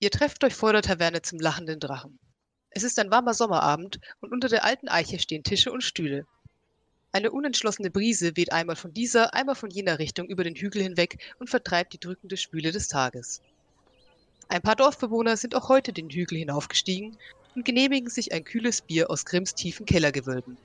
Ihr 0.00 0.10
trefft 0.12 0.44
euch 0.44 0.54
vor 0.54 0.72
der 0.72 0.82
Taverne 0.82 1.22
zum 1.22 1.40
lachenden 1.40 1.80
Drachen. 1.80 2.20
Es 2.70 2.84
ist 2.84 3.00
ein 3.00 3.10
warmer 3.10 3.34
Sommerabend 3.34 3.98
und 4.20 4.32
unter 4.32 4.48
der 4.48 4.64
alten 4.64 4.88
Eiche 4.88 5.18
stehen 5.18 5.42
Tische 5.42 5.72
und 5.72 5.82
Stühle. 5.82 6.24
Eine 7.10 7.32
unentschlossene 7.32 7.90
Brise 7.90 8.36
weht 8.36 8.52
einmal 8.52 8.76
von 8.76 8.94
dieser, 8.94 9.34
einmal 9.34 9.56
von 9.56 9.70
jener 9.70 9.98
Richtung 9.98 10.28
über 10.28 10.44
den 10.44 10.54
Hügel 10.54 10.82
hinweg 10.82 11.18
und 11.40 11.50
vertreibt 11.50 11.94
die 11.94 11.98
drückende 11.98 12.36
Schwüle 12.36 12.70
des 12.70 12.86
Tages. 12.86 13.40
Ein 14.46 14.62
paar 14.62 14.76
Dorfbewohner 14.76 15.36
sind 15.36 15.56
auch 15.56 15.68
heute 15.68 15.92
den 15.92 16.10
Hügel 16.10 16.38
hinaufgestiegen 16.38 17.18
und 17.56 17.64
genehmigen 17.64 18.08
sich 18.08 18.32
ein 18.32 18.44
kühles 18.44 18.82
Bier 18.82 19.10
aus 19.10 19.24
Grimms 19.24 19.56
tiefen 19.56 19.84
Kellergewölben. 19.84 20.58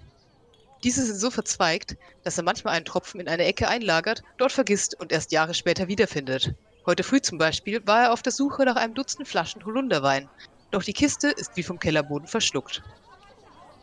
Diese 0.84 1.04
sind 1.04 1.18
so 1.18 1.32
verzweigt, 1.32 1.98
dass 2.24 2.38
er 2.38 2.44
manchmal 2.44 2.76
einen 2.76 2.86
Tropfen 2.86 3.20
in 3.20 3.28
eine 3.28 3.46
Ecke 3.46 3.68
einlagert, 3.68 4.22
dort 4.38 4.52
vergisst 4.52 5.00
und 5.00 5.12
erst 5.12 5.32
Jahre 5.32 5.56
später 5.56 5.88
wiederfindet. 5.88 6.54
Heute 6.86 7.04
früh 7.04 7.20
zum 7.22 7.38
Beispiel 7.38 7.86
war 7.86 8.04
er 8.04 8.14
auf 8.14 8.22
der 8.22 8.32
Suche 8.32 8.64
nach 8.64 8.78
einem 8.78 8.94
Dutzend 8.94 9.28
Flaschen 9.28 9.66
Holunderwein, 9.66 10.32
doch 10.72 10.82
die 10.84 10.94
Kiste 10.94 11.28
ist 11.30 11.58
wie 11.58 11.64
vom 11.64 11.78
Kellerboden 11.78 12.28
verschluckt. 12.28 12.84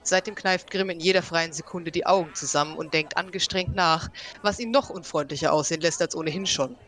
Seitdem 0.02 0.34
kneift 0.34 0.70
Grimm 0.70 0.91
in 0.91 1.01
jeder 1.01 1.23
freien 1.23 1.55
Sekunde 1.55 1.91
die 1.91 2.05
Augen 2.05 2.34
zusammen 2.34 2.77
und 2.77 2.93
denkt 2.93 3.16
angestrengt 3.16 3.73
nach, 3.73 4.09
was 4.43 4.59
ihn 4.59 4.71
noch 4.71 4.91
unfreundlicher 4.91 5.55
aussehen 5.55 5.80
lässt 5.80 6.02
als 6.02 6.15
ohnehin 6.15 6.45
schon. 6.45 6.79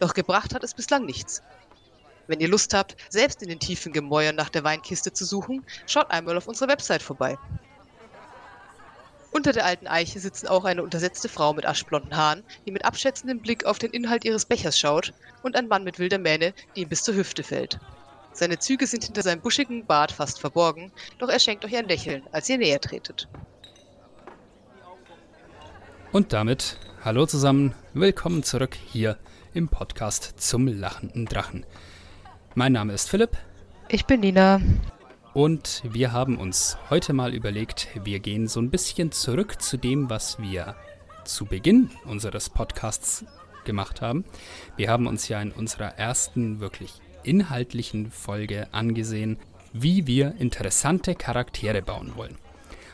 Doch 0.00 0.14
gebracht 0.14 0.54
hat 0.54 0.64
es 0.64 0.74
bislang 0.74 1.04
nichts. 1.04 1.42
Wenn 2.26 2.40
ihr 2.40 2.48
Lust 2.48 2.74
habt, 2.74 2.96
selbst 3.10 3.42
in 3.42 3.48
den 3.48 3.60
tiefen 3.60 3.92
Gemäuern 3.92 4.36
nach 4.36 4.50
der 4.50 4.64
Weinkiste 4.64 5.12
zu 5.12 5.24
suchen, 5.24 5.64
schaut 5.86 6.10
einmal 6.10 6.36
auf 6.38 6.46
unserer 6.48 6.68
Website 6.70 7.02
vorbei. 7.02 7.38
Unter 9.30 9.52
der 9.52 9.66
alten 9.66 9.86
Eiche 9.86 10.20
sitzen 10.20 10.48
auch 10.48 10.64
eine 10.64 10.82
untersetzte 10.82 11.28
Frau 11.28 11.52
mit 11.52 11.66
aschblonden 11.66 12.16
Haaren, 12.16 12.42
die 12.66 12.72
mit 12.72 12.84
abschätzendem 12.84 13.40
Blick 13.40 13.66
auf 13.66 13.78
den 13.78 13.90
Inhalt 13.90 14.24
ihres 14.24 14.46
Bechers 14.46 14.78
schaut, 14.78 15.12
und 15.42 15.56
ein 15.56 15.68
Mann 15.68 15.84
mit 15.84 15.98
wilder 15.98 16.18
Mähne, 16.18 16.54
die 16.74 16.82
ihm 16.82 16.88
bis 16.88 17.02
zur 17.02 17.14
Hüfte 17.14 17.42
fällt. 17.42 17.78
Seine 18.32 18.58
Züge 18.58 18.86
sind 18.86 19.04
hinter 19.04 19.22
seinem 19.22 19.40
buschigen 19.40 19.84
Bart 19.86 20.12
fast 20.12 20.40
verborgen, 20.40 20.92
doch 21.18 21.28
er 21.28 21.40
schenkt 21.40 21.64
euch 21.64 21.76
ein 21.76 21.88
Lächeln, 21.88 22.22
als 22.32 22.48
ihr 22.48 22.58
näher 22.58 22.80
tretet. 22.80 23.28
Und 26.12 26.32
damit, 26.32 26.78
hallo 27.04 27.26
zusammen, 27.26 27.74
willkommen 27.94 28.42
zurück 28.42 28.76
hier 28.86 29.18
im 29.52 29.68
Podcast 29.68 30.34
zum 30.36 30.66
lachenden 30.66 31.26
Drachen. 31.26 31.66
Mein 32.54 32.72
Name 32.72 32.94
ist 32.94 33.10
Philipp. 33.10 33.36
Ich 33.88 34.06
bin 34.06 34.20
Nina. 34.20 34.60
Und 35.34 35.82
wir 35.84 36.12
haben 36.12 36.38
uns 36.38 36.78
heute 36.88 37.12
mal 37.12 37.34
überlegt, 37.34 37.88
wir 38.02 38.18
gehen 38.18 38.48
so 38.48 38.60
ein 38.60 38.70
bisschen 38.70 39.12
zurück 39.12 39.60
zu 39.60 39.76
dem, 39.76 40.08
was 40.08 40.40
wir 40.40 40.74
zu 41.24 41.44
Beginn 41.44 41.90
unseres 42.06 42.48
Podcasts 42.48 43.24
gemacht 43.64 44.00
haben. 44.00 44.24
Wir 44.76 44.88
haben 44.90 45.06
uns 45.06 45.28
ja 45.28 45.40
in 45.40 45.52
unserer 45.52 45.98
ersten 45.98 46.60
wirklich 46.60 46.94
inhaltlichen 47.22 48.10
Folge 48.10 48.68
angesehen, 48.72 49.38
wie 49.74 50.06
wir 50.06 50.34
interessante 50.38 51.14
Charaktere 51.14 51.82
bauen 51.82 52.12
wollen. 52.16 52.38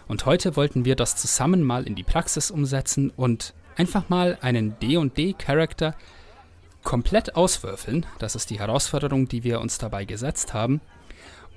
Und 0.08 0.26
heute 0.26 0.56
wollten 0.56 0.84
wir 0.84 0.96
das 0.96 1.16
zusammen 1.16 1.62
mal 1.62 1.86
in 1.86 1.94
die 1.94 2.02
Praxis 2.02 2.50
umsetzen 2.50 3.10
und 3.10 3.54
einfach 3.76 4.08
mal 4.08 4.38
einen 4.40 4.76
D&D-Charakter 4.80 5.94
komplett 6.82 7.36
auswürfeln. 7.36 8.04
Das 8.18 8.34
ist 8.34 8.50
die 8.50 8.58
Herausforderung, 8.58 9.28
die 9.28 9.44
wir 9.44 9.60
uns 9.60 9.78
dabei 9.78 10.04
gesetzt 10.04 10.52
haben 10.52 10.80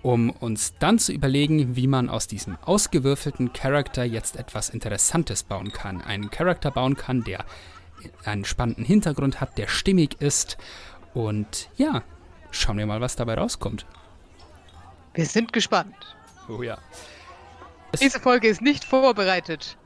um 0.03 0.30
uns 0.30 0.76
dann 0.80 1.00
zu 1.00 1.12
überlegen, 1.12 1.76
wie 1.76 1.88
man 1.88 2.09
aus 2.09 2.28
diesem 2.28 2.58
ausgewürfelten 2.64 3.53
Charakter 3.53 4.04
jetzt 4.04 4.38
etwas 4.38 4.70
Interessantes 4.70 5.44
bauen 5.44 5.72
kann. 5.72 6.02
Einen 6.02 6.31
Charakter 6.31 6.72
bauen 6.72 6.95
kann, 6.95 7.23
der 7.23 7.45
einen 8.23 8.45
spannenden 8.45 8.86
Hintergrund 8.86 9.42
hat, 9.42 9.58
der 9.58 9.67
stimmig 9.67 10.22
ist. 10.22 10.58
Und 11.14 11.70
ja, 11.78 12.04
schauen 12.52 12.78
wir 12.78 12.86
mal, 12.86 13.02
was 13.02 13.16
dabei 13.16 13.36
rauskommt. 13.36 13.86
Wir 15.14 15.26
sind 15.26 15.52
gespannt. 15.52 16.16
Oh 16.48 16.61
ja. 16.61 16.78
Diese 18.00 18.20
Folge 18.20 18.48
ist 18.48 18.61
nicht 18.61 18.84
vorbereitet. 18.84 19.78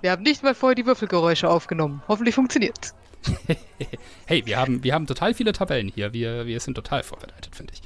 Wir 0.00 0.12
haben 0.12 0.22
nicht 0.22 0.42
mal 0.42 0.54
vorher 0.54 0.74
die 0.74 0.86
Würfelgeräusche 0.86 1.48
aufgenommen. 1.48 2.02
Hoffentlich 2.08 2.34
funktioniert's. 2.34 2.94
hey, 4.26 4.46
wir 4.46 4.56
haben, 4.56 4.82
wir 4.82 4.94
haben 4.94 5.06
total 5.06 5.34
viele 5.34 5.52
Tabellen 5.52 5.92
hier. 5.94 6.14
Wir, 6.14 6.46
wir 6.46 6.60
sind 6.60 6.74
total 6.74 7.02
vorbereitet, 7.02 7.54
finde 7.54 7.74
ich. 7.74 7.82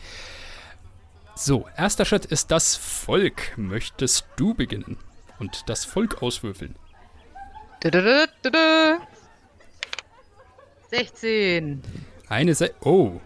So, 1.37 1.67
erster 1.77 2.05
Schritt 2.05 2.27
ist 2.27 2.51
das 2.51 2.77
Volk. 2.77 3.57
Möchtest 3.57 4.27
du 4.37 4.55
beginnen 4.55 4.97
und 5.41 5.69
das 5.69 5.85
Volk 5.85 6.23
auswürfeln? 6.23 6.77
16. 10.91 11.83
Eine 12.29 12.55
Se 12.55 12.73
Oh. 12.81 13.21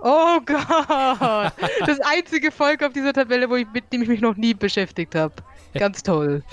Oh 0.00 0.38
Gott. 0.46 1.52
Das 1.86 1.98
einzige 2.00 2.52
Volk 2.52 2.84
auf 2.84 2.92
dieser 2.92 3.12
Tabelle, 3.12 3.50
wo 3.50 3.56
ich, 3.56 3.66
mit 3.74 3.92
dem 3.92 4.02
ich 4.02 4.08
mich 4.08 4.20
noch 4.20 4.36
nie 4.36 4.54
beschäftigt 4.54 5.16
habe. 5.16 5.34
Ganz 5.74 6.04
toll. 6.04 6.44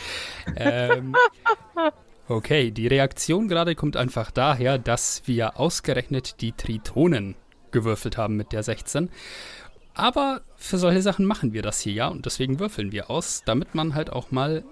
ähm, 0.55 1.15
okay, 2.27 2.71
die 2.71 2.87
Reaktion 2.87 3.47
gerade 3.47 3.75
kommt 3.75 3.97
einfach 3.97 4.31
daher, 4.31 4.79
dass 4.79 5.21
wir 5.25 5.59
ausgerechnet 5.59 6.41
die 6.41 6.53
Tritonen 6.53 7.35
gewürfelt 7.71 8.17
haben 8.17 8.35
mit 8.35 8.51
der 8.51 8.63
16. 8.63 9.09
Aber 9.99 10.39
für 10.55 10.77
solche 10.77 11.01
Sachen 11.01 11.25
machen 11.25 11.51
wir 11.51 11.61
das 11.61 11.81
hier 11.81 11.91
ja 11.91 12.07
und 12.07 12.25
deswegen 12.25 12.57
würfeln 12.57 12.93
wir 12.93 13.09
aus, 13.09 13.43
damit 13.43 13.75
man 13.75 13.95
halt 13.95 14.13
auch 14.13 14.31
mal 14.31 14.63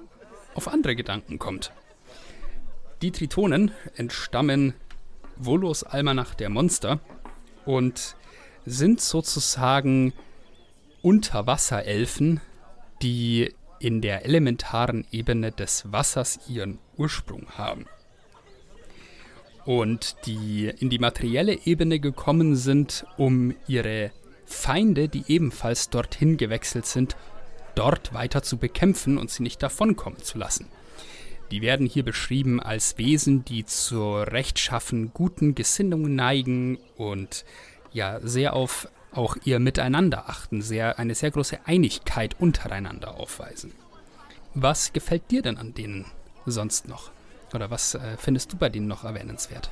auf 0.56 0.70
andere 0.70 0.96
Gedanken 0.96 1.38
kommt. 1.38 1.74
Die 3.02 3.12
Tritonen 3.12 3.72
entstammen 3.98 4.74
Volos 5.36 5.84
Almanach 5.84 6.34
der 6.34 6.48
Monster 6.48 7.02
und 7.66 8.16
sind 8.66 9.02
sozusagen 9.02 10.14
Unterwasserelfen, 11.02 12.40
die 13.02 13.54
in 13.82 14.00
der 14.00 14.24
elementaren 14.24 15.06
Ebene 15.12 15.52
des 15.52 15.92
Wassers 15.92 16.40
ihren 16.48 16.80
Ursprung 16.96 17.48
haben. 17.58 17.86
Und 19.66 20.16
die 20.26 20.72
in 20.80 20.90
die 20.90 21.00
materielle 21.00 21.66
Ebene 21.66 22.00
gekommen 22.00 22.56
sind, 22.56 23.06
um 23.18 23.54
ihre 23.68 24.12
Feinde, 24.48 25.10
die 25.10 25.26
ebenfalls 25.28 25.90
dorthin 25.90 26.38
gewechselt 26.38 26.86
sind, 26.86 27.16
dort 27.76 28.14
weiter 28.14 28.42
zu 28.42 28.58
bekämpfen 28.58 29.18
und 29.18 29.30
sie 29.30 29.44
nicht 29.44 29.62
davonkommen 29.62 30.24
zu 30.24 30.38
lassen. 30.38 30.68
Die 31.52 31.62
werden 31.62 31.86
hier 31.86 32.04
beschrieben 32.04 32.60
als 32.60 32.98
Wesen, 32.98 33.46
die 33.46 33.66
zur 33.66 34.28
rechtschaffen 34.28 35.12
guten 35.14 35.56
Gesinnungen 35.56 36.16
neigen 36.16 36.78
und 36.98 37.46
ja 37.94 38.20
sehr 38.22 38.54
auf 38.54 38.90
auch 39.14 39.38
ihr 39.46 39.60
Miteinander 39.60 40.30
achten, 40.30 40.62
sehr, 40.62 41.00
eine 41.00 41.16
sehr 41.16 41.32
große 41.32 41.60
Einigkeit 41.66 42.36
untereinander 42.40 43.16
aufweisen. 43.16 43.74
Was 44.54 44.92
gefällt 44.94 45.32
dir 45.32 45.42
denn 45.42 45.58
an 45.58 45.74
denen 45.74 46.06
sonst 46.46 46.88
noch? 46.88 47.12
Oder 47.54 47.70
was 47.72 47.96
äh, 47.96 48.18
findest 48.18 48.52
du 48.52 48.58
bei 48.58 48.70
denen 48.70 48.88
noch 48.88 49.04
erwähnenswert? 49.04 49.70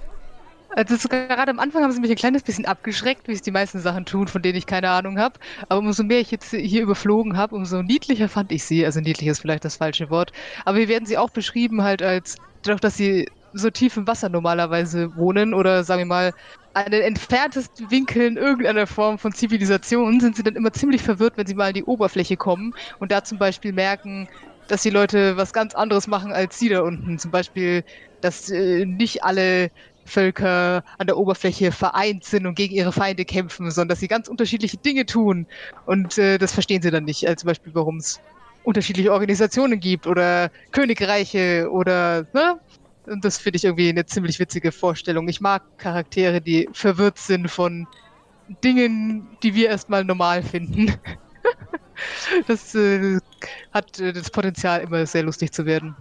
Also 0.78 1.08
gerade 1.08 1.52
am 1.52 1.60
Anfang 1.60 1.84
haben 1.84 1.92
sie 1.94 2.02
mich 2.02 2.10
ein 2.10 2.18
kleines 2.18 2.44
bisschen 2.44 2.66
abgeschreckt, 2.66 3.28
wie 3.30 3.32
es 3.32 3.42
die 3.42 3.52
meisten 3.52 3.80
Sachen 3.80 4.04
tun, 4.06 4.28
von 4.28 4.42
denen 4.42 4.58
ich 4.58 4.66
keine 4.66 4.90
Ahnung 4.90 5.18
habe. 5.18 5.40
Aber 5.70 5.80
umso 5.80 6.04
mehr 6.04 6.20
ich 6.20 6.32
jetzt 6.32 6.52
hier 6.52 6.82
überflogen 6.84 7.38
habe, 7.38 7.56
umso 7.56 7.82
niedlicher 7.82 8.28
fand 8.28 8.52
ich 8.52 8.66
sie. 8.66 8.86
Also 8.86 9.00
niedlich 9.00 9.30
ist 9.30 9.40
vielleicht 9.40 9.64
das 9.64 9.78
falsche 9.78 10.10
Wort. 10.10 10.32
Aber 10.66 10.78
wir 10.78 10.90
werden 10.90 11.06
sie 11.06 11.18
auch 11.18 11.30
beschrieben 11.30 11.84
halt 11.84 12.02
als, 12.02 12.36
dadurch, 12.62 12.82
dass 12.82 12.98
sie 12.98 13.28
so 13.54 13.70
tief 13.70 13.96
im 13.96 14.06
Wasser 14.06 14.28
normalerweise 14.28 15.16
wohnen 15.16 15.54
oder 15.54 15.86
sagen 15.86 16.02
wir 16.02 16.06
mal 16.08 16.34
an 16.74 16.92
den 16.92 17.04
entferntesten 17.04 17.90
Winkeln 17.90 18.36
irgendeiner 18.36 18.86
Form 18.86 19.18
von 19.18 19.32
Zivilisation, 19.34 20.20
sind 20.20 20.36
sie 20.36 20.44
dann 20.44 20.58
immer 20.58 20.74
ziemlich 20.74 21.02
verwirrt, 21.04 21.38
wenn 21.38 21.48
sie 21.48 21.56
mal 21.56 21.70
an 21.70 21.74
die 21.74 21.86
Oberfläche 21.86 22.36
kommen 22.36 22.74
und 23.00 23.14
da 23.14 23.24
zum 23.24 23.38
Beispiel 23.38 23.72
merken, 23.72 24.28
dass 24.68 24.82
die 24.82 24.90
Leute 24.90 25.38
was 25.38 25.54
ganz 25.54 25.74
anderes 25.74 26.08
machen 26.08 26.34
als 26.34 26.60
sie 26.60 26.68
da 26.70 26.82
unten. 26.82 27.18
Zum 27.18 27.32
Beispiel, 27.32 27.84
dass 28.20 28.50
äh, 28.50 28.86
nicht 28.86 29.24
alle 29.24 29.70
Völker 30.06 30.84
an 30.98 31.08
der 31.08 31.18
Oberfläche 31.18 31.72
vereint 31.72 32.24
sind 32.24 32.46
und 32.46 32.56
gegen 32.56 32.76
ihre 32.76 32.92
Feinde 32.92 33.26
kämpfen, 33.26 33.70
sondern 33.72 33.90
dass 33.90 34.00
sie 34.00 34.08
ganz 34.08 34.28
unterschiedliche 34.28 34.78
Dinge 34.78 35.06
tun. 35.06 35.48
Und 35.86 36.18
äh, 36.18 36.38
das 36.38 36.54
verstehen 36.54 36.82
sie 36.82 36.92
dann 36.92 37.06
nicht. 37.06 37.28
Also 37.28 37.42
zum 37.42 37.48
Beispiel, 37.48 37.74
warum 37.76 37.98
es 37.98 38.20
unterschiedliche 38.64 39.12
Organisationen 39.12 39.80
gibt 39.80 40.08
oder 40.08 40.52
Königreiche 40.72 41.70
oder, 41.72 42.28
ne? 42.34 42.60
Und 43.08 43.24
das 43.24 43.38
finde 43.38 43.58
ich 43.58 43.66
irgendwie 43.66 43.90
eine 43.90 44.06
ziemlich 44.06 44.40
witzige 44.40 44.72
Vorstellung. 44.72 45.28
Ich 45.28 45.40
mag 45.40 45.62
Charaktere, 45.78 46.42
die 46.42 46.68
verwirrt 46.74 47.20
sind 47.20 47.50
von 47.52 47.88
Dingen, 48.64 49.38
die 49.44 49.54
wir 49.54 49.70
erstmal 49.70 50.04
normal 50.04 50.42
finden. 50.42 50.96
das 52.48 52.74
äh, 52.74 53.20
hat 53.72 54.00
äh, 54.00 54.12
das 54.12 54.32
Potenzial, 54.32 54.82
immer 54.82 55.06
sehr 55.06 55.24
lustig 55.24 55.52
zu 55.52 55.66
werden. 55.66 55.96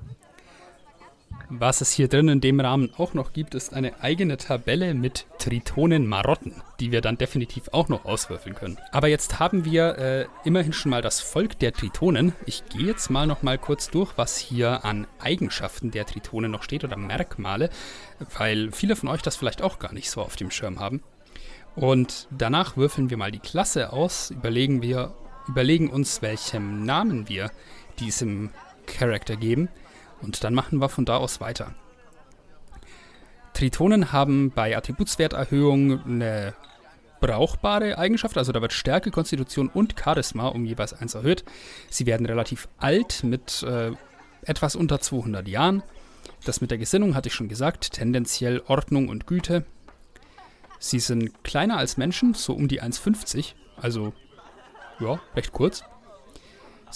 Was 1.50 1.82
es 1.82 1.92
hier 1.92 2.08
drin 2.08 2.28
in 2.28 2.40
dem 2.40 2.58
Rahmen 2.58 2.90
auch 2.96 3.12
noch 3.12 3.32
gibt, 3.32 3.54
ist 3.54 3.74
eine 3.74 4.00
eigene 4.02 4.38
Tabelle 4.38 4.94
mit 4.94 5.26
Tritonen-Marotten, 5.38 6.62
die 6.80 6.90
wir 6.90 7.02
dann 7.02 7.18
definitiv 7.18 7.68
auch 7.72 7.88
noch 7.88 8.06
auswürfeln 8.06 8.54
können. 8.54 8.78
Aber 8.92 9.08
jetzt 9.08 9.40
haben 9.40 9.64
wir 9.64 9.98
äh, 9.98 10.26
immerhin 10.44 10.72
schon 10.72 10.90
mal 10.90 11.02
das 11.02 11.20
Volk 11.20 11.58
der 11.58 11.72
Tritonen. 11.72 12.32
Ich 12.46 12.64
gehe 12.66 12.86
jetzt 12.86 13.10
mal 13.10 13.26
noch 13.26 13.42
mal 13.42 13.58
kurz 13.58 13.90
durch, 13.90 14.12
was 14.16 14.38
hier 14.38 14.84
an 14.84 15.06
Eigenschaften 15.20 15.90
der 15.90 16.06
Tritonen 16.06 16.50
noch 16.50 16.62
steht 16.62 16.82
oder 16.82 16.96
Merkmale, 16.96 17.68
weil 18.38 18.72
viele 18.72 18.96
von 18.96 19.10
euch 19.10 19.22
das 19.22 19.36
vielleicht 19.36 19.60
auch 19.60 19.78
gar 19.78 19.92
nicht 19.92 20.10
so 20.10 20.22
auf 20.22 20.36
dem 20.36 20.50
Schirm 20.50 20.80
haben. 20.80 21.02
Und 21.76 22.28
danach 22.30 22.76
würfeln 22.76 23.10
wir 23.10 23.16
mal 23.16 23.32
die 23.32 23.40
Klasse 23.40 23.92
aus, 23.92 24.30
überlegen 24.30 24.80
wir, 24.80 25.14
überlegen 25.46 25.90
uns, 25.90 26.22
welchem 26.22 26.84
Namen 26.84 27.28
wir 27.28 27.50
diesem 27.98 28.50
Charakter 28.86 29.36
geben 29.36 29.68
und 30.22 30.44
dann 30.44 30.54
machen 30.54 30.80
wir 30.80 30.88
von 30.88 31.04
da 31.04 31.16
aus 31.16 31.40
weiter. 31.40 31.74
Tritonen 33.52 34.12
haben 34.12 34.50
bei 34.50 34.76
Attributswerterhöhung 34.76 36.04
eine 36.04 36.54
brauchbare 37.20 37.96
Eigenschaft, 37.96 38.36
also 38.36 38.52
da 38.52 38.60
wird 38.60 38.72
Stärke, 38.72 39.10
Konstitution 39.10 39.68
und 39.68 39.94
Charisma 39.98 40.48
um 40.48 40.64
jeweils 40.64 40.92
eins 40.92 41.14
erhöht. 41.14 41.44
Sie 41.88 42.04
werden 42.04 42.26
relativ 42.26 42.68
alt 42.78 43.22
mit 43.22 43.62
äh, 43.62 43.92
etwas 44.42 44.76
unter 44.76 45.00
200 45.00 45.48
Jahren. 45.48 45.82
Das 46.44 46.60
mit 46.60 46.70
der 46.70 46.78
Gesinnung 46.78 47.14
hatte 47.14 47.28
ich 47.28 47.34
schon 47.34 47.48
gesagt, 47.48 47.92
tendenziell 47.92 48.62
Ordnung 48.66 49.08
und 49.08 49.26
Güte. 49.26 49.64
Sie 50.78 50.98
sind 50.98 51.42
kleiner 51.44 51.78
als 51.78 51.96
Menschen, 51.96 52.34
so 52.34 52.52
um 52.52 52.68
die 52.68 52.82
1,50, 52.82 53.54
also 53.76 54.12
ja, 55.00 55.18
recht 55.34 55.52
kurz. 55.52 55.82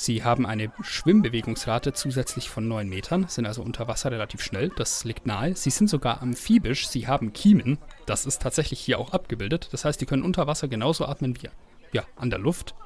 Sie 0.00 0.23
haben 0.23 0.47
eine 0.47 0.71
Schwimmbewegungsrate 0.81 1.93
zusätzlich 1.93 2.49
von 2.49 2.69
9 2.69 2.89
Metern, 2.89 3.27
sind 3.27 3.47
also 3.47 3.62
unter 3.62 3.89
Wasser 3.89 4.12
relativ 4.12 4.41
schnell, 4.41 4.69
das 4.69 5.03
liegt 5.03 5.27
nahe. 5.27 5.56
Sie 5.56 5.71
sind 5.71 5.91
sogar 5.91 6.23
amphibisch, 6.23 6.87
sie 6.87 7.09
haben 7.09 7.33
Kiemen, 7.33 7.79
das 8.06 8.25
ist 8.25 8.41
tatsächlich 8.41 8.79
hier 8.79 9.00
auch 9.00 9.11
abgebildet. 9.11 9.71
Das 9.73 9.85
heißt, 9.85 10.00
die 10.00 10.06
können 10.06 10.23
unter 10.23 10.47
Wasser 10.47 10.69
genauso 10.69 11.05
atmen 11.05 11.37
wie 11.43 11.49
ja, 11.91 12.05
an 12.15 12.31
der 12.31 12.39
Luft. 12.39 12.77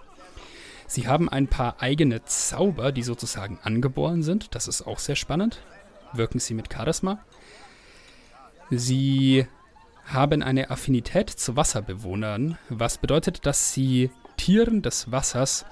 Sie 0.87 1.07
haben 1.07 1.29
ein 1.29 1.49
paar 1.49 1.83
eigene 1.83 2.25
Zauber, 2.25 2.93
die 2.93 3.03
sozusagen 3.03 3.59
angeboren 3.63 4.23
sind, 4.23 4.55
das 4.55 4.67
ist 4.67 4.81
auch 4.81 4.99
sehr 4.99 5.17
spannend. 5.17 5.61
Wirken 6.15 6.39
sie 6.39 6.55
mit 6.55 6.73
Charisma. 6.73 7.23
Sie 8.71 9.47
haben 10.07 10.43
eine 10.43 10.71
Affinität 10.71 11.29
zu 11.29 11.57
Wasserbewohnern, 11.57 12.57
was 12.71 12.97
bedeutet, 12.97 13.45
dass 13.45 13.75
sie 13.75 14.11
Tieren 14.39 14.81
des 14.81 15.13
Wassers 15.13 15.67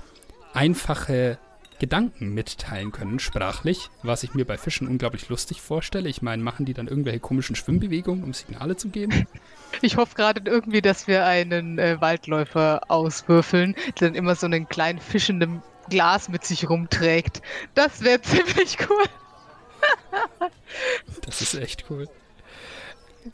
einfache 0.55 1.39
Gedanken 1.81 2.35
mitteilen 2.35 2.93
können, 2.93 3.19
sprachlich, 3.19 3.89
was 4.03 4.23
ich 4.23 4.35
mir 4.35 4.45
bei 4.45 4.59
Fischen 4.59 4.87
unglaublich 4.87 5.31
lustig 5.31 5.63
vorstelle. 5.63 6.11
Ich 6.11 6.21
meine, 6.21 6.43
machen 6.43 6.67
die 6.67 6.75
dann 6.75 6.89
irgendwelche 6.89 7.21
komischen 7.21 7.57
Schwimmbewegungen, 7.57 8.23
um 8.23 8.35
Signale 8.35 8.77
zu 8.77 8.91
geben? 8.91 9.27
Ich 9.83 9.97
hoffe 9.97 10.15
gerade 10.15 10.43
irgendwie, 10.45 10.83
dass 10.83 11.07
wir 11.07 11.25
einen 11.25 11.79
äh, 11.79 12.01
Waldläufer 12.01 12.83
auswürfeln, 12.89 13.75
der 13.99 14.09
dann 14.09 14.15
immer 14.15 14.35
so 14.35 14.47
einen 14.47 14.69
kleinen 14.69 14.99
Fisch 14.99 15.31
in 15.31 15.43
einem 15.43 15.63
Glas 15.89 16.29
mit 16.29 16.45
sich 16.45 16.69
rumträgt. 16.69 17.41
Das 17.75 18.03
wäre 18.03 18.21
ziemlich 18.23 18.77
cool. 18.89 19.05
das 21.23 21.41
ist 21.41 21.55
echt 21.55 21.87
cool. 21.89 22.09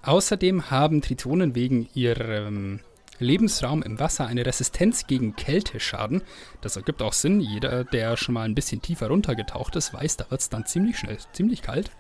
Außerdem 0.02 0.70
haben 0.70 1.02
Tritonen 1.02 1.54
wegen 1.54 1.88
ihrem 1.94 2.80
Lebensraum 3.18 3.82
im 3.82 3.98
Wasser 3.98 4.26
eine 4.26 4.44
Resistenz 4.44 5.06
gegen 5.06 5.36
Kälteschaden. 5.36 6.22
Das 6.60 6.76
ergibt 6.76 7.02
auch 7.02 7.12
Sinn. 7.12 7.40
Jeder, 7.40 7.84
der 7.84 8.16
schon 8.16 8.34
mal 8.34 8.42
ein 8.42 8.54
bisschen 8.54 8.82
tiefer 8.82 9.08
runtergetaucht 9.08 9.76
ist, 9.76 9.92
weiß, 9.92 10.16
da 10.16 10.30
wird 10.30 10.40
es 10.40 10.48
dann 10.48 10.66
ziemlich 10.66 10.98
schnell, 10.98 11.18
ziemlich 11.32 11.62
kalt. 11.62 11.90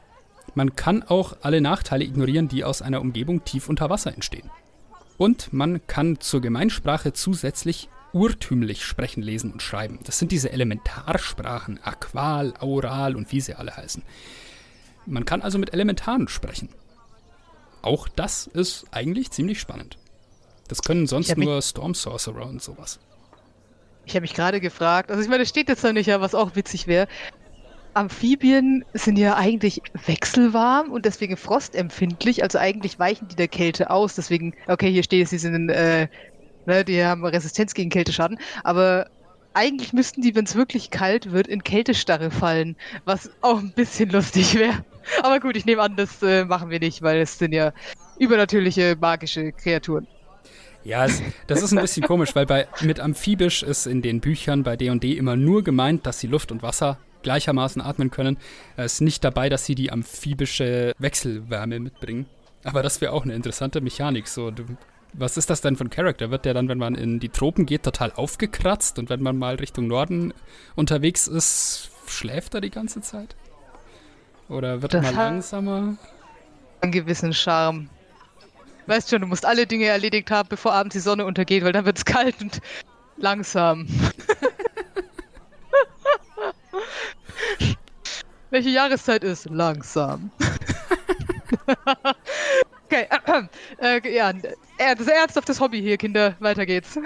Man 0.54 0.76
kann 0.76 1.02
auch 1.02 1.36
alle 1.42 1.60
Nachteile 1.60 2.04
ignorieren, 2.04 2.48
die 2.48 2.64
aus 2.64 2.82
einer 2.82 3.00
Umgebung 3.00 3.44
tief 3.44 3.68
unter 3.68 3.90
Wasser 3.90 4.14
entstehen. 4.14 4.50
Und 5.18 5.52
man 5.52 5.86
kann 5.86 6.20
zur 6.20 6.40
Gemeinsprache 6.40 7.12
zusätzlich 7.12 7.88
urtümlich 8.12 8.84
sprechen, 8.84 9.22
lesen 9.22 9.52
und 9.52 9.62
schreiben. 9.62 9.98
Das 10.04 10.18
sind 10.18 10.32
diese 10.32 10.50
Elementarsprachen, 10.52 11.80
Aqual, 11.82 12.54
Aural 12.58 13.16
und 13.16 13.32
wie 13.32 13.40
sie 13.40 13.54
alle 13.54 13.76
heißen. 13.76 14.02
Man 15.06 15.24
kann 15.24 15.42
also 15.42 15.58
mit 15.58 15.72
Elementaren 15.72 16.28
sprechen. 16.28 16.70
Auch 17.82 18.08
das 18.08 18.46
ist 18.46 18.86
eigentlich 18.90 19.30
ziemlich 19.30 19.60
spannend. 19.60 19.98
Das 20.68 20.82
können 20.82 21.06
sonst 21.06 21.36
nur 21.36 21.62
Storm 21.62 21.94
Sorcerer 21.94 22.46
und 22.46 22.62
sowas. 22.62 22.98
Ich 24.04 24.14
habe 24.14 24.22
mich 24.22 24.34
gerade 24.34 24.60
gefragt, 24.60 25.10
also 25.10 25.22
ich 25.22 25.28
meine, 25.28 25.42
das 25.42 25.48
steht 25.48 25.68
jetzt 25.68 25.82
noch 25.82 25.92
nicht, 25.92 26.06
ja, 26.06 26.20
was 26.20 26.34
auch 26.34 26.54
witzig 26.54 26.86
wäre. 26.86 27.08
Amphibien 27.94 28.84
sind 28.92 29.18
ja 29.18 29.36
eigentlich 29.36 29.80
wechselwarm 30.06 30.92
und 30.92 31.06
deswegen 31.06 31.36
frostempfindlich, 31.36 32.42
also 32.42 32.58
eigentlich 32.58 32.98
weichen 32.98 33.26
die 33.28 33.36
der 33.36 33.48
Kälte 33.48 33.90
aus. 33.90 34.14
Deswegen, 34.14 34.54
okay, 34.68 34.92
hier 34.92 35.02
steht 35.02 35.24
es, 35.24 35.30
sie 35.30 35.38
sind, 35.38 35.70
äh, 35.70 36.08
ne, 36.66 36.84
die 36.84 37.02
haben 37.02 37.24
Resistenz 37.24 37.72
gegen 37.72 37.88
Kälteschaden, 37.88 38.38
aber 38.64 39.08
eigentlich 39.54 39.94
müssten 39.94 40.20
die, 40.20 40.34
wenn 40.34 40.44
es 40.44 40.54
wirklich 40.54 40.90
kalt 40.90 41.32
wird, 41.32 41.46
in 41.46 41.64
Kältestarre 41.64 42.30
fallen, 42.30 42.76
was 43.06 43.30
auch 43.40 43.58
ein 43.58 43.72
bisschen 43.72 44.10
lustig 44.10 44.54
wäre. 44.54 44.84
Aber 45.22 45.40
gut, 45.40 45.56
ich 45.56 45.64
nehme 45.64 45.80
an, 45.80 45.96
das 45.96 46.22
äh, 46.22 46.44
machen 46.44 46.68
wir 46.68 46.78
nicht, 46.78 47.00
weil 47.00 47.20
es 47.20 47.38
sind 47.38 47.54
ja 47.54 47.72
übernatürliche 48.18 48.96
magische 49.00 49.52
Kreaturen. 49.52 50.06
Ja, 50.86 51.04
es, 51.04 51.20
das 51.48 51.62
ist 51.62 51.72
ein 51.72 51.80
bisschen 51.80 52.04
komisch, 52.04 52.36
weil 52.36 52.46
bei, 52.46 52.68
mit 52.80 53.00
amphibisch 53.00 53.64
ist 53.64 53.86
in 53.86 54.02
den 54.02 54.20
Büchern 54.20 54.62
bei 54.62 54.76
D&D 54.76 55.14
immer 55.14 55.34
nur 55.34 55.64
gemeint, 55.64 56.06
dass 56.06 56.20
sie 56.20 56.28
Luft 56.28 56.52
und 56.52 56.62
Wasser 56.62 56.98
gleichermaßen 57.22 57.82
atmen 57.82 58.12
können. 58.12 58.36
Es 58.76 58.94
ist 58.94 59.00
nicht 59.00 59.24
dabei, 59.24 59.48
dass 59.48 59.64
sie 59.64 59.74
die 59.74 59.90
amphibische 59.90 60.94
Wechselwärme 61.00 61.80
mitbringen. 61.80 62.26
Aber 62.62 62.84
das 62.84 63.00
wäre 63.00 63.12
auch 63.12 63.24
eine 63.24 63.34
interessante 63.34 63.80
Mechanik. 63.80 64.28
So, 64.28 64.52
du, 64.52 64.62
was 65.12 65.36
ist 65.36 65.50
das 65.50 65.60
denn 65.60 65.74
für 65.74 65.84
ein 65.84 65.90
Charakter? 65.90 66.30
Wird 66.30 66.44
der 66.44 66.54
dann, 66.54 66.68
wenn 66.68 66.78
man 66.78 66.94
in 66.94 67.18
die 67.18 67.30
Tropen 67.30 67.66
geht, 67.66 67.82
total 67.82 68.12
aufgekratzt 68.12 69.00
und 69.00 69.10
wenn 69.10 69.20
man 69.20 69.36
mal 69.36 69.56
Richtung 69.56 69.88
Norden 69.88 70.32
unterwegs 70.76 71.26
ist, 71.26 71.90
schläft 72.06 72.54
er 72.54 72.60
die 72.60 72.70
ganze 72.70 73.00
Zeit? 73.00 73.34
Oder 74.48 74.82
wird 74.82 74.94
das 74.94 75.04
er 75.04 75.12
mal 75.12 75.18
langsamer? 75.18 75.96
Einen 76.80 76.92
gewissen 76.92 77.32
Charme. 77.32 77.88
Weißt 78.86 79.10
schon, 79.10 79.20
du 79.20 79.26
musst 79.26 79.44
alle 79.44 79.66
Dinge 79.66 79.86
erledigt 79.86 80.30
haben, 80.30 80.48
bevor 80.48 80.72
abends 80.72 80.94
die 80.94 81.00
Sonne 81.00 81.26
untergeht, 81.26 81.64
weil 81.64 81.72
dann 81.72 81.84
wird 81.84 81.98
es 81.98 82.04
kalt 82.04 82.40
und 82.40 82.60
langsam. 83.16 83.88
Welche 88.50 88.70
Jahreszeit 88.70 89.24
ist? 89.24 89.50
Langsam. 89.50 90.30
okay, 92.84 93.08
äh, 93.80 93.98
äh, 93.98 94.14
ja, 94.14 94.32
das 94.32 95.00
ist 95.00 95.08
ernsthaftes 95.08 95.60
Hobby 95.60 95.80
hier, 95.80 95.96
Kinder. 95.96 96.36
Weiter 96.38 96.64
geht's. 96.64 96.96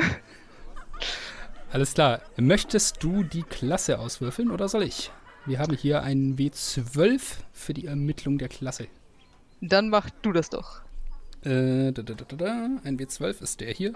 Alles 1.72 1.94
klar. 1.94 2.20
Möchtest 2.36 3.02
du 3.02 3.22
die 3.22 3.42
Klasse 3.42 3.98
auswürfeln 3.98 4.50
oder 4.50 4.68
soll 4.68 4.82
ich? 4.82 5.10
Wir 5.46 5.58
haben 5.58 5.74
hier 5.74 6.02
einen 6.02 6.36
W12 6.36 7.20
für 7.52 7.72
die 7.72 7.86
Ermittlung 7.86 8.36
der 8.36 8.48
Klasse. 8.48 8.88
Dann 9.62 9.88
mach 9.88 10.10
du 10.22 10.32
das 10.32 10.50
doch. 10.50 10.82
Äh, 11.44 11.92
da, 11.92 12.02
da, 12.02 12.14
da, 12.14 12.36
da, 12.36 12.68
Ein 12.84 12.98
W12 12.98 13.42
ist 13.42 13.60
der 13.60 13.72
hier. 13.72 13.94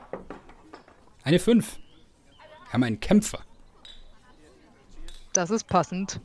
Eine 1.23 1.39
5. 1.39 1.79
Wir 1.79 2.73
haben 2.73 2.83
einen 2.83 3.01
Kämpfer. 3.01 3.41
Das 5.33 5.51
ist 5.51 5.67
passend. 5.67 6.21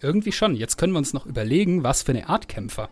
Irgendwie 0.00 0.32
schon. 0.32 0.56
Jetzt 0.56 0.76
können 0.76 0.92
wir 0.92 0.98
uns 0.98 1.12
noch 1.12 1.26
überlegen, 1.26 1.84
was 1.84 2.02
für 2.02 2.12
eine 2.12 2.28
Art 2.28 2.48
Kämpfer. 2.48 2.88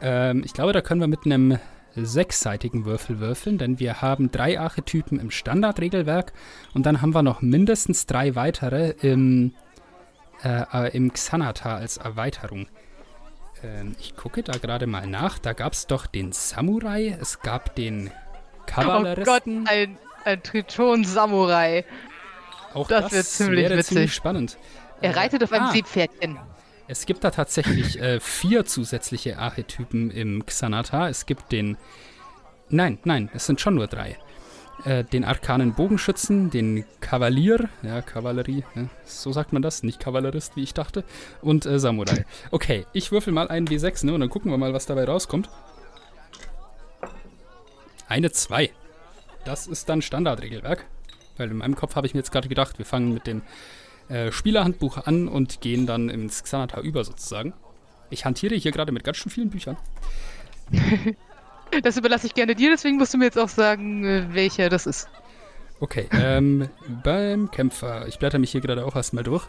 Ähm, 0.00 0.42
ich 0.44 0.52
glaube, 0.52 0.72
da 0.72 0.80
können 0.80 1.00
wir 1.00 1.08
mit 1.08 1.24
einem 1.24 1.58
sechsseitigen 1.94 2.84
Würfel 2.84 3.20
würfeln, 3.20 3.58
denn 3.58 3.78
wir 3.78 4.00
haben 4.00 4.30
drei 4.30 4.58
Archetypen 4.58 5.18
im 5.18 5.30
Standardregelwerk 5.30 6.32
und 6.74 6.86
dann 6.86 7.02
haben 7.02 7.14
wir 7.14 7.22
noch 7.22 7.42
mindestens 7.42 8.06
drei 8.06 8.34
weitere 8.34 8.90
im, 9.02 9.54
äh, 10.42 10.62
äh 10.72 10.96
im 10.96 11.12
Xanata 11.12 11.76
als 11.76 11.96
Erweiterung. 11.96 12.68
Ähm, 13.62 13.94
ich 14.00 14.16
gucke 14.16 14.42
da 14.42 14.52
gerade 14.52 14.86
mal 14.86 15.06
nach. 15.06 15.38
Da 15.38 15.52
gab 15.52 15.72
es 15.72 15.86
doch 15.86 16.06
den 16.06 16.32
Samurai, 16.32 17.16
es 17.20 17.40
gab 17.40 17.74
den 17.74 18.10
Kavalleristen. 18.66 19.62
Oh 19.62 19.64
Gott, 19.64 19.72
ein, 19.72 19.98
ein 20.24 20.42
Triton-Samurai. 20.42 21.84
Auch 22.74 22.88
das, 22.88 23.04
das 23.04 23.12
wird 23.12 23.26
ziemlich 23.26 23.70
witzig. 23.70 23.86
Ziemlich 23.86 24.14
spannend. 24.14 24.58
Er 25.00 25.16
reitet 25.16 25.42
auf 25.42 25.52
einem 25.52 25.66
ah, 25.66 25.72
Seepferdchen. 25.72 26.38
Es 26.88 27.06
gibt 27.06 27.24
da 27.24 27.30
tatsächlich 27.30 28.00
äh, 28.00 28.20
vier 28.20 28.64
zusätzliche 28.64 29.38
Archetypen 29.38 30.10
im 30.10 30.44
Xanata. 30.44 31.08
Es 31.08 31.26
gibt 31.26 31.52
den. 31.52 31.76
Nein, 32.68 32.98
nein, 33.04 33.30
es 33.34 33.46
sind 33.46 33.60
schon 33.60 33.74
nur 33.74 33.86
drei. 33.86 34.18
Äh, 34.84 35.04
den 35.04 35.24
arkanen 35.24 35.74
Bogenschützen, 35.74 36.50
den 36.50 36.84
Kavalier, 37.00 37.68
ja, 37.82 38.00
Kavallerie, 38.00 38.64
ja, 38.74 38.88
so 39.04 39.30
sagt 39.30 39.52
man 39.52 39.60
das, 39.60 39.82
nicht 39.82 40.00
Kavallerist, 40.00 40.56
wie 40.56 40.62
ich 40.62 40.72
dachte, 40.72 41.04
und 41.42 41.66
äh, 41.66 41.78
Samurai. 41.78 42.24
Okay, 42.50 42.86
ich 42.94 43.12
würfel 43.12 43.32
mal 43.32 43.48
einen 43.48 43.68
W6, 43.68 44.06
ne, 44.06 44.14
und 44.14 44.20
dann 44.20 44.30
gucken 44.30 44.50
wir 44.50 44.56
mal, 44.56 44.72
was 44.72 44.86
dabei 44.86 45.04
rauskommt. 45.04 45.50
Eine 48.08 48.32
2. 48.32 48.70
Das 49.44 49.66
ist 49.66 49.88
dann 49.88 50.02
Standardregelwerk. 50.02 50.86
Weil 51.36 51.50
in 51.50 51.56
meinem 51.58 51.76
Kopf 51.76 51.96
habe 51.96 52.06
ich 52.06 52.14
mir 52.14 52.20
jetzt 52.20 52.32
gerade 52.32 52.48
gedacht, 52.48 52.78
wir 52.78 52.84
fangen 52.84 53.14
mit 53.14 53.26
dem 53.26 53.42
äh, 54.08 54.32
Spielerhandbuch 54.32 55.06
an 55.06 55.28
und 55.28 55.60
gehen 55.60 55.86
dann 55.86 56.08
ins 56.08 56.42
Xanata 56.42 56.80
über 56.80 57.04
sozusagen. 57.04 57.54
Ich 58.10 58.24
hantiere 58.24 58.56
hier 58.56 58.72
gerade 58.72 58.92
mit 58.92 59.04
ganz 59.04 59.18
schön 59.18 59.30
vielen 59.30 59.50
Büchern. 59.50 59.76
Das 61.82 61.96
überlasse 61.96 62.26
ich 62.26 62.34
gerne 62.34 62.54
dir, 62.54 62.70
deswegen 62.70 62.96
musst 62.96 63.14
du 63.14 63.18
mir 63.18 63.26
jetzt 63.26 63.38
auch 63.38 63.48
sagen, 63.48 64.04
äh, 64.04 64.24
welcher 64.32 64.68
das 64.68 64.86
ist. 64.86 65.08
Okay, 65.80 66.06
ähm, 66.12 66.68
beim 67.02 67.50
Kämpfer. 67.50 68.06
Ich 68.06 68.18
blätter 68.18 68.38
mich 68.38 68.50
hier 68.50 68.60
gerade 68.60 68.84
auch 68.84 68.96
erstmal 68.96 69.24
durch. 69.24 69.46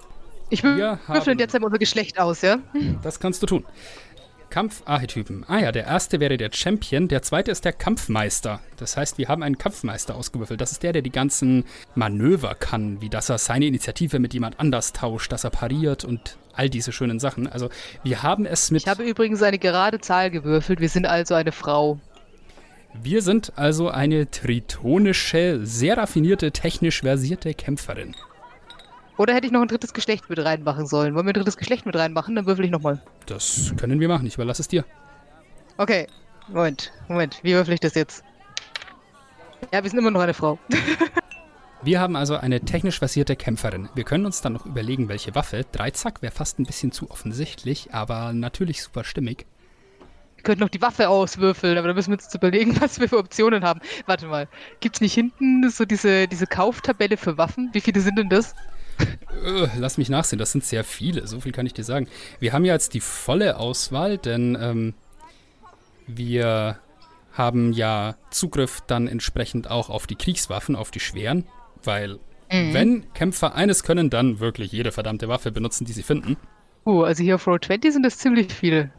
Ich 0.49 0.63
würfel 0.63 1.39
jetzt 1.39 1.55
einmal 1.55 1.67
unser 1.67 1.79
Geschlecht 1.79 2.19
aus, 2.19 2.41
ja? 2.41 2.57
Das 3.01 3.19
kannst 3.19 3.41
du 3.41 3.47
tun. 3.47 3.65
Kampfarchetypen. 4.49 5.45
Ah 5.47 5.59
ja, 5.59 5.71
der 5.71 5.85
erste 5.85 6.19
wäre 6.19 6.37
der 6.37 6.51
Champion, 6.53 7.07
der 7.07 7.21
zweite 7.21 7.51
ist 7.51 7.65
der 7.65 7.73
Kampfmeister. 7.73 8.59
Das 8.77 8.97
heißt, 8.97 9.17
wir 9.17 9.29
haben 9.29 9.43
einen 9.43 9.57
Kampfmeister 9.57 10.13
ausgewürfelt. 10.13 10.61
Das 10.61 10.73
ist 10.73 10.83
der, 10.83 10.91
der 10.91 11.01
die 11.01 11.11
ganzen 11.11 11.63
Manöver 11.95 12.53
kann, 12.55 13.01
wie 13.01 13.09
dass 13.09 13.29
er 13.29 13.37
seine 13.37 13.65
Initiative 13.65 14.19
mit 14.19 14.33
jemand 14.33 14.59
anders 14.59 14.93
tauscht, 14.93 15.31
dass 15.31 15.45
er 15.45 15.49
pariert 15.49 16.03
und 16.03 16.37
all 16.53 16.69
diese 16.69 16.91
schönen 16.91 17.19
Sachen. 17.19 17.47
Also 17.47 17.69
wir 18.03 18.23
haben 18.23 18.45
es 18.45 18.71
mit. 18.71 18.83
Ich 18.83 18.87
habe 18.89 19.03
übrigens 19.03 19.41
eine 19.41 19.57
gerade 19.57 19.99
Zahl 20.01 20.29
gewürfelt. 20.29 20.81
Wir 20.81 20.89
sind 20.89 21.05
also 21.05 21.33
eine 21.33 21.53
Frau. 21.53 21.99
Wir 22.93 23.21
sind 23.21 23.53
also 23.55 23.89
eine 23.89 24.29
tritonische, 24.29 25.61
sehr 25.63 25.97
raffinierte, 25.97 26.51
technisch 26.51 27.01
versierte 27.01 27.53
Kämpferin. 27.53 28.15
Oder 29.17 29.33
hätte 29.33 29.45
ich 29.45 29.51
noch 29.53 29.61
ein 29.61 29.67
drittes 29.67 29.93
Geschlecht 29.93 30.29
mit 30.29 30.39
reinmachen 30.39 30.87
sollen? 30.87 31.15
Wollen 31.15 31.25
wir 31.25 31.31
ein 31.31 31.35
drittes 31.35 31.57
Geschlecht 31.57 31.85
mit 31.85 31.95
reinmachen? 31.95 32.35
Dann 32.35 32.45
würfel 32.45 32.65
ich 32.65 32.71
nochmal. 32.71 33.01
Das 33.27 33.73
können 33.77 33.99
wir 33.99 34.07
machen. 34.07 34.27
Ich 34.27 34.35
überlasse 34.35 34.61
es 34.61 34.67
dir. 34.67 34.83
Okay. 35.77 36.07
Moment, 36.47 36.91
Moment. 37.07 37.39
Wie 37.43 37.53
würfel 37.53 37.73
ich 37.73 37.79
das 37.79 37.95
jetzt? 37.95 38.23
Ja, 39.71 39.83
wir 39.83 39.89
sind 39.89 39.99
immer 39.99 40.11
noch 40.11 40.21
eine 40.21 40.33
Frau. 40.33 40.59
wir 41.83 41.99
haben 41.99 42.15
also 42.15 42.35
eine 42.35 42.61
technisch 42.61 42.99
versierte 42.99 43.35
Kämpferin. 43.35 43.89
Wir 43.95 44.03
können 44.03 44.25
uns 44.25 44.41
dann 44.41 44.53
noch 44.53 44.65
überlegen, 44.65 45.07
welche 45.07 45.33
Waffe. 45.33 45.65
Dreizack 45.71 46.21
wäre 46.21 46.33
fast 46.33 46.59
ein 46.59 46.65
bisschen 46.65 46.91
zu 46.91 47.09
offensichtlich, 47.09 47.93
aber 47.93 48.33
natürlich 48.33 48.81
super 48.83 49.03
stimmig. 49.03 49.45
Wir 50.41 50.43
könnten 50.43 50.63
noch 50.63 50.69
die 50.69 50.81
Waffe 50.81 51.07
auswürfeln, 51.07 51.77
aber 51.77 51.89
da 51.89 51.93
müssen 51.93 52.09
wir 52.09 52.17
uns 52.17 52.33
überlegen, 52.33 52.75
was 52.81 52.99
wir 52.99 53.07
für 53.07 53.19
Optionen 53.19 53.63
haben. 53.63 53.79
Warte 54.07 54.25
mal. 54.25 54.47
Gibt 54.79 54.95
es 54.95 55.01
nicht 55.01 55.13
hinten 55.13 55.69
so 55.69 55.85
diese, 55.85 56.27
diese 56.27 56.47
Kauftabelle 56.47 57.15
für 57.15 57.37
Waffen? 57.37 57.69
Wie 57.73 57.79
viele 57.79 58.01
sind 58.01 58.17
denn 58.17 58.29
das? 58.29 58.55
Äh, 58.99 59.67
lass 59.77 59.99
mich 59.99 60.09
nachsehen, 60.09 60.39
das 60.39 60.51
sind 60.51 60.63
sehr 60.63 60.83
viele, 60.83 61.27
so 61.27 61.41
viel 61.41 61.51
kann 61.51 61.67
ich 61.67 61.75
dir 61.75 61.83
sagen. 61.83 62.07
Wir 62.39 62.53
haben 62.53 62.65
ja 62.65 62.73
jetzt 62.73 62.95
die 62.95 63.01
volle 63.01 63.57
Auswahl, 63.57 64.17
denn 64.17 64.57
ähm, 64.59 64.93
wir 66.07 66.79
haben 67.33 67.71
ja 67.71 68.15
Zugriff 68.31 68.81
dann 68.87 69.07
entsprechend 69.07 69.69
auch 69.69 69.91
auf 69.91 70.07
die 70.07 70.15
Kriegswaffen, 70.15 70.75
auf 70.75 70.89
die 70.89 70.99
schweren, 70.99 71.45
weil 71.83 72.13
mhm. 72.51 72.73
wenn 72.73 73.13
Kämpfer 73.13 73.53
eines 73.53 73.83
können, 73.83 74.09
dann 74.09 74.39
wirklich 74.39 74.71
jede 74.71 74.91
verdammte 74.91 75.27
Waffe 75.27 75.51
benutzen, 75.51 75.85
die 75.85 75.93
sie 75.93 76.03
finden. 76.03 76.35
Oh, 76.83 77.03
also 77.03 77.23
hier 77.23 77.35
auf 77.35 77.45
Road 77.45 77.65
20 77.65 77.93
sind 77.93 78.03
das 78.03 78.17
ziemlich 78.17 78.51
viele. 78.51 78.91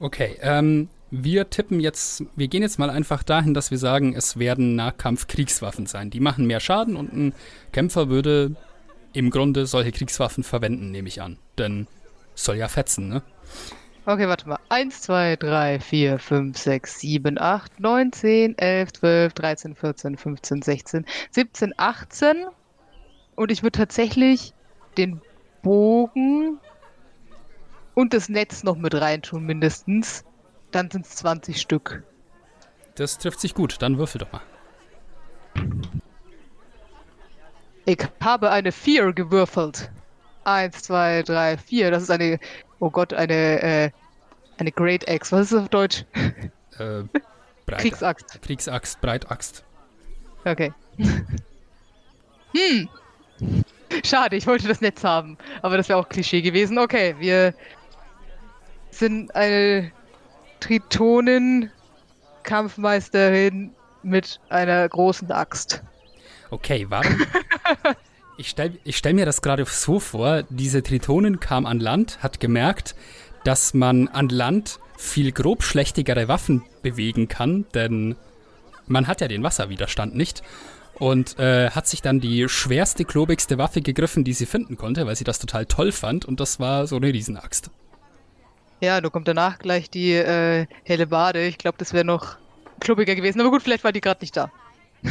Okay, 0.00 0.38
ähm, 0.40 0.88
wir 1.10 1.50
tippen 1.50 1.78
jetzt, 1.78 2.24
wir 2.34 2.48
gehen 2.48 2.62
jetzt 2.62 2.78
mal 2.78 2.88
einfach 2.88 3.22
dahin, 3.22 3.52
dass 3.52 3.70
wir 3.70 3.76
sagen, 3.76 4.14
es 4.14 4.38
werden 4.38 4.74
Nahkampf-Kriegswaffen 4.74 5.84
sein. 5.84 6.08
Die 6.08 6.20
machen 6.20 6.46
mehr 6.46 6.60
Schaden 6.60 6.96
und 6.96 7.12
ein 7.12 7.34
Kämpfer 7.72 8.08
würde 8.08 8.56
im 9.12 9.28
Grunde 9.28 9.66
solche 9.66 9.92
Kriegswaffen 9.92 10.42
verwenden, 10.42 10.90
nehme 10.90 11.08
ich 11.08 11.20
an. 11.20 11.36
Denn 11.58 11.86
soll 12.34 12.56
ja 12.56 12.68
fetzen, 12.68 13.08
ne? 13.08 13.22
Okay, 14.06 14.26
warte 14.26 14.48
mal. 14.48 14.58
1, 14.70 15.02
2, 15.02 15.36
3, 15.36 15.80
4, 15.80 16.18
5, 16.18 16.56
6, 16.56 17.00
7, 17.00 17.38
8, 17.38 17.80
9, 17.80 18.12
10, 18.12 18.56
11, 18.58 18.92
12, 18.94 19.32
13, 19.34 19.74
14, 19.74 20.16
15, 20.16 20.62
16, 20.62 21.06
17, 21.30 21.74
18. 21.76 22.46
Und 23.36 23.52
ich 23.52 23.62
würde 23.62 23.78
tatsächlich 23.78 24.54
den 24.96 25.20
Bogen 25.62 26.58
und 28.00 28.14
das 28.14 28.30
Netz 28.30 28.62
noch 28.62 28.76
mit 28.76 28.94
reintun, 28.94 29.44
mindestens. 29.44 30.24
Dann 30.70 30.90
sind 30.90 31.04
es 31.04 31.16
20 31.16 31.60
Stück. 31.60 32.02
Das 32.94 33.18
trifft 33.18 33.40
sich 33.40 33.54
gut. 33.54 33.76
Dann 33.80 33.98
würfel 33.98 34.20
doch 34.20 34.32
mal. 34.32 34.40
Ich 37.84 37.98
habe 38.22 38.50
eine 38.50 38.72
4 38.72 39.12
gewürfelt. 39.12 39.90
1, 40.44 40.82
2, 40.82 41.22
3, 41.24 41.58
4. 41.58 41.90
Das 41.90 42.04
ist 42.04 42.10
eine, 42.10 42.38
oh 42.78 42.90
Gott, 42.90 43.12
eine, 43.12 43.62
äh, 43.62 43.90
eine 44.58 44.72
Great 44.72 45.08
Axe. 45.08 45.36
Was 45.36 45.46
ist 45.46 45.52
das 45.52 45.62
auf 45.62 45.68
Deutsch? 45.68 46.04
Äh, 46.78 47.02
Breit, 47.66 47.80
Kriegsaxt. 47.80 48.40
Kriegsaxt, 48.42 49.00
Breitaxt. 49.00 49.64
Okay. 50.44 50.72
hm. 52.54 52.88
Schade, 54.04 54.36
ich 54.36 54.46
wollte 54.46 54.68
das 54.68 54.80
Netz 54.80 55.04
haben. 55.04 55.36
Aber 55.62 55.76
das 55.76 55.88
wäre 55.88 55.98
auch 55.98 56.08
Klischee 56.08 56.40
gewesen. 56.40 56.78
Okay, 56.78 57.14
wir 57.18 57.54
sind 58.90 59.34
eine 59.34 59.92
Tritonin, 60.60 61.70
Kampfmeisterin 62.42 63.72
mit 64.02 64.40
einer 64.48 64.88
großen 64.88 65.30
Axt. 65.30 65.82
Okay, 66.50 66.86
warum? 66.88 67.26
ich 68.36 68.48
stelle 68.48 68.78
stell 68.88 69.14
mir 69.14 69.26
das 69.26 69.42
gerade 69.42 69.64
so 69.66 70.00
vor, 70.00 70.42
diese 70.48 70.82
Tritonin 70.82 71.40
kam 71.40 71.66
an 71.66 71.80
Land, 71.80 72.22
hat 72.22 72.40
gemerkt, 72.40 72.94
dass 73.44 73.74
man 73.74 74.08
an 74.08 74.28
Land 74.28 74.80
viel 74.96 75.32
grobschlächtigere 75.32 76.28
Waffen 76.28 76.62
bewegen 76.82 77.28
kann, 77.28 77.66
denn 77.74 78.16
man 78.86 79.06
hat 79.06 79.20
ja 79.20 79.28
den 79.28 79.42
Wasserwiderstand 79.42 80.14
nicht. 80.14 80.42
Und 80.98 81.38
äh, 81.38 81.70
hat 81.70 81.86
sich 81.86 82.02
dann 82.02 82.20
die 82.20 82.46
schwerste, 82.50 83.06
klobigste 83.06 83.56
Waffe 83.56 83.80
gegriffen, 83.80 84.22
die 84.22 84.34
sie 84.34 84.44
finden 84.44 84.76
konnte, 84.76 85.06
weil 85.06 85.16
sie 85.16 85.24
das 85.24 85.38
total 85.38 85.64
toll 85.64 85.92
fand. 85.92 86.26
Und 86.26 86.40
das 86.40 86.60
war 86.60 86.86
so 86.86 86.96
eine 86.96 87.06
Riesenaxt. 87.06 87.70
Ja, 88.80 89.00
da 89.00 89.08
kommt 89.10 89.28
danach 89.28 89.58
gleich 89.58 89.90
die 89.90 90.12
äh, 90.12 90.66
helle 90.84 91.06
Bade. 91.06 91.46
Ich 91.46 91.58
glaube, 91.58 91.78
das 91.78 91.92
wäre 91.92 92.04
noch 92.04 92.36
klobiger 92.80 93.14
gewesen. 93.14 93.40
Aber 93.40 93.50
gut, 93.50 93.62
vielleicht 93.62 93.84
war 93.84 93.92
die 93.92 94.00
gerade 94.00 94.20
nicht 94.20 94.36
da. 94.36 94.50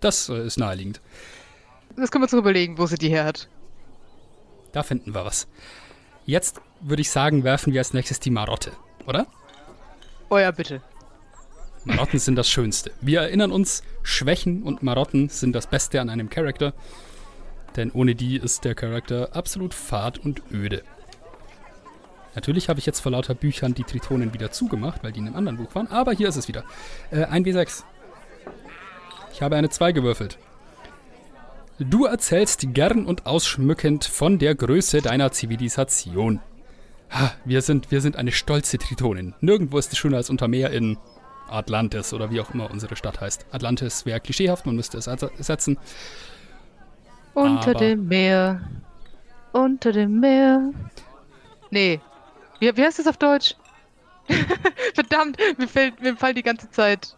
Das 0.00 0.28
äh, 0.28 0.44
ist 0.44 0.58
naheliegend. 0.58 1.00
Das 1.96 2.10
können 2.10 2.22
wir 2.22 2.26
uns 2.26 2.32
überlegen, 2.32 2.76
wo 2.76 2.86
sie 2.86 2.96
die 2.96 3.08
her 3.08 3.24
hat. 3.24 3.48
Da 4.72 4.82
finden 4.82 5.14
wir 5.14 5.24
was. 5.24 5.46
Jetzt 6.26 6.60
würde 6.80 7.02
ich 7.02 7.10
sagen, 7.10 7.44
werfen 7.44 7.72
wir 7.72 7.80
als 7.80 7.94
nächstes 7.94 8.18
die 8.18 8.30
Marotte, 8.30 8.72
oder? 9.06 9.28
Oh 10.28 10.38
ja, 10.38 10.50
bitte. 10.50 10.82
Marotten 11.84 12.18
sind 12.18 12.36
das 12.36 12.50
Schönste. 12.50 12.90
Wir 13.00 13.20
erinnern 13.20 13.52
uns, 13.52 13.82
Schwächen 14.02 14.62
und 14.64 14.82
Marotten 14.82 15.28
sind 15.28 15.52
das 15.52 15.66
Beste 15.68 16.00
an 16.00 16.10
einem 16.10 16.30
Charakter. 16.30 16.74
Denn 17.76 17.90
ohne 17.90 18.14
die 18.14 18.36
ist 18.36 18.64
der 18.64 18.74
Charakter 18.74 19.34
absolut 19.34 19.72
fad 19.72 20.18
und 20.18 20.42
öde. 20.52 20.82
Natürlich 22.34 22.68
habe 22.68 22.78
ich 22.78 22.86
jetzt 22.86 23.00
vor 23.00 23.12
lauter 23.12 23.34
Büchern 23.34 23.74
die 23.74 23.84
Tritonen 23.84 24.32
wieder 24.32 24.50
zugemacht, 24.50 25.02
weil 25.04 25.12
die 25.12 25.20
in 25.20 25.26
einem 25.26 25.36
anderen 25.36 25.58
Buch 25.58 25.74
waren. 25.74 25.88
Aber 25.88 26.12
hier 26.12 26.28
ist 26.28 26.36
es 26.36 26.48
wieder. 26.48 26.64
Äh, 27.10 27.26
1W6. 27.26 27.84
Ich 29.32 29.42
habe 29.42 29.56
eine 29.56 29.70
2 29.70 29.92
gewürfelt. 29.92 30.38
Du 31.78 32.04
erzählst 32.04 32.74
gern 32.74 33.06
und 33.06 33.26
ausschmückend 33.26 34.04
von 34.04 34.38
der 34.38 34.54
Größe 34.54 35.02
deiner 35.02 35.32
Zivilisation. 35.32 36.40
Ha, 37.10 37.32
wir 37.44 37.60
sind, 37.60 37.90
wir 37.90 38.00
sind 38.00 38.16
eine 38.16 38.32
stolze 38.32 38.78
Tritonin. 38.78 39.34
Nirgendwo 39.40 39.78
ist 39.78 39.92
es 39.92 39.98
schöner 39.98 40.18
als 40.18 40.30
unter 40.30 40.48
Meer 40.48 40.70
in 40.70 40.96
Atlantis 41.48 42.14
oder 42.14 42.30
wie 42.30 42.40
auch 42.40 42.54
immer 42.54 42.70
unsere 42.70 42.96
Stadt 42.96 43.20
heißt. 43.20 43.46
Atlantis 43.50 44.06
wäre 44.06 44.20
klischeehaft, 44.20 44.64
man 44.64 44.76
müsste 44.76 44.96
es 44.96 45.06
ersetzen. 45.06 45.78
Unter 47.34 47.70
Aber 47.70 47.78
dem 47.80 48.08
Meer. 48.08 48.62
Unter 49.52 49.92
dem 49.92 50.20
Meer. 50.20 50.72
Nee. 51.70 52.00
Wie, 52.62 52.76
wie 52.76 52.84
heißt 52.84 53.00
das 53.00 53.08
auf 53.08 53.16
Deutsch? 53.16 53.56
Verdammt, 54.94 55.36
mir, 55.58 55.66
fällt, 55.66 56.00
mir 56.00 56.16
fallen 56.16 56.36
die 56.36 56.44
ganze 56.44 56.70
Zeit 56.70 57.16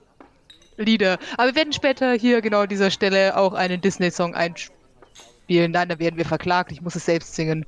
Lieder. 0.79 1.19
Aber 1.37 1.49
wir 1.49 1.55
werden 1.55 1.75
später 1.75 2.15
hier 2.15 2.41
genau 2.41 2.63
an 2.63 2.69
dieser 2.71 2.91
Stelle 2.91 3.37
auch 3.37 3.53
einen 3.53 3.83
Disney-Song 3.83 4.35
einspielen. 4.35 5.73
Nein, 5.73 5.91
da 5.91 5.99
werden 5.99 6.17
wir 6.17 6.25
verklagt. 6.25 6.73
Ich 6.73 6.81
muss 6.81 6.97
es 6.97 7.05
selbst 7.05 7.35
singen. 7.35 7.67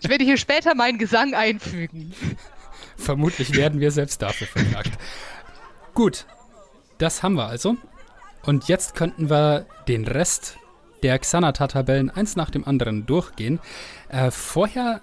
Ich 0.00 0.08
werde 0.08 0.22
hier 0.22 0.36
später 0.36 0.76
meinen 0.76 0.96
Gesang 0.96 1.34
einfügen. 1.34 2.14
Vermutlich 2.96 3.52
werden 3.56 3.80
wir 3.80 3.90
selbst 3.90 4.22
dafür 4.22 4.46
verklagt. 4.46 4.92
Gut, 5.94 6.24
das 6.98 7.24
haben 7.24 7.34
wir 7.34 7.46
also. 7.46 7.76
Und 8.44 8.68
jetzt 8.68 8.94
könnten 8.94 9.28
wir 9.28 9.66
den 9.88 10.06
Rest 10.06 10.56
der 11.02 11.18
Xanata-Tabellen 11.18 12.10
eins 12.10 12.36
nach 12.36 12.50
dem 12.50 12.64
anderen 12.64 13.06
durchgehen. 13.06 13.58
Äh, 14.08 14.30
vorher 14.30 15.00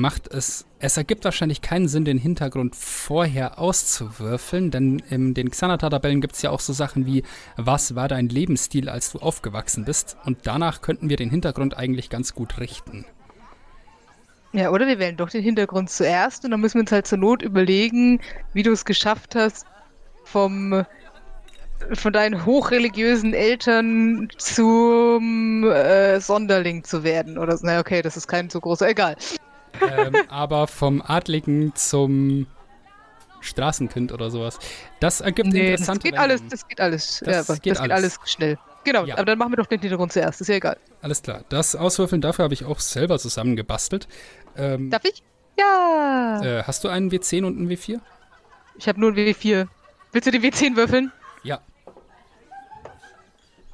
macht 0.00 0.28
es, 0.28 0.66
es 0.78 0.96
ergibt 0.96 1.24
wahrscheinlich 1.24 1.60
keinen 1.60 1.86
Sinn, 1.86 2.04
den 2.04 2.18
Hintergrund 2.18 2.74
vorher 2.74 3.58
auszuwürfeln, 3.58 4.70
denn 4.70 5.00
in 5.10 5.34
den 5.34 5.50
Xanata-Tabellen 5.50 6.20
gibt 6.20 6.34
es 6.34 6.42
ja 6.42 6.50
auch 6.50 6.60
so 6.60 6.72
Sachen 6.72 7.06
wie, 7.06 7.22
was 7.56 7.94
war 7.94 8.08
dein 8.08 8.28
Lebensstil, 8.28 8.88
als 8.88 9.12
du 9.12 9.18
aufgewachsen 9.18 9.84
bist? 9.84 10.16
Und 10.24 10.38
danach 10.44 10.80
könnten 10.80 11.08
wir 11.08 11.16
den 11.16 11.30
Hintergrund 11.30 11.76
eigentlich 11.76 12.10
ganz 12.10 12.34
gut 12.34 12.58
richten. 12.58 13.04
Ja, 14.52 14.70
oder 14.70 14.86
wir 14.86 14.98
wählen 14.98 15.16
doch 15.16 15.30
den 15.30 15.44
Hintergrund 15.44 15.90
zuerst 15.90 16.44
und 16.44 16.50
dann 16.50 16.60
müssen 16.60 16.74
wir 16.74 16.80
uns 16.80 16.92
halt 16.92 17.06
zur 17.06 17.18
Not 17.18 17.42
überlegen, 17.42 18.20
wie 18.52 18.64
du 18.64 18.72
es 18.72 18.84
geschafft 18.84 19.34
hast, 19.34 19.66
vom 20.24 20.84
von 21.94 22.12
deinen 22.12 22.44
hochreligiösen 22.44 23.32
Eltern 23.32 24.28
zum 24.36 25.64
äh, 25.64 26.20
Sonderling 26.20 26.84
zu 26.84 27.04
werden 27.04 27.38
oder 27.38 27.56
so. 27.56 27.66
Na 27.66 27.80
okay, 27.80 28.02
das 28.02 28.18
ist 28.18 28.26
kein 28.26 28.50
so 28.50 28.60
großer, 28.60 28.90
egal 28.90 29.16
ähm, 29.80 30.14
aber 30.28 30.66
vom 30.66 31.02
Adligen 31.02 31.74
zum 31.74 32.46
Straßenkind 33.40 34.12
oder 34.12 34.30
sowas. 34.30 34.58
Das 35.00 35.20
ergibt 35.20 35.48
nee, 35.48 35.70
interessante 35.70 36.00
das 36.00 36.10
geht 36.10 36.18
alles, 36.18 36.42
das 36.48 36.68
geht 36.68 36.80
alles. 36.80 37.20
Das, 37.24 37.34
ja, 37.34 37.42
das 37.42 37.62
geht, 37.62 37.80
alles. 37.80 37.92
alles. 37.92 38.30
schnell. 38.30 38.58
Genau, 38.84 39.04
ja. 39.04 39.14
aber 39.16 39.24
dann 39.24 39.38
machen 39.38 39.52
wir 39.52 39.56
doch 39.56 39.66
den 39.66 39.80
Hintergrund 39.80 40.12
zuerst, 40.12 40.40
ist 40.40 40.48
ja 40.48 40.54
egal. 40.54 40.76
Alles 41.02 41.22
klar. 41.22 41.44
Das 41.48 41.76
Auswürfeln 41.76 42.20
dafür 42.20 42.44
habe 42.44 42.54
ich 42.54 42.64
auch 42.64 42.80
selber 42.80 43.18
zusammengebastelt. 43.18 44.08
Ähm, 44.56 44.90
Darf 44.90 45.04
ich? 45.04 45.22
Ja! 45.58 46.40
Äh, 46.42 46.62
hast 46.62 46.84
du 46.84 46.88
einen 46.88 47.10
W10 47.10 47.44
und 47.44 47.58
einen 47.58 47.70
W4? 47.70 48.00
Ich 48.78 48.88
habe 48.88 48.98
nur 48.98 49.10
ein 49.10 49.16
W4. 49.16 49.66
Willst 50.12 50.26
du 50.26 50.30
die 50.30 50.40
W10 50.40 50.76
würfeln? 50.76 51.12
Ja. 51.42 51.60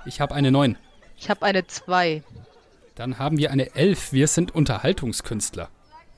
Ich 0.04 0.20
habe 0.20 0.34
eine 0.34 0.50
9. 0.50 0.76
Ich 1.16 1.30
habe 1.30 1.42
eine 1.42 1.66
2. 1.66 2.22
Dann 2.96 3.18
haben 3.18 3.38
wir 3.38 3.50
eine 3.50 3.74
11. 3.74 4.12
Wir 4.12 4.26
sind 4.26 4.54
Unterhaltungskünstler. 4.54 5.68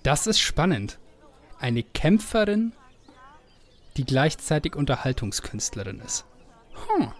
Das 0.08 0.26
ist 0.26 0.40
spannend. 0.40 0.98
Eine 1.60 1.82
Kämpferin, 1.82 2.72
die 3.98 4.06
gleichzeitig 4.06 4.74
Unterhaltungskünstlerin 4.74 6.00
ist. 6.00 6.24
Hm. 6.96 7.12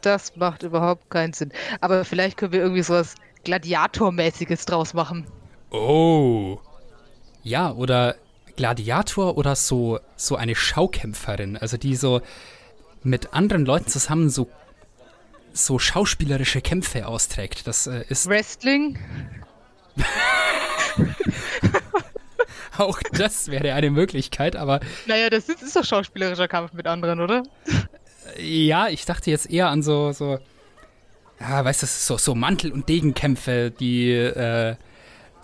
Das 0.00 0.34
macht 0.34 0.64
überhaupt 0.64 1.10
keinen 1.10 1.32
Sinn. 1.32 1.52
Aber 1.80 2.04
vielleicht 2.04 2.36
können 2.36 2.50
wir 2.50 2.58
irgendwie 2.58 2.82
sowas 2.82 3.14
Gladiatormäßiges 3.44 4.66
draus 4.66 4.94
machen. 4.94 5.28
Oh. 5.70 6.58
Ja, 7.44 7.70
oder 7.70 8.16
Gladiator 8.56 9.38
oder 9.38 9.54
so, 9.54 10.00
so 10.16 10.34
eine 10.34 10.56
Schaukämpferin. 10.56 11.56
Also 11.56 11.76
die 11.76 11.94
so 11.94 12.20
mit 13.04 13.32
anderen 13.32 13.64
Leuten 13.64 13.86
zusammen 13.86 14.28
so, 14.28 14.50
so 15.52 15.78
schauspielerische 15.78 16.62
Kämpfe 16.62 17.06
austrägt. 17.06 17.68
Das 17.68 17.86
äh, 17.86 18.04
ist 18.08 18.28
Wrestling? 18.28 18.98
auch 22.80 23.00
das 23.12 23.50
wäre 23.50 23.74
eine 23.74 23.90
Möglichkeit, 23.90 24.56
aber 24.56 24.80
Naja, 25.06 25.30
das 25.30 25.48
ist, 25.48 25.62
ist 25.62 25.76
doch 25.76 25.84
schauspielerischer 25.84 26.48
Kampf 26.48 26.72
mit 26.72 26.86
anderen, 26.86 27.20
oder? 27.20 27.42
ja, 28.38 28.88
ich 28.88 29.04
dachte 29.04 29.30
jetzt 29.30 29.50
eher 29.50 29.68
an 29.68 29.82
so, 29.82 30.12
so, 30.12 30.38
ja, 31.40 31.64
weißt 31.64 31.82
du, 31.82 31.86
so, 31.86 32.18
so 32.18 32.34
Mantel- 32.34 32.72
und 32.72 32.88
Degenkämpfe, 32.88 33.70
die 33.70 34.10
äh, 34.10 34.76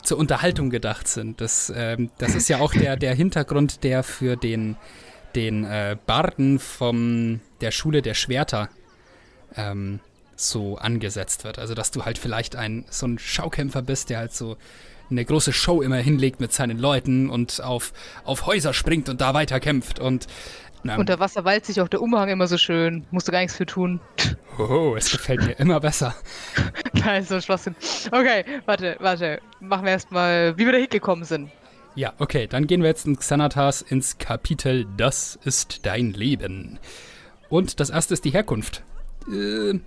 zur 0.03 0.19
Unterhaltung 0.19 0.71
gedacht 0.71 1.09
sind. 1.09 1.41
Das, 1.41 1.73
ähm, 1.75 2.11
das 2.19 2.35
ist 2.35 2.49
ja 2.49 2.59
auch 2.59 2.73
der, 2.73 2.97
der 2.97 3.15
Hintergrund, 3.15 3.85
der 3.85 4.03
für 4.03 4.37
den, 4.37 4.77
den 5.35 5.65
äh, 5.65 5.97
Barden 6.07 6.59
von 6.59 7.41
der 7.61 7.71
Schule 7.71 8.03
der 8.03 8.15
Schwerter 8.15 8.69
ähm, 9.57 10.01
so 10.37 10.77
angesetzt 10.77 11.45
wird. 11.45 11.59
Also, 11.59 11.75
dass 11.75 11.91
du 11.91 12.05
halt 12.05 12.19
vielleicht 12.19 12.57
ein, 12.57 12.85
so 12.91 13.07
ein 13.07 13.19
Schaukämpfer 13.19 13.83
bist, 13.83 14.11
der 14.11 14.19
halt 14.19 14.35
so 14.35 14.57
eine 15.11 15.25
große 15.25 15.53
Show 15.53 15.83
immer 15.83 15.97
hinlegt 15.97 16.41
mit 16.41 16.53
seinen 16.53 16.79
Leuten 16.79 17.31
und 17.31 17.63
auf, 17.63 17.93
auf 18.25 18.47
Häuser 18.47 18.73
springt 18.73 19.09
und 19.09 19.21
da 19.21 19.35
weiter 19.35 19.61
kämpft 19.61 19.99
und 20.01 20.27
ähm, 20.85 20.99
Unter 20.99 21.19
Wasser 21.19 21.45
walzt 21.45 21.67
sich 21.67 21.81
auch 21.81 21.89
der 21.89 22.03
Umhang 22.03 22.29
immer 22.29 22.47
so 22.47 22.59
schön. 22.59 23.07
Musst 23.11 23.27
du 23.29 23.33
gar 23.33 23.41
nichts 23.41 23.57
für 23.57 23.67
tun. 23.67 24.01
oh, 24.59 24.95
es 24.97 25.11
gefällt 25.11 25.45
mir 25.45 25.53
immer 25.59 25.81
besser. 25.81 26.15
Nein, 26.93 27.25
so 27.25 27.37
ein 27.37 27.43
Schwachsinn. 27.43 27.75
Okay, 28.11 28.45
warte, 28.67 28.97
warte. 29.01 29.41
Machen 29.61 29.85
wir 29.85 29.93
erstmal, 29.93 30.57
wie 30.59 30.67
wir 30.67 30.73
da 30.73 30.79
hingekommen 30.79 31.25
sind. 31.25 31.51
Ja, 31.95 32.13
okay, 32.19 32.47
dann 32.47 32.67
gehen 32.67 32.83
wir 32.83 32.89
jetzt 32.89 33.07
in 33.07 33.17
Xanatas 33.19 33.81
ins 33.81 34.19
Kapitel 34.19 34.87
Das 34.97 35.39
ist 35.45 35.87
dein 35.87 36.13
Leben. 36.13 36.79
Und 37.49 37.81
das 37.81 37.91
erste 37.91 38.15
ist 38.15 38.25
die 38.25 38.31
Herkunft. 38.31 38.83
Äh, 39.29 39.79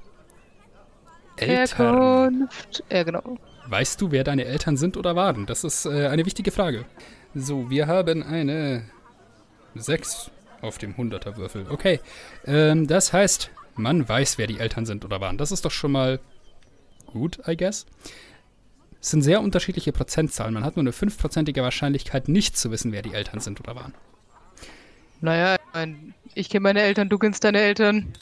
Eltern. 1.36 2.40
Herkunft. 2.40 2.84
Ja, 2.90 3.04
genau. 3.04 3.38
Weißt 3.70 4.00
du, 4.02 4.12
wer 4.12 4.24
deine 4.24 4.46
Eltern 4.46 4.78
sind 4.78 4.96
oder 4.98 5.16
waren? 5.16 5.46
Das 5.46 5.64
ist 5.64 5.86
äh, 5.86 6.08
eine 6.08 6.26
wichtige 6.26 6.52
Frage. 6.52 6.86
So, 7.36 7.70
wir 7.70 7.88
haben 7.88 8.24
eine 8.24 8.84
6 9.76 10.32
auf 10.62 10.78
dem 10.78 10.96
100er 10.96 11.36
Würfel. 11.38 11.66
Okay, 11.70 12.00
ähm, 12.46 12.88
das 12.88 13.14
heißt, 13.14 13.52
man 13.76 14.08
weiß, 14.08 14.38
wer 14.38 14.48
die 14.48 14.60
Eltern 14.60 14.86
sind 14.86 15.06
oder 15.06 15.22
waren. 15.22 15.38
Das 15.38 15.52
ist 15.52 15.66
doch 15.66 15.72
schon 15.72 15.92
mal 15.92 16.20
gut, 17.08 17.40
I 17.48 17.58
guess. 17.58 17.86
Es 19.02 19.12
sind 19.12 19.22
sehr 19.22 19.42
unterschiedliche 19.42 19.92
Prozentzahlen. 19.92 20.54
Man 20.54 20.64
hat 20.64 20.76
nur 20.76 20.84
eine 20.84 20.92
5%ige 20.92 21.62
Wahrscheinlichkeit, 21.62 22.28
nicht 22.30 22.58
zu 22.58 22.72
wissen, 22.72 22.92
wer 22.92 23.02
die 23.02 23.14
Eltern 23.14 23.40
sind 23.40 23.60
oder 23.60 23.76
waren. 23.76 23.94
Naja, 25.22 25.56
ich, 25.56 25.74
mein, 25.74 26.14
ich 26.34 26.50
kenne 26.50 26.62
meine 26.62 26.82
Eltern, 26.82 27.10
du 27.10 27.18
kennst 27.18 27.44
deine 27.44 27.60
Eltern. 27.60 28.14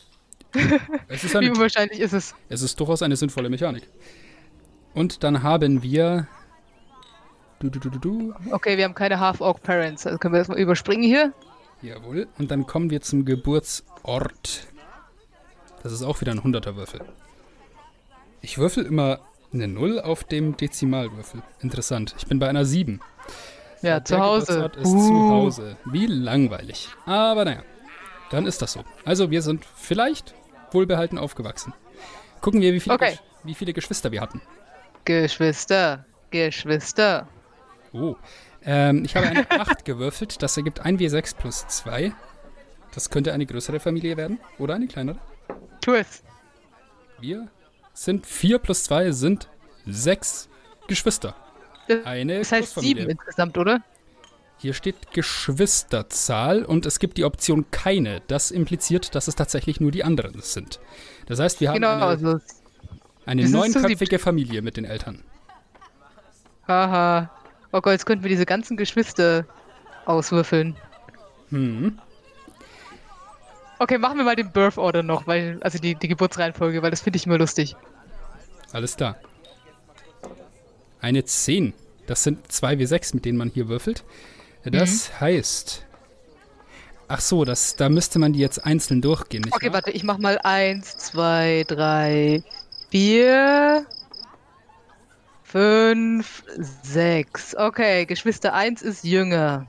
Es 1.08 1.24
ist, 1.24 1.34
Wie 1.34 1.38
eine, 1.38 1.52
unwahrscheinlich 1.52 2.00
ist 2.00 2.14
es? 2.14 2.36
es 2.50 2.62
ist 2.62 2.80
durchaus 2.80 3.02
eine 3.02 3.16
sinnvolle 3.16 3.50
Mechanik. 3.50 3.84
Und 4.96 5.24
dann 5.24 5.44
haben 5.44 5.84
wir. 5.84 6.28
Du, 7.60 7.70
du, 7.70 7.80
du, 7.80 7.90
du, 7.90 8.00
du. 8.00 8.34
Okay, 8.52 8.78
wir 8.78 8.84
haben 8.86 8.96
keine 8.96 9.20
Half-Orc-Parents. 9.20 10.06
Also 10.08 10.18
können 10.18 10.34
wir 10.34 10.40
das 10.40 10.48
mal 10.48 10.58
überspringen 10.58 11.04
hier? 11.04 11.34
Jawohl. 11.82 12.28
Und 12.38 12.52
dann 12.52 12.66
kommen 12.66 12.90
wir 12.90 13.02
zum 13.02 13.26
Geburtsort. 13.26 14.68
Das 15.84 15.92
ist 15.92 16.02
auch 16.04 16.20
wieder 16.22 16.32
ein 16.32 16.40
100er 16.42 16.76
Würfel. 16.76 17.02
Ich 18.42 18.58
würfel 18.58 18.86
immer 18.86 19.20
eine 19.54 19.68
0 19.68 20.00
auf 20.02 20.24
dem 20.24 20.58
Dezimalwürfel. 20.58 21.42
Interessant. 21.62 22.16
Ich 22.18 22.28
bin 22.28 22.40
bei 22.40 22.48
einer 22.50 22.66
7. 22.66 23.00
Ja, 23.82 24.04
zu 24.04 24.20
Hause. 24.20 24.54
Geburtsort 24.54 24.76
ist 24.78 24.88
Uh. 24.90 25.08
zu 25.08 25.30
Hause. 25.30 25.78
Wie 25.86 26.08
langweilig. 26.08 26.90
Aber 27.06 27.46
naja, 27.46 27.62
dann 28.32 28.46
ist 28.48 28.62
das 28.62 28.74
so. 28.74 28.84
Also 29.06 29.32
wir 29.32 29.42
sind 29.42 29.64
vielleicht 29.76 30.34
wohlbehalten 30.72 31.18
aufgewachsen. 31.18 31.74
Gucken 32.42 32.62
wir, 32.62 32.74
wie 32.74 32.80
viele, 32.80 32.96
Okay. 32.96 33.12
Gesch- 33.14 33.20
wie 33.44 33.54
viele 33.56 33.74
Geschwister 33.74 34.12
wir 34.12 34.22
hatten. 34.22 34.42
Geschwister. 35.06 36.06
Geschwister. 36.32 37.28
Oh. 37.94 38.16
Ähm, 38.64 39.06
ich 39.06 39.16
habe 39.16 39.28
eine 39.28 39.50
8 39.52 39.86
gewürfelt. 39.86 40.42
Das 40.42 40.58
ergibt 40.58 40.80
ein 40.82 40.98
W6 40.98 41.36
plus 41.38 41.66
2. 41.68 42.12
Das 42.94 43.10
könnte 43.10 43.34
eine 43.34 43.46
größere 43.46 43.80
Familie 43.80 44.18
werden 44.18 44.40
oder 44.58 44.76
eine 44.76 44.88
kleinere. 44.88 45.20
Tu 45.82 45.94
es. 45.94 46.24
Wir 47.20 47.48
sind 47.94 48.26
4 48.26 48.60
plus 48.60 48.84
2 48.86 49.12
sind 49.12 49.50
6 49.86 50.50
Geschwister. 50.88 51.36
Eine 52.04 52.40
Das 52.40 52.52
heißt 52.52 52.74
Großfamilie. 52.74 53.02
sieben 53.04 53.12
insgesamt, 53.12 53.58
oder? 53.58 53.80
Hier 54.58 54.74
steht 54.74 55.12
Geschwisterzahl 55.12 56.64
und 56.64 56.86
es 56.86 57.00
gibt 57.00 57.18
die 57.18 57.26
Option 57.26 57.70
keine. 57.72 58.22
Das 58.28 58.52
impliziert, 58.52 59.14
dass 59.14 59.28
es 59.28 59.36
tatsächlich 59.36 59.80
nur 59.80 59.92
die 59.92 60.04
anderen 60.04 60.42
sind. 60.42 60.80
Das 61.28 61.40
heißt, 61.40 61.62
wir 61.62 61.70
haben 61.70 61.76
Genau, 61.76 61.92
eine, 61.94 62.04
also. 62.06 62.40
Eine 63.26 63.48
neunköpfige 63.50 64.20
Familie 64.20 64.62
mit 64.62 64.78
den 64.78 64.86
Eltern. 64.86 65.24
Haha. 66.68 67.30
Oh 67.72 67.82
Gott, 67.82 67.94
jetzt 67.94 68.06
könnten 68.06 68.24
wir 68.24 68.30
diese 68.30 68.46
ganzen 68.46 68.78
Geschwister 68.78 69.46
auswürfeln. 70.06 70.76
Hm. 71.50 72.00
Okay, 73.80 73.98
machen 73.98 74.18
wir 74.18 74.24
mal 74.24 74.36
den 74.36 74.52
Birth 74.52 74.78
Order 74.78 75.04
noch, 75.04 75.28
weil, 75.28 75.60
also 75.62 75.78
die, 75.80 75.96
die 75.96 76.08
Geburtsreihenfolge, 76.08 76.82
weil 76.82 76.92
das 76.92 77.02
finde 77.02 77.18
ich 77.18 77.26
immer 77.26 77.38
lustig. 77.38 77.76
Alles 78.72 78.96
klar. 78.96 79.18
Eine 81.02 81.26
10. 81.26 81.74
Das 82.08 82.24
sind 82.24 82.52
2 82.52 82.76
W6, 82.76 83.16
mit 83.16 83.26
denen 83.26 83.38
man 83.38 83.50
hier 83.50 83.68
würfelt. 83.68 84.04
Das 84.64 85.10
Mhm. 85.10 85.20
heißt. 85.22 85.86
Ach 87.08 87.20
so, 87.20 87.46
das, 87.46 87.76
da 87.76 87.90
müsste 87.90 88.18
man 88.18 88.34
die 88.34 88.40
jetzt 88.40 88.66
einzeln 88.66 89.02
durchgehen. 89.02 89.42
Nicht 89.44 89.54
Okay, 89.54 89.68
wahr? 89.68 89.74
warte, 89.76 89.92
ich 89.92 90.04
mach 90.04 90.18
mal 90.18 90.40
eins, 90.40 90.98
zwei, 90.98 91.64
drei, 91.68 92.42
vier, 92.90 93.86
fünf, 95.44 96.44
sechs. 96.84 97.56
Okay, 97.56 98.06
Geschwister 98.06 98.54
eins 98.54 98.82
ist 98.82 99.04
jünger. 99.04 99.68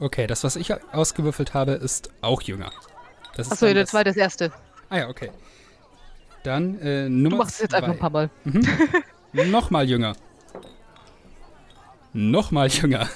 Okay, 0.00 0.26
das, 0.26 0.42
was 0.44 0.56
ich 0.56 0.72
ausgewürfelt 0.92 1.54
habe, 1.54 1.72
ist 1.72 2.10
auch 2.22 2.42
jünger. 2.42 2.70
Das 3.36 3.50
Achso, 3.52 3.66
der 3.66 3.74
das- 3.74 3.90
zweite 3.90 4.10
ist 4.10 4.16
erste. 4.16 4.52
Ah 4.90 4.98
ja, 4.98 5.08
okay. 5.08 5.30
Dann 6.42 6.78
äh, 6.80 7.04
Du 7.04 7.10
Nummer 7.10 7.36
machst 7.38 7.54
es 7.54 7.60
jetzt 7.60 7.74
einfach 7.74 7.92
ein 7.92 7.98
paar 7.98 8.10
Mal. 8.10 8.30
Nochmal 9.32 9.88
jünger. 9.88 10.14
Nochmal 12.12 12.68
jünger. 12.68 13.08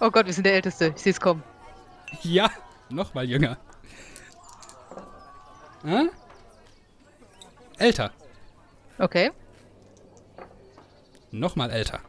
Oh 0.00 0.10
Gott, 0.10 0.26
wir 0.26 0.32
sind 0.32 0.44
der 0.44 0.54
Älteste. 0.54 0.92
Ich 0.96 1.02
sehe 1.02 1.12
es 1.12 1.20
kommen. 1.20 1.42
Ja, 2.22 2.50
nochmal 2.88 3.28
jünger. 3.28 3.58
Hm? 5.82 6.08
Älter. 7.78 8.10
Okay. 8.98 9.30
Nochmal 11.30 11.70
älter. 11.70 12.00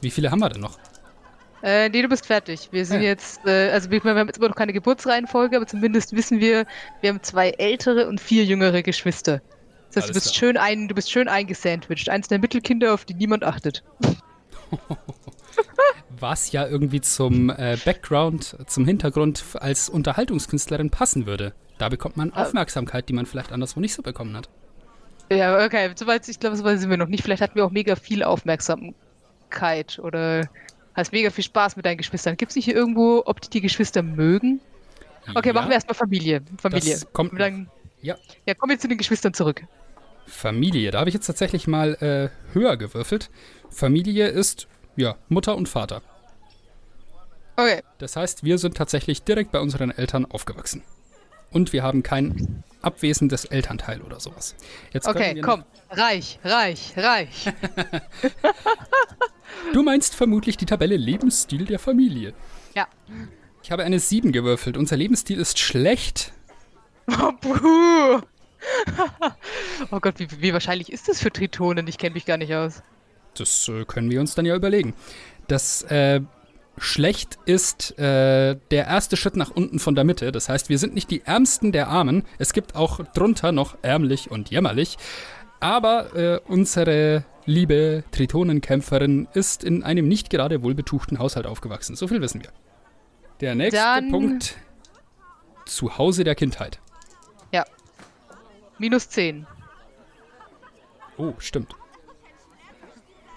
Wie 0.00 0.10
viele 0.10 0.30
haben 0.30 0.40
wir 0.40 0.48
denn 0.48 0.62
noch? 0.62 0.78
Äh, 1.62 1.88
nee, 1.88 2.02
du 2.02 2.08
bist 2.08 2.26
fertig. 2.26 2.68
Wir 2.70 2.84
sind 2.84 3.00
Ja. 3.02 3.08
jetzt, 3.08 3.40
äh, 3.46 3.70
also 3.70 3.90
wir, 3.90 4.02
wir 4.04 4.14
haben 4.14 4.26
jetzt 4.26 4.36
immer 4.38 4.48
noch 4.48 4.56
keine 4.56 4.72
Geburtsreihenfolge, 4.72 5.56
aber 5.56 5.66
zumindest 5.66 6.14
wissen 6.14 6.38
wir, 6.38 6.66
wir 7.00 7.10
haben 7.10 7.22
zwei 7.22 7.50
ältere 7.50 8.06
und 8.08 8.20
vier 8.20 8.44
jüngere 8.44 8.82
Geschwister. 8.82 9.40
Das 9.88 9.96
heißt, 9.96 9.96
Alles 9.96 10.06
du 10.08 10.12
bist 10.14 10.26
klar. 10.26 10.34
schön 10.34 10.56
ein, 10.58 10.88
du 10.88 10.94
bist 10.94 11.10
schön 11.10 11.28
eingesandwiched. 11.28 12.08
Eins 12.08 12.28
der 12.28 12.38
Mittelkinder, 12.38 12.92
auf 12.94 13.04
die 13.04 13.14
niemand 13.14 13.44
achtet. 13.44 13.82
Was 16.18 16.52
ja 16.52 16.66
irgendwie 16.66 17.00
zum 17.00 17.50
äh, 17.50 17.76
Background, 17.84 18.56
zum 18.66 18.84
Hintergrund 18.86 19.44
als 19.54 19.88
Unterhaltungskünstlerin 19.88 20.90
passen 20.90 21.26
würde. 21.26 21.52
Da 21.78 21.88
bekommt 21.88 22.16
man 22.16 22.32
Ah. 22.32 22.42
Aufmerksamkeit, 22.42 23.08
die 23.08 23.12
man 23.12 23.26
vielleicht 23.26 23.52
anderswo 23.52 23.80
nicht 23.80 23.94
so 23.94 24.02
bekommen 24.02 24.36
hat. 24.36 24.48
Ja, 25.30 25.64
okay, 25.64 25.90
soweit, 25.96 26.28
ich 26.28 26.38
glaube, 26.38 26.56
soweit 26.56 26.78
sind 26.78 26.90
wir 26.90 26.96
noch 26.96 27.08
nicht. 27.08 27.22
Vielleicht 27.22 27.42
hatten 27.42 27.56
wir 27.56 27.64
auch 27.64 27.70
mega 27.70 27.96
viel 27.96 28.22
Aufmerksamkeit 28.22 29.98
oder 29.98 30.48
hast 30.94 31.12
mega 31.12 31.30
viel 31.30 31.44
Spaß 31.44 31.76
mit 31.76 31.84
deinen 31.84 31.98
Geschwistern. 31.98 32.36
Gibt 32.36 32.50
es 32.50 32.56
nicht 32.56 32.64
hier 32.66 32.76
irgendwo, 32.76 33.22
ob 33.26 33.40
die 33.40 33.50
die 33.50 33.60
Geschwister 33.60 34.02
mögen? 34.02 34.60
Okay, 35.34 35.48
ja, 35.48 35.54
machen 35.54 35.68
wir 35.68 35.74
erstmal 35.74 35.96
Familie. 35.96 36.42
Familie. 36.58 36.92
Das 36.92 37.12
kommt 37.12 37.38
dann, 37.40 37.68
Ja. 38.02 38.16
ja, 38.46 38.54
kommen 38.54 38.70
wir 38.70 38.78
zu 38.78 38.86
den 38.88 38.98
Geschwistern 38.98 39.34
zurück. 39.34 39.62
Familie. 40.26 40.90
Da 40.92 41.00
habe 41.00 41.10
ich 41.10 41.14
jetzt 41.14 41.26
tatsächlich 41.26 41.66
mal 41.66 41.94
äh, 41.94 42.54
höher 42.54 42.76
gewürfelt. 42.76 43.30
Familie 43.70 44.28
ist 44.28 44.68
ja, 44.96 45.16
Mutter 45.28 45.56
und 45.56 45.68
Vater. 45.68 46.02
Okay. 47.56 47.82
Das 47.98 48.16
heißt, 48.16 48.44
wir 48.44 48.58
sind 48.58 48.76
tatsächlich 48.76 49.22
direkt 49.22 49.50
bei 49.52 49.60
unseren 49.60 49.90
Eltern 49.90 50.26
aufgewachsen. 50.26 50.82
Und 51.56 51.72
wir 51.72 51.82
haben 51.82 52.02
kein 52.02 52.62
abwesendes 52.82 53.46
Elternteil 53.46 54.02
oder 54.02 54.20
sowas. 54.20 54.54
Jetzt 54.92 55.08
okay, 55.08 55.40
komm. 55.40 55.64
Reich, 55.88 56.38
reich, 56.44 56.92
reich. 56.98 57.46
du 59.72 59.82
meinst 59.82 60.14
vermutlich 60.14 60.58
die 60.58 60.66
Tabelle 60.66 60.98
Lebensstil 60.98 61.64
der 61.64 61.78
Familie. 61.78 62.34
Ja. 62.74 62.86
Ich 63.62 63.70
habe 63.72 63.84
eine 63.84 63.98
7 63.98 64.32
gewürfelt. 64.32 64.76
Unser 64.76 64.98
Lebensstil 64.98 65.38
ist 65.38 65.58
schlecht. 65.58 66.34
Oh, 67.08 67.32
puh. 67.40 68.20
oh 69.90 70.00
Gott, 70.00 70.18
wie, 70.18 70.28
wie, 70.42 70.52
wahrscheinlich 70.52 70.92
ist 70.92 71.08
das 71.08 71.22
für 71.22 71.32
Tritonen? 71.32 71.88
Ich 71.88 71.96
kenne 71.96 72.12
mich 72.12 72.26
gar 72.26 72.36
nicht 72.36 72.54
aus. 72.54 72.82
Das 73.32 73.66
äh, 73.68 73.86
können 73.86 74.10
wir 74.10 74.20
uns 74.20 74.34
dann 74.34 74.44
ja 74.44 74.54
überlegen. 74.54 74.92
Das 75.48 75.84
äh, 75.84 76.20
schlecht 76.78 77.38
ist 77.46 77.98
äh, 77.98 78.56
der 78.70 78.86
erste 78.86 79.16
Schritt 79.16 79.36
nach 79.36 79.50
unten 79.50 79.78
von 79.78 79.94
der 79.94 80.04
Mitte. 80.04 80.32
Das 80.32 80.48
heißt, 80.48 80.68
wir 80.68 80.78
sind 80.78 80.94
nicht 80.94 81.10
die 81.10 81.22
Ärmsten 81.24 81.72
der 81.72 81.88
Armen. 81.88 82.24
Es 82.38 82.52
gibt 82.52 82.74
auch 82.74 83.00
drunter 83.14 83.52
noch 83.52 83.76
ärmlich 83.82 84.30
und 84.30 84.50
jämmerlich. 84.50 84.98
Aber 85.60 86.14
äh, 86.14 86.40
unsere 86.46 87.24
liebe 87.46 88.04
Tritonenkämpferin 88.10 89.28
ist 89.32 89.64
in 89.64 89.82
einem 89.82 90.08
nicht 90.08 90.30
gerade 90.30 90.62
wohlbetuchten 90.62 91.18
Haushalt 91.18 91.46
aufgewachsen. 91.46 91.96
So 91.96 92.08
viel 92.08 92.20
wissen 92.20 92.42
wir. 92.42 92.50
Der 93.40 93.54
nächste 93.54 93.80
Dann 93.80 94.10
Punkt. 94.10 94.56
Zuhause 95.64 96.24
der 96.24 96.34
Kindheit. 96.34 96.80
Ja. 97.52 97.64
Minus 98.78 99.08
10. 99.08 99.46
Oh, 101.16 101.32
stimmt. 101.38 101.74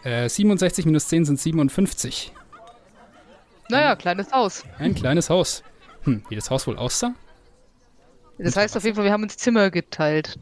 Äh, 0.03 0.29
67 0.29 0.85
minus 0.85 1.07
10 1.07 1.25
sind 1.25 1.39
57. 1.39 2.33
Naja, 3.69 3.95
kleines 3.95 4.31
Haus. 4.31 4.63
Ein 4.77 4.95
kleines 4.95 5.29
Haus. 5.29 5.63
Hm, 6.03 6.23
wie 6.29 6.35
das 6.35 6.49
Haus 6.49 6.65
wohl 6.67 6.77
aussah? 6.77 7.13
Das 8.37 8.55
heißt 8.55 8.75
auf 8.77 8.83
jeden 8.83 8.95
Fall, 8.95 9.05
wir 9.05 9.11
haben 9.11 9.23
uns 9.23 9.37
Zimmer 9.37 9.69
geteilt. 9.69 10.39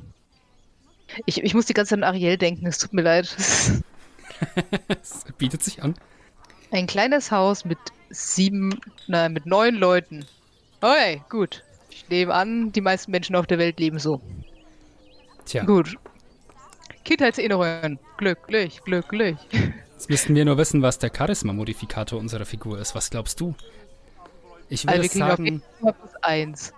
Ich, 1.26 1.44
ich 1.44 1.54
muss 1.54 1.66
die 1.66 1.74
ganze 1.74 1.92
Zeit 1.92 2.00
an 2.00 2.04
Ariel 2.04 2.38
denken, 2.38 2.66
es 2.68 2.78
tut 2.78 2.94
mir 2.94 3.02
leid. 3.02 3.34
es 3.38 3.74
bietet 5.38 5.64
sich 5.64 5.82
an. 5.82 5.96
Ein 6.72 6.86
kleines 6.86 7.32
Haus 7.32 7.66
mit 7.66 7.80
sieben, 8.10 8.80
nein, 9.08 9.34
mit 9.34 9.46
neun 9.46 9.76
Leuten. 9.76 10.26
Okay, 10.82 11.22
gut. 11.30 11.64
Ich 11.90 12.08
nehme 12.10 12.34
an, 12.34 12.72
die 12.72 12.82
meisten 12.82 13.12
Menschen 13.12 13.36
auf 13.36 13.48
der 13.48 13.58
Welt 13.58 13.80
leben 13.80 14.00
so. 14.00 14.22
Tja. 15.46 15.64
Gut. 15.64 15.98
Kindheitserinnerungen. 17.04 18.00
Glücklich, 18.18 18.82
glücklich. 18.84 19.38
Jetzt 19.98 20.12
müssten 20.12 20.36
wir 20.36 20.46
nur 20.46 20.60
wissen, 20.60 20.84
was 20.84 21.00
der 21.00 21.10
Charisma-Modifikator 21.10 22.20
unserer 22.20 22.46
Figur 22.46 22.78
ist. 22.78 22.94
Was 22.94 23.10
glaubst 23.10 23.42
du? 23.42 23.56
Ich 24.70 24.86
würde 24.86 25.02
also 25.02 25.18
sagen. 25.18 25.64
Plus 25.80 25.96
eins. 26.22 26.72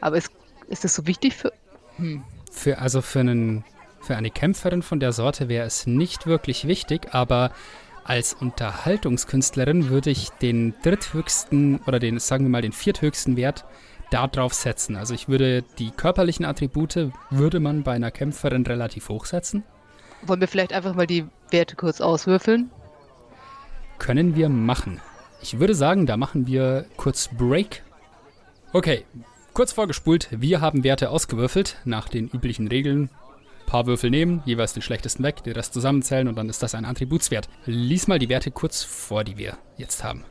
Aber 0.00 0.16
ist, 0.16 0.30
ist 0.68 0.82
das 0.82 0.94
so 0.94 1.06
wichtig 1.06 1.34
für. 1.34 1.52
Hm. 1.96 2.24
Für, 2.50 2.78
also 2.78 3.02
für, 3.02 3.20
einen, 3.20 3.64
für 4.00 4.16
eine 4.16 4.30
Kämpferin 4.30 4.80
von 4.80 4.98
der 4.98 5.12
Sorte 5.12 5.50
wäre 5.50 5.66
es 5.66 5.86
nicht 5.86 6.26
wirklich 6.26 6.66
wichtig, 6.66 7.08
aber 7.12 7.52
als 8.02 8.32
Unterhaltungskünstlerin 8.32 9.90
würde 9.90 10.08
ich 10.08 10.30
den 10.30 10.72
dritthöchsten 10.82 11.80
oder 11.86 11.98
den, 11.98 12.18
sagen 12.18 12.46
wir 12.46 12.50
mal, 12.50 12.62
den 12.62 12.72
vierthöchsten 12.72 13.36
Wert 13.36 13.66
darauf 14.10 14.54
setzen. 14.54 14.96
Also 14.96 15.12
ich 15.12 15.28
würde 15.28 15.64
die 15.78 15.90
körperlichen 15.90 16.46
Attribute, 16.46 17.10
würde 17.28 17.60
man 17.60 17.82
bei 17.82 17.92
einer 17.92 18.10
Kämpferin 18.10 18.64
relativ 18.64 19.10
hoch 19.10 19.26
setzen. 19.26 19.64
Wollen 20.22 20.40
wir 20.40 20.48
vielleicht 20.48 20.72
einfach 20.72 20.94
mal 20.94 21.06
die 21.06 21.26
Werte 21.54 21.76
kurz 21.76 22.00
auswürfeln? 22.00 22.70
Können 23.98 24.34
wir 24.34 24.48
machen. 24.48 25.00
Ich 25.40 25.60
würde 25.60 25.74
sagen, 25.74 26.04
da 26.04 26.16
machen 26.16 26.48
wir 26.48 26.84
kurz 26.96 27.28
Break. 27.28 27.84
Okay, 28.72 29.04
kurz 29.52 29.72
vorgespult. 29.72 30.28
Wir 30.32 30.60
haben 30.60 30.82
Werte 30.82 31.10
ausgewürfelt 31.10 31.76
nach 31.84 32.08
den 32.08 32.28
üblichen 32.28 32.66
Regeln. 32.66 33.08
Ein 33.60 33.66
paar 33.66 33.86
Würfel 33.86 34.10
nehmen, 34.10 34.42
jeweils 34.44 34.72
den 34.72 34.82
schlechtesten 34.82 35.22
weg, 35.22 35.44
den 35.44 35.52
Rest 35.54 35.72
zusammenzählen 35.72 36.26
und 36.26 36.34
dann 36.34 36.48
ist 36.48 36.60
das 36.60 36.74
ein 36.74 36.84
Attributswert. 36.84 37.48
Lies 37.66 38.08
mal 38.08 38.18
die 38.18 38.28
Werte 38.28 38.50
kurz 38.50 38.82
vor, 38.82 39.22
die 39.22 39.38
wir 39.38 39.56
jetzt 39.76 40.02
haben. 40.02 40.24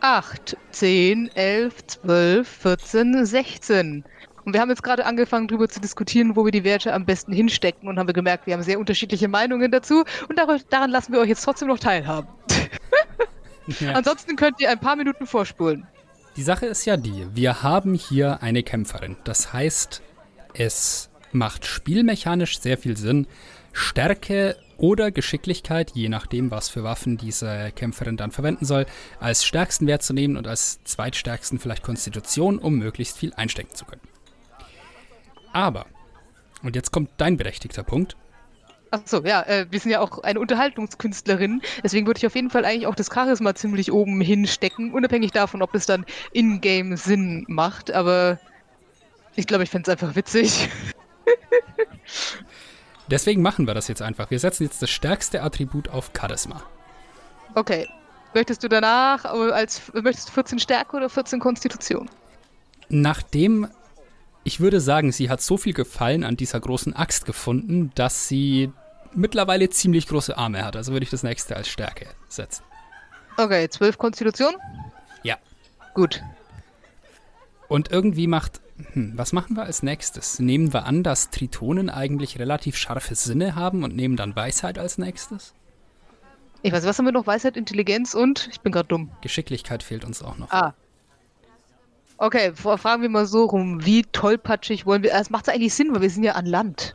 8, 0.00 0.56
10, 0.70 1.30
11, 1.34 1.86
12, 1.86 2.48
14, 2.48 3.26
16. 3.26 4.04
Und 4.44 4.52
wir 4.52 4.60
haben 4.60 4.68
jetzt 4.68 4.82
gerade 4.82 5.06
angefangen, 5.06 5.48
darüber 5.48 5.68
zu 5.68 5.80
diskutieren, 5.80 6.36
wo 6.36 6.44
wir 6.44 6.52
die 6.52 6.64
Werte 6.64 6.92
am 6.92 7.06
besten 7.06 7.32
hinstecken 7.32 7.88
und 7.88 7.98
haben 7.98 8.06
wir 8.06 8.14
gemerkt, 8.14 8.46
wir 8.46 8.54
haben 8.54 8.62
sehr 8.62 8.78
unterschiedliche 8.78 9.28
Meinungen 9.28 9.70
dazu 9.70 10.04
und 10.28 10.38
daran 10.70 10.90
lassen 10.90 11.12
wir 11.12 11.20
euch 11.20 11.28
jetzt 11.28 11.42
trotzdem 11.42 11.68
noch 11.68 11.78
teilhaben. 11.78 12.28
ja. 13.80 13.92
Ansonsten 13.92 14.36
könnt 14.36 14.60
ihr 14.60 14.70
ein 14.70 14.80
paar 14.80 14.96
Minuten 14.96 15.26
vorspulen. 15.26 15.86
Die 16.36 16.42
Sache 16.42 16.66
ist 16.66 16.84
ja 16.84 16.96
die, 16.96 17.26
wir 17.32 17.62
haben 17.62 17.94
hier 17.94 18.42
eine 18.42 18.62
Kämpferin. 18.62 19.16
Das 19.24 19.52
heißt, 19.52 20.02
es 20.52 21.10
macht 21.32 21.64
spielmechanisch 21.64 22.60
sehr 22.60 22.76
viel 22.76 22.96
Sinn, 22.96 23.26
Stärke 23.72 24.56
oder 24.76 25.10
Geschicklichkeit, 25.10 25.92
je 25.94 26.08
nachdem, 26.08 26.50
was 26.50 26.68
für 26.68 26.84
Waffen 26.84 27.16
diese 27.16 27.72
Kämpferin 27.74 28.16
dann 28.16 28.30
verwenden 28.30 28.64
soll, 28.64 28.86
als 29.20 29.44
stärksten 29.44 29.86
Wert 29.86 30.02
zu 30.02 30.12
nehmen 30.12 30.36
und 30.36 30.46
als 30.46 30.82
zweitstärksten 30.84 31.58
vielleicht 31.58 31.82
Konstitution, 31.82 32.58
um 32.58 32.76
möglichst 32.78 33.18
viel 33.18 33.32
einstecken 33.34 33.74
zu 33.74 33.84
können. 33.84 34.02
Aber, 35.54 35.86
und 36.62 36.76
jetzt 36.76 36.90
kommt 36.90 37.10
dein 37.16 37.36
berechtigter 37.38 37.84
Punkt. 37.84 38.16
Achso, 38.90 39.22
ja, 39.24 39.42
äh, 39.42 39.66
wir 39.70 39.80
sind 39.80 39.92
ja 39.92 40.00
auch 40.00 40.18
eine 40.22 40.40
Unterhaltungskünstlerin, 40.40 41.62
deswegen 41.82 42.06
würde 42.06 42.18
ich 42.18 42.26
auf 42.26 42.34
jeden 42.34 42.50
Fall 42.50 42.64
eigentlich 42.64 42.86
auch 42.86 42.94
das 42.94 43.08
Charisma 43.12 43.54
ziemlich 43.54 43.90
oben 43.90 44.20
hinstecken, 44.20 44.92
unabhängig 44.92 45.30
davon, 45.30 45.62
ob 45.62 45.74
es 45.74 45.86
dann 45.86 46.04
in-game 46.32 46.96
Sinn 46.96 47.44
macht, 47.48 47.92
aber 47.92 48.38
ich 49.36 49.46
glaube, 49.46 49.64
ich 49.64 49.70
fände 49.70 49.90
es 49.90 49.92
einfach 49.92 50.14
witzig. 50.16 50.68
Deswegen 53.08 53.42
machen 53.42 53.66
wir 53.66 53.74
das 53.74 53.88
jetzt 53.88 54.02
einfach. 54.02 54.30
Wir 54.30 54.38
setzen 54.38 54.64
jetzt 54.64 54.82
das 54.82 54.90
stärkste 54.90 55.42
Attribut 55.42 55.88
auf 55.88 56.10
Charisma. 56.18 56.62
Okay. 57.54 57.88
Möchtest 58.32 58.64
du 58.64 58.68
danach 58.68 59.24
als 59.24 59.82
möchtest 59.92 60.28
du 60.28 60.32
14 60.32 60.58
Stärke 60.58 60.96
oder 60.96 61.08
14 61.08 61.38
Konstitution? 61.38 62.10
Nachdem 62.88 63.68
ich 64.44 64.60
würde 64.60 64.80
sagen, 64.80 65.10
sie 65.10 65.30
hat 65.30 65.40
so 65.40 65.56
viel 65.56 65.72
Gefallen 65.72 66.22
an 66.22 66.36
dieser 66.36 66.60
großen 66.60 66.94
Axt 66.94 67.24
gefunden, 67.24 67.90
dass 67.94 68.28
sie 68.28 68.70
mittlerweile 69.14 69.70
ziemlich 69.70 70.06
große 70.06 70.36
Arme 70.36 70.64
hat. 70.64 70.76
Also 70.76 70.92
würde 70.92 71.04
ich 71.04 71.10
das 71.10 71.22
nächste 71.22 71.56
als 71.56 71.68
Stärke 71.68 72.06
setzen. 72.28 72.62
Okay, 73.36 73.68
12 73.68 73.98
Konstitution? 73.98 74.54
Ja. 75.22 75.36
Gut. 75.94 76.22
Und 77.68 77.90
irgendwie 77.90 78.26
macht. 78.26 78.60
Hm, 78.92 79.12
was 79.16 79.32
machen 79.32 79.56
wir 79.56 79.62
als 79.64 79.82
nächstes? 79.82 80.38
Nehmen 80.40 80.72
wir 80.72 80.84
an, 80.84 81.02
dass 81.02 81.30
Tritonen 81.30 81.88
eigentlich 81.88 82.38
relativ 82.38 82.76
scharfe 82.76 83.14
Sinne 83.14 83.54
haben 83.54 83.82
und 83.82 83.96
nehmen 83.96 84.16
dann 84.16 84.36
Weisheit 84.36 84.78
als 84.78 84.98
nächstes? 84.98 85.54
Ich 86.62 86.72
weiß, 86.72 86.84
was 86.84 86.98
haben 86.98 87.04
wir 87.04 87.12
noch? 87.12 87.26
Weisheit, 87.26 87.56
Intelligenz 87.56 88.14
und 88.14 88.48
ich 88.50 88.60
bin 88.60 88.72
gerade 88.72 88.88
dumm. 88.88 89.12
Geschicklichkeit 89.20 89.82
fehlt 89.82 90.04
uns 90.04 90.22
auch 90.22 90.38
noch. 90.38 90.50
Ah, 90.50 90.74
Okay, 92.16 92.52
fragen 92.54 93.02
wir 93.02 93.08
mal 93.08 93.26
so 93.26 93.44
rum, 93.44 93.84
wie 93.84 94.02
tollpatschig 94.02 94.86
wollen 94.86 95.02
wir. 95.02 95.12
Es 95.14 95.30
macht 95.30 95.48
eigentlich 95.48 95.74
Sinn, 95.74 95.92
weil 95.92 96.02
wir 96.02 96.10
sind 96.10 96.22
ja 96.22 96.32
an 96.32 96.46
Land. 96.46 96.94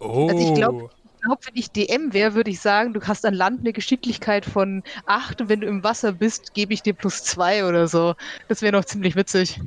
Oh. 0.00 0.28
Also 0.28 0.46
ich 0.46 0.54
glaube, 0.54 0.90
glaub, 1.22 1.46
wenn 1.46 1.56
ich 1.56 1.70
DM 1.70 2.12
wäre, 2.12 2.34
würde 2.34 2.50
ich 2.50 2.60
sagen, 2.60 2.92
du 2.92 3.00
hast 3.02 3.24
an 3.24 3.34
Land 3.34 3.60
eine 3.60 3.72
Geschicklichkeit 3.72 4.44
von 4.44 4.82
8 5.06 5.42
und 5.42 5.48
wenn 5.48 5.60
du 5.60 5.66
im 5.66 5.82
Wasser 5.82 6.12
bist, 6.12 6.54
gebe 6.54 6.74
ich 6.74 6.82
dir 6.82 6.92
plus 6.92 7.22
2 7.24 7.66
oder 7.66 7.88
so. 7.88 8.14
Das 8.48 8.60
wäre 8.62 8.72
noch 8.72 8.84
ziemlich 8.84 9.16
witzig. 9.16 9.60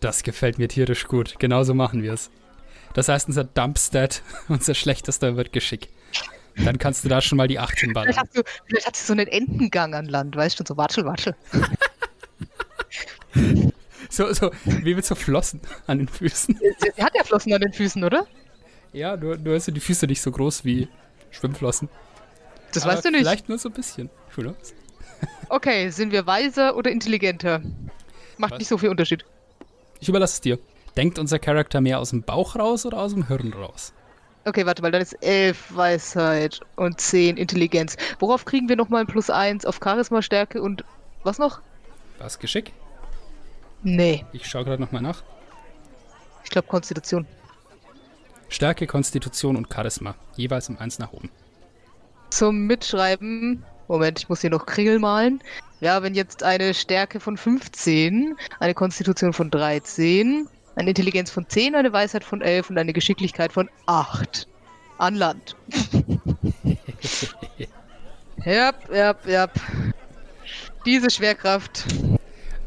Das 0.00 0.22
gefällt 0.22 0.58
mir 0.58 0.68
tierisch 0.68 1.06
gut. 1.06 1.36
Genauso 1.38 1.74
machen 1.74 2.02
wir 2.02 2.12
es. 2.12 2.30
Das 2.94 3.08
heißt, 3.08 3.28
unser 3.28 3.44
Dumpstat, 3.44 4.22
unser 4.48 4.74
schlechtester, 4.74 5.36
wird 5.36 5.52
Geschick. 5.52 5.88
Dann 6.56 6.78
kannst 6.78 7.04
du 7.04 7.08
da 7.08 7.20
schon 7.20 7.36
mal 7.36 7.46
die 7.46 7.60
8 7.60 7.78
hinballern. 7.78 8.12
Vielleicht 8.12 8.26
hast 8.26 8.36
du, 8.36 8.42
vielleicht 8.66 8.86
hast 8.86 9.02
du 9.02 9.06
so 9.06 9.12
einen 9.12 9.28
Entengang 9.28 9.94
an 9.94 10.06
Land, 10.06 10.34
weißt 10.34 10.58
du, 10.58 10.64
so 10.66 10.76
watschel, 10.76 11.04
watschel. 11.04 11.36
So, 14.08 14.32
so, 14.32 14.50
wie 14.64 14.94
mit 14.94 15.04
so 15.04 15.14
Flossen 15.14 15.60
an 15.86 15.98
den 15.98 16.08
Füßen. 16.08 16.58
Sie 16.94 17.02
hat 17.02 17.14
ja 17.14 17.24
Flossen 17.24 17.52
an 17.52 17.60
den 17.60 17.72
Füßen, 17.72 18.02
oder? 18.04 18.26
Ja, 18.92 19.16
nur, 19.16 19.36
nur 19.36 19.60
sind 19.60 19.74
die 19.74 19.80
Füße 19.80 20.06
nicht 20.06 20.22
so 20.22 20.30
groß 20.30 20.64
wie 20.64 20.88
Schwimmflossen. 21.30 21.88
Das 22.72 22.84
Aber 22.84 22.94
weißt 22.94 23.04
du 23.04 23.10
nicht. 23.10 23.20
Vielleicht 23.20 23.48
nur 23.48 23.58
so 23.58 23.68
ein 23.68 23.74
bisschen. 23.74 24.10
Okay, 25.48 25.90
sind 25.90 26.12
wir 26.12 26.26
weiser 26.26 26.76
oder 26.76 26.90
intelligenter? 26.90 27.60
Macht 28.36 28.52
Was? 28.52 28.58
nicht 28.60 28.68
so 28.68 28.78
viel 28.78 28.88
Unterschied. 28.88 29.24
Ich 30.00 30.08
überlasse 30.08 30.34
es 30.34 30.40
dir. 30.40 30.58
Denkt 30.96 31.18
unser 31.18 31.38
Charakter 31.38 31.80
mehr 31.80 31.98
aus 31.98 32.10
dem 32.10 32.22
Bauch 32.22 32.56
raus 32.56 32.86
oder 32.86 32.98
aus 32.98 33.12
dem 33.14 33.26
Hirn 33.26 33.52
raus? 33.52 33.92
Okay, 34.44 34.64
warte 34.64 34.80
mal, 34.82 34.90
dann 34.90 35.02
ist 35.02 35.14
11 35.22 35.76
Weisheit 35.76 36.60
und 36.76 37.00
10 37.00 37.36
Intelligenz. 37.36 37.96
Worauf 38.18 38.44
kriegen 38.44 38.68
wir 38.68 38.76
nochmal 38.76 39.02
ein 39.02 39.06
Plus 39.06 39.28
1? 39.28 39.66
Auf 39.66 39.80
Charisma, 39.82 40.22
Stärke 40.22 40.62
und 40.62 40.84
was 41.24 41.38
noch? 41.38 41.60
Was, 42.18 42.38
Geschick? 42.38 42.72
Nee. 43.82 44.24
Ich 44.32 44.46
schaue 44.46 44.64
gerade 44.64 44.82
nochmal 44.82 45.02
nach. 45.02 45.22
Ich 46.44 46.50
glaube 46.50 46.68
Konstitution. 46.68 47.26
Stärke, 48.48 48.86
Konstitution 48.86 49.56
und 49.56 49.72
Charisma. 49.72 50.14
Jeweils 50.36 50.68
um 50.68 50.78
eins 50.78 50.98
nach 50.98 51.12
oben. 51.12 51.30
Zum 52.30 52.66
Mitschreiben 52.66 53.64
Moment, 53.88 54.18
ich 54.18 54.28
muss 54.28 54.42
hier 54.42 54.50
noch 54.50 54.66
Kringel 54.66 54.98
malen. 54.98 55.42
Ja, 55.80 56.02
wenn 56.02 56.14
jetzt 56.14 56.42
eine 56.42 56.74
Stärke 56.74 57.20
von 57.20 57.36
15, 57.36 58.36
eine 58.60 58.74
Konstitution 58.74 59.32
von 59.32 59.50
13, 59.50 60.46
eine 60.76 60.90
Intelligenz 60.90 61.30
von 61.30 61.48
10, 61.48 61.74
eine 61.74 61.92
Weisheit 61.92 62.22
von 62.22 62.42
11 62.42 62.70
und 62.70 62.78
eine 62.78 62.92
Geschicklichkeit 62.92 63.52
von 63.52 63.70
8 63.86 64.46
an 64.98 65.14
Land. 65.14 65.56
ja, 68.44 68.72
ja, 68.92 69.14
ja. 69.26 69.48
Diese 70.84 71.10
Schwerkraft. 71.10 71.86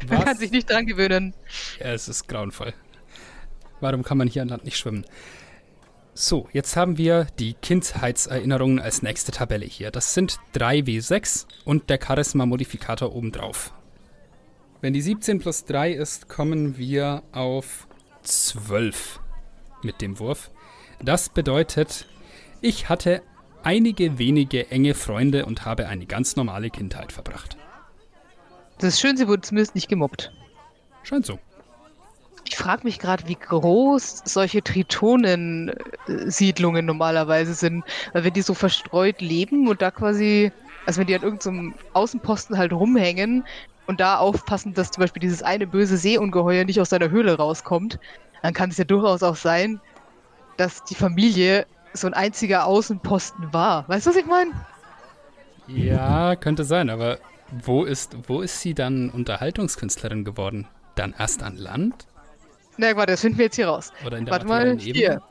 Was? 0.06 0.18
Man 0.18 0.26
kann 0.26 0.36
sich 0.36 0.50
nicht 0.50 0.70
dran 0.70 0.86
gewöhnen. 0.86 1.34
Ja, 1.78 1.92
es 1.92 2.08
ist 2.08 2.28
grauenvoll. 2.28 2.72
Warum 3.80 4.02
kann 4.02 4.18
man 4.18 4.28
hier 4.28 4.42
an 4.42 4.48
Land 4.48 4.64
nicht 4.64 4.78
schwimmen? 4.78 5.04
So, 6.14 6.48
jetzt 6.52 6.76
haben 6.76 6.98
wir 6.98 7.26
die 7.38 7.54
Kindheitserinnerungen 7.54 8.78
als 8.78 9.02
nächste 9.02 9.32
Tabelle 9.32 9.64
hier. 9.64 9.90
Das 9.90 10.12
sind 10.12 10.38
3W6 10.54 11.46
und 11.64 11.88
der 11.88 11.98
Charisma-Modifikator 11.98 13.14
obendrauf. 13.14 13.72
Wenn 14.82 14.92
die 14.92 15.00
17 15.00 15.38
plus 15.38 15.64
3 15.64 15.92
ist, 15.92 16.28
kommen 16.28 16.76
wir 16.76 17.22
auf 17.32 17.86
12 18.24 19.20
mit 19.82 20.00
dem 20.00 20.18
Wurf. 20.18 20.50
Das 21.02 21.30
bedeutet, 21.30 22.06
ich 22.60 22.88
hatte 22.88 23.22
einige 23.62 24.18
wenige 24.18 24.70
enge 24.70 24.94
Freunde 24.94 25.46
und 25.46 25.64
habe 25.64 25.88
eine 25.88 26.06
ganz 26.06 26.36
normale 26.36 26.68
Kindheit 26.68 27.12
verbracht. 27.12 27.56
Das 28.82 28.94
ist 28.94 29.00
schön, 29.00 29.16
sie 29.16 29.28
wurde 29.28 29.42
zumindest 29.42 29.76
nicht 29.76 29.88
gemobbt. 29.88 30.32
Scheint 31.04 31.24
so. 31.24 31.38
Ich 32.44 32.56
frage 32.56 32.82
mich 32.82 32.98
gerade, 32.98 33.28
wie 33.28 33.36
groß 33.36 34.22
solche 34.24 34.64
Tritonensiedlungen 34.64 36.84
normalerweise 36.84 37.54
sind. 37.54 37.84
Weil 38.12 38.24
wenn 38.24 38.32
die 38.32 38.42
so 38.42 38.54
verstreut 38.54 39.20
leben 39.20 39.68
und 39.68 39.82
da 39.82 39.92
quasi, 39.92 40.50
also 40.84 40.98
wenn 40.98 41.06
die 41.06 41.14
an 41.14 41.22
irgendeinem 41.22 41.76
Außenposten 41.92 42.58
halt 42.58 42.72
rumhängen 42.72 43.44
und 43.86 44.00
da 44.00 44.16
aufpassen, 44.16 44.74
dass 44.74 44.90
zum 44.90 45.02
Beispiel 45.02 45.20
dieses 45.20 45.44
eine 45.44 45.68
böse 45.68 45.96
Seeungeheuer 45.96 46.64
nicht 46.64 46.80
aus 46.80 46.90
seiner 46.90 47.10
Höhle 47.10 47.36
rauskommt, 47.36 48.00
dann 48.42 48.52
kann 48.52 48.70
es 48.70 48.78
ja 48.78 48.84
durchaus 48.84 49.22
auch 49.22 49.36
sein, 49.36 49.80
dass 50.56 50.82
die 50.82 50.96
Familie 50.96 51.66
so 51.92 52.08
ein 52.08 52.14
einziger 52.14 52.66
Außenposten 52.66 53.52
war. 53.52 53.88
Weißt 53.88 54.06
du, 54.06 54.10
was 54.10 54.16
ich 54.16 54.26
meine? 54.26 54.50
Ja, 55.68 56.34
könnte 56.34 56.64
sein, 56.64 56.90
aber 56.90 57.20
wo 57.64 57.84
ist, 57.84 58.16
wo 58.28 58.40
ist 58.40 58.60
sie 58.60 58.74
dann 58.74 59.10
Unterhaltungskünstlerin 59.10 60.24
geworden? 60.24 60.66
Dann 60.94 61.14
erst 61.18 61.42
an 61.42 61.56
Land? 61.56 62.06
Na, 62.78 62.96
warte, 62.96 63.12
das 63.12 63.20
finden 63.20 63.38
wir 63.38 63.46
jetzt 63.46 63.56
hier 63.56 63.68
raus. 63.68 63.92
Oder 64.06 64.18
in 64.18 64.24
der 64.24 64.32
warte 64.32 64.46
mal, 64.46 64.66
Ebene? 64.68 64.82
hier. 64.82 65.22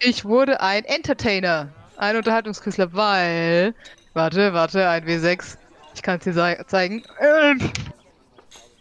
Ich 0.00 0.24
wurde 0.24 0.60
ein 0.60 0.84
Entertainer, 0.84 1.68
ein 1.96 2.16
Unterhaltungskünstler, 2.16 2.92
weil. 2.92 3.74
Warte, 4.14 4.52
warte, 4.52 4.88
ein 4.88 5.04
W6. 5.04 5.56
Ich 5.94 6.02
kann 6.02 6.18
es 6.18 6.24
dir 6.24 6.64
zeigen. 6.66 7.02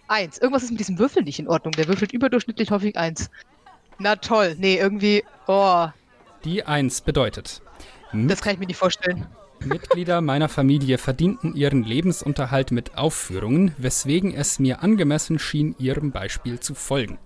Eins. 0.08 0.38
Irgendwas 0.40 0.64
ist 0.64 0.72
mit 0.72 0.80
diesem 0.80 0.98
Würfel 0.98 1.24
nicht 1.24 1.40
in 1.40 1.48
Ordnung. 1.48 1.72
Der 1.74 1.88
würfelt 1.88 2.14
überdurchschnittlich 2.14 2.72
häufig 2.72 2.98
eins. 2.98 3.30
Na 4.00 4.16
toll. 4.16 4.56
Nee, 4.58 4.78
irgendwie. 4.78 5.24
Oh. 5.48 5.88
Die 6.44 6.64
Eins 6.64 7.02
bedeutet. 7.02 7.62
Das 8.14 8.42
kann 8.42 8.54
ich 8.54 8.60
mir 8.60 8.66
nicht 8.66 8.78
vorstellen. 8.78 9.28
Mitglieder 9.66 10.22
meiner 10.22 10.50
Familie 10.50 10.98
verdienten 10.98 11.56
ihren 11.56 11.84
Lebensunterhalt 11.84 12.72
mit 12.72 12.98
Aufführungen, 12.98 13.76
weswegen 13.78 14.34
es 14.34 14.60
mir 14.60 14.82
angemessen 14.82 15.40
schien, 15.40 15.76
ihrem 15.80 16.12
Beispiel 16.12 16.60
zu 16.60 16.76
folgen. 16.76 17.18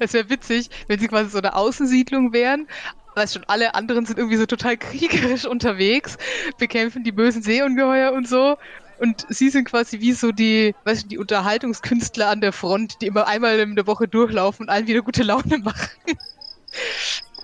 es 0.00 0.12
wäre 0.12 0.30
witzig, 0.30 0.70
wenn 0.88 0.98
sie 0.98 1.08
quasi 1.08 1.30
so 1.30 1.38
eine 1.38 1.54
Außensiedlung 1.54 2.32
wären. 2.32 2.66
Weißt 3.14 3.34
schon, 3.34 3.44
alle 3.46 3.74
anderen 3.74 4.06
sind 4.06 4.18
irgendwie 4.18 4.38
so 4.38 4.46
total 4.46 4.78
kriegerisch 4.78 5.44
unterwegs, 5.44 6.16
bekämpfen 6.58 7.04
die 7.04 7.12
bösen 7.12 7.42
Seeungeheuer 7.42 8.12
und 8.12 8.26
so. 8.26 8.56
Und 8.98 9.26
sie 9.28 9.50
sind 9.50 9.64
quasi 9.64 10.00
wie 10.00 10.12
so 10.12 10.32
die, 10.32 10.74
weißt 10.84 11.04
du, 11.04 11.08
die 11.08 11.18
Unterhaltungskünstler 11.18 12.28
an 12.28 12.40
der 12.40 12.52
Front, 12.52 13.02
die 13.02 13.06
immer 13.06 13.26
einmal 13.26 13.58
in 13.58 13.74
der 13.76 13.86
Woche 13.86 14.08
durchlaufen 14.08 14.66
und 14.66 14.70
allen 14.70 14.86
wieder 14.86 15.02
gute 15.02 15.24
Laune 15.24 15.58
machen. 15.62 15.90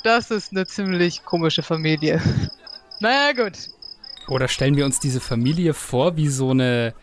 Das 0.02 0.30
ist 0.30 0.52
eine 0.52 0.66
ziemlich 0.66 1.24
komische 1.24 1.62
Familie. 1.62 2.20
Naja, 3.00 3.32
gut. 3.32 3.70
Oder 4.26 4.48
stellen 4.48 4.76
wir 4.76 4.84
uns 4.84 4.98
diese 4.98 5.20
Familie 5.20 5.72
vor 5.72 6.16
wie 6.16 6.26
so 6.26 6.50
eine 6.50 6.94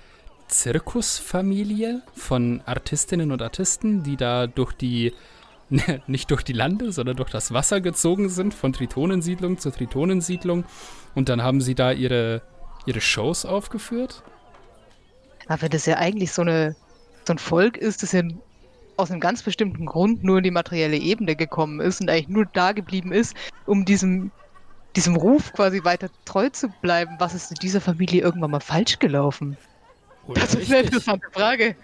Zirkusfamilie 0.49 2.01
von 2.13 2.61
Artistinnen 2.65 3.31
und 3.31 3.41
Artisten, 3.41 4.03
die 4.03 4.17
da 4.17 4.45
durch 4.47 4.73
die, 4.73 5.13
nicht 6.07 6.31
durch 6.31 6.43
die 6.43 6.53
Lande, 6.53 6.91
sondern 6.91 7.15
durch 7.15 7.29
das 7.29 7.53
Wasser 7.53 7.81
gezogen 7.81 8.27
sind, 8.27 8.53
von 8.53 8.73
Tritonensiedlung 8.73 9.57
zu 9.57 9.71
Tritonensiedlung. 9.71 10.65
Und 11.15 11.29
dann 11.29 11.41
haben 11.41 11.61
sie 11.61 11.75
da 11.75 11.91
ihre, 11.91 12.41
ihre 12.85 12.99
Shows 13.01 13.45
aufgeführt. 13.45 14.21
Aber 15.47 15.69
das 15.69 15.85
ja 15.85 15.97
eigentlich 15.97 16.31
so, 16.31 16.41
eine, 16.41 16.75
so 17.25 17.33
ein 17.33 17.39
Volk 17.39 17.77
ist, 17.77 18.03
das 18.03 18.11
ja 18.11 18.23
aus 18.97 19.11
einem 19.11 19.19
ganz 19.19 19.43
bestimmten 19.43 19.85
Grund 19.85 20.23
nur 20.23 20.37
in 20.37 20.43
die 20.43 20.51
materielle 20.51 20.97
Ebene 20.97 21.35
gekommen 21.35 21.79
ist 21.79 22.01
und 22.01 22.09
eigentlich 22.09 22.27
nur 22.27 22.45
da 22.45 22.71
geblieben 22.71 23.11
ist, 23.11 23.35
um 23.65 23.85
diesem, 23.85 24.31
diesem 24.95 25.15
Ruf 25.15 25.53
quasi 25.53 25.83
weiter 25.83 26.09
treu 26.25 26.49
zu 26.49 26.69
bleiben. 26.81 27.15
Was 27.19 27.33
ist 27.33 27.51
in 27.51 27.57
dieser 27.61 27.81
Familie 27.81 28.21
irgendwann 28.21 28.51
mal 28.51 28.59
falsch 28.59 28.99
gelaufen? 28.99 29.57
Oder 30.27 30.41
das 30.41 30.55
ist 30.55 30.71
eine 30.71 30.81
interessante 30.81 31.27
Frage. 31.31 31.75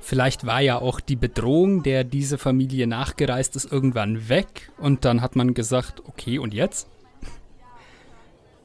Vielleicht 0.00 0.46
war 0.46 0.60
ja 0.60 0.78
auch 0.78 1.00
die 1.00 1.16
Bedrohung, 1.16 1.82
der 1.82 2.04
diese 2.04 2.38
Familie 2.38 2.86
nachgereist 2.86 3.56
ist, 3.56 3.70
irgendwann 3.70 4.28
weg 4.28 4.70
und 4.78 5.04
dann 5.04 5.20
hat 5.20 5.36
man 5.36 5.54
gesagt, 5.54 6.02
okay, 6.06 6.38
und 6.38 6.54
jetzt? 6.54 6.88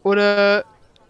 Oder 0.04 0.64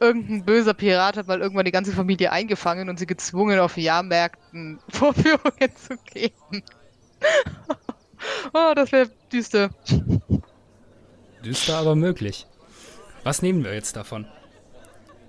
irgendein 0.04 0.44
böser 0.44 0.74
Pirat 0.74 1.18
hat 1.18 1.28
mal 1.28 1.42
irgendwann 1.42 1.66
die 1.66 1.72
ganze 1.72 1.94
Familie 1.94 2.32
eingefangen 2.32 2.90
und 2.90 3.00
sie 3.00 3.08
gezwungen, 3.08 3.60
auf 3.60 3.78
Jahrmärkten 3.78 4.80
Vorführungen 4.90 5.76
zu 5.76 5.98
geben. 6.14 6.64
oh, 8.54 8.74
das 8.76 8.92
wäre 8.92 9.10
düster. 9.32 9.70
Düster, 11.44 11.78
aber 11.78 11.96
möglich. 11.96 12.46
Was 13.24 13.42
nehmen 13.42 13.64
wir 13.64 13.74
jetzt 13.74 13.96
davon? 13.96 14.28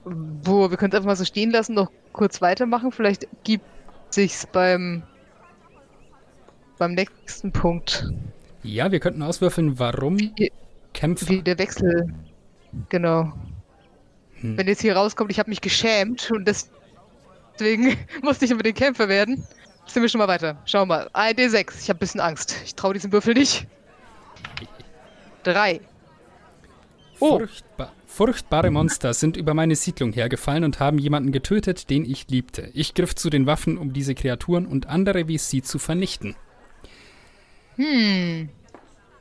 Boah, 0.04 0.70
wir 0.70 0.76
können 0.76 0.92
es 0.92 0.96
einfach 0.96 1.06
mal 1.06 1.16
so 1.16 1.24
stehen 1.24 1.50
lassen, 1.50 1.74
noch 1.74 1.90
kurz 2.12 2.42
weitermachen. 2.42 2.92
Vielleicht 2.92 3.28
gibt 3.44 3.64
sich's 4.10 4.46
beim 4.46 5.04
beim 6.78 6.92
nächsten 6.92 7.52
Punkt. 7.52 8.10
Ja, 8.62 8.90
wir 8.90 8.98
könnten 8.98 9.22
auswürfeln, 9.22 9.78
warum 9.78 10.18
wie, 10.18 10.50
Kämpfer. 10.92 11.28
Wie 11.28 11.42
der 11.42 11.58
Wechsel. 11.58 12.12
Genau. 12.88 13.32
Hm. 14.44 14.58
Wenn 14.58 14.68
jetzt 14.68 14.82
hier 14.82 14.94
rauskommt, 14.94 15.30
ich 15.30 15.38
habe 15.38 15.48
mich 15.48 15.62
geschämt 15.62 16.30
und 16.30 16.46
deswegen 16.46 17.96
musste 18.22 18.44
ich 18.44 18.50
über 18.50 18.62
den 18.62 18.74
Kämpfer 18.74 19.08
werden. 19.08 19.42
Sind 19.86 20.02
wir 20.02 20.08
schon 20.08 20.18
mal 20.18 20.28
weiter. 20.28 20.58
Schau 20.66 20.84
mal. 20.84 21.08
1D6. 21.14 21.72
Ich 21.80 21.88
habe 21.88 21.96
ein 21.96 21.98
bisschen 21.98 22.20
Angst. 22.20 22.56
Ich 22.64 22.74
traue 22.74 22.92
diesem 22.92 23.10
Würfel 23.10 23.34
nicht. 23.34 23.66
Drei. 25.42 25.80
Oh. 27.20 27.38
Furchtbar. 27.38 27.92
Furchtbare 28.06 28.70
Monster 28.70 29.12
sind 29.12 29.36
über 29.36 29.54
meine 29.54 29.76
Siedlung 29.76 30.12
hergefallen 30.12 30.64
und 30.64 30.78
haben 30.78 30.98
jemanden 30.98 31.32
getötet, 31.32 31.90
den 31.90 32.04
ich 32.04 32.28
liebte. 32.28 32.70
Ich 32.72 32.94
griff 32.94 33.14
zu 33.14 33.28
den 33.28 33.46
Waffen, 33.46 33.76
um 33.76 33.92
diese 33.92 34.14
Kreaturen 34.14 34.66
und 34.66 34.86
andere 34.86 35.26
wie 35.26 35.38
sie 35.38 35.62
zu 35.62 35.78
vernichten. 35.78 36.36
Hm. 37.76 38.50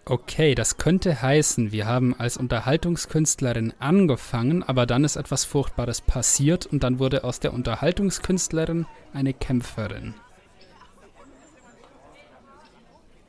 Okay, 0.06 0.54
das 0.54 0.78
könnte 0.78 1.22
heißen, 1.22 1.72
wir 1.72 1.86
haben 1.86 2.14
als 2.20 2.36
Unterhaltungskünstlerin 2.36 3.74
angefangen, 3.80 4.62
aber 4.62 4.86
dann 4.86 5.06
ist 5.06 5.16
etwas 5.16 5.46
Furchtbares 5.46 6.02
passiert 6.02 6.66
und 6.66 6.84
dann 6.84 7.00
wurde 7.00 7.24
aus 7.24 7.40
der 7.40 7.54
Unterhaltungskünstlerin 7.54 8.86
eine 9.14 9.34
Kämpferin. 9.34 10.14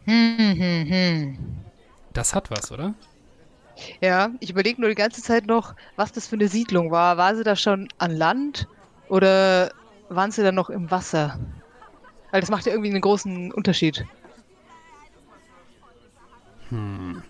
Hm, 0.06 0.36
hm, 0.36 0.86
hm. 0.88 1.38
Das 2.12 2.34
hat 2.34 2.50
was, 2.50 2.72
oder? 2.72 2.94
Ja, 4.00 4.30
ich 4.40 4.50
überlege 4.50 4.80
nur 4.80 4.90
die 4.90 4.96
ganze 4.96 5.22
Zeit 5.22 5.46
noch, 5.46 5.74
was 5.94 6.10
das 6.10 6.26
für 6.26 6.36
eine 6.36 6.48
Siedlung 6.48 6.90
war. 6.90 7.16
War 7.16 7.36
sie 7.36 7.44
da 7.44 7.54
schon 7.54 7.86
an 7.98 8.10
Land 8.10 8.66
oder 9.08 9.70
waren 10.08 10.32
sie 10.32 10.42
da 10.42 10.50
noch 10.50 10.70
im 10.70 10.90
Wasser? 10.90 11.38
Weil 12.32 12.40
das 12.40 12.50
macht 12.50 12.66
ja 12.66 12.72
irgendwie 12.72 12.90
einen 12.90 13.00
großen 13.00 13.52
Unterschied. 13.52 14.04
Hm. 16.70 17.22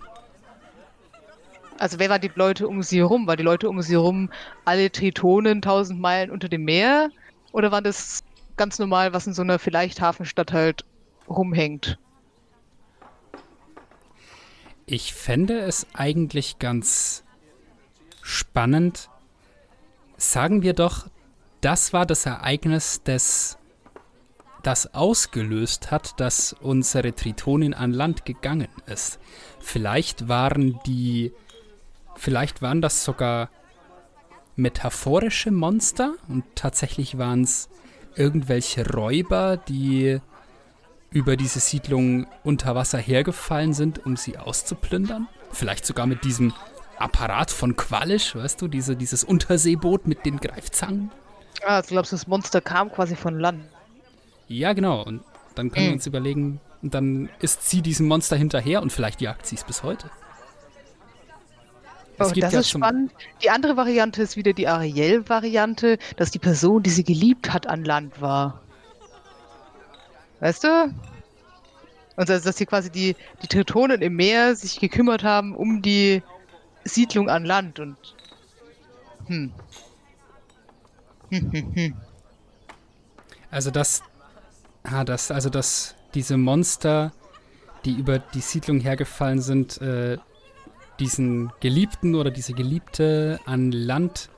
Also 1.79 1.99
wer 1.99 2.09
waren 2.09 2.21
die 2.21 2.31
Leute 2.35 2.69
um 2.69 2.83
sie 2.83 2.99
herum? 2.99 3.27
Waren 3.27 3.37
die 3.37 3.43
Leute 3.43 3.69
um 3.69 3.83
sie 3.83 3.95
herum 3.95 4.31
alle 4.65 4.91
Tritonen 4.91 5.61
tausend 5.61 6.01
Meilen 6.01 6.31
unter 6.31 6.49
dem 6.49 6.65
Meer? 6.65 7.11
Oder 7.53 7.73
war 7.73 7.83
das 7.83 8.21
ganz 8.57 8.79
normal, 8.79 9.13
was 9.13 9.27
in 9.27 9.35
so 9.35 9.43
einer 9.43 9.59
vielleicht 9.59 10.01
Hafenstadt 10.01 10.53
halt 10.53 10.85
rumhängt? 11.29 11.99
Ich 14.87 15.15
fände 15.15 15.61
es 15.61 15.87
eigentlich 15.95 16.59
ganz 16.59 17.25
spannend. 18.23 19.09
Sagen 20.17 20.63
wir 20.63 20.75
doch, 20.75 21.09
das 21.61 21.93
war 21.93 22.07
das 22.07 22.27
Ereignis, 22.27 23.01
das, 23.03 23.59
das 24.67 24.95
ausgelöst 24.95 25.91
hat, 25.91 26.19
dass 26.19 26.53
unsere 26.53 27.15
Tritonin 27.15 27.75
an 27.75 27.93
Land 27.93 28.25
gegangen 28.25 28.69
ist. 28.87 29.19
Vielleicht 29.61 30.29
waren 30.29 30.81
die, 30.87 31.33
vielleicht 32.17 32.63
waren 32.63 32.83
das 32.83 33.05
sogar 33.05 33.51
metaphorische 34.57 35.51
Monster 35.51 36.15
und 36.29 36.45
tatsächlich 36.55 37.19
waren 37.19 37.43
es 37.43 37.69
irgendwelche 38.17 38.89
Räuber, 38.89 39.57
die 39.57 40.21
über 41.11 41.37
diese 41.37 41.61
Siedlung 41.61 42.27
unter 42.43 42.75
Wasser 42.75 42.99
hergefallen 42.99 43.73
sind, 43.73 44.05
um 44.05 44.17
sie 44.17 44.37
auszuplündern. 44.37 45.29
Vielleicht 45.53 45.87
sogar 45.87 46.07
mit 46.07 46.25
diesem 46.25 46.53
Apparat 46.99 47.51
von 47.51 47.77
Qualisch, 47.77 48.35
weißt 48.35 48.61
du, 48.63 48.69
diese, 48.69 48.97
dieses 48.97 49.25
Unterseeboot 49.25 50.07
mit 50.07 50.25
den 50.27 50.39
Greifzangen. 50.39 51.11
Ah, 51.65 51.83
du 51.83 51.89
glaubst, 51.89 52.13
das 52.13 52.27
Monster 52.27 52.61
kam 52.61 52.91
quasi 52.91 53.15
von 53.17 53.39
Land. 53.39 53.65
Ja, 54.49 54.73
genau. 54.73 55.03
Und 55.03 55.23
dann 55.55 55.71
können 55.71 55.87
mhm. 55.87 55.89
wir 55.89 55.89
hm. 55.89 55.95
uns 55.95 56.07
überlegen, 56.07 56.61
dann 56.83 57.29
ist 57.41 57.69
sie 57.69 57.83
diesem 57.83 58.07
Monster 58.09 58.37
hinterher 58.37 58.83
und 58.83 58.93
vielleicht 58.93 59.21
jagt 59.21 59.47
sie 59.47 59.57
es 59.57 59.65
bis 59.65 59.83
heute. 59.83 60.11
Oh, 62.19 62.31
das 62.31 62.53
ja 62.53 62.61
ist 62.61 62.71
spannend. 62.71 63.13
Die 63.43 63.51
andere 63.51 63.77
Variante 63.77 64.23
ist 64.23 64.37
wieder 64.37 64.53
die 64.53 64.69
Ariel-Variante, 64.69 65.99
dass 66.17 66.31
die 66.31 66.39
Person, 66.39 66.83
die 66.83 66.91
sie 66.91 67.03
geliebt 67.03 67.53
hat, 67.53 67.67
an 67.67 67.85
Land 67.85 68.21
war. 68.21 68.61
Weißt 70.39 70.63
du? 70.63 70.95
Und 72.17 72.31
also, 72.31 72.45
dass 72.45 72.57
sie 72.57 72.67
quasi 72.67 72.91
die, 72.91 73.17
die 73.43 73.49
Tritonen 73.49 74.01
im 74.01 74.15
Meer 74.15 74.55
sich 74.55 74.79
gekümmert 74.79 75.25
haben 75.25 75.57
um 75.57 75.83
die 75.83 76.23
Siedlung 76.85 77.29
an 77.29 77.45
Land 77.45 77.81
und. 77.81 77.97
Hm. 79.27 79.53
Hm, 81.31 81.51
hm, 81.51 81.75
hm. 81.75 81.97
Also 83.51 83.71
das. 83.71 84.03
Ah, 84.85 85.05
das, 85.05 85.31
also 85.31 85.51
dass 85.51 85.95
diese 86.15 86.37
Monster, 86.37 87.13
die 87.85 87.95
über 87.95 88.19
die 88.19 88.41
Siedlung 88.41 88.81
hergefallen 88.81 89.41
sind, 89.41 89.81
äh, 89.81 90.19
diesen 91.01 91.51
Geliebten 91.61 92.15
oder 92.15 92.31
diese 92.31 92.53
Geliebte 92.53 93.41
an 93.47 93.73
Land 93.73 94.29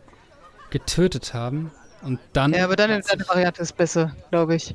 getötet 0.71 1.35
haben. 1.35 1.71
Und 2.03 2.21
dann. 2.33 2.53
Ja, 2.53 2.65
aber 2.65 2.77
deine, 2.77 3.01
deine 3.01 3.29
Variante 3.29 3.63
ist 3.63 3.77
besser, 3.77 4.15
glaube 4.31 4.55
ich. 4.55 4.75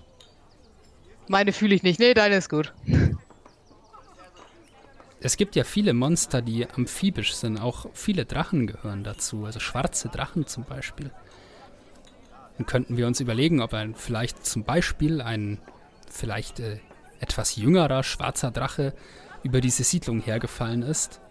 Meine 1.28 1.54
fühle 1.54 1.74
ich 1.74 1.84
nicht. 1.84 2.00
Nee, 2.00 2.14
deine 2.14 2.36
ist 2.36 2.50
gut. 2.50 2.74
Es 5.24 5.38
gibt 5.38 5.56
ja 5.56 5.64
viele 5.64 5.94
Monster, 5.94 6.42
die 6.42 6.68
amphibisch 6.68 7.36
sind. 7.36 7.60
Auch 7.60 7.86
viele 7.94 8.26
Drachen 8.26 8.66
gehören 8.66 9.04
dazu. 9.04 9.46
Also 9.46 9.60
schwarze 9.60 10.10
Drachen 10.10 10.48
zum 10.48 10.64
Beispiel. 10.64 11.12
Dann 12.62 12.68
könnten 12.68 12.96
wir 12.96 13.08
uns 13.08 13.20
überlegen, 13.20 13.60
ob 13.60 13.74
ein 13.74 13.96
vielleicht 13.96 14.46
zum 14.46 14.64
Beispiel 14.64 15.20
ein 15.20 15.58
vielleicht 16.08 16.60
äh, 16.60 16.78
etwas 17.20 17.56
jüngerer 17.56 18.04
schwarzer 18.04 18.52
Drache 18.52 18.94
über 19.42 19.62
diese 19.62 19.84
Siedlung 19.84 20.22
hergefallen 20.22 20.84
ist 20.84 21.22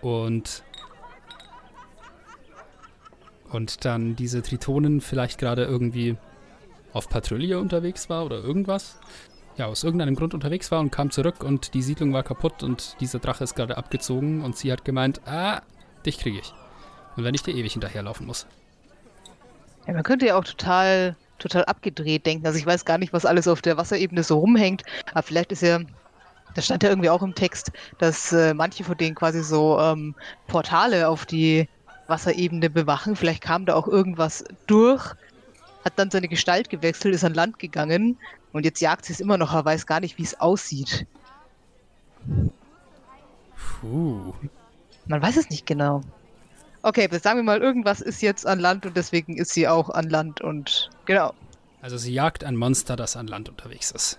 und 0.00 0.62
und 3.50 3.84
dann 3.84 4.16
diese 4.16 4.40
Tritonen 4.40 5.02
vielleicht 5.02 5.38
gerade 5.38 5.64
irgendwie 5.64 6.16
auf 6.94 7.10
Patrouille 7.10 7.60
unterwegs 7.60 8.08
war 8.08 8.24
oder 8.24 8.42
irgendwas. 8.42 8.98
Ja, 9.58 9.66
aus 9.66 9.84
irgendeinem 9.84 10.14
Grund 10.14 10.32
unterwegs 10.32 10.70
war 10.70 10.80
und 10.80 10.90
kam 10.90 11.10
zurück 11.10 11.44
und 11.44 11.74
die 11.74 11.82
Siedlung 11.82 12.14
war 12.14 12.22
kaputt 12.22 12.62
und 12.62 12.96
dieser 13.00 13.18
Drache 13.18 13.44
ist 13.44 13.56
gerade 13.56 13.76
abgezogen 13.76 14.40
und 14.42 14.56
sie 14.56 14.72
hat 14.72 14.86
gemeint, 14.86 15.20
ah, 15.26 15.60
dich 16.06 16.16
kriege 16.16 16.38
ich. 16.38 16.54
Und 17.18 17.24
wenn 17.24 17.34
ich 17.34 17.42
dir 17.42 17.54
ewig 17.54 17.74
hinterherlaufen 17.74 18.26
muss. 18.26 18.46
Ja, 19.88 19.94
man 19.94 20.02
könnte 20.02 20.26
ja 20.26 20.38
auch 20.38 20.44
total, 20.44 21.16
total 21.38 21.64
abgedreht 21.64 22.26
denken. 22.26 22.46
Also 22.46 22.58
ich 22.58 22.66
weiß 22.66 22.84
gar 22.84 22.98
nicht, 22.98 23.12
was 23.12 23.24
alles 23.24 23.48
auf 23.48 23.62
der 23.62 23.78
Wasserebene 23.78 24.22
so 24.22 24.38
rumhängt, 24.38 24.82
aber 25.12 25.22
vielleicht 25.22 25.50
ist 25.50 25.62
ja 25.62 25.80
das 26.54 26.64
stand 26.64 26.82
ja 26.82 26.88
irgendwie 26.88 27.10
auch 27.10 27.22
im 27.22 27.34
Text, 27.34 27.70
dass 27.98 28.32
äh, 28.32 28.52
manche 28.52 28.84
von 28.84 28.96
denen 28.96 29.14
quasi 29.14 29.42
so 29.42 29.78
ähm, 29.78 30.14
Portale 30.46 31.08
auf 31.08 31.24
die 31.24 31.68
Wasserebene 32.06 32.68
bewachen. 32.68 33.16
Vielleicht 33.16 33.42
kam 33.42 33.64
da 33.64 33.74
auch 33.74 33.86
irgendwas 33.86 34.44
durch, 34.66 35.14
hat 35.84 35.92
dann 35.96 36.10
seine 36.10 36.28
Gestalt 36.28 36.68
gewechselt, 36.68 37.14
ist 37.14 37.24
an 37.24 37.34
Land 37.34 37.58
gegangen 37.58 38.18
und 38.52 38.64
jetzt 38.64 38.80
jagt 38.80 39.04
sie 39.04 39.12
es 39.12 39.20
immer 39.20 39.38
noch, 39.38 39.52
aber 39.52 39.70
weiß 39.70 39.86
gar 39.86 40.00
nicht, 40.00 40.18
wie 40.18 40.24
es 40.24 40.40
aussieht. 40.40 41.06
Puh. 43.80 44.34
Man 45.06 45.22
weiß 45.22 45.36
es 45.36 45.48
nicht 45.50 45.64
genau. 45.64 46.02
Okay, 46.88 47.06
sagen 47.18 47.40
wir 47.40 47.42
mal, 47.42 47.60
irgendwas 47.60 48.00
ist 48.00 48.22
jetzt 48.22 48.46
an 48.46 48.58
Land 48.60 48.86
und 48.86 48.96
deswegen 48.96 49.36
ist 49.36 49.52
sie 49.52 49.68
auch 49.68 49.90
an 49.90 50.08
Land 50.08 50.40
und 50.40 50.88
genau. 51.04 51.34
Also 51.82 51.98
sie 51.98 52.14
jagt 52.14 52.44
ein 52.44 52.56
Monster, 52.56 52.96
das 52.96 53.14
an 53.14 53.26
Land 53.26 53.50
unterwegs 53.50 53.90
ist. 53.90 54.18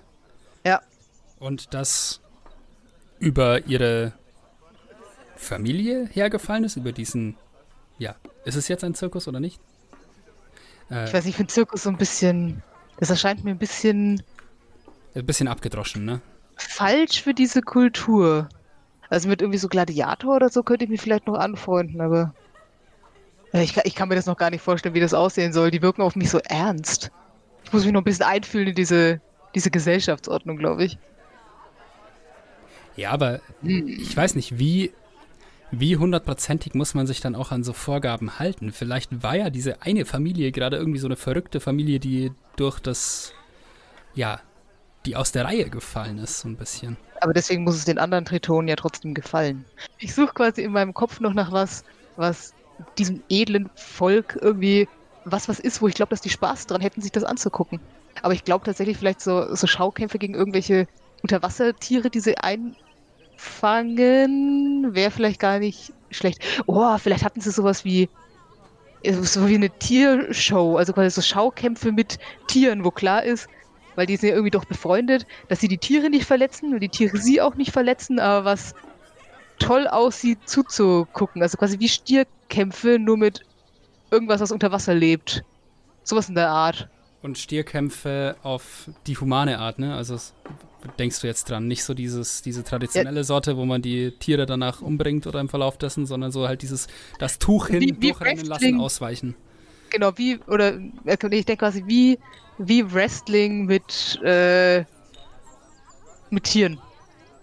Ja. 0.64 0.80
Und 1.40 1.74
das 1.74 2.22
über 3.18 3.66
ihre 3.66 4.14
Familie 5.36 6.08
hergefallen 6.12 6.64
ist, 6.64 6.76
über 6.76 6.92
diesen, 6.92 7.38
ja, 7.98 8.16
ist 8.46 8.54
es 8.54 8.68
jetzt 8.68 8.84
ein 8.84 8.94
Zirkus 8.94 9.28
oder 9.28 9.40
nicht? 9.40 9.60
Äh, 10.92 11.06
ich 11.06 11.14
weiß 11.14 11.26
nicht, 11.26 11.32
ich 11.32 11.38
finde 11.38 11.52
Zirkus 11.52 11.82
so 11.82 11.90
ein 11.90 11.98
bisschen, 11.98 12.62
das 13.00 13.10
erscheint 13.10 13.44
mir 13.44 13.50
ein 13.50 13.58
bisschen... 13.58 14.22
Ein 15.16 15.26
bisschen 15.26 15.48
abgedroschen, 15.48 16.06
ne? 16.06 16.22
Falsch 16.56 17.24
für 17.24 17.34
diese 17.34 17.64
Kultur. 17.64 18.48
Also 19.10 19.28
mit 19.28 19.42
irgendwie 19.42 19.58
so 19.58 19.70
Gladiator 19.70 20.36
oder 20.36 20.50
so 20.50 20.62
könnte 20.62 20.86
ich 20.86 20.92
mich 20.92 21.02
vielleicht 21.02 21.26
noch 21.26 21.40
anfreunden, 21.40 22.00
aber 22.00 22.36
ich 23.54 23.74
kann, 23.74 23.84
ich 23.86 23.96
kann 23.96 24.10
mir 24.10 24.16
das 24.16 24.26
noch 24.26 24.38
gar 24.38 24.50
nicht 24.50 24.62
vorstellen, 24.62 24.96
wie 24.96 25.00
das 25.00 25.14
aussehen 25.14 25.54
soll. 25.54 25.72
Die 25.72 25.82
wirken 25.82 26.02
auf 26.02 26.16
mich 26.16 26.30
so 26.30 26.40
ernst. 26.40 27.12
Ich 27.64 27.74
muss 27.74 27.84
mich 27.84 27.94
noch 27.94 28.02
ein 28.02 28.06
bisschen 28.06 28.26
einfühlen 28.26 28.68
in 28.68 28.76
diese, 28.76 29.22
diese 29.56 29.72
Gesellschaftsordnung, 29.72 30.58
glaube 30.58 30.84
ich. 30.84 30.98
Ja, 32.96 33.12
aber 33.12 33.40
ich 33.64 34.16
weiß 34.16 34.36
nicht, 34.36 34.60
wie, 34.60 34.92
wie 35.72 35.98
hundertprozentig 35.98 36.74
muss 36.74 36.94
man 36.94 37.08
sich 37.08 37.22
dann 37.22 37.36
auch 37.36 37.52
an 37.52 37.64
so 37.64 37.74
Vorgaben 37.74 38.40
halten? 38.40 38.72
Vielleicht 38.72 39.24
war 39.24 39.36
ja 39.36 39.50
diese 39.50 39.82
eine 39.82 40.06
Familie 40.06 40.52
gerade 40.52 40.78
irgendwie 40.78 41.00
so 41.00 41.08
eine 41.08 41.16
verrückte 41.16 41.60
Familie, 41.60 42.00
die 42.00 42.32
durch 42.56 42.80
das, 42.80 43.34
ja, 44.16 44.42
die 45.06 45.16
aus 45.16 45.32
der 45.32 45.46
Reihe 45.46 45.70
gefallen 45.70 46.18
ist, 46.18 46.40
so 46.40 46.50
ein 46.50 46.58
bisschen. 46.58 46.98
Aber 47.22 47.34
deswegen 47.34 47.64
muss 47.64 47.76
es 47.76 47.86
den 47.86 48.00
anderen 48.00 48.26
Tritonen 48.26 48.68
ja 48.68 48.76
trotzdem 48.76 49.14
gefallen. 49.14 49.66
Ich 49.98 50.14
suche 50.14 50.34
quasi 50.34 50.62
in 50.64 50.72
meinem 50.72 50.94
Kopf 50.94 51.20
noch 51.20 51.34
nach 51.34 51.52
was, 51.52 51.84
was 52.16 52.54
diesem 52.98 53.24
edlen 53.30 53.70
Volk 53.76 54.38
irgendwie 54.42 54.90
was 55.24 55.48
was 55.50 55.60
ist, 55.60 55.82
wo 55.82 55.88
ich 55.88 55.94
glaube, 55.96 56.10
dass 56.12 56.22
die 56.22 56.30
Spaß 56.30 56.66
dran 56.68 56.82
hätten, 56.82 57.02
sich 57.02 57.12
das 57.12 57.24
anzugucken. 57.24 57.82
Aber 58.22 58.34
ich 58.34 58.44
glaube 58.44 58.66
tatsächlich 58.66 58.98
vielleicht 58.98 59.22
so, 59.22 59.54
so 59.56 59.68
Schaukämpfe 59.68 60.18
gegen 60.20 60.34
irgendwelche 60.36 60.88
Unterwassertiere, 61.22 62.10
die 62.10 62.20
sie 62.22 62.38
ein 62.38 62.76
fangen, 63.38 64.96
wäre 64.96 65.12
vielleicht 65.12 65.40
gar 65.40 65.60
nicht 65.60 65.94
schlecht. 66.12 66.44
Oh, 66.68 66.98
vielleicht 67.00 67.24
hatten 67.26 67.42
sie 67.42 67.52
sowas 67.52 67.86
wie 67.86 68.12
so 69.22 69.48
wie 69.48 69.56
eine 69.56 69.72
Tiershow, 69.72 70.76
also 70.78 70.94
quasi 70.94 71.10
so 71.12 71.22
Schaukämpfe 71.22 71.92
mit 71.92 72.18
Tieren, 72.48 72.84
wo 72.84 72.92
klar 72.92 73.24
ist, 73.24 73.48
weil 73.96 74.06
die 74.06 74.18
sind 74.18 74.30
ja 74.30 74.36
irgendwie 74.36 74.52
doch 74.52 74.66
befreundet, 74.66 75.26
dass 75.48 75.60
sie 75.62 75.68
die 75.70 75.80
Tiere 75.80 76.10
nicht 76.10 76.26
verletzen 76.26 76.74
und 76.74 76.82
die 76.82 76.90
Tiere 76.90 77.18
sie 77.18 77.42
auch 77.42 77.56
nicht 77.56 77.72
verletzen, 77.72 78.20
aber 78.20 78.46
was 78.46 78.74
toll 79.60 79.88
aussieht 79.88 80.40
zuzugucken. 80.46 81.42
Also 81.42 81.58
quasi 81.58 81.80
wie 81.80 81.90
Stierkämpfe, 81.90 82.98
nur 83.00 83.18
mit 83.18 83.42
irgendwas, 84.12 84.42
was 84.42 84.52
unter 84.52 84.72
Wasser 84.72 84.96
lebt. 84.96 85.44
Sowas 86.04 86.30
in 86.30 86.36
der 86.36 86.50
Art. 86.50 86.90
Und 87.22 87.38
Stierkämpfe 87.38 88.38
auf 88.44 88.90
die 89.06 89.18
humane 89.18 89.60
Art, 89.60 89.78
ne? 89.78 89.94
Also 89.94 90.18
denkst 90.98 91.20
du 91.20 91.28
jetzt 91.28 91.50
dran? 91.50 91.68
Nicht 91.68 91.84
so 91.84 91.94
dieses, 91.94 92.42
diese 92.42 92.64
traditionelle 92.64 93.26
Sorte, 93.26 93.58
wo 93.58 93.66
man 93.66 93.82
die 93.82 94.12
Tiere 94.12 94.46
danach 94.46 94.82
umbringt 94.82 95.28
oder 95.28 95.42
im 95.42 95.50
Verlauf 95.50 95.78
dessen, 95.78 96.06
sondern 96.06 96.32
so 96.32 96.48
halt 96.48 96.62
dieses, 96.62 96.88
das 97.20 97.38
Tuch 97.38 97.68
hin, 97.68 97.82
wie, 97.82 97.96
wie 98.00 98.12
durchrennen 98.12 98.46
lassen, 98.46 98.80
ausweichen. 98.80 99.36
Genau, 99.90 100.18
wie, 100.18 100.40
oder 100.48 100.80
ich 101.06 101.20
denke 101.20 101.58
quasi 101.58 101.84
wie, 101.88 102.18
wie 102.58 102.90
Wrestling 102.92 103.66
mit, 103.66 104.20
äh, 104.24 104.86
mit 106.30 106.44
Tieren. 106.46 106.80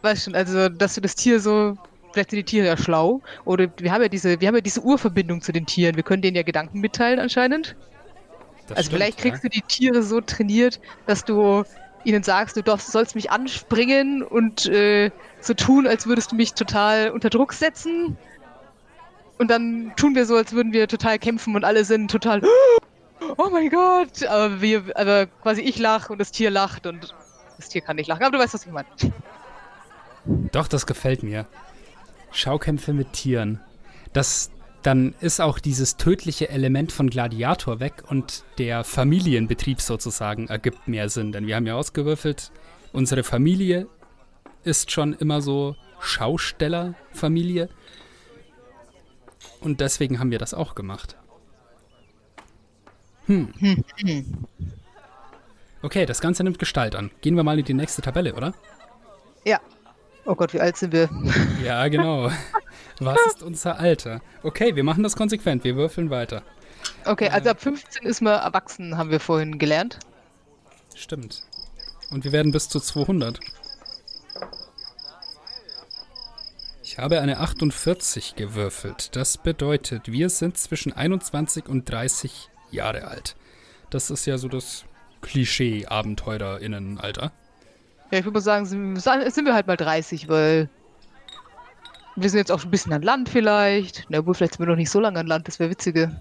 Weißt 0.03 0.29
du, 0.29 0.33
also, 0.33 0.69
dass 0.69 0.95
du 0.95 1.01
das 1.01 1.17
Tier 1.17 1.41
so, 1.41 1.77
vielleicht 2.17 2.31
sind 2.31 2.39
die 2.39 2.45
Tiere 2.45 2.67
ja 2.67 2.77
schlau, 2.79 3.21
oder 3.45 3.69
wir 3.79 3.93
haben 3.93 4.01
ja 4.01 4.09
diese, 4.09 4.41
wir 4.41 4.49
haben 4.49 4.55
ja 4.55 4.63
diese 4.63 4.81
Urverbindung 4.81 5.43
zu 5.43 5.53
den 5.53 5.67
Tieren, 5.67 5.97
wir 5.97 6.03
können 6.03 6.23
denen 6.23 6.35
ja 6.35 6.43
Gedanken 6.43 6.81
mitteilen 6.81 7.21
anscheinend. 7.21 7.77
Das 8.67 8.79
also 8.79 8.89
stimmt, 8.89 8.97
vielleicht 8.97 9.19
kriegst 9.19 9.45
ja. 9.45 9.51
du 9.51 9.55
die 9.55 9.63
Tiere 9.63 10.03
so 10.03 10.23
trainiert, 10.23 10.81
dass 11.07 11.25
du 11.25 11.65
ihnen 12.05 12.23
sagst, 12.23 12.57
du 12.57 12.63
darfst, 12.63 12.91
sollst 12.91 13.15
mich 13.15 13.31
anspringen 13.31 14.23
und 14.23 14.65
äh, 14.67 15.11
so 15.41 15.53
tun, 15.53 15.87
als 15.87 16.07
würdest 16.07 16.33
du 16.33 16.37
mich 16.37 16.55
total 16.55 17.11
unter 17.11 17.29
Druck 17.29 17.53
setzen. 17.53 18.17
Und 19.39 19.51
dann 19.51 19.93
tun 19.97 20.15
wir 20.15 20.25
so, 20.25 20.37
als 20.37 20.53
würden 20.53 20.73
wir 20.73 20.89
total 20.89 21.19
kämpfen 21.19 21.55
und 21.55 21.65
alle 21.65 21.85
sind 21.85 22.11
total, 22.11 22.41
oh 23.37 23.51
mein 23.53 23.69
Gott, 23.69 24.25
aber 24.27 24.63
wir, 24.63 24.85
aber 24.95 25.27
quasi 25.27 25.61
ich 25.61 25.79
lache 25.79 26.11
und 26.11 26.19
das 26.19 26.33
Tier 26.33 26.51
lacht 26.51 26.87
und 26.87 27.15
das 27.59 27.69
Tier 27.69 27.83
kann 27.83 27.97
nicht 27.97 28.07
lachen. 28.07 28.23
Aber 28.23 28.39
du 28.39 28.43
weißt, 28.43 28.55
was 28.55 28.65
ich 28.65 28.73
meine. 28.73 28.89
Doch, 30.53 30.67
das 30.67 30.87
gefällt 30.87 31.23
mir. 31.23 31.47
Schaukämpfe 32.37 32.93
mit 32.93 33.13
Tieren. 33.13 33.61
Das, 34.13 34.51
dann 34.83 35.15
ist 35.21 35.41
auch 35.41 35.59
dieses 35.59 35.97
tödliche 35.97 36.49
Element 36.49 36.93
von 36.93 37.11
Gladiator 37.11 37.81
weg 37.81 38.05
und 38.09 38.45
der 38.59 38.85
Familienbetrieb 38.85 39.81
sozusagen 39.81 40.49
ergibt 40.49 40.89
mehr 40.89 41.09
Sinn. 41.09 41.33
Denn 41.33 41.47
wir 41.47 41.57
haben 41.57 41.67
ja 41.67 41.75
ausgewürfelt, 41.75 42.53
unsere 42.93 43.23
Familie 43.25 43.89
ist 44.65 44.91
schon 44.91 45.13
immer 45.15 45.41
so 45.41 45.77
Schaustellerfamilie. 46.01 47.69
Und 49.61 49.81
deswegen 49.81 50.19
haben 50.19 50.31
wir 50.31 50.39
das 50.39 50.55
auch 50.55 50.75
gemacht. 50.75 51.17
Hm. 53.27 53.53
Okay, 55.83 56.05
das 56.05 56.21
Ganze 56.21 56.43
nimmt 56.43 56.59
Gestalt 56.59 56.97
an. 56.97 57.13
Gehen 57.21 57.37
wir 57.37 57.45
mal 57.45 57.61
in 57.61 57.65
die 57.65 57.75
nächste 57.75 58.03
Tabelle, 58.03 58.35
oder? 58.35 58.55
Ja. 59.45 59.61
Oh 60.27 60.35
Gott, 60.35 60.53
wie 60.53 60.61
alt 60.61 60.77
sind 60.77 60.93
wir? 60.93 61.09
Ja, 61.65 61.87
genau. 61.89 62.31
Was 62.99 63.19
ist 63.27 63.43
unser 63.43 63.79
Alter? 63.79 64.21
Okay, 64.43 64.75
wir 64.75 64.83
machen 64.83 65.05
das 65.05 65.17
konsequent. 65.17 65.63
Wir 65.63 65.77
würfeln 65.77 66.11
weiter. 66.11 66.43
Okay, 67.05 67.29
also 67.29 67.51
ab 67.51 67.61
15 67.61 68.05
ist 68.05 68.21
man 68.21 68.41
erwachsen, 68.41 68.97
haben 68.97 69.11
wir 69.11 69.21
vorhin 69.21 69.59
gelernt. 69.59 70.01
Stimmt. 70.95 71.45
Und 72.11 72.25
wir 72.25 72.33
werden 72.33 72.53
bis 72.53 72.69
zu 72.69 72.81
200. 72.81 73.39
Ich 76.83 76.99
habe 76.99 77.21
eine 77.21 77.39
48 77.39 78.35
gewürfelt. 78.37 79.15
Das 79.15 79.39
bedeutet, 79.39 80.11
wir 80.11 80.31
sind 80.31 80.59
zwischen 80.59 80.93
21 80.93 81.69
und 81.69 81.91
30 81.91 82.51
Jahre 82.71 83.07
alt. 83.07 83.37
Das 83.91 84.11
ist 84.11 84.27
ja 84.27 84.39
so 84.39 84.49
das 84.49 84.85
Klischee-AbenteurerInnen-Alter. 85.21 87.31
Ja, 88.11 88.19
ich 88.19 88.25
würde 88.25 88.35
mal 88.35 88.41
sagen, 88.41 88.67
sind, 88.67 89.01
sind 89.01 89.45
wir 89.45 89.55
halt 89.55 89.67
mal 89.67 89.77
30, 89.77 90.29
weil 90.29 90.69
wir 92.15 92.31
sind 92.31 92.39
jetzt 92.39 92.53
auch 92.53 92.61
schon 92.61 92.69
ein 92.69 92.71
bisschen 92.71 92.93
an 92.93 93.03
Land 93.03 93.29
vielleicht. 93.29 94.07
Na 94.09 94.25
wohl, 94.25 94.35
vielleicht 94.35 94.55
sind 94.55 94.61
wir 94.61 94.71
noch 94.71 94.77
nicht 94.77 94.91
so 94.91 95.01
lange 95.01 95.19
an 95.19 95.27
Land, 95.27 95.49
das 95.49 95.59
wäre 95.59 95.71
witzige. 95.71 96.19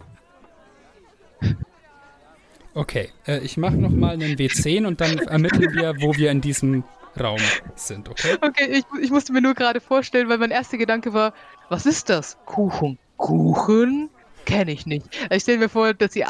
Okay, 2.74 3.10
äh, 3.26 3.40
ich 3.40 3.56
mache 3.56 3.76
nochmal 3.76 4.14
einen 4.14 4.36
W10 4.36 4.86
und 4.86 5.00
dann 5.00 5.18
ermitteln 5.20 5.74
wir, 5.74 5.96
wo 6.02 6.14
wir 6.16 6.30
in 6.32 6.42
diesem 6.42 6.84
Raum 7.18 7.40
sind, 7.76 8.10
okay? 8.10 8.36
Okay, 8.42 8.66
ich, 8.70 8.84
ich 9.02 9.12
musste 9.12 9.32
mir 9.32 9.42
nur 9.42 9.54
gerade 9.54 9.80
vorstellen, 9.80 10.28
weil 10.28 10.38
mein 10.38 10.52
erster 10.52 10.78
Gedanke 10.78 11.14
war, 11.14 11.34
was 11.70 11.86
ist 11.86 12.10
das? 12.10 12.38
Kuchen. 12.46 12.98
Kuchen? 13.16 14.10
Kenne 14.46 14.74
ich 14.74 14.86
nicht. 14.86 15.06
Ich 15.30 15.44
stelle 15.44 15.60
mir 15.60 15.70
vor, 15.70 15.94
dass 15.94 16.12
sie 16.12 16.26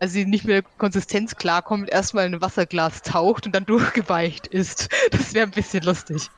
als 0.00 0.12
sie 0.12 0.24
nicht 0.24 0.44
mehr 0.44 0.62
Konsistenz 0.78 1.36
klarkommt, 1.36 1.90
erstmal 1.90 2.26
in 2.26 2.34
ein 2.34 2.40
Wasserglas 2.40 3.02
taucht 3.02 3.46
und 3.46 3.54
dann 3.54 3.64
durchgeweicht 3.66 4.46
ist. 4.46 4.88
Das 5.10 5.34
wäre 5.34 5.46
ein 5.46 5.52
bisschen 5.52 5.82
lustig. 5.82 6.30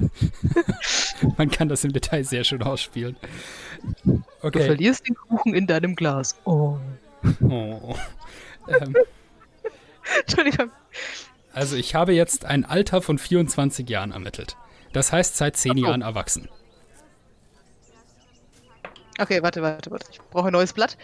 Man 1.36 1.50
kann 1.50 1.68
das 1.68 1.84
im 1.84 1.92
Detail 1.92 2.24
sehr 2.24 2.44
schön 2.44 2.62
ausspielen. 2.62 3.16
Okay. 4.42 4.58
Du 4.58 4.64
verlierst 4.64 5.06
den 5.06 5.14
Kuchen 5.14 5.54
in 5.54 5.66
deinem 5.66 5.94
Glas. 5.94 6.36
Oh. 6.44 6.78
oh. 7.42 7.94
Ähm. 8.68 8.96
Entschuldigung. 10.20 10.70
Also 11.52 11.76
ich 11.76 11.94
habe 11.94 12.12
jetzt 12.12 12.44
ein 12.44 12.64
Alter 12.64 13.02
von 13.02 13.18
24 13.18 13.88
Jahren 13.88 14.12
ermittelt. 14.12 14.56
Das 14.92 15.12
heißt 15.12 15.36
seit 15.36 15.56
10 15.56 15.72
oh. 15.72 15.86
Jahren 15.86 16.02
erwachsen. 16.02 16.48
Okay, 19.18 19.42
warte, 19.42 19.60
warte, 19.60 19.90
warte. 19.90 20.06
Ich 20.10 20.20
brauche 20.30 20.46
ein 20.48 20.52
neues 20.52 20.72
Blatt. 20.72 20.96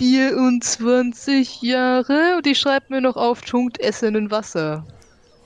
24 0.00 1.60
Jahre 1.60 2.36
und 2.38 2.46
die 2.46 2.54
schreibt 2.54 2.88
mir 2.88 3.02
noch 3.02 3.16
auf 3.16 3.42
tunkt 3.42 3.78
Essen 3.80 4.14
in 4.14 4.30
Wasser. 4.30 4.86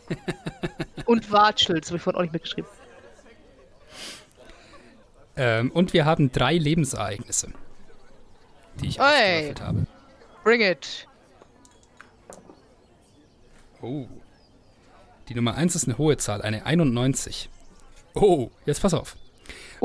und 1.07 1.33
Watschel, 1.33 1.81
das 1.81 1.89
habe 1.89 1.97
ich 1.97 2.03
vorhin 2.05 2.19
auch 2.19 2.23
nicht 2.23 2.35
mitgeschrieben. 2.35 2.71
Ähm, 5.37 5.73
und 5.73 5.93
wir 5.93 6.05
haben 6.05 6.31
drei 6.31 6.57
Lebensereignisse, 6.57 7.53
die 8.81 8.87
ich 8.87 9.01
ausgewürfelt 9.01 9.61
habe. 9.61 9.87
Bring 10.45 10.61
it. 10.61 11.09
Oh. 13.83 14.07
Die 15.29 15.35
Nummer 15.35 15.57
1 15.57 15.75
ist 15.75 15.89
eine 15.89 15.99
hohe 15.99 16.17
Zahl, 16.17 16.43
eine 16.43 16.65
91. 16.65 17.49
Oh, 18.15 18.51
jetzt 18.67 18.83
pass 18.83 18.95
auf. 18.95 19.17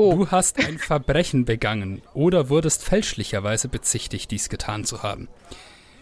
Oh. 0.00 0.14
Du 0.14 0.30
hast 0.30 0.58
ein 0.64 0.78
Verbrechen 0.78 1.44
begangen 1.44 2.00
oder 2.14 2.48
wurdest 2.48 2.82
fälschlicherweise 2.82 3.68
bezichtigt, 3.68 4.30
dies 4.30 4.48
getan 4.48 4.86
zu 4.86 5.02
haben. 5.02 5.28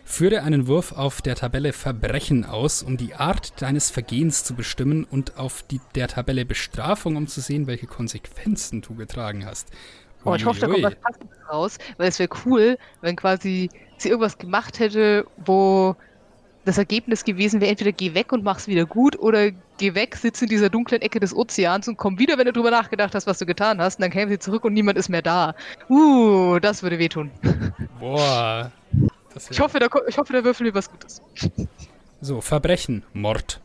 Führe 0.04 0.44
einen 0.44 0.68
Wurf 0.68 0.92
auf 0.92 1.20
der 1.20 1.34
Tabelle 1.34 1.72
Verbrechen 1.72 2.44
aus, 2.44 2.84
um 2.84 2.96
die 2.96 3.14
Art 3.14 3.60
deines 3.60 3.90
Vergehens 3.90 4.44
zu 4.44 4.54
bestimmen 4.54 5.02
und 5.02 5.36
auf 5.36 5.64
die, 5.64 5.80
der 5.96 6.06
Tabelle 6.06 6.44
Bestrafung, 6.44 7.16
um 7.16 7.26
zu 7.26 7.40
sehen, 7.40 7.66
welche 7.66 7.88
Konsequenzen 7.88 8.82
du 8.82 8.94
getragen 8.94 9.44
hast. 9.44 9.66
Oh, 10.24 10.32
ich 10.36 10.44
hoffe, 10.44 10.60
da 10.60 10.68
kommt 10.68 10.84
was 10.84 10.94
Passendes 10.94 11.38
raus, 11.50 11.78
weil 11.96 12.08
es 12.08 12.20
wäre 12.20 12.30
cool, 12.46 12.78
wenn 13.00 13.16
quasi 13.16 13.68
sie 13.96 14.10
irgendwas 14.10 14.38
gemacht 14.38 14.78
hätte, 14.78 15.26
wo 15.44 15.96
das 16.68 16.78
Ergebnis 16.78 17.24
gewesen 17.24 17.60
wäre, 17.60 17.70
entweder 17.70 17.92
geh 17.92 18.12
weg 18.14 18.30
und 18.30 18.44
mach's 18.44 18.68
wieder 18.68 18.84
gut 18.84 19.18
oder 19.18 19.50
geh 19.78 19.94
weg, 19.94 20.14
sitz 20.16 20.42
in 20.42 20.48
dieser 20.48 20.68
dunklen 20.68 21.00
Ecke 21.00 21.18
des 21.18 21.34
Ozeans 21.34 21.88
und 21.88 21.96
komm 21.96 22.18
wieder, 22.18 22.36
wenn 22.36 22.44
du 22.44 22.52
drüber 22.52 22.70
nachgedacht 22.70 23.14
hast, 23.14 23.26
was 23.26 23.38
du 23.38 23.46
getan 23.46 23.80
hast. 23.80 23.98
Und 23.98 24.02
dann 24.02 24.10
kämen 24.10 24.30
sie 24.30 24.38
zurück 24.38 24.64
und 24.64 24.74
niemand 24.74 24.98
ist 24.98 25.08
mehr 25.08 25.22
da. 25.22 25.54
Uh, 25.88 26.58
das 26.58 26.82
würde 26.82 26.98
wehtun. 26.98 27.30
Boah. 28.00 28.70
ich, 29.50 29.58
hoffe, 29.58 29.78
da, 29.78 29.88
ich 30.06 30.18
hoffe, 30.18 30.32
da 30.34 30.44
würfeln 30.44 30.66
wir 30.66 30.74
was 30.74 30.90
Gutes. 30.90 31.22
So, 32.20 32.42
Verbrechen, 32.42 33.02
Mord. 33.14 33.60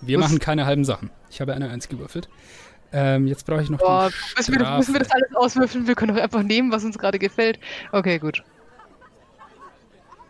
Wir 0.00 0.18
was? 0.18 0.26
machen 0.26 0.38
keine 0.38 0.64
halben 0.64 0.84
Sachen. 0.84 1.10
Ich 1.30 1.42
habe 1.42 1.52
eine 1.54 1.68
Eins 1.68 1.88
gewürfelt. 1.88 2.28
Ähm, 2.90 3.26
jetzt 3.26 3.44
brauche 3.44 3.62
ich 3.62 3.68
noch 3.68 3.78
Boah, 3.78 4.10
müssen 4.34 4.58
wir, 4.58 4.76
müssen 4.78 4.94
wir 4.94 5.00
das 5.00 5.10
alles 5.10 5.34
auswürfeln? 5.34 5.86
Wir 5.86 5.94
können 5.94 6.14
doch 6.16 6.22
einfach 6.22 6.42
nehmen, 6.42 6.72
was 6.72 6.84
uns 6.84 6.96
gerade 6.96 7.18
gefällt. 7.18 7.58
Okay, 7.92 8.18
gut. 8.18 8.42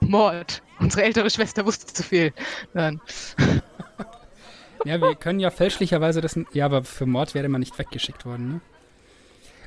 Mord. 0.00 0.60
Unsere 0.80 1.02
ältere 1.02 1.28
Schwester 1.30 1.66
wusste 1.66 1.92
zu 1.92 2.02
viel. 2.02 2.32
Nein. 2.72 3.00
Ja, 4.84 5.00
wir 5.00 5.14
können 5.16 5.40
ja 5.40 5.50
fälschlicherweise 5.50 6.20
das. 6.20 6.38
Ja, 6.52 6.66
aber 6.66 6.84
für 6.84 7.06
Mord 7.06 7.34
wäre 7.34 7.48
man 7.48 7.60
nicht 7.60 7.78
weggeschickt 7.78 8.24
worden, 8.24 8.48
ne? 8.48 8.60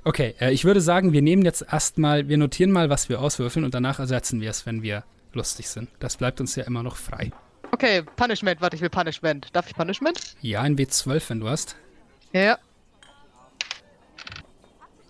Okay, 0.04 0.34
äh, 0.40 0.52
ich 0.52 0.66
würde 0.66 0.82
sagen, 0.82 1.14
wir 1.14 1.22
nehmen 1.22 1.44
jetzt 1.44 1.64
erstmal, 1.72 2.28
wir 2.28 2.38
notieren 2.38 2.72
mal, 2.72 2.90
was 2.90 3.08
wir 3.08 3.22
auswürfeln 3.22 3.66
und 3.66 3.74
danach 3.76 4.00
ersetzen 4.00 4.42
wir 4.42 4.50
es, 4.50 4.66
wenn 4.66 4.82
wir 4.82 5.04
lustig 5.34 5.70
sind. 5.70 5.90
Das 6.00 6.18
bleibt 6.18 6.42
uns 6.42 6.56
ja 6.56 6.64
immer 6.64 6.82
noch 6.82 6.96
frei. 6.96 7.32
Okay, 7.72 8.02
Punishment, 8.16 8.62
warte, 8.62 8.76
ich 8.76 8.82
will 8.82 8.90
Punishment. 8.90 9.48
Darf 9.54 9.68
ich 9.68 9.76
Punishment? 9.76 10.20
Ja, 10.42 10.62
ein 10.62 10.76
W12, 10.76 11.30
wenn 11.30 11.40
du 11.40 11.50
hast. 11.50 11.76
Ja. 12.34 12.58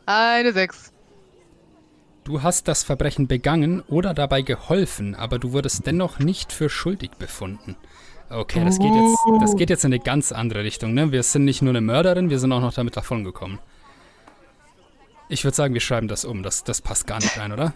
Eine 0.06 0.52
6. 0.52 0.92
Du 2.24 2.44
hast 2.44 2.68
das 2.68 2.84
Verbrechen 2.84 3.28
begangen 3.28 3.82
oder 3.88 4.14
dabei 4.14 4.44
geholfen, 4.44 5.16
aber 5.16 5.40
du 5.40 5.54
wurdest 5.54 5.88
dennoch 5.88 6.20
nicht 6.20 6.54
für 6.54 6.70
schuldig 6.70 7.12
befunden. 7.18 7.76
Okay, 8.30 8.64
das 8.64 8.78
geht 8.80 8.94
jetzt, 8.94 9.18
das 9.42 9.56
geht 9.56 9.70
jetzt 9.70 9.84
in 9.84 9.94
eine 9.94 10.00
ganz 10.00 10.32
andere 10.32 10.64
Richtung. 10.64 10.94
Ne? 10.94 11.12
Wir 11.12 11.24
sind 11.24 11.46
nicht 11.46 11.62
nur 11.62 11.72
eine 11.72 11.82
Mörderin, 11.82 12.30
wir 12.30 12.40
sind 12.40 12.52
auch 12.52 12.62
noch 12.62 12.74
damit 12.74 12.96
davongekommen. 12.96 13.60
Ich 15.30 15.44
würde 15.44 15.56
sagen, 15.56 15.74
wir 15.74 15.82
schreiben 15.82 16.08
das 16.08 16.24
um. 16.24 16.44
Das, 16.44 16.64
das 16.64 16.82
passt 16.82 17.08
gar 17.08 17.20
nicht 17.20 17.38
rein, 17.38 17.52
oder? 17.52 17.74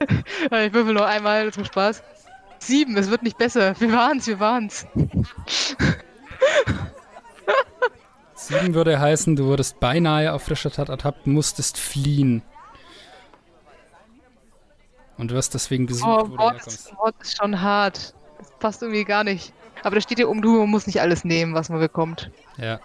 ich 0.00 0.72
würfel 0.72 0.94
noch 0.94 1.04
einmal 1.04 1.52
zum 1.52 1.64
Spaß. 1.64 2.02
Sieben, 2.58 2.96
es 2.96 3.10
wird 3.10 3.22
nicht 3.22 3.36
besser. 3.36 3.78
Wir 3.80 3.92
waren's, 3.92 4.26
wir 4.26 4.40
waren's. 4.40 4.86
Sieben 8.34 8.74
würde 8.74 8.98
heißen, 8.98 9.36
du 9.36 9.44
wurdest 9.44 9.78
beinahe 9.78 10.32
auf 10.32 10.42
frischer 10.42 10.70
Tat 10.70 10.88
ertappt, 10.88 11.26
musstest 11.26 11.78
fliehen. 11.78 12.42
Und 15.20 15.30
du 15.30 15.34
wirst 15.34 15.52
deswegen 15.52 15.86
gesucht, 15.86 16.08
oh, 16.08 16.30
wo 16.30 16.36
Mord, 16.36 16.38
du 16.38 16.56
herkommst. 16.56 16.94
Mord 16.94 17.14
ist 17.20 17.36
schon 17.36 17.60
hart. 17.60 18.14
Das 18.38 18.50
passt 18.58 18.82
irgendwie 18.82 19.04
gar 19.04 19.22
nicht. 19.22 19.52
Aber 19.82 19.94
da 19.94 20.00
steht 20.00 20.18
hier 20.18 20.30
um, 20.30 20.40
du 20.40 20.66
musst 20.66 20.86
nicht 20.86 21.00
alles 21.00 21.24
nehmen, 21.24 21.54
was 21.54 21.68
man 21.68 21.78
bekommt. 21.78 22.30
Ja. 22.56 22.80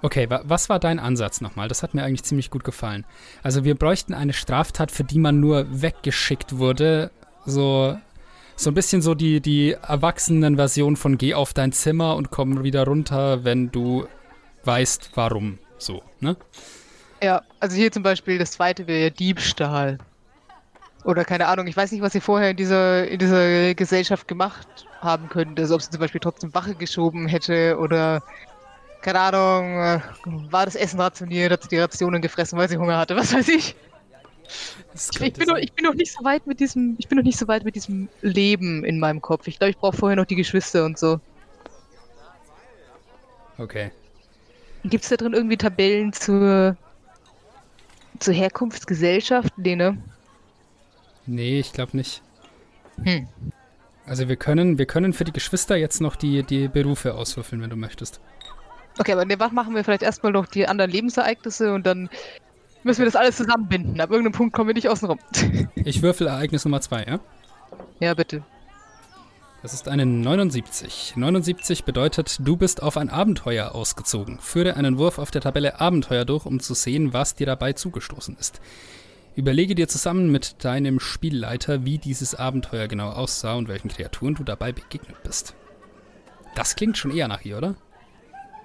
Okay, 0.00 0.28
wa 0.30 0.42
was 0.44 0.68
war 0.68 0.78
dein 0.78 0.98
Ansatz 0.98 1.40
nochmal? 1.40 1.68
Das 1.68 1.82
hat 1.82 1.94
mir 1.94 2.04
eigentlich 2.04 2.24
ziemlich 2.24 2.50
gut 2.50 2.64
gefallen. 2.64 3.04
Also 3.42 3.64
wir 3.64 3.74
bräuchten 3.74 4.14
eine 4.14 4.32
Straftat, 4.32 4.90
für 4.90 5.04
die 5.04 5.18
man 5.18 5.40
nur 5.40 5.66
weggeschickt 5.82 6.58
wurde. 6.58 7.10
So, 7.46 7.96
so 8.56 8.70
ein 8.70 8.74
bisschen 8.74 9.02
so 9.02 9.14
die, 9.14 9.40
die 9.40 9.72
Erwachsenen-Version 9.72 10.96
von 10.96 11.18
Geh 11.18 11.34
auf 11.34 11.52
dein 11.52 11.72
Zimmer 11.72 12.16
und 12.16 12.30
komm 12.30 12.62
wieder 12.62 12.84
runter, 12.84 13.44
wenn 13.44 13.70
du 13.70 14.06
weißt, 14.64 15.10
warum 15.14 15.58
so, 15.78 16.02
ne? 16.20 16.36
Ja, 17.20 17.42
also 17.60 17.76
hier 17.76 17.90
zum 17.90 18.02
Beispiel 18.02 18.38
das 18.38 18.52
zweite 18.52 18.86
wäre 18.86 19.10
Diebstahl. 19.10 19.98
Oder 21.04 21.24
keine 21.24 21.48
Ahnung, 21.48 21.66
ich 21.66 21.76
weiß 21.76 21.90
nicht, 21.92 22.02
was 22.02 22.12
sie 22.12 22.20
vorher 22.20 22.50
in 22.50 22.56
dieser, 22.56 23.08
in 23.08 23.18
dieser 23.18 23.74
Gesellschaft 23.74 24.28
gemacht 24.28 24.86
haben 25.00 25.28
könnte. 25.28 25.62
Also 25.62 25.74
ob 25.74 25.82
sie 25.82 25.90
zum 25.90 26.00
Beispiel 26.00 26.20
trotzdem 26.20 26.54
Wache 26.54 26.74
geschoben 26.74 27.26
hätte 27.26 27.76
oder 27.78 28.22
keine 29.02 29.18
Ahnung, 29.18 29.80
äh, 29.80 30.00
war 30.52 30.64
das 30.64 30.76
Essen 30.76 31.00
rationiert, 31.00 31.50
hat 31.50 31.62
sie 31.64 31.68
die 31.68 31.78
Rationen 31.78 32.22
gefressen, 32.22 32.56
weil 32.56 32.68
sie 32.68 32.76
Hunger 32.76 32.98
hatte, 32.98 33.16
was 33.16 33.34
weiß 33.34 33.48
ich. 33.48 33.74
Ich, 34.94 35.20
ich, 35.20 35.32
bin 35.32 35.46
noch, 35.48 35.56
ich, 35.56 35.72
bin 35.72 35.84
noch, 35.84 35.94
nicht 35.94 36.12
so 36.12 36.22
weit 36.24 36.46
mit 36.46 36.60
diesem, 36.60 36.94
ich 36.98 37.08
bin 37.08 37.18
noch 37.18 37.24
nicht 37.24 37.38
so 37.38 37.48
weit 37.48 37.64
mit 37.64 37.74
diesem 37.74 38.08
Leben 38.20 38.84
in 38.84 39.00
meinem 39.00 39.20
Kopf. 39.20 39.46
Ich 39.48 39.58
glaube, 39.58 39.70
ich 39.70 39.78
brauche 39.78 39.96
vorher 39.96 40.16
noch 40.16 40.26
die 40.26 40.36
Geschwister 40.36 40.84
und 40.84 40.98
so. 40.98 41.20
Okay. 43.58 43.90
Gibt 44.84 45.04
es 45.04 45.10
da 45.10 45.16
drin 45.16 45.32
irgendwie 45.32 45.56
Tabellen 45.56 46.12
zur, 46.12 46.76
zur 48.18 48.34
Herkunftsgesellschaft? 48.34 49.52
Nee, 49.56 49.76
ne? 49.76 49.96
Nee, 51.26 51.60
ich 51.60 51.72
glaube 51.72 51.96
nicht. 51.96 52.22
Hm. 53.02 53.28
Also 54.06 54.28
wir 54.28 54.36
können, 54.36 54.78
wir 54.78 54.86
können 54.86 55.12
für 55.12 55.24
die 55.24 55.32
Geschwister 55.32 55.76
jetzt 55.76 56.00
noch 56.00 56.16
die, 56.16 56.42
die 56.42 56.68
Berufe 56.68 57.14
auswürfeln, 57.14 57.62
wenn 57.62 57.70
du 57.70 57.76
möchtest. 57.76 58.20
Okay, 58.98 59.12
aber 59.12 59.24
was 59.38 59.52
machen 59.52 59.74
wir 59.74 59.84
vielleicht 59.84 60.02
erstmal 60.02 60.32
noch 60.32 60.46
die 60.46 60.66
anderen 60.66 60.90
Lebensereignisse 60.90 61.72
und 61.72 61.86
dann 61.86 62.10
müssen 62.82 62.98
wir 62.98 63.06
das 63.06 63.16
alles 63.16 63.36
zusammenbinden. 63.36 64.00
Ab 64.00 64.10
irgendeinem 64.10 64.32
Punkt 64.32 64.54
kommen 64.54 64.68
wir 64.68 64.74
nicht 64.74 64.88
außen 64.88 65.08
rum. 65.08 65.18
ich 65.76 66.02
würfel 66.02 66.26
Ereignis 66.26 66.64
Nummer 66.64 66.80
zwei, 66.80 67.04
ja? 67.04 67.20
Ja, 68.00 68.14
bitte. 68.14 68.42
Das 69.62 69.74
ist 69.74 69.88
eine 69.88 70.04
79. 70.04 71.14
79 71.14 71.84
bedeutet, 71.84 72.38
du 72.40 72.56
bist 72.56 72.82
auf 72.82 72.96
ein 72.96 73.08
Abenteuer 73.08 73.76
ausgezogen. 73.76 74.40
Führe 74.40 74.76
einen 74.76 74.98
Wurf 74.98 75.18
auf 75.18 75.30
der 75.30 75.40
Tabelle 75.40 75.80
Abenteuer 75.80 76.24
durch, 76.24 76.46
um 76.46 76.58
zu 76.58 76.74
sehen, 76.74 77.12
was 77.12 77.36
dir 77.36 77.46
dabei 77.46 77.72
zugestoßen 77.72 78.36
ist. 78.38 78.60
Überlege 79.34 79.74
dir 79.74 79.88
zusammen 79.88 80.30
mit 80.30 80.62
deinem 80.64 81.00
Spielleiter, 81.00 81.84
wie 81.86 81.98
dieses 81.98 82.34
Abenteuer 82.34 82.86
genau 82.86 83.10
aussah 83.10 83.54
und 83.54 83.68
welchen 83.68 83.88
Kreaturen 83.88 84.34
du 84.34 84.44
dabei 84.44 84.72
begegnet 84.72 85.22
bist. 85.22 85.54
Das 86.54 86.76
klingt 86.76 86.98
schon 86.98 87.10
eher 87.10 87.28
nach 87.28 87.42
ihr, 87.44 87.56
oder? 87.56 87.74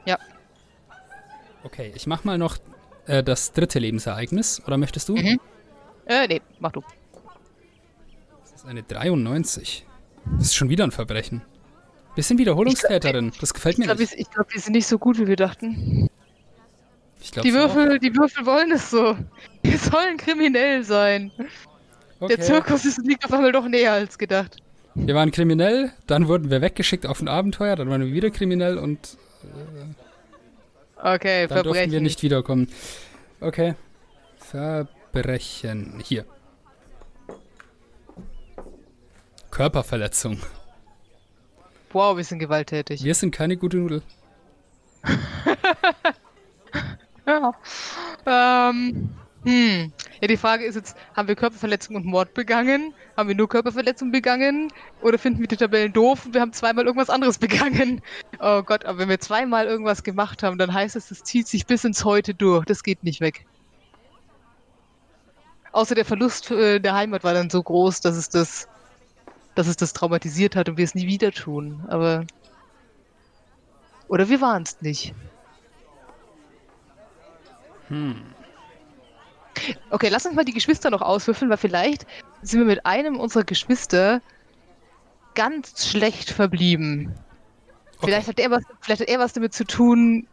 Ja. 0.06 0.18
Okay, 1.64 1.94
ich 1.96 2.06
mach 2.06 2.26
mal 2.26 2.38
noch 2.38 2.58
äh, 3.06 3.24
das 3.24 3.54
dritte 3.54 3.80
Lebensereignis. 3.80 4.62
Oder 4.68 4.78
möchtest 4.78 5.08
du? 5.08 5.16
Mhm. 5.16 5.40
Äh, 6.06 6.28
nee, 6.28 6.42
mach 6.60 6.74
du. 6.74 6.82
Das 8.42 8.52
ist 8.62 8.66
eine 8.66 8.84
93. 8.84 9.86
Das 10.38 10.48
ist 10.48 10.56
schon 10.56 10.70
wieder 10.70 10.84
ein 10.84 10.92
Verbrechen. 10.92 11.42
Bisschen 12.16 12.38
Wiederholungstäterin. 12.40 13.32
Das 13.40 13.54
gefällt 13.54 13.78
mir 13.78 13.84
Ich 13.86 13.88
glaube, 13.88 14.02
nicht. 14.02 14.12
wir, 14.14 14.20
ich 14.20 14.30
glaub, 14.32 14.54
wir 14.54 14.60
sind 14.60 14.74
nicht 14.74 14.88
so 14.88 14.98
gut, 14.98 15.18
wie 15.18 15.28
wir 15.28 15.36
dachten. 15.38 16.10
Glaub 17.32 17.44
Die 17.44 17.52
so. 17.52 17.58
Würfel, 17.58 18.00
die 18.00 18.16
Würfel 18.16 18.46
wollen 18.46 18.72
es 18.72 18.90
so. 18.90 19.18
Wir 19.64 19.78
sollen 19.78 20.18
kriminell 20.18 20.84
sein. 20.84 21.32
Okay. 22.20 22.36
Der 22.36 22.46
Zirkus 22.46 22.86
ist, 22.86 22.98
liegt 23.06 23.26
auf 23.26 23.34
einmal 23.34 23.52
doch 23.52 23.68
näher 23.68 23.94
als 23.94 24.18
gedacht. 24.18 24.58
Wir 24.96 25.14
waren 25.14 25.30
kriminell, 25.32 25.92
dann 26.08 26.28
wurden 26.28 26.50
wir 26.50 26.62
weggeschickt 26.62 27.06
auf 27.06 27.22
ein 27.22 27.28
Abenteuer, 27.28 27.76
dann 27.76 27.90
waren 27.90 28.02
wir 28.02 28.12
wieder 28.14 28.32
kriminell 28.32 28.78
und 28.80 29.18
Okay, 31.00 31.46
dann 31.46 31.50
durften 31.50 31.50
Verbrechen. 31.50 31.92
wir 31.92 32.02
nicht 32.02 32.24
wiederkommen. 32.24 32.68
Okay. 33.40 33.76
Verbrechen. 34.40 36.02
Hier. 36.04 36.26
Körperverletzung. 39.52 40.40
Wow, 41.94 42.18
wir 42.18 42.24
sind 42.24 42.40
gewalttätig. 42.40 43.04
Wir 43.04 43.14
sind 43.14 43.32
keine 43.32 43.58
gute 43.58 43.78
Nudel. 43.78 44.02
Ja. 47.28 47.52
Ähm, 48.26 49.10
hm. 49.44 49.92
Ja, 50.22 50.28
die 50.28 50.38
Frage 50.38 50.66
ist 50.66 50.76
jetzt, 50.76 50.98
haben 51.16 51.28
wir 51.28 51.36
Körperverletzung 51.36 51.96
und 51.96 52.06
Mord 52.06 52.34
begangen? 52.34 52.94
Haben 53.16 53.30
wir 53.30 53.36
nur 53.36 53.50
Körperverletzung 53.50 54.12
begangen? 54.12 54.72
Oder 55.02 55.18
finden 55.18 55.42
wir 55.42 55.48
die 55.48 55.58
Tabellen 55.58 55.94
doof 55.94 56.26
und 56.26 56.34
wir 56.34 56.42
haben 56.42 56.54
zweimal 56.54 56.86
irgendwas 56.86 57.10
anderes 57.10 57.38
begangen? 57.40 58.02
Oh 58.40 58.64
Gott, 58.64 58.86
aber 58.86 59.00
wenn 59.00 59.10
wir 59.10 59.20
zweimal 59.20 59.66
irgendwas 59.66 60.04
gemacht 60.04 60.42
haben, 60.42 60.58
dann 60.58 60.74
heißt 60.74 60.96
es, 60.96 61.10
das 61.10 61.24
zieht 61.24 61.48
sich 61.48 61.66
bis 61.66 61.84
ins 61.84 62.06
Heute 62.06 62.34
durch. 62.34 62.66
Das 62.66 62.82
geht 62.82 63.04
nicht 63.04 63.20
weg. 63.20 63.46
Außer 65.74 65.96
der 65.96 66.06
Verlust 66.06 66.50
äh, 66.50 66.80
der 66.80 66.96
Heimat 66.96 67.24
war 67.24 67.34
dann 67.34 67.50
so 67.50 67.62
groß, 67.62 68.02
dass 68.02 68.16
es 68.16 68.30
das, 68.30 68.68
dass 69.54 69.68
es 69.68 69.76
das 69.76 69.94
traumatisiert 69.94 70.56
hat 70.56 70.70
und 70.70 70.78
wir 70.78 70.86
es 70.86 70.96
nie 70.96 71.08
wieder 71.08 71.32
tun. 71.32 71.86
Aber. 71.90 72.26
Oder 74.08 74.30
wir 74.30 74.40
waren 74.40 74.64
es 74.64 74.82
nicht. 74.82 75.14
Okay, 79.90 80.10
lass 80.10 80.26
uns 80.26 80.36
mal 80.36 80.46
die 80.46 80.54
Geschwister 80.54 80.90
noch 80.90 81.02
auswürfeln, 81.02 81.50
weil 81.50 81.58
vielleicht 81.58 82.06
sind 82.42 82.60
wir 82.60 82.68
mit 82.68 82.86
einem 82.86 83.20
unserer 83.20 83.44
Geschwister 83.44 84.22
ganz 85.36 85.88
schlecht 85.88 86.30
verblieben. 86.30 87.14
Vielleicht, 88.00 88.28
hat 88.28 88.40
er 88.40 88.52
was, 88.52 88.64
vielleicht 88.82 89.02
hat 89.02 89.10
er 89.10 89.20
was 89.20 89.34
damit 89.34 89.54
zu 89.54 89.66
tun, 89.66 90.28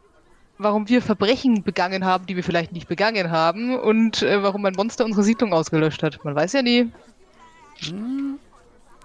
warum 0.58 0.88
wir 0.88 1.00
Verbrechen 1.00 1.62
begangen 1.62 2.04
haben, 2.04 2.26
die 2.26 2.36
wir 2.36 2.44
vielleicht 2.44 2.72
nicht 2.72 2.88
begangen 2.88 3.30
haben 3.30 3.78
und 3.78 4.22
äh, 4.22 4.42
warum 4.42 4.64
ein 4.66 4.74
Monster 4.74 5.04
unsere 5.04 5.24
Siedlung 5.24 5.52
ausgelöscht 5.52 6.02
hat. 6.02 6.22
Man 6.24 6.34
weiß 6.34 6.52
ja 6.52 6.62
nie. 6.62 6.90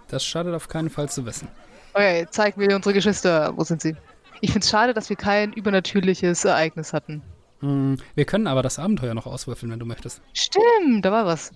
Das 0.10 0.26
schadet 0.26 0.54
auf 0.54 0.68
keinen 0.68 0.90
Fall 0.90 1.10
zu 1.10 1.26
wissen. 1.26 1.48
Okay, 1.94 2.28
zeig 2.30 2.58
mir 2.58 2.76
unsere 2.76 2.94
Geschwister. 2.94 3.54
Wo 3.56 3.64
sind 3.64 3.82
sie? 3.82 3.96
Ich 4.42 4.52
finde 4.52 4.64
es 4.64 4.70
schade, 4.70 4.94
dass 4.94 5.10
wir 5.10 5.16
kein 5.16 5.54
übernatürliches 5.54 6.46
Ereignis 6.46 6.94
hatten. 6.94 7.22
Hm, 7.62 7.98
Wir 8.16 8.26
können 8.26 8.48
aber 8.48 8.62
das 8.62 8.80
Abenteuer 8.80 9.14
noch 9.14 9.26
auswürfeln, 9.26 9.72
wenn 9.72 9.80
du 9.80 9.86
möchtest. 9.86 10.22
Stimmt, 10.34 11.04
da 11.04 11.12
war 11.12 11.26
was. 11.26 11.52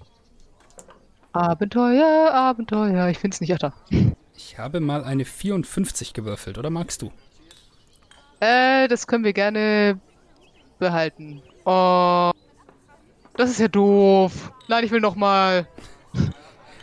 Abenteuer, 1.31 2.31
Abenteuer. 2.33 3.07
Ich 3.09 3.17
finde 3.19 3.35
es 3.35 3.41
nicht. 3.41 3.53
Ach 3.53 3.59
da. 3.59 3.73
Ich 4.35 4.57
habe 4.57 4.79
mal 4.79 5.03
eine 5.03 5.25
54 5.25 6.13
gewürfelt, 6.13 6.57
oder 6.57 6.69
magst 6.69 7.01
du? 7.01 7.11
Äh, 8.39 8.87
das 8.87 9.07
können 9.07 9.23
wir 9.23 9.33
gerne 9.33 9.99
behalten. 10.79 11.41
Oh, 11.65 12.31
das 13.37 13.49
ist 13.51 13.59
ja 13.59 13.67
doof. 13.67 14.51
Nein, 14.67 14.83
ich 14.83 14.91
will 14.91 14.99
noch 14.99 15.15
mal. 15.15 15.67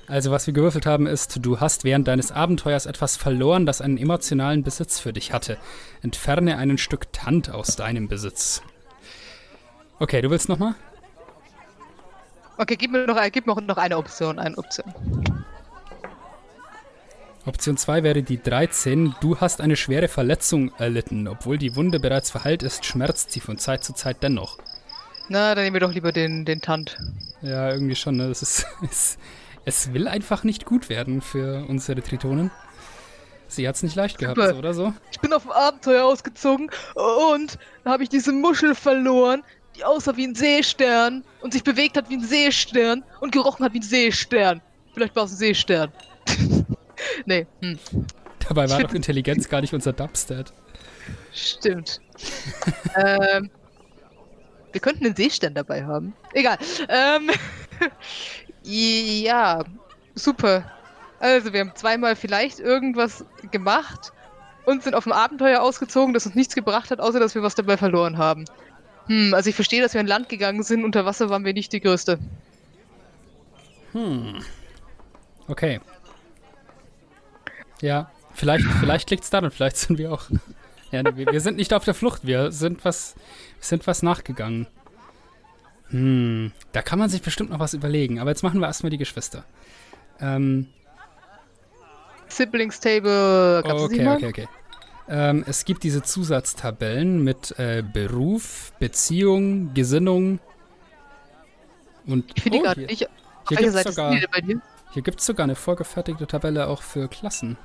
Also, 0.09 0.33
was 0.33 0.47
wir 0.47 0.55
gewürfelt 0.55 0.87
haben, 0.87 1.07
ist, 1.07 1.39
du 1.45 1.61
hast 1.61 1.85
während 1.85 2.09
deines 2.09 2.33
Abenteuers 2.33 2.87
etwas 2.87 3.17
verloren, 3.17 3.67
das 3.67 3.81
einen 3.81 3.97
emotionalen 3.99 4.65
Besitz 4.65 4.99
für 4.99 5.13
dich 5.13 5.33
hatte. 5.33 5.59
Entferne 6.03 6.57
einen 6.57 6.79
Stück 6.79 7.13
Tand 7.13 7.51
aus 7.51 7.77
deinem 7.77 8.09
Besitz. 8.09 8.63
Okay, 10.01 10.23
du 10.23 10.31
willst 10.31 10.49
nochmal? 10.49 10.75
Okay, 12.57 12.77
gib 12.77 12.91
mir 12.91 13.07
noch, 13.07 13.21
gib 13.31 13.47
mir 13.47 13.55
noch 13.61 13.77
eine 13.77 13.99
Option. 13.99 14.39
Eine 14.39 14.57
Option. 14.57 14.95
Option 17.45 17.77
2 17.77 18.03
wäre 18.03 18.23
die 18.23 18.43
13. 18.43 19.15
Du 19.21 19.41
hast 19.41 19.61
eine 19.61 19.77
schwere 19.77 20.09
Verletzung 20.09 20.73
erlitten. 20.79 21.29
Obwohl 21.29 21.59
die 21.59 21.77
Wunde 21.77 22.01
bereits 22.01 22.31
verheilt 22.31 22.63
ist, 22.63 22.87
schmerzt 22.87 23.31
sie 23.33 23.41
von 23.41 23.59
Zeit 23.59 23.85
zu 23.85 23.93
Zeit 23.93 24.23
dennoch. 24.23 24.57
Na, 25.29 25.55
dann 25.55 25.65
nehmen 25.65 25.75
wir 25.75 25.81
doch 25.81 25.93
lieber 25.93 26.13
den, 26.13 26.47
den 26.47 26.63
Tant. 26.63 26.97
Ja, 27.43 27.71
irgendwie 27.71 27.95
schon, 27.95 28.17
ne? 28.17 28.29
Das 28.29 28.41
ist, 28.41 28.67
es, 28.91 29.19
es 29.67 29.93
will 29.93 30.09
einfach 30.09 30.45
nicht 30.45 30.65
gut 30.65 30.89
werden 30.89 31.21
für 31.21 31.67
unsere 31.69 32.01
Tritonen. 32.01 32.51
Sie 33.49 33.69
hat's 33.69 33.83
nicht 33.83 33.97
leicht 33.97 34.17
gehabt, 34.19 34.41
so 34.41 34.55
oder 34.55 34.73
so. 34.73 34.95
Ich 35.11 35.21
bin 35.21 35.33
auf 35.33 35.45
ein 35.45 35.53
Abenteuer 35.53 36.05
ausgezogen 36.05 36.71
und 36.95 37.59
habe 37.85 38.05
ich 38.05 38.09
diese 38.09 38.33
Muschel 38.33 38.77
verloren, 38.77 39.43
die 39.81 39.85
aussah 39.85 40.17
wie 40.17 40.27
ein 40.27 40.35
Seestern 40.35 41.25
und 41.41 41.53
sich 41.53 41.65
bewegt 41.65 41.97
hat 41.97 42.11
wie 42.11 42.17
ein 42.17 42.25
Seestern 42.25 43.03
und 43.21 43.33
gerochen 43.33 43.65
hat 43.65 43.73
wie 43.73 43.79
ein 43.79 43.83
Seestern. 43.83 44.61
Vielleicht 44.93 45.17
war 45.17 45.25
es 45.25 45.33
ein 45.33 45.37
Seestern. 45.37 45.93
nee, 47.25 47.47
hm, 47.61 47.79
Dabei 48.47 48.69
war 48.69 48.81
doch 48.81 48.93
Intelligenz 48.93 49.49
gar 49.49 49.61
nicht 49.61 49.73
unser 49.73 49.93
Dubstat. 49.93 50.53
stimmt. 51.33 52.01
ähm, 52.97 53.51
wir 54.73 54.81
könnten 54.81 55.07
einen 55.07 55.17
Seestern 55.17 55.55
dabei 55.55 55.85
haben. 55.85 56.15
Egal. 56.35 56.59
Ähm, 56.89 57.31
ja, 58.63 59.65
super. 60.15 60.71
Also, 61.21 61.53
wir 61.53 61.61
haben 61.61 61.73
zweimal 61.75 62.17
vielleicht 62.17 62.61
irgendwas 62.61 63.25
gemacht 63.51 64.13
und 64.65 64.83
sind 64.83 64.95
auf 64.95 65.07
ein 65.07 65.13
Abenteuer 65.13 65.61
ausgezogen, 65.61 66.15
das 66.15 66.27
uns 66.27 66.35
nichts 66.35 66.55
gebracht 66.55 66.91
hat, 66.91 67.01
außer 67.01 67.21
dass 67.21 67.35
wir 67.35 67.43
was 67.43 67.55
dabei 67.55 67.77
verloren 67.77 68.19
haben. 68.19 68.45
Hm, 69.11 69.35
also 69.35 69.51
ich 69.51 69.57
verstehe, 69.57 69.83
dass 69.83 69.93
wir 69.93 70.01
an 70.01 70.07
Land 70.07 70.29
gegangen 70.29 70.63
sind, 70.63 70.85
unter 70.85 71.05
Wasser 71.05 71.31
waren 71.31 71.45
wir 71.45 71.53
nicht 71.53 71.73
die 71.73 71.81
Größte. 71.81 72.21
Okay. 75.49 75.81
Ja, 77.81 78.13
vielleicht, 78.35 78.65
vielleicht 78.79 79.11
liegt's 79.11 79.29
daran, 79.29 79.51
vielleicht 79.51 79.79
sind 79.79 79.99
wir 79.99 80.13
auch. 80.13 80.31
Ja, 80.93 81.03
nee, 81.03 81.27
wir, 81.27 81.41
sind 81.41 81.57
nicht 81.57 81.75
auf 81.75 81.85
der 81.85 81.95
Flucht, 81.95 82.25
wir 82.25 82.53
sind 82.53 82.85
was, 82.85 83.17
sind 83.59 83.85
was 83.89 84.05
nachgegangen. 84.05 84.69
Hm, 85.89 86.53
da 86.71 86.81
kann 86.81 87.01
man 87.01 87.09
sich 87.11 87.21
bestimmt 87.21 87.51
noch 87.51 87.59
was 87.59 87.75
überlegen, 87.75 88.21
aber 88.21 88.31
jetzt 88.31 88.45
machen 88.45 88.61
wir 88.61 88.69
erstmal 88.69 88.91
die 88.91 88.99
Geschwister. 88.99 89.45
Ähm, 90.21 90.69
Siblings 92.29 92.79
Table, 92.79 93.61
gab's 93.65 93.83
okay, 93.83 94.07
okay, 94.07 94.27
okay. 94.29 94.49
Ähm, 95.13 95.45
es 95.49 95.65
gibt 95.65 95.83
diese 95.83 96.03
Zusatztabellen 96.03 97.25
mit 97.25 97.59
äh, 97.59 97.83
Beruf, 97.83 98.73
Beziehung, 98.79 99.75
Gesinnung 99.75 100.39
und 102.07 102.31
Ich 102.37 102.45
finde 102.45 102.59
die 102.59 102.61
oh, 102.61 102.65
gerade 102.65 102.81
hier, 102.81 102.87
nicht. 102.89 103.09
Hier 103.49 103.83
sogar- 103.83 104.15
die 104.95 105.03
gibt 105.03 105.19
es 105.21 105.27
sogar 105.27 105.45
eine 105.45 105.57
vorgefertigte 105.57 106.27
Tabelle 106.29 106.69
auch 106.69 106.83
für 106.83 107.09
Klassen. 107.09 107.59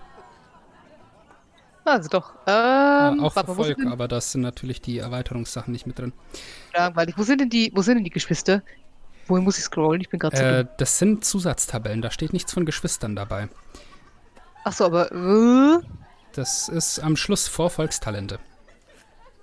Also 1.83 2.09
doch. 2.09 2.33
Ähm, 2.47 2.53
Ja, 2.53 3.15
auch 3.21 3.33
für 3.33 3.35
warte 3.35 3.53
Volk, 3.53 3.85
aber 3.85 4.07
da 4.07 4.19
sind 4.19 4.41
natürlich 4.41 4.81
die 4.81 4.97
Erweiterungssachen 4.97 5.71
nicht 5.71 5.85
mit 5.85 5.99
drin. 5.99 6.13
langweilig. 6.73 7.15
Wo 7.15 7.21
sind 7.21 7.41
denn 7.41 7.49
die, 7.49 7.71
wo 7.75 7.83
sind 7.83 7.95
denn 7.97 8.03
die 8.03 8.09
Geschwister? 8.09 8.63
Wohin 9.27 9.43
muss 9.43 9.59
ich 9.59 9.63
scrollen? 9.65 10.01
Ich 10.01 10.09
bin 10.09 10.19
gerade 10.19 10.37
Äh, 10.37 10.65
das 10.79 10.97
sind 10.97 11.23
Zusatztabellen, 11.25 12.01
da 12.01 12.09
steht 12.09 12.33
nichts 12.33 12.53
von 12.53 12.65
Geschwistern 12.65 13.15
dabei. 13.15 13.49
Achso, 14.63 14.85
aber. 14.85 15.11
Äh, 15.11 15.79
Das 16.36 16.67
ist 16.67 16.99
am 16.99 17.15
Schluss 17.15 17.47
vor 17.47 17.69
Volkstalente. 17.69 18.39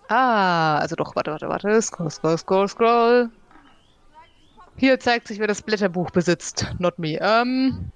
ah, 0.09 0.77
also 0.79 0.95
doch, 0.95 1.17
warte, 1.17 1.31
warte, 1.31 1.49
warte. 1.49 1.81
Scroll, 1.81 2.11
scroll, 2.11 2.37
scroll, 2.37 2.69
scroll. 2.69 3.31
Hier 4.77 5.01
zeigt 5.01 5.29
sich, 5.29 5.39
wer 5.39 5.47
das 5.47 5.63
Blätterbuch 5.63 6.11
besitzt. 6.11 6.67
Not 6.79 6.99
me. 6.99 7.19
Ähm. 7.21 7.91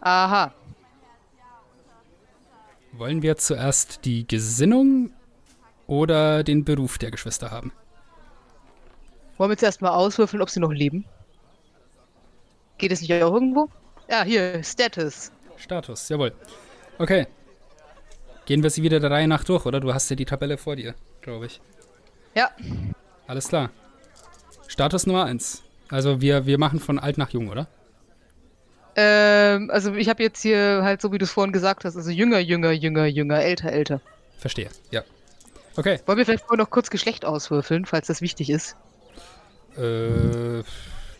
Aha. 0.00 0.52
Wollen 2.92 3.22
wir 3.22 3.36
zuerst 3.36 4.04
die 4.04 4.26
Gesinnung 4.26 5.10
oder 5.86 6.44
den 6.44 6.64
Beruf 6.64 6.98
der 6.98 7.10
Geschwister 7.10 7.50
haben? 7.50 7.72
Wollen 9.36 9.50
wir 9.50 9.56
zuerst 9.56 9.82
mal 9.82 9.90
auswürfeln, 9.90 10.42
ob 10.42 10.50
sie 10.50 10.60
noch 10.60 10.72
leben? 10.72 11.04
Geht 12.78 12.92
es 12.92 13.00
nicht 13.00 13.12
auch 13.14 13.32
irgendwo? 13.32 13.68
Ja, 14.08 14.22
hier, 14.22 14.62
Status. 14.62 15.32
Status, 15.56 16.08
jawohl. 16.08 16.32
Okay. 16.98 17.26
Gehen 18.50 18.64
wir 18.64 18.70
sie 18.70 18.82
wieder 18.82 18.98
der 18.98 19.12
Reihe 19.12 19.28
nach 19.28 19.44
durch, 19.44 19.64
oder? 19.64 19.78
Du 19.78 19.94
hast 19.94 20.10
ja 20.10 20.16
die 20.16 20.24
Tabelle 20.24 20.58
vor 20.58 20.74
dir, 20.74 20.96
glaube 21.20 21.46
ich. 21.46 21.60
Ja. 22.34 22.50
Alles 23.28 23.46
klar. 23.46 23.70
Status 24.66 25.06
Nummer 25.06 25.26
1. 25.26 25.62
Also 25.88 26.20
wir, 26.20 26.46
wir 26.46 26.58
machen 26.58 26.80
von 26.80 26.98
alt 26.98 27.16
nach 27.16 27.30
jung, 27.30 27.48
oder? 27.48 27.68
Ähm, 28.96 29.70
also 29.70 29.94
ich 29.94 30.08
habe 30.08 30.24
jetzt 30.24 30.42
hier 30.42 30.80
halt 30.82 31.00
so, 31.00 31.12
wie 31.12 31.18
du 31.18 31.26
es 31.26 31.30
vorhin 31.30 31.52
gesagt 31.52 31.84
hast, 31.84 31.94
also 31.94 32.10
jünger, 32.10 32.40
jünger, 32.40 32.72
jünger, 32.72 33.06
jünger, 33.06 33.40
älter, 33.40 33.70
älter. 33.70 34.00
Verstehe, 34.36 34.70
ja. 34.90 35.04
Okay. 35.76 36.00
Wollen 36.06 36.18
wir 36.18 36.24
vielleicht 36.24 36.44
vorher 36.44 36.64
noch 36.64 36.70
kurz 36.70 36.90
Geschlecht 36.90 37.24
auswürfeln, 37.24 37.86
falls 37.86 38.08
das 38.08 38.20
wichtig 38.20 38.50
ist? 38.50 38.74
Äh, 39.78 40.64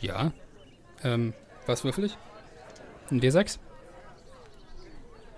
ja. 0.01 0.33
Ähm, 1.05 1.33
was 1.66 1.85
würfel 1.85 2.07
ich? 2.07 2.18
Ein 3.12 3.20
D6? 3.20 3.61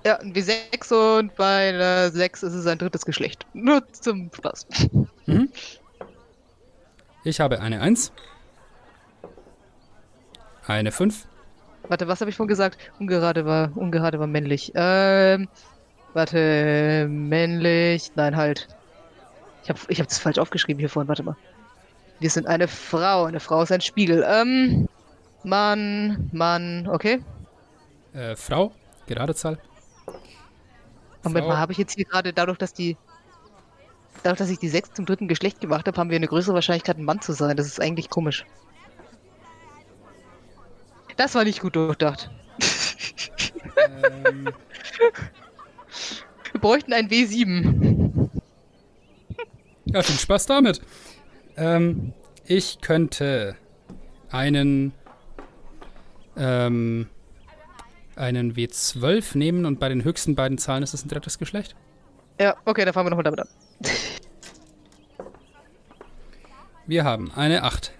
Ja, 0.04 0.18
ein 0.18 0.32
W6 0.32 1.18
und 1.18 1.34
bei 1.36 1.72
der 1.72 2.10
6 2.10 2.42
ist 2.42 2.54
es 2.54 2.66
ein 2.66 2.78
drittes 2.78 3.04
Geschlecht. 3.04 3.46
Nur 3.52 3.86
zum 3.92 4.30
Spaß. 4.34 4.66
Mhm. 5.26 5.50
Ich 7.24 7.38
habe 7.38 7.60
eine 7.60 7.80
1. 7.80 8.12
Eine 10.66 10.90
5. 10.90 11.26
Warte, 11.88 12.08
was 12.08 12.20
habe 12.20 12.30
ich 12.30 12.36
vorhin 12.36 12.48
gesagt? 12.48 12.78
Ungerade 12.98 13.46
war, 13.46 13.70
ungerade 13.76 14.18
war 14.18 14.26
männlich. 14.26 14.72
Ähm, 14.74 15.48
warte, 16.14 17.06
männlich. 17.08 18.10
Nein, 18.16 18.36
halt. 18.36 18.68
Ich 19.62 19.68
habe 19.68 19.78
ich 19.88 20.00
hab 20.00 20.08
das 20.08 20.18
falsch 20.18 20.38
aufgeschrieben 20.38 20.80
hier 20.80 20.88
vorhin. 20.88 21.08
Warte 21.08 21.22
mal. 21.22 21.36
Wir 22.18 22.30
sind 22.30 22.46
eine 22.48 22.66
Frau. 22.66 23.24
Eine 23.24 23.40
Frau 23.40 23.62
ist 23.62 23.70
ein 23.70 23.80
Spiegel. 23.80 24.24
Ähm, 24.28 24.88
Mann, 25.44 26.28
Mann, 26.32 26.88
okay. 26.88 27.20
Äh, 28.12 28.36
Frau, 28.36 28.72
gerade 29.06 29.34
Zahl. 29.34 29.58
Moment 31.24 31.46
mal, 31.46 31.58
habe 31.58 31.72
ich 31.72 31.78
jetzt 31.78 31.94
hier 31.94 32.04
gerade 32.04 32.32
dadurch, 32.32 32.58
dass 32.58 32.72
die. 32.72 32.96
Dadurch, 34.22 34.38
dass 34.38 34.50
ich 34.50 34.58
die 34.58 34.68
6 34.68 34.92
zum 34.92 35.06
dritten 35.06 35.26
Geschlecht 35.26 35.60
gemacht 35.60 35.86
habe, 35.86 35.98
haben 35.98 36.10
wir 36.10 36.16
eine 36.16 36.28
größere 36.28 36.54
Wahrscheinlichkeit, 36.54 36.96
ein 36.96 37.04
Mann 37.04 37.20
zu 37.20 37.32
sein. 37.32 37.56
Das 37.56 37.66
ist 37.66 37.80
eigentlich 37.80 38.08
komisch. 38.08 38.44
Das 41.16 41.34
war 41.34 41.44
nicht 41.44 41.60
gut 41.60 41.76
durchdacht. 41.76 42.30
ähm, 43.76 44.48
Wir 46.52 46.60
bräuchten 46.60 46.92
ein 46.92 47.08
W7. 47.08 48.28
ja, 49.86 50.02
viel 50.02 50.18
Spaß 50.18 50.46
damit. 50.46 50.80
Ähm, 51.56 52.12
ich 52.44 52.80
könnte 52.80 53.56
einen 54.30 54.92
ähm, 56.36 57.08
einen 58.16 58.54
W12 58.54 59.36
nehmen 59.36 59.66
und 59.66 59.80
bei 59.80 59.88
den 59.88 60.04
höchsten 60.04 60.34
beiden 60.34 60.58
Zahlen 60.58 60.82
ist 60.82 60.94
es 60.94 61.04
ein 61.04 61.08
drittes 61.08 61.38
Geschlecht. 61.38 61.74
Ja, 62.40 62.56
okay, 62.64 62.84
dann 62.84 62.94
fangen 62.94 63.06
wir 63.06 63.10
nochmal 63.10 63.24
damit 63.24 63.40
an. 63.40 63.48
Wir 66.86 67.04
haben 67.04 67.30
eine 67.36 67.62
8. 67.62 67.92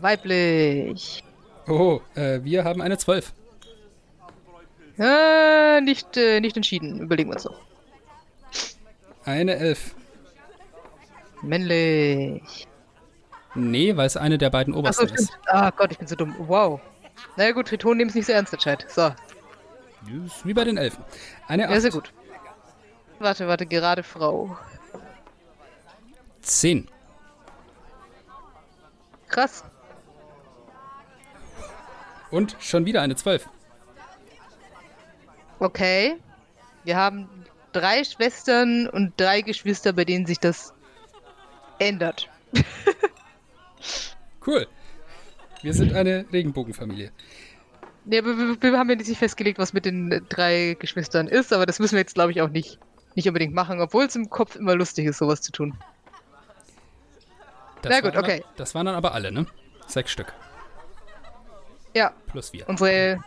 Weiblich. 0.00 1.22
Oh, 1.68 2.00
äh, 2.14 2.40
wir 2.42 2.64
haben 2.64 2.80
eine 2.80 2.98
12. 2.98 3.32
Äh, 4.98 5.80
nicht, 5.82 6.16
äh, 6.16 6.40
nicht 6.40 6.56
entschieden. 6.56 7.00
Überlegen 7.00 7.30
wir 7.30 7.36
uns 7.36 7.44
noch. 7.44 7.60
Eine 9.24 9.54
11. 9.56 9.94
Männlich. 11.42 12.66
Nee, 13.54 13.96
weil 13.96 14.06
es 14.06 14.16
eine 14.16 14.36
der 14.36 14.50
beiden 14.50 14.74
obersten 14.74 15.06
stimmt. 15.08 15.20
ist. 15.20 15.38
Ah 15.46 15.70
Gott, 15.70 15.92
ich 15.92 15.98
bin 15.98 16.08
so 16.08 16.16
dumm. 16.16 16.34
Wow. 16.38 16.80
Na 17.36 17.44
ja, 17.44 17.52
gut, 17.52 17.68
Triton 17.68 17.96
nehmen 17.96 18.10
es 18.10 18.14
nicht 18.14 18.26
so 18.26 18.32
ernst, 18.32 18.52
der 18.52 18.58
Chat. 18.58 18.90
So, 18.90 19.12
Ist 20.26 20.46
Wie 20.46 20.54
bei 20.54 20.64
den 20.64 20.76
Elfen. 20.76 21.04
Eine 21.48 21.66
8. 21.66 21.70
ja, 21.70 21.80
sehr 21.80 21.90
gut. 21.90 22.12
Warte, 23.18 23.46
warte, 23.48 23.66
gerade 23.66 24.02
Frau. 24.02 24.56
10. 26.42 26.88
Krass. 29.28 29.62
Und 32.30 32.56
schon 32.60 32.86
wieder 32.86 33.02
eine 33.02 33.16
12. 33.16 33.48
Okay. 35.58 36.16
Wir 36.84 36.96
haben 36.96 37.28
drei 37.72 38.04
Schwestern 38.04 38.88
und 38.88 39.12
drei 39.20 39.42
Geschwister, 39.42 39.92
bei 39.92 40.04
denen 40.04 40.26
sich 40.26 40.38
das 40.38 40.72
ändert. 41.78 42.28
Cool. 44.46 44.66
Wir 45.62 45.74
sind 45.74 45.92
eine 45.94 46.24
Regenbogenfamilie. 46.32 47.10
Aber 48.06 48.38
wir, 48.38 48.62
wir 48.62 48.78
haben 48.78 48.88
ja 48.90 48.96
nicht 48.96 49.18
festgelegt, 49.18 49.58
was 49.58 49.72
mit 49.72 49.84
den 49.84 50.24
drei 50.28 50.76
Geschwistern 50.78 51.28
ist, 51.28 51.52
aber 51.52 51.66
das 51.66 51.78
müssen 51.78 51.94
wir 51.94 52.00
jetzt, 52.00 52.14
glaube 52.14 52.32
ich, 52.32 52.40
auch 52.40 52.48
nicht, 52.48 52.78
nicht 53.14 53.28
unbedingt 53.28 53.54
machen, 53.54 53.80
obwohl 53.80 54.04
es 54.04 54.16
im 54.16 54.30
Kopf 54.30 54.56
immer 54.56 54.74
lustig 54.74 55.06
ist, 55.06 55.18
sowas 55.18 55.42
zu 55.42 55.52
tun. 55.52 55.76
Das 57.82 57.92
Na 57.92 58.00
gut, 58.00 58.16
okay. 58.16 58.40
Dann, 58.40 58.56
das 58.56 58.74
waren 58.74 58.86
dann 58.86 58.94
aber 58.94 59.14
alle, 59.14 59.32
ne? 59.32 59.46
Sechs 59.86 60.10
Stück. 60.12 60.32
Ja, 61.94 62.12
Plus 62.26 62.52
wir. 62.52 62.68
unsere. 62.68 63.22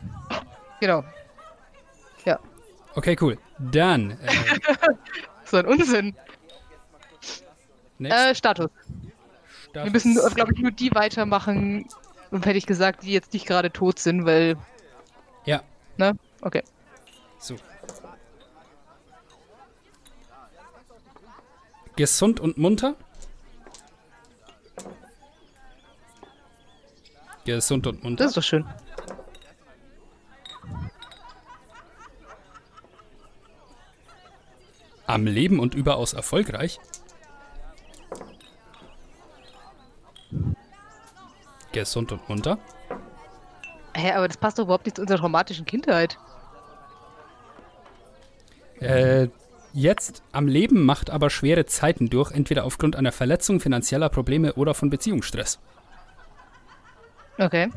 Genau. 0.80 1.04
Ja. 2.26 2.40
Okay, 2.96 3.16
cool. 3.22 3.38
Dann. 3.60 4.12
Äh, 4.12 4.16
So 5.46 5.58
ein 5.58 5.68
Unsinn. 5.68 6.16
Äh, 8.00 8.34
Status. 8.34 8.36
Status. 8.36 8.72
Wir 9.74 9.92
müssen, 9.92 10.16
glaube 10.34 10.54
ich, 10.54 10.60
nur 10.60 10.72
die 10.72 10.90
weitermachen, 10.96 11.88
und 12.34 12.46
hätte 12.46 12.58
ich 12.58 12.66
gesagt, 12.66 13.04
die 13.04 13.12
jetzt 13.12 13.32
nicht 13.34 13.46
gerade 13.46 13.72
tot 13.72 14.00
sind, 14.00 14.26
weil. 14.26 14.58
Ja, 15.46 15.62
Ne? 15.98 16.18
Okay. 16.42 16.64
so. 17.40 17.56
Gesund 21.96 22.40
und 22.40 22.58
munter. 22.58 22.96
Gesund 27.46 27.86
und 27.86 28.04
munter. 28.04 28.24
Das 28.24 28.32
ist 28.32 28.38
doch 28.38 28.44
schön. 28.44 28.66
Am 35.06 35.28
Leben 35.28 35.60
und 35.60 35.76
überaus 35.76 36.14
erfolgreich. 36.14 36.80
Gesund 41.74 42.12
und 42.12 42.28
munter. 42.30 42.58
Hä, 43.96 44.12
aber 44.14 44.28
das 44.28 44.38
passt 44.38 44.58
doch 44.58 44.64
überhaupt 44.64 44.86
nicht 44.86 44.96
zu 44.96 45.02
unserer 45.02 45.20
traumatischen 45.20 45.66
Kindheit. 45.66 46.18
Äh, 48.80 49.28
jetzt 49.74 50.24
am 50.32 50.48
Leben 50.48 50.86
macht 50.86 51.10
aber 51.10 51.30
schwere 51.30 51.66
Zeiten 51.66 52.10
durch, 52.10 52.32
entweder 52.32 52.64
aufgrund 52.64 52.96
einer 52.96 53.12
Verletzung, 53.12 53.60
finanzieller 53.60 54.10
Probleme 54.10 54.54
oder 54.54 54.74
von 54.74 54.90
Beziehungsstress. 54.90 55.60
Okay. 57.38 57.70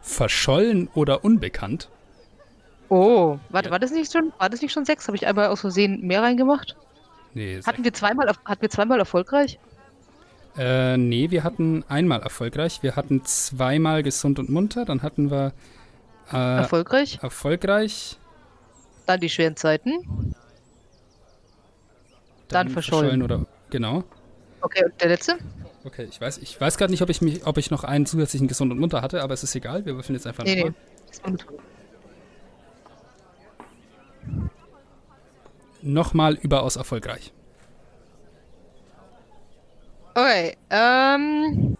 Verschollen 0.00 0.88
oder 0.94 1.24
unbekannt. 1.24 1.88
Oh, 2.88 3.38
warte, 3.50 3.70
war 3.70 3.78
das 3.78 3.90
nicht 3.90 4.10
schon? 4.10 4.32
War 4.38 4.48
das 4.48 4.62
nicht 4.62 4.72
schon 4.72 4.86
sechs? 4.86 5.06
Habe 5.06 5.16
ich 5.16 5.26
einmal 5.26 5.48
aus 5.48 5.60
Versehen 5.60 6.00
mehr 6.00 6.22
reingemacht? 6.22 6.76
Nee, 7.38 7.60
Hatten 7.64 7.84
wir 7.84 7.92
zweimal, 7.92 8.26
hatten 8.44 8.62
wir 8.62 8.68
zweimal 8.68 8.98
erfolgreich? 8.98 9.60
Äh, 10.56 10.96
nee, 10.96 11.30
wir 11.30 11.44
hatten 11.44 11.84
einmal 11.88 12.20
erfolgreich. 12.20 12.82
Wir 12.82 12.96
hatten 12.96 13.24
zweimal 13.24 14.02
gesund 14.02 14.40
und 14.40 14.48
munter. 14.50 14.84
Dann 14.84 15.02
hatten 15.02 15.30
wir 15.30 15.52
äh, 16.32 16.56
Erfolgreich? 16.58 17.20
erfolgreich. 17.22 18.18
Dann 19.06 19.20
die 19.20 19.28
schweren 19.28 19.54
Zeiten. 19.54 20.34
Dann 22.48 22.70
verschollen. 22.70 23.22
oder 23.22 23.46
genau. 23.70 24.02
Okay, 24.60 24.84
und 24.84 25.00
der 25.00 25.10
letzte? 25.10 25.38
Okay, 25.84 26.08
ich 26.10 26.20
weiß, 26.20 26.38
ich 26.38 26.60
weiß 26.60 26.76
gerade 26.76 26.90
nicht, 26.90 27.02
ob 27.02 27.08
ich 27.08 27.22
mich, 27.22 27.46
ob 27.46 27.56
ich 27.56 27.70
noch 27.70 27.84
einen 27.84 28.04
zusätzlichen 28.04 28.48
gesund 28.48 28.72
und 28.72 28.80
munter 28.80 29.00
hatte, 29.00 29.22
aber 29.22 29.34
es 29.34 29.44
ist 29.44 29.54
egal. 29.54 29.86
Wir 29.86 29.94
würfeln 29.94 30.16
jetzt 30.16 30.26
einfach 30.26 30.42
Nee, 30.42 30.56
nee. 30.56 30.60
nochmal. 30.64 30.74
Ist 31.08 31.22
gut. 31.22 31.46
Nochmal 35.82 36.34
überaus 36.34 36.76
erfolgreich. 36.76 37.32
Okay, 40.14 40.56
ähm. 40.70 41.76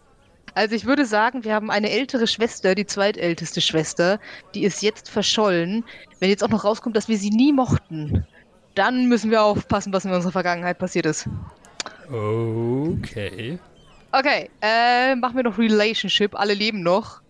Also 0.54 0.74
ich 0.74 0.86
würde 0.86 1.06
sagen, 1.06 1.44
wir 1.44 1.54
haben 1.54 1.70
eine 1.70 1.88
ältere 1.88 2.26
Schwester, 2.26 2.74
die 2.74 2.84
zweitälteste 2.84 3.60
Schwester, 3.60 4.18
die 4.54 4.64
ist 4.64 4.82
jetzt 4.82 5.08
verschollen. 5.08 5.84
Wenn 6.18 6.30
jetzt 6.30 6.42
auch 6.42 6.48
noch 6.48 6.64
rauskommt, 6.64 6.96
dass 6.96 7.06
wir 7.06 7.16
sie 7.16 7.30
nie 7.30 7.52
mochten, 7.52 8.26
dann 8.74 9.06
müssen 9.08 9.30
wir 9.30 9.42
aufpassen, 9.42 9.92
was 9.92 10.04
in 10.04 10.10
unserer 10.10 10.32
Vergangenheit 10.32 10.78
passiert 10.78 11.06
ist. 11.06 11.28
Okay. 12.10 13.58
Okay, 14.10 14.50
äh, 14.60 15.14
machen 15.14 15.36
wir 15.36 15.44
noch 15.44 15.58
Relationship, 15.58 16.34
alle 16.34 16.54
leben 16.54 16.82
noch. 16.82 17.20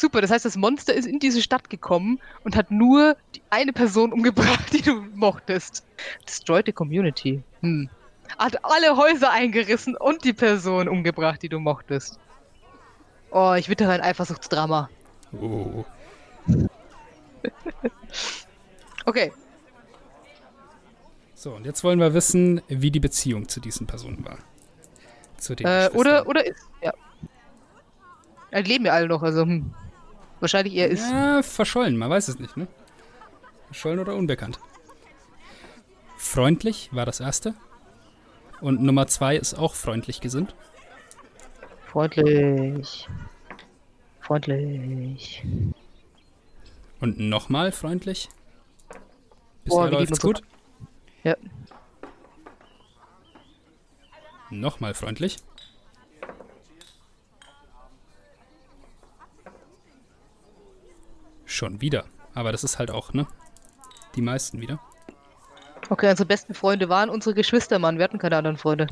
Super, 0.00 0.22
das 0.22 0.30
heißt, 0.30 0.46
das 0.46 0.56
Monster 0.56 0.94
ist 0.94 1.04
in 1.06 1.18
diese 1.18 1.42
Stadt 1.42 1.68
gekommen 1.68 2.20
und 2.42 2.56
hat 2.56 2.70
nur 2.70 3.18
die 3.34 3.42
eine 3.50 3.74
Person 3.74 4.14
umgebracht, 4.14 4.64
die 4.72 4.80
du 4.80 5.02
mochtest. 5.14 5.84
Destroyed 6.26 6.64
the 6.64 6.72
community. 6.72 7.42
Hm. 7.60 7.90
Hat 8.38 8.64
alle 8.64 8.96
Häuser 8.96 9.30
eingerissen 9.30 9.96
und 9.96 10.24
die 10.24 10.32
Person 10.32 10.88
umgebracht, 10.88 11.42
die 11.42 11.50
du 11.50 11.58
mochtest. 11.58 12.18
Oh, 13.30 13.52
ich 13.58 13.68
wittere 13.68 13.92
ein 13.92 14.00
Eifersuchtsdrama. 14.00 14.88
Oh. 15.38 15.84
Okay. 19.06 19.32
So, 21.34 21.52
und 21.52 21.64
jetzt 21.64 21.82
wollen 21.82 21.98
wir 21.98 22.12
wissen, 22.12 22.60
wie 22.68 22.90
die 22.90 23.00
Beziehung 23.00 23.48
zu 23.48 23.58
diesen 23.60 23.86
Personen 23.86 24.22
war. 24.26 24.38
Zu 25.38 25.56
den 25.56 25.66
Äh, 25.66 25.88
oder, 25.94 26.28
oder 26.28 26.46
ist, 26.46 26.68
ja. 26.82 26.92
Ja, 28.52 28.62
Die 28.62 28.70
leben 28.70 28.84
ja 28.84 28.92
alle 28.92 29.08
noch, 29.08 29.22
also 29.22 29.42
hm. 29.42 29.72
Wahrscheinlich 30.40 30.74
eher 30.74 30.88
ist. 30.88 31.08
Ja, 31.10 31.42
verschollen, 31.42 31.96
man 31.96 32.10
weiß 32.10 32.28
es 32.28 32.38
nicht, 32.38 32.56
ne? 32.56 32.66
Verschollen 33.66 34.00
oder 34.00 34.14
unbekannt. 34.16 34.58
Freundlich 36.16 36.90
war 36.92 37.06
das 37.06 37.20
erste. 37.20 37.54
Und 38.60 38.82
Nummer 38.82 39.06
zwei 39.06 39.36
ist 39.36 39.54
auch 39.54 39.74
freundlich 39.74 40.20
gesinnt. 40.20 40.54
Freundlich. 41.86 43.08
Freundlich. 44.20 45.42
Und 47.00 47.18
nochmal 47.18 47.72
freundlich. 47.72 48.28
Boah, 49.64 49.84
Bisher 49.84 49.84
lieben 49.84 49.96
läuft's 49.96 50.20
gut. 50.20 50.42
Ja. 51.24 51.36
Nochmal 54.50 54.94
freundlich. 54.94 55.38
Schon 61.60 61.82
wieder. 61.82 62.06
Aber 62.32 62.52
das 62.52 62.64
ist 62.64 62.78
halt 62.78 62.90
auch, 62.90 63.12
ne? 63.12 63.26
Die 64.14 64.22
meisten 64.22 64.62
wieder. 64.62 64.80
Okay, 65.90 66.08
unsere 66.08 66.26
besten 66.26 66.54
Freunde 66.54 66.88
waren 66.88 67.10
unsere 67.10 67.34
Geschwister, 67.34 67.78
Mann. 67.78 67.98
Wir 67.98 68.04
hatten 68.04 68.16
keine 68.16 68.38
anderen 68.38 68.56
Freunde. 68.56 68.86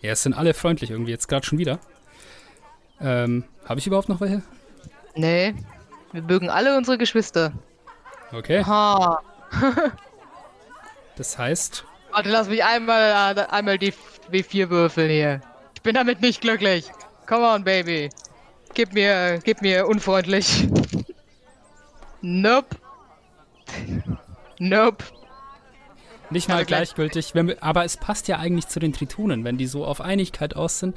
Ja, 0.00 0.12
es 0.12 0.22
sind 0.22 0.34
alle 0.34 0.54
freundlich 0.54 0.92
irgendwie, 0.92 1.10
jetzt 1.10 1.26
gerade 1.26 1.44
schon 1.44 1.58
wieder. 1.58 1.80
Ähm, 3.00 3.42
habe 3.64 3.80
ich 3.80 3.86
überhaupt 3.88 4.08
noch 4.08 4.20
welche? 4.20 4.42
Nee. 5.16 5.56
Wir 6.12 6.22
mögen 6.22 6.50
alle 6.50 6.76
unsere 6.76 6.96
Geschwister. 6.96 7.52
Okay. 8.30 8.62
Ha. 8.64 9.20
Das 11.16 11.36
heißt, 11.36 11.84
Warte, 12.12 12.28
lass 12.28 12.48
mich 12.48 12.62
einmal, 12.62 13.36
äh, 13.36 13.40
einmal 13.50 13.76
die 13.76 13.92
W4 14.30 14.70
würfeln 14.70 15.10
hier. 15.10 15.40
Ich 15.74 15.82
bin 15.82 15.96
damit 15.96 16.20
nicht 16.20 16.42
glücklich. 16.42 16.88
Come 17.26 17.44
on, 17.44 17.64
Baby. 17.64 18.08
Gib 18.74 18.92
mir, 18.92 19.40
gib 19.42 19.62
mir 19.62 19.86
unfreundlich. 19.86 20.68
Nope. 22.20 22.76
Nope. 24.58 25.04
nicht 26.30 26.48
mal 26.48 26.64
gleichgültig, 26.64 27.34
wir, 27.34 27.62
aber 27.62 27.84
es 27.84 27.96
passt 27.96 28.28
ja 28.28 28.38
eigentlich 28.38 28.68
zu 28.68 28.80
den 28.80 28.92
Tritonen, 28.92 29.44
wenn 29.44 29.56
die 29.56 29.66
so 29.66 29.84
auf 29.84 30.00
Einigkeit 30.00 30.56
aus 30.56 30.78
sind. 30.78 30.96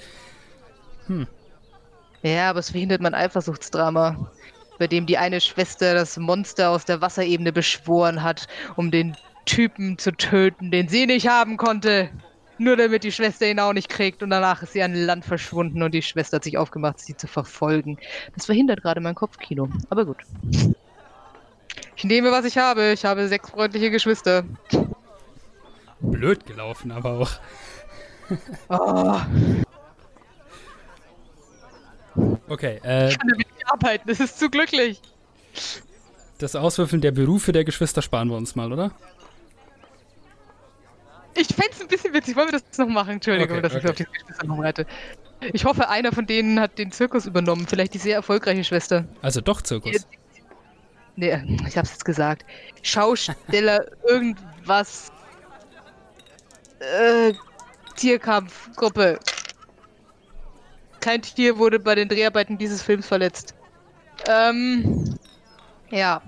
Ja, 2.23 2.49
aber 2.49 2.59
es 2.59 2.71
verhindert 2.71 3.01
mein 3.01 3.13
Eifersuchtsdrama, 3.13 4.31
bei 4.79 4.87
dem 4.87 5.05
die 5.05 5.17
eine 5.17 5.41
Schwester 5.41 5.93
das 5.93 6.17
Monster 6.17 6.69
aus 6.69 6.85
der 6.85 7.01
Wasserebene 7.01 7.51
beschworen 7.51 8.23
hat, 8.23 8.47
um 8.75 8.91
den 8.91 9.15
Typen 9.45 9.97
zu 9.97 10.11
töten, 10.11 10.71
den 10.71 10.87
sie 10.87 11.05
nicht 11.07 11.27
haben 11.27 11.57
konnte. 11.57 12.09
Nur 12.61 12.77
damit 12.77 13.03
die 13.03 13.11
Schwester 13.11 13.49
ihn 13.49 13.59
auch 13.59 13.73
nicht 13.73 13.89
kriegt 13.89 14.21
und 14.21 14.29
danach 14.29 14.61
ist 14.61 14.73
sie 14.73 14.83
an 14.83 14.93
Land 14.93 15.25
verschwunden 15.25 15.81
und 15.81 15.95
die 15.95 16.03
Schwester 16.03 16.35
hat 16.35 16.43
sich 16.43 16.59
aufgemacht, 16.59 16.99
sie 16.99 17.17
zu 17.17 17.25
verfolgen. 17.25 17.97
Das 18.35 18.45
verhindert 18.45 18.83
gerade 18.83 19.01
mein 19.01 19.15
Kopfkino. 19.15 19.67
Aber 19.89 20.05
gut. 20.05 20.17
Ich 21.95 22.03
nehme, 22.03 22.31
was 22.31 22.45
ich 22.45 22.59
habe. 22.59 22.91
Ich 22.91 23.03
habe 23.03 23.27
sechs 23.27 23.49
freundliche 23.49 23.89
Geschwister. 23.89 24.43
Blöd 26.01 26.45
gelaufen, 26.45 26.91
aber 26.91 27.13
auch. 27.13 27.31
Oh, 28.69 29.19
Okay, 32.47 32.79
äh, 32.83 33.09
ich 33.09 33.17
kann 33.17 33.27
damit 33.27 33.47
nicht 33.47 33.71
arbeiten. 33.71 34.07
Das 34.07 34.19
ist 34.19 34.37
zu 34.37 34.51
glücklich. 34.51 35.01
das 36.37 36.55
Auswürfeln 36.55 37.01
der 37.01 37.11
Berufe 37.11 37.53
der 37.53 37.63
Geschwister 37.63 38.03
sparen 38.03 38.29
wir 38.29 38.37
uns 38.37 38.55
mal, 38.55 38.71
oder? 38.71 38.91
Ich 41.35 41.47
fände 41.47 41.71
es 41.71 41.81
ein 41.81 41.87
bisschen 41.87 42.13
witzig. 42.13 42.35
Wollen 42.35 42.51
wir 42.51 42.59
das 42.59 42.77
noch 42.77 42.87
machen? 42.87 43.11
Entschuldigung, 43.13 43.57
Okay, 43.57 43.61
dass 43.61 43.73
ich 43.73 43.79
okay. 43.79 43.89
auf 43.89 43.95
die 43.95 44.03
Geschwister 44.05 44.45
noch 44.47 44.59
reite. 44.59 44.85
Ich 45.53 45.65
hoffe, 45.65 45.89
einer 45.89 46.11
von 46.11 46.25
denen 46.27 46.59
hat 46.59 46.77
den 46.77 46.91
Zirkus 46.91 47.25
übernommen. 47.25 47.65
Vielleicht 47.67 47.93
die 47.93 47.97
sehr 47.97 48.15
erfolgreiche 48.15 48.63
Schwester. 48.63 49.05
Also 49.21 49.41
doch 49.41 49.61
Zirkus. 49.61 50.07
Nee, 51.15 51.41
ich 51.67 51.77
hab's 51.77 51.91
jetzt 51.91 52.05
gesagt. 52.05 52.45
Schausteller, 52.83 53.85
irgendwas. 54.07 55.11
Äh, 56.79 57.33
Tierkampfgruppe. 57.95 59.19
Kein 60.99 61.21
Tier 61.21 61.57
wurde 61.57 61.79
bei 61.79 61.95
den 61.95 62.07
Dreharbeiten 62.09 62.57
dieses 62.57 62.81
Films 62.83 63.07
verletzt. 63.07 63.55
Ähm, 64.27 65.17
ja. 65.89 66.21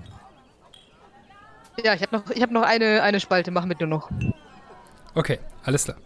Ja, 1.82 1.94
ich 1.94 2.02
habe 2.02 2.16
noch, 2.16 2.30
ich 2.30 2.42
hab 2.42 2.50
noch 2.50 2.62
eine, 2.62 3.02
eine 3.02 3.20
Spalte. 3.20 3.50
Mach 3.50 3.64
mit 3.64 3.80
nur 3.80 3.88
noch. 3.88 4.10
Okay, 5.14 5.38
alles 5.64 5.84
klar. 5.84 5.96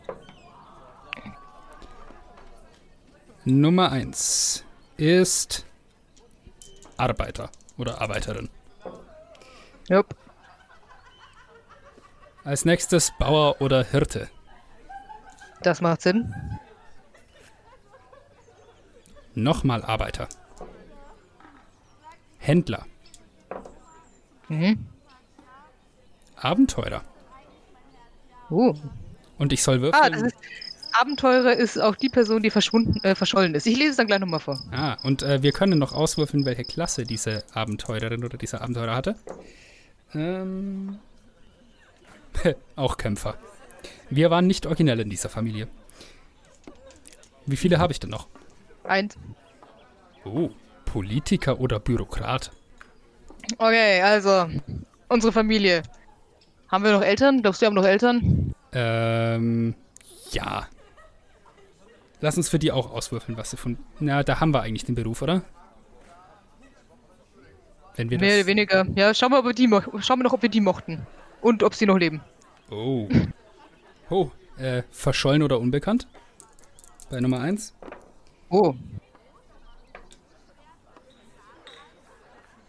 Nummer 3.45 3.91
1 3.91 4.65
ist 4.99 5.65
Arbeiter 6.99 7.51
oder 7.79 8.01
Arbeiterin. 8.01 8.51
Jupp. 9.89 10.15
Als 12.45 12.67
nächstes 12.67 13.13
Bauer 13.19 13.61
oder 13.61 13.85
Hirte. 13.85 14.29
Das 15.63 15.81
macht 15.81 16.03
Sinn. 16.03 16.35
Nochmal 19.35 19.83
Arbeiter. 19.83 20.29
Händler. 22.39 22.87
Mhm. 24.49 24.87
Abenteurer. 26.37 27.03
Uh. 28.51 28.75
Und 29.39 29.53
ich 29.53 29.63
soll 29.63 29.79
Ah, 29.79 29.81
würfeln. 29.83 30.13
das 30.13 30.23
ist. 30.23 30.37
Abenteurer 30.93 31.53
ist 31.53 31.79
auch 31.79 31.95
die 31.97 32.09
Person, 32.09 32.43
die 32.43 32.51
verschwunden, 32.51 32.99
äh, 33.05 33.15
verschollen 33.15 33.55
ist. 33.55 33.67
Ich 33.67 33.77
lese 33.77 33.91
es 33.91 33.97
dann 33.99 34.07
gleich 34.07 34.19
nochmal 34.21 34.41
vor. 34.41 34.59
Ah, 34.73 34.97
und 35.05 35.23
äh, 35.23 35.43
wir 35.43 35.53
können 35.53 35.79
noch 35.79 35.93
auswürfeln, 35.93 36.45
welche 36.47 36.65
Klasse 36.65 37.05
diese 37.05 37.45
Abenteurerin 37.53 38.25
oder 38.25 38.39
dieser 38.39 38.63
Abenteurer 38.63 38.97
hatte. 38.97 39.15
Ähm, 40.15 40.99
auch 42.77 42.97
Kämpfer. 42.97 43.35
Wir 44.11 44.31
waren 44.31 44.47
nicht 44.47 44.65
originell 44.67 44.99
in 45.01 45.11
dieser 45.11 45.29
Familie. 45.29 45.69
Wie 47.47 47.57
viele 47.57 47.79
habe 47.79 47.93
ich 47.93 48.01
denn 48.01 48.11
noch? 48.11 48.27
Eins. 48.85 49.17
Oh, 50.25 50.49
Politiker 50.87 51.61
oder 51.61 51.79
Bürokrat? 51.79 52.51
Okay, 53.59 54.01
also. 54.03 54.49
Unsere 55.09 55.33
Familie. 55.33 55.83
Haben 56.69 56.85
wir 56.85 56.93
noch 56.93 57.03
Eltern? 57.03 57.43
Glaubst 57.43 57.61
du, 57.61 57.65
wir 57.65 57.67
haben 57.69 57.75
noch 57.75 57.85
Eltern? 57.87 58.55
Ähm, 58.73 59.75
ja. 60.33 60.67
Lass 62.21 62.37
uns 62.37 62.49
für 62.49 62.59
die 62.59 62.73
auch 62.73 62.91
auswürfeln, 62.91 63.39
was 63.39 63.51
sie 63.51 63.57
von. 63.57 63.79
Na, 64.01 64.23
da 64.23 64.41
haben 64.41 64.53
wir 64.53 64.63
eigentlich 64.63 64.85
den 64.85 64.95
Beruf, 64.95 65.23
oder? 65.23 65.43
Wenn 67.97 68.11
wir 68.11 68.19
Mehr 68.19 68.31
das. 68.31 68.39
oder 68.39 68.47
weniger. 68.47 68.87
Ja, 68.97 69.15
schauen 69.15 69.33
wir, 69.33 69.39
ob 69.39 69.47
wir 69.47 69.55
die 69.55 69.69
schauen 69.69 70.19
wir 70.19 70.25
noch, 70.25 70.33
ob 70.33 70.43
wir 70.43 70.49
die 70.49 70.61
mochten. 70.61 71.07
Und 71.41 71.63
ob 71.63 71.75
sie 71.75 71.87
noch 71.87 71.97
leben. 71.99 72.21
Oh. 72.71 73.09
Oh, 74.11 74.31
äh, 74.59 74.83
verschollen 74.91 75.43
oder 75.43 75.59
unbekannt? 75.61 76.07
Bei 77.11 77.21
Nummer 77.21 77.41
1. 77.41 77.75
Oh. 78.51 78.75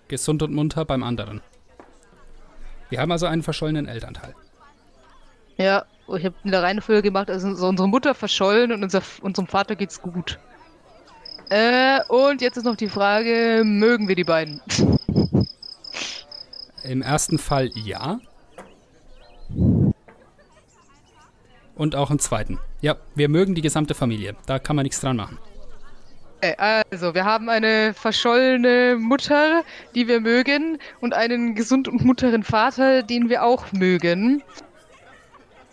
Gesund 0.07 0.41
und 0.43 0.53
munter 0.53 0.85
beim 0.85 1.03
anderen. 1.03 1.41
Wir 2.89 2.99
haben 2.99 3.11
also 3.11 3.25
einen 3.27 3.43
verschollenen 3.43 3.87
Elternteil. 3.87 4.35
Ja, 5.57 5.85
oh, 6.07 6.15
ich 6.15 6.25
habe 6.25 6.35
in 6.43 6.51
der 6.51 6.63
Reihenfolge 6.63 7.03
gemacht, 7.03 7.29
also 7.29 7.53
so 7.53 7.67
unsere 7.67 7.87
Mutter 7.87 8.15
verschollen 8.15 8.71
und 8.71 8.83
unser, 8.83 9.01
unserem 9.21 9.47
Vater 9.47 9.75
geht's 9.75 10.01
gut. 10.01 10.39
Äh, 11.49 11.99
und 12.07 12.41
jetzt 12.41 12.57
ist 12.57 12.63
noch 12.63 12.75
die 12.75 12.89
Frage, 12.89 13.63
mögen 13.65 14.07
wir 14.07 14.15
die 14.15 14.23
beiden? 14.23 14.61
Im 16.83 17.01
ersten 17.01 17.37
Fall 17.37 17.69
ja. 17.75 18.19
Und 21.75 21.95
auch 21.95 22.11
im 22.11 22.19
zweiten. 22.19 22.59
Ja, 22.81 22.95
wir 23.15 23.29
mögen 23.29 23.55
die 23.55 23.61
gesamte 23.61 23.95
Familie. 23.95 24.35
Da 24.45 24.59
kann 24.59 24.75
man 24.75 24.83
nichts 24.83 24.99
dran 25.01 25.15
machen. 25.15 25.37
Okay, 26.41 26.55
also, 26.57 27.13
wir 27.13 27.25
haben 27.25 27.49
eine 27.49 27.93
verschollene 27.93 28.95
Mutter, 28.97 29.63
die 29.93 30.07
wir 30.07 30.21
mögen, 30.21 30.77
und 31.01 31.13
einen 31.13 31.53
gesund 31.53 31.89
und 31.89 32.05
munteren 32.05 32.43
Vater, 32.43 33.03
den 33.03 33.27
wir 33.27 33.43
auch 33.43 33.73
mögen. 33.73 34.41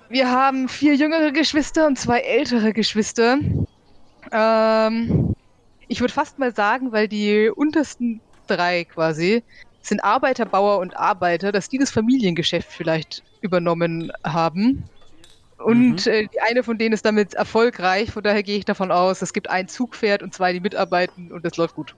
Wir 0.08 0.28
haben 0.28 0.68
vier 0.68 0.96
jüngere 0.96 1.30
Geschwister 1.30 1.86
und 1.86 1.98
zwei 1.98 2.18
ältere 2.18 2.72
Geschwister. 2.72 3.38
Ähm, 4.32 5.34
ich 5.86 6.00
würde 6.00 6.12
fast 6.12 6.40
mal 6.40 6.52
sagen, 6.52 6.90
weil 6.90 7.06
die 7.06 7.48
untersten 7.48 8.20
drei 8.48 8.84
quasi 8.84 9.44
sind 9.82 10.02
Arbeiter, 10.02 10.46
Bauer 10.46 10.78
und 10.78 10.96
Arbeiter, 10.96 11.52
dass 11.52 11.68
die 11.68 11.78
das 11.78 11.92
Familiengeschäft 11.92 12.70
vielleicht 12.72 13.22
übernommen 13.40 14.10
haben. 14.24 14.84
Und 15.59 16.07
mhm. 16.07 16.12
äh, 16.12 16.26
die 16.26 16.40
eine 16.40 16.62
von 16.62 16.78
denen 16.78 16.92
ist 16.92 17.04
damit 17.04 17.34
erfolgreich, 17.34 18.11
von 18.11 18.22
daher 18.22 18.42
gehe 18.42 18.59
ich 18.59 18.64
davon 18.64 18.92
aus, 18.92 19.22
es 19.22 19.32
gibt 19.32 19.48
ein 19.48 19.68
Zugpferd 19.68 20.22
und 20.22 20.34
zwei, 20.34 20.52
die 20.52 20.61
mitarbeiten 20.61 21.32
und 21.32 21.44
das 21.44 21.57
läuft 21.57 21.74
gut. 21.74 21.94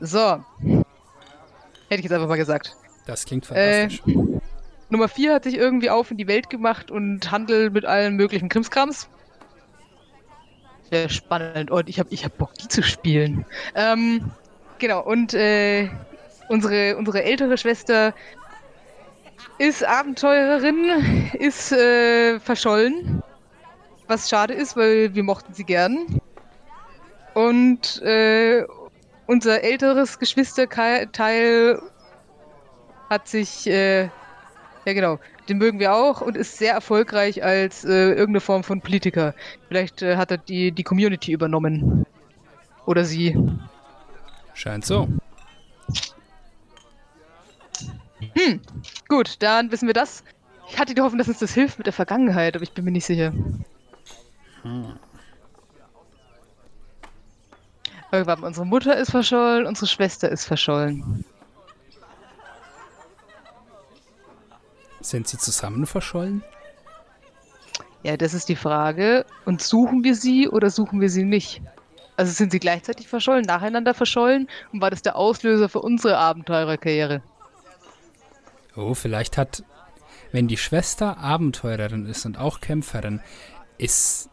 So. 0.00 0.44
Hätte 0.60 2.00
ich 2.00 2.02
jetzt 2.02 2.12
einfach 2.12 2.28
mal 2.28 2.36
gesagt. 2.36 2.76
Das 3.06 3.24
klingt 3.24 3.46
fantastisch. 3.46 4.02
Äh, 4.06 4.40
Nummer 4.90 5.08
4 5.08 5.34
hat 5.34 5.44
sich 5.44 5.54
irgendwie 5.54 5.90
auf 5.90 6.10
in 6.10 6.16
die 6.16 6.28
Welt 6.28 6.50
gemacht 6.50 6.90
und 6.90 7.30
handelt 7.30 7.72
mit 7.72 7.84
allen 7.84 8.16
möglichen 8.16 8.48
Krimskrams. 8.48 9.08
Sehr 10.90 11.08
spannend 11.08 11.70
und 11.70 11.88
ich 11.88 11.98
habe 11.98 12.08
ich 12.12 12.24
hab 12.24 12.38
Bock, 12.38 12.54
die 12.54 12.68
zu 12.68 12.82
spielen. 12.82 13.44
Ähm, 13.74 14.30
genau, 14.78 15.02
und 15.02 15.34
äh, 15.34 15.90
unsere, 16.48 16.96
unsere 16.96 17.22
ältere 17.24 17.58
Schwester 17.58 18.14
ist 19.58 19.84
Abenteurerin, 19.84 21.30
ist 21.38 21.72
äh, 21.72 22.38
verschollen. 22.40 23.22
Was 24.06 24.28
schade 24.28 24.54
ist, 24.54 24.76
weil 24.76 25.14
wir 25.14 25.22
mochten 25.22 25.52
sie 25.52 25.64
gern. 25.64 26.20
Und 27.34 28.00
äh, 28.02 28.64
unser 29.26 29.62
älteres 29.62 30.18
Geschwisterteil 30.18 31.80
hat 33.10 33.28
sich, 33.28 33.66
äh, 33.66 34.04
ja 34.04 34.92
genau, 34.92 35.18
den 35.48 35.58
mögen 35.58 35.78
wir 35.78 35.94
auch 35.94 36.20
und 36.20 36.36
ist 36.36 36.58
sehr 36.58 36.72
erfolgreich 36.72 37.42
als 37.42 37.84
äh, 37.84 38.10
irgendeine 38.10 38.40
Form 38.40 38.64
von 38.64 38.80
Politiker. 38.80 39.34
Vielleicht 39.68 40.02
äh, 40.02 40.16
hat 40.16 40.30
er 40.30 40.38
die, 40.38 40.72
die 40.72 40.82
Community 40.82 41.32
übernommen. 41.32 42.06
Oder 42.86 43.04
sie. 43.04 43.36
Scheint 44.54 44.84
so. 44.86 45.08
Hm, 48.34 48.60
gut, 49.08 49.36
dann 49.40 49.70
wissen 49.70 49.86
wir 49.86 49.94
das. 49.94 50.24
Ich 50.68 50.78
hatte 50.78 50.94
die 50.94 51.00
Hoffnung, 51.00 51.18
dass 51.18 51.28
uns 51.28 51.38
das 51.38 51.54
hilft 51.54 51.78
mit 51.78 51.86
der 51.86 51.92
Vergangenheit, 51.92 52.54
aber 52.54 52.62
ich 52.62 52.72
bin 52.72 52.84
mir 52.84 52.90
nicht 52.90 53.06
sicher. 53.06 53.32
Hm. 54.62 54.98
Aber 58.10 58.46
unsere 58.46 58.66
Mutter 58.66 58.96
ist 58.96 59.10
verschollen, 59.10 59.66
unsere 59.66 59.86
Schwester 59.86 60.30
ist 60.30 60.46
verschollen. 60.46 61.24
Sind 65.00 65.28
sie 65.28 65.38
zusammen 65.38 65.86
verschollen? 65.86 66.42
Ja, 68.02 68.16
das 68.16 68.34
ist 68.34 68.48
die 68.48 68.56
Frage. 68.56 69.26
Und 69.44 69.62
suchen 69.62 70.04
wir 70.04 70.14
sie 70.14 70.48
oder 70.48 70.70
suchen 70.70 71.00
wir 71.00 71.10
sie 71.10 71.24
nicht? 71.24 71.60
Also 72.16 72.32
sind 72.32 72.52
sie 72.52 72.58
gleichzeitig 72.58 73.08
verschollen, 73.08 73.44
nacheinander 73.44 73.94
verschollen? 73.94 74.48
Und 74.72 74.80
war 74.80 74.90
das 74.90 75.02
der 75.02 75.16
Auslöser 75.16 75.68
für 75.68 75.80
unsere 75.80 76.16
Abenteurerkarriere? 76.16 77.22
Oh, 78.78 78.94
vielleicht 78.94 79.36
hat, 79.36 79.64
wenn 80.30 80.46
die 80.46 80.56
Schwester 80.56 81.18
Abenteurerin 81.18 82.06
ist 82.06 82.24
und 82.26 82.38
auch 82.38 82.60
Kämpferin, 82.60 83.20
ist, 83.76 84.30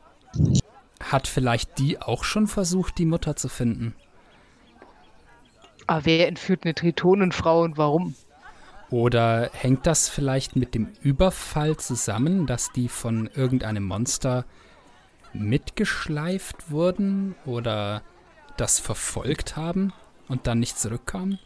hat 1.04 1.28
vielleicht 1.28 1.80
die 1.80 2.00
auch 2.00 2.24
schon 2.24 2.46
versucht, 2.46 3.00
die 3.00 3.08
Mutter 3.08 3.36
zu 3.36 3.50
finden. 3.50 3.96
Aber 5.88 6.00
ah, 6.00 6.02
wer 6.04 6.28
entführt 6.28 6.64
eine 6.64 6.76
Tritonenfrau 6.76 7.62
und 7.62 7.78
warum? 7.78 8.16
Oder 8.92 9.50
hängt 9.54 9.88
das 9.88 10.10
vielleicht 10.10 10.56
mit 10.56 10.76
dem 10.76 10.94
Überfall 11.02 11.78
zusammen, 11.78 12.46
dass 12.46 12.72
die 12.72 12.88
von 12.88 13.28
irgendeinem 13.34 13.84
Monster 13.84 14.46
mitgeschleift 15.34 16.70
wurden 16.70 17.36
oder 17.46 18.04
das 18.58 18.80
verfolgt 18.80 19.58
haben 19.58 19.92
und 20.28 20.46
dann 20.46 20.60
nicht 20.60 20.80
zurückkamen? 20.80 21.40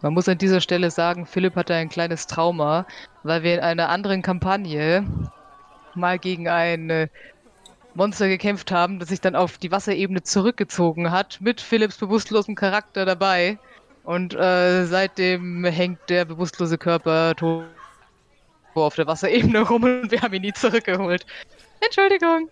Man 0.00 0.14
muss 0.14 0.28
an 0.28 0.38
dieser 0.38 0.60
Stelle 0.60 0.90
sagen, 0.90 1.26
Philipp 1.26 1.56
hatte 1.56 1.74
ein 1.74 1.88
kleines 1.88 2.26
Trauma, 2.26 2.86
weil 3.24 3.42
wir 3.42 3.54
in 3.54 3.60
einer 3.60 3.88
anderen 3.88 4.22
Kampagne 4.22 5.04
mal 5.94 6.18
gegen 6.18 6.48
ein 6.48 6.88
äh, 6.90 7.08
Monster 7.94 8.28
gekämpft 8.28 8.70
haben, 8.70 9.00
das 9.00 9.08
sich 9.08 9.20
dann 9.20 9.34
auf 9.34 9.58
die 9.58 9.72
Wasserebene 9.72 10.22
zurückgezogen 10.22 11.10
hat, 11.10 11.40
mit 11.40 11.60
Philipps 11.60 11.96
bewusstlosem 11.98 12.54
Charakter 12.54 13.04
dabei. 13.04 13.58
Und 14.04 14.34
äh, 14.34 14.86
seitdem 14.86 15.64
hängt 15.64 15.98
der 16.08 16.24
bewusstlose 16.24 16.78
Körper 16.78 17.34
tot 17.34 17.64
auf 18.74 18.94
der 18.94 19.08
Wasserebene 19.08 19.62
rum 19.62 19.82
und 19.82 20.12
wir 20.12 20.22
haben 20.22 20.32
ihn 20.34 20.42
nie 20.42 20.52
zurückgeholt. 20.52 21.26
Entschuldigung. 21.80 22.48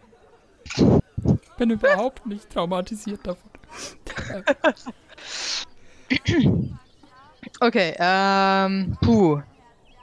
Bin 1.56 1.70
überhaupt 1.70 2.26
nicht 2.26 2.50
traumatisiert 2.50 3.20
davon. 3.24 3.50
Okay, 7.60 7.94
ähm, 7.98 8.96
puh. 9.00 9.40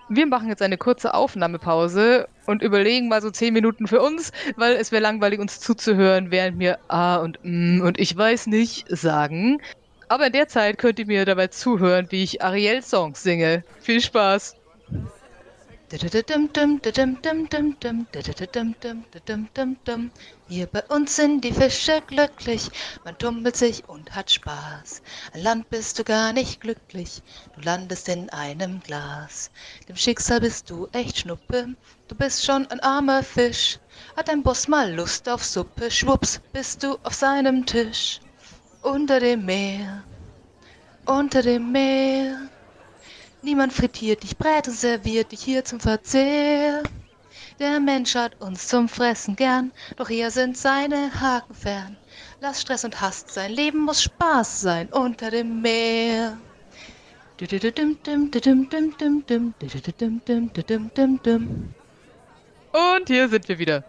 Wir 0.10 0.26
machen 0.28 0.50
jetzt 0.50 0.62
eine 0.62 0.78
kurze 0.78 1.14
Aufnahmepause 1.14 2.28
und 2.46 2.62
überlegen 2.62 3.08
mal 3.08 3.22
so 3.22 3.32
10 3.32 3.54
Minuten 3.54 3.88
für 3.88 4.02
uns, 4.02 4.32
weil 4.58 4.76
es 4.76 4.92
wäre 4.92 5.02
langweilig, 5.02 5.40
uns 5.40 5.60
zuzuhören, 5.60 6.30
während 6.30 6.60
wir 6.60 6.80
A 6.88 7.18
und 7.18 7.40
M 7.44 7.82
und 7.84 8.00
ich 8.00 8.16
weiß 8.16 8.48
nicht 8.48 8.86
sagen. 8.90 9.62
Aber 10.10 10.28
in 10.28 10.34
der 10.34 10.48
Zeit 10.48 10.78
könnt 10.78 11.00
ihr 11.00 11.08
mir 11.08 11.26
dabei 11.26 11.48
zuhören, 11.48 12.08
wie 12.10 12.24
ich 12.24 12.44
Ariel-Songs 12.44 13.24
singe. 13.24 13.64
Viel 13.80 14.02
Spaß! 14.02 14.56
Hier 15.96 16.10
bei 20.66 20.84
uns 20.90 21.16
sind 21.16 21.44
die 21.44 21.52
Fische 21.54 22.02
glücklich, 22.08 22.72
man 23.06 23.16
tummelt 23.20 23.56
sich 23.56 23.88
und 23.88 24.16
hat 24.16 24.32
Spaß. 24.32 25.04
Ein 25.34 25.44
Land 25.44 25.70
bist 25.70 26.00
du 26.00 26.04
gar 26.04 26.34
nicht 26.34 26.62
glücklich, 26.62 27.22
du 27.56 27.62
landest 27.62 28.10
in 28.10 28.28
einem 28.32 28.80
Glas. 28.80 29.52
Dem 29.88 29.96
Schicksal 29.96 30.42
bist 30.42 30.72
du 30.72 30.88
echt 30.94 31.20
Schnuppe, 31.20 31.76
du 32.08 32.16
bist 32.16 32.44
schon 32.44 32.66
ein 32.72 32.80
armer 32.80 33.22
Fisch. 33.22 33.78
Hat 34.18 34.30
dein 34.30 34.42
Boss 34.42 34.68
mal 34.68 34.92
Lust 34.92 35.30
auf 35.30 35.46
Suppe, 35.46 35.92
schwupps, 35.92 36.42
bist 36.54 36.82
du 36.82 36.98
auf 37.04 37.14
seinem 37.14 37.68
Tisch. 37.68 38.20
Unter 38.82 39.20
dem 39.20 39.46
Meer, 39.46 40.04
unter 41.06 41.44
dem 41.44 41.72
Meer. 41.72 42.50
Niemand 43.44 43.74
frittiert 43.74 44.24
dich, 44.24 44.38
brät 44.38 44.70
und 44.70 44.74
serviert 44.74 45.34
dich 45.34 45.42
hier 45.42 45.66
zum 45.66 45.82
Verzehr. 45.82 46.82
Der 47.60 47.82
Mensch 47.82 48.16
hat 48.16 48.40
uns 48.40 48.70
zum 48.70 48.88
Fressen 48.88 49.36
gern, 49.36 49.74
doch 49.98 50.08
hier 50.08 50.32
sind 50.32 50.58
seine 50.58 51.12
Haken 51.20 51.54
fern. 51.54 51.98
Lass 52.40 52.62
Stress 52.62 52.86
und 52.86 53.02
Hass, 53.02 53.26
sein 53.28 53.52
Leben 53.52 53.82
muss 53.82 54.02
Spaß 54.02 54.62
sein 54.62 54.88
unter 54.94 55.30
dem 55.30 55.62
Meer. 55.62 56.38
Und 62.72 63.08
hier 63.08 63.28
sind 63.28 63.50
wir 63.50 63.60
wieder. 63.60 63.84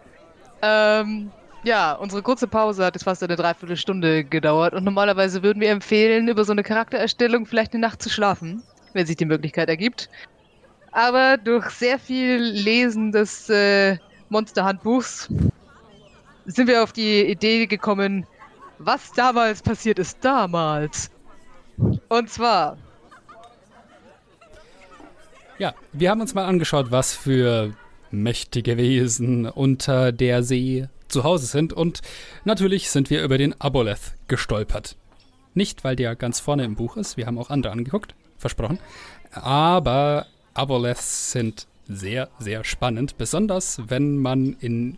Ähm, 0.61 1.31
ja, 1.63 1.93
unsere 1.93 2.21
kurze 2.21 2.47
Pause 2.47 2.83
hat 2.83 2.95
jetzt 2.95 3.03
fast 3.03 3.23
eine 3.23 3.37
Dreiviertelstunde 3.37 4.25
gedauert 4.25 4.73
und 4.73 4.83
normalerweise 4.83 5.43
würden 5.43 5.61
wir 5.61 5.69
empfehlen, 5.69 6.27
über 6.27 6.43
so 6.43 6.51
eine 6.51 6.63
Charaktererstellung 6.63 7.45
vielleicht 7.45 7.73
eine 7.73 7.81
Nacht 7.81 8.01
zu 8.01 8.09
schlafen 8.09 8.61
wenn 8.95 9.05
sich 9.05 9.17
die 9.17 9.25
Möglichkeit 9.25 9.69
ergibt. 9.69 10.09
Aber 10.91 11.37
durch 11.37 11.69
sehr 11.71 11.99
viel 11.99 12.37
Lesen 12.37 13.11
des 13.11 13.49
äh, 13.49 13.97
Monsterhandbuchs 14.29 15.29
sind 16.45 16.67
wir 16.67 16.81
auf 16.81 16.93
die 16.93 17.25
Idee 17.25 17.67
gekommen, 17.67 18.25
was 18.79 19.11
damals 19.11 19.61
passiert 19.61 19.99
ist 19.99 20.17
damals. 20.21 21.11
Und 22.07 22.29
zwar. 22.29 22.77
Ja, 25.57 25.73
wir 25.91 26.09
haben 26.09 26.21
uns 26.21 26.33
mal 26.33 26.45
angeschaut, 26.45 26.91
was 26.91 27.13
für 27.13 27.73
mächtige 28.11 28.77
Wesen 28.77 29.45
unter 29.47 30.11
der 30.11 30.43
See 30.43 30.87
zu 31.07 31.23
Hause 31.23 31.45
sind 31.45 31.73
und 31.73 32.01
natürlich 32.45 32.89
sind 32.89 33.09
wir 33.09 33.23
über 33.23 33.37
den 33.37 33.59
Aboleth 33.59 34.15
gestolpert. 34.27 34.95
Nicht, 35.53 35.83
weil 35.83 35.95
der 35.95 36.15
ganz 36.15 36.39
vorne 36.39 36.63
im 36.63 36.75
Buch 36.75 36.97
ist, 36.97 37.17
wir 37.17 37.25
haben 37.25 37.37
auch 37.37 37.49
andere 37.49 37.71
angeguckt, 37.71 38.15
versprochen. 38.37 38.79
Aber 39.31 40.25
Aboleths 40.53 41.31
sind 41.31 41.67
sehr, 41.87 42.29
sehr 42.39 42.63
spannend, 42.63 43.17
besonders 43.17 43.81
wenn 43.87 44.17
man 44.17 44.55
in 44.59 44.97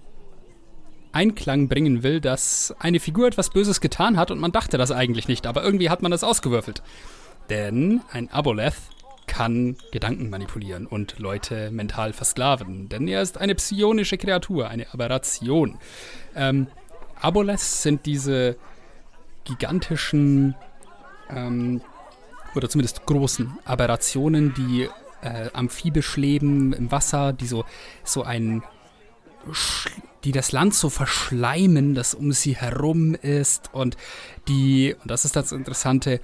Einklang 1.12 1.68
bringen 1.68 2.04
will, 2.04 2.22
dass 2.22 2.76
eine 2.80 3.00
Figur 3.00 3.28
etwas 3.28 3.50
Böses 3.50 3.82
getan 3.82 4.18
hat 4.18 4.30
und 4.30 4.40
man 4.40 4.52
dachte 4.52 4.78
das 4.78 4.92
eigentlich 4.92 5.28
nicht, 5.28 5.48
aber 5.48 5.64
irgendwie 5.64 5.90
hat 5.90 6.02
man 6.02 6.12
das 6.12 6.24
ausgewürfelt. 6.24 6.84
Denn 7.50 8.02
ein 8.12 8.30
Aboleth 8.30 8.76
kann 9.26 9.78
Gedanken 9.92 10.30
manipulieren 10.30 10.86
und 10.86 11.20
Leute 11.20 11.72
mental 11.72 12.14
versklaven, 12.14 12.88
denn 12.88 13.08
er 13.08 13.22
ist 13.22 13.38
eine 13.38 13.56
psionische 13.56 14.18
Kreatur, 14.18 14.70
eine 14.70 14.94
Aberration. 14.94 15.78
Ähm, 16.36 16.68
Aboleths 17.20 17.82
sind 17.84 18.06
diese 18.06 18.58
gigantischen 19.44 20.56
ähm, 21.30 21.82
oder 22.58 22.70
zumindest 22.70 23.06
großen 23.06 23.58
Aberrationen, 23.66 24.54
die 24.54 24.90
äh, 25.22 25.50
amphibisch 25.54 26.18
leben 26.18 26.74
im 26.74 26.92
Wasser, 26.92 27.34
die 27.34 27.48
so, 27.48 27.66
so 28.04 28.24
ein 28.24 28.64
die 30.24 30.32
das 30.34 30.52
Land 30.52 30.74
so 30.74 30.90
verschleimen, 30.90 31.96
das 31.96 32.14
um 32.14 32.34
sie 32.34 32.56
herum 32.56 33.16
ist 33.16 33.74
und 33.74 33.96
die, 34.48 34.96
und 35.02 35.10
das 35.10 35.24
ist 35.24 35.36
das 35.38 35.54
Interessante, 35.54 36.20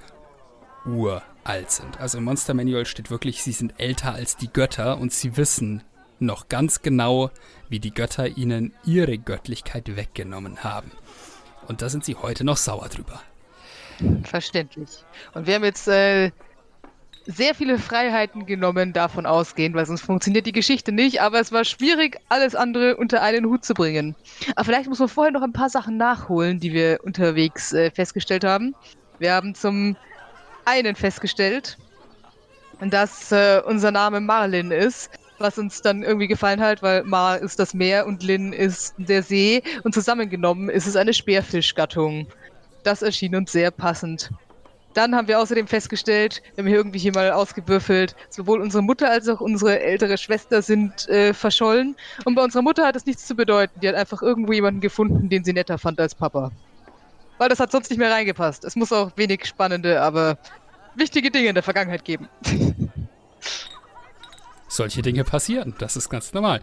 uralt 0.84 1.70
sind. 1.70 1.98
Also 1.98 2.18
im 2.18 2.24
Monster 2.24 2.52
Manual 2.52 2.84
steht 2.84 3.10
wirklich, 3.10 3.42
sie 3.42 3.52
sind 3.52 3.74
älter 3.78 4.12
als 4.12 4.36
die 4.36 4.52
Götter 4.52 4.98
und 4.98 5.12
sie 5.12 5.36
wissen 5.38 5.82
noch 6.18 6.48
ganz 6.48 6.82
genau, 6.82 7.30
wie 7.68 7.80
die 7.80 7.92
Götter 7.92 8.36
ihnen 8.36 8.74
ihre 8.84 9.18
Göttlichkeit 9.18 9.96
weggenommen 9.96 10.62
haben. 10.62 10.90
Und 11.66 11.80
da 11.80 11.88
sind 11.88 12.04
sie 12.04 12.16
heute 12.16 12.44
noch 12.44 12.58
sauer 12.58 12.88
drüber. 12.88 13.22
Verständlich. 14.24 14.90
Und 15.34 15.46
wir 15.46 15.54
haben 15.54 15.64
jetzt 15.64 15.88
äh, 15.88 16.30
sehr 17.26 17.54
viele 17.54 17.78
Freiheiten 17.78 18.46
genommen, 18.46 18.92
davon 18.92 19.26
ausgehend, 19.26 19.74
weil 19.74 19.86
sonst 19.86 20.02
funktioniert 20.02 20.46
die 20.46 20.52
Geschichte 20.52 20.92
nicht. 20.92 21.20
Aber 21.20 21.40
es 21.40 21.52
war 21.52 21.64
schwierig, 21.64 22.18
alles 22.28 22.54
andere 22.54 22.96
unter 22.96 23.22
einen 23.22 23.46
Hut 23.46 23.64
zu 23.64 23.74
bringen. 23.74 24.14
Aber 24.56 24.64
vielleicht 24.64 24.88
muss 24.88 24.98
man 24.98 25.08
vorher 25.08 25.32
noch 25.32 25.42
ein 25.42 25.52
paar 25.52 25.70
Sachen 25.70 25.96
nachholen, 25.96 26.60
die 26.60 26.72
wir 26.72 27.00
unterwegs 27.02 27.72
äh, 27.72 27.90
festgestellt 27.90 28.44
haben. 28.44 28.74
Wir 29.18 29.32
haben 29.32 29.54
zum 29.54 29.96
einen 30.64 30.94
festgestellt, 30.94 31.78
dass 32.80 33.32
äh, 33.32 33.62
unser 33.64 33.90
Name 33.90 34.20
Marlin 34.20 34.70
ist, 34.70 35.10
was 35.38 35.58
uns 35.58 35.82
dann 35.82 36.02
irgendwie 36.02 36.28
gefallen 36.28 36.60
hat, 36.60 36.82
weil 36.82 37.04
Mar 37.04 37.38
ist 37.38 37.58
das 37.58 37.74
Meer 37.74 38.06
und 38.06 38.22
Lin 38.22 38.52
ist 38.52 38.94
der 38.98 39.22
See 39.22 39.62
und 39.82 39.94
zusammengenommen 39.94 40.68
ist 40.68 40.86
es 40.86 40.96
eine 40.96 41.12
Speerfischgattung. 41.12 42.26
Das 42.84 43.02
erschien 43.02 43.34
uns 43.34 43.50
sehr 43.50 43.70
passend. 43.70 44.30
Dann 44.92 45.16
haben 45.16 45.26
wir 45.26 45.40
außerdem 45.40 45.66
festgestellt, 45.66 46.40
wir 46.54 46.62
haben 46.62 46.68
hier 46.68 46.76
irgendwie 46.76 47.00
hier 47.00 47.12
mal 47.12 47.32
ausgewürfelt, 47.32 48.14
sowohl 48.30 48.60
unsere 48.60 48.82
Mutter 48.82 49.10
als 49.10 49.28
auch 49.28 49.40
unsere 49.40 49.80
ältere 49.80 50.16
Schwester 50.18 50.62
sind 50.62 51.08
äh, 51.08 51.34
verschollen. 51.34 51.96
Und 52.24 52.36
bei 52.36 52.44
unserer 52.44 52.62
Mutter 52.62 52.86
hat 52.86 52.94
es 52.94 53.04
nichts 53.04 53.26
zu 53.26 53.34
bedeuten. 53.34 53.80
Die 53.80 53.88
hat 53.88 53.96
einfach 53.96 54.22
irgendwo 54.22 54.52
jemanden 54.52 54.80
gefunden, 54.80 55.28
den 55.28 55.42
sie 55.42 55.52
netter 55.52 55.78
fand 55.78 55.98
als 55.98 56.14
Papa. 56.14 56.52
Weil 57.38 57.48
das 57.48 57.58
hat 57.58 57.72
sonst 57.72 57.90
nicht 57.90 57.98
mehr 57.98 58.12
reingepasst. 58.12 58.64
Es 58.64 58.76
muss 58.76 58.92
auch 58.92 59.10
wenig 59.16 59.46
spannende, 59.46 60.00
aber 60.00 60.38
wichtige 60.94 61.32
Dinge 61.32 61.48
in 61.48 61.54
der 61.54 61.64
Vergangenheit 61.64 62.04
geben. 62.04 62.28
Solche 64.68 65.02
Dinge 65.02 65.24
passieren, 65.24 65.74
das 65.78 65.96
ist 65.96 66.08
ganz 66.08 66.32
normal. 66.32 66.60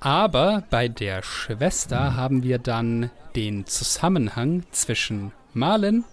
Aber 0.00 0.62
bei 0.70 0.88
der 0.88 1.22
Schwester 1.22 2.16
haben 2.16 2.42
wir 2.42 2.58
dann 2.58 3.10
den 3.36 3.66
Zusammenhang 3.66 4.64
zwischen 4.72 5.32
Marlin 5.52 6.04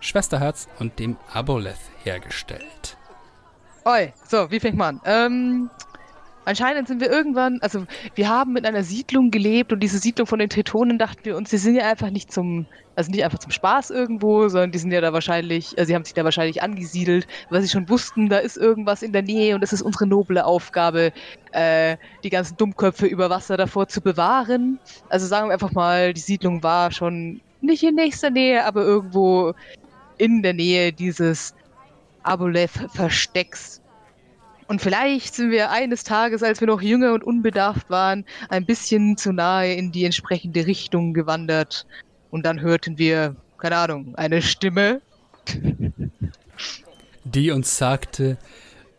Schwesterherz 0.00 0.68
und 0.78 0.98
dem 0.98 1.16
Aboleth 1.32 1.76
hergestellt. 2.04 2.96
Oi, 3.84 4.12
so, 4.28 4.50
wie 4.50 4.60
fängt 4.60 4.76
man 4.76 5.00
an? 5.00 5.02
Ähm, 5.04 5.70
anscheinend 6.50 6.88
sind 6.88 7.00
wir 7.00 7.10
irgendwann, 7.10 7.58
also 7.62 7.84
wir 8.14 8.28
haben 8.28 8.56
in 8.56 8.66
einer 8.66 8.82
Siedlung 8.82 9.30
gelebt 9.30 9.72
und 9.72 9.80
diese 9.80 9.98
Siedlung 9.98 10.26
von 10.26 10.38
den 10.38 10.50
Tritonen 10.50 10.98
dachten 10.98 11.24
wir 11.24 11.36
uns, 11.36 11.50
die 11.50 11.56
sind 11.56 11.76
ja 11.76 11.88
einfach 11.88 12.10
nicht 12.10 12.32
zum, 12.32 12.66
also 12.96 13.10
nicht 13.10 13.24
einfach 13.24 13.38
zum 13.38 13.52
Spaß 13.52 13.90
irgendwo, 13.90 14.48
sondern 14.48 14.72
die 14.72 14.78
sind 14.78 14.92
ja 14.92 15.00
da 15.00 15.12
wahrscheinlich, 15.12 15.78
also 15.78 15.88
sie 15.88 15.94
haben 15.94 16.04
sich 16.04 16.14
da 16.14 16.24
wahrscheinlich 16.24 16.62
angesiedelt, 16.62 17.26
weil 17.48 17.62
sie 17.62 17.68
schon 17.68 17.88
wussten, 17.88 18.28
da 18.28 18.38
ist 18.38 18.56
irgendwas 18.56 19.02
in 19.02 19.12
der 19.12 19.22
Nähe 19.22 19.54
und 19.54 19.62
es 19.62 19.72
ist 19.72 19.82
unsere 19.82 20.06
noble 20.06 20.44
Aufgabe, 20.44 21.12
äh, 21.52 21.96
die 22.24 22.30
ganzen 22.30 22.56
Dummköpfe 22.56 23.06
über 23.06 23.30
Wasser 23.30 23.56
davor 23.56 23.88
zu 23.88 24.00
bewahren. 24.00 24.78
Also 25.08 25.26
sagen 25.26 25.48
wir 25.48 25.54
einfach 25.54 25.72
mal, 25.72 26.12
die 26.12 26.20
Siedlung 26.20 26.62
war 26.62 26.90
schon 26.90 27.40
nicht 27.60 27.82
in 27.82 27.94
nächster 27.94 28.30
Nähe, 28.30 28.64
aber 28.64 28.82
irgendwo 28.82 29.54
in 30.18 30.42
der 30.42 30.54
Nähe 30.54 30.92
dieses 30.92 31.54
Aboleth-Verstecks. 32.24 33.79
Und 34.70 34.80
vielleicht 34.80 35.34
sind 35.34 35.50
wir 35.50 35.72
eines 35.72 36.04
Tages, 36.04 36.44
als 36.44 36.60
wir 36.60 36.68
noch 36.68 36.80
jünger 36.80 37.12
und 37.12 37.24
unbedarft 37.24 37.90
waren, 37.90 38.24
ein 38.50 38.64
bisschen 38.64 39.16
zu 39.16 39.32
nahe 39.32 39.74
in 39.74 39.90
die 39.90 40.04
entsprechende 40.04 40.64
Richtung 40.64 41.12
gewandert. 41.12 41.88
Und 42.30 42.46
dann 42.46 42.60
hörten 42.60 42.96
wir, 42.96 43.34
keine 43.58 43.78
Ahnung, 43.78 44.14
eine 44.14 44.40
Stimme. 44.42 45.00
Die 47.24 47.50
uns 47.50 47.78
sagte, 47.78 48.38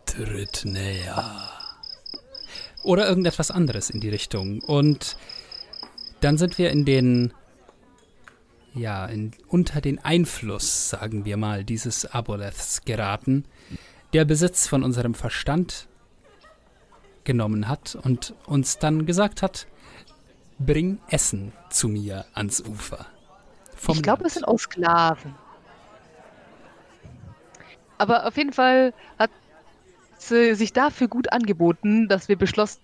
tritt 0.05 0.65
näher. 0.65 1.49
Oder 2.83 3.07
irgendetwas 3.07 3.49
anderes 3.49 3.89
in 3.89 4.01
die 4.01 4.09
Richtung. 4.09 4.59
Und 4.59 5.15
dann 6.19 6.37
sind 6.37 6.57
wir 6.57 6.69
in 6.69 6.83
den 6.83 7.33
ja, 8.73 9.05
in, 9.05 9.31
unter 9.47 9.79
den 9.79 9.99
Einfluss, 9.99 10.89
sagen 10.89 11.23
wir 11.23 11.37
mal, 11.37 11.63
dieses 11.63 12.05
Aboleths 12.05 12.83
geraten, 12.83 13.45
der 14.13 14.25
Besitz 14.25 14.67
von 14.67 14.83
unserem 14.83 15.13
Verstand 15.13 15.87
genommen 17.23 17.67
hat 17.67 17.97
und 18.01 18.33
uns 18.45 18.77
dann 18.77 19.05
gesagt 19.05 19.41
hat, 19.41 19.67
bring 20.59 20.99
Essen 21.09 21.53
zu 21.69 21.87
mir 21.87 22.25
ans 22.33 22.61
Ufer. 22.61 23.05
ich 23.89 24.03
glaube, 24.03 24.25
es 24.25 24.33
sind 24.35 24.47
auch 24.47 24.57
Sklaven. 24.57 25.35
Aber 27.97 28.25
auf 28.25 28.35
jeden 28.37 28.53
Fall 28.53 28.93
hat 29.19 29.29
sie 30.17 30.55
sich 30.55 30.73
dafür 30.73 31.07
gut 31.07 31.31
angeboten, 31.31 32.07
dass 32.07 32.27
wir 32.27 32.35
beschlossen 32.35 32.79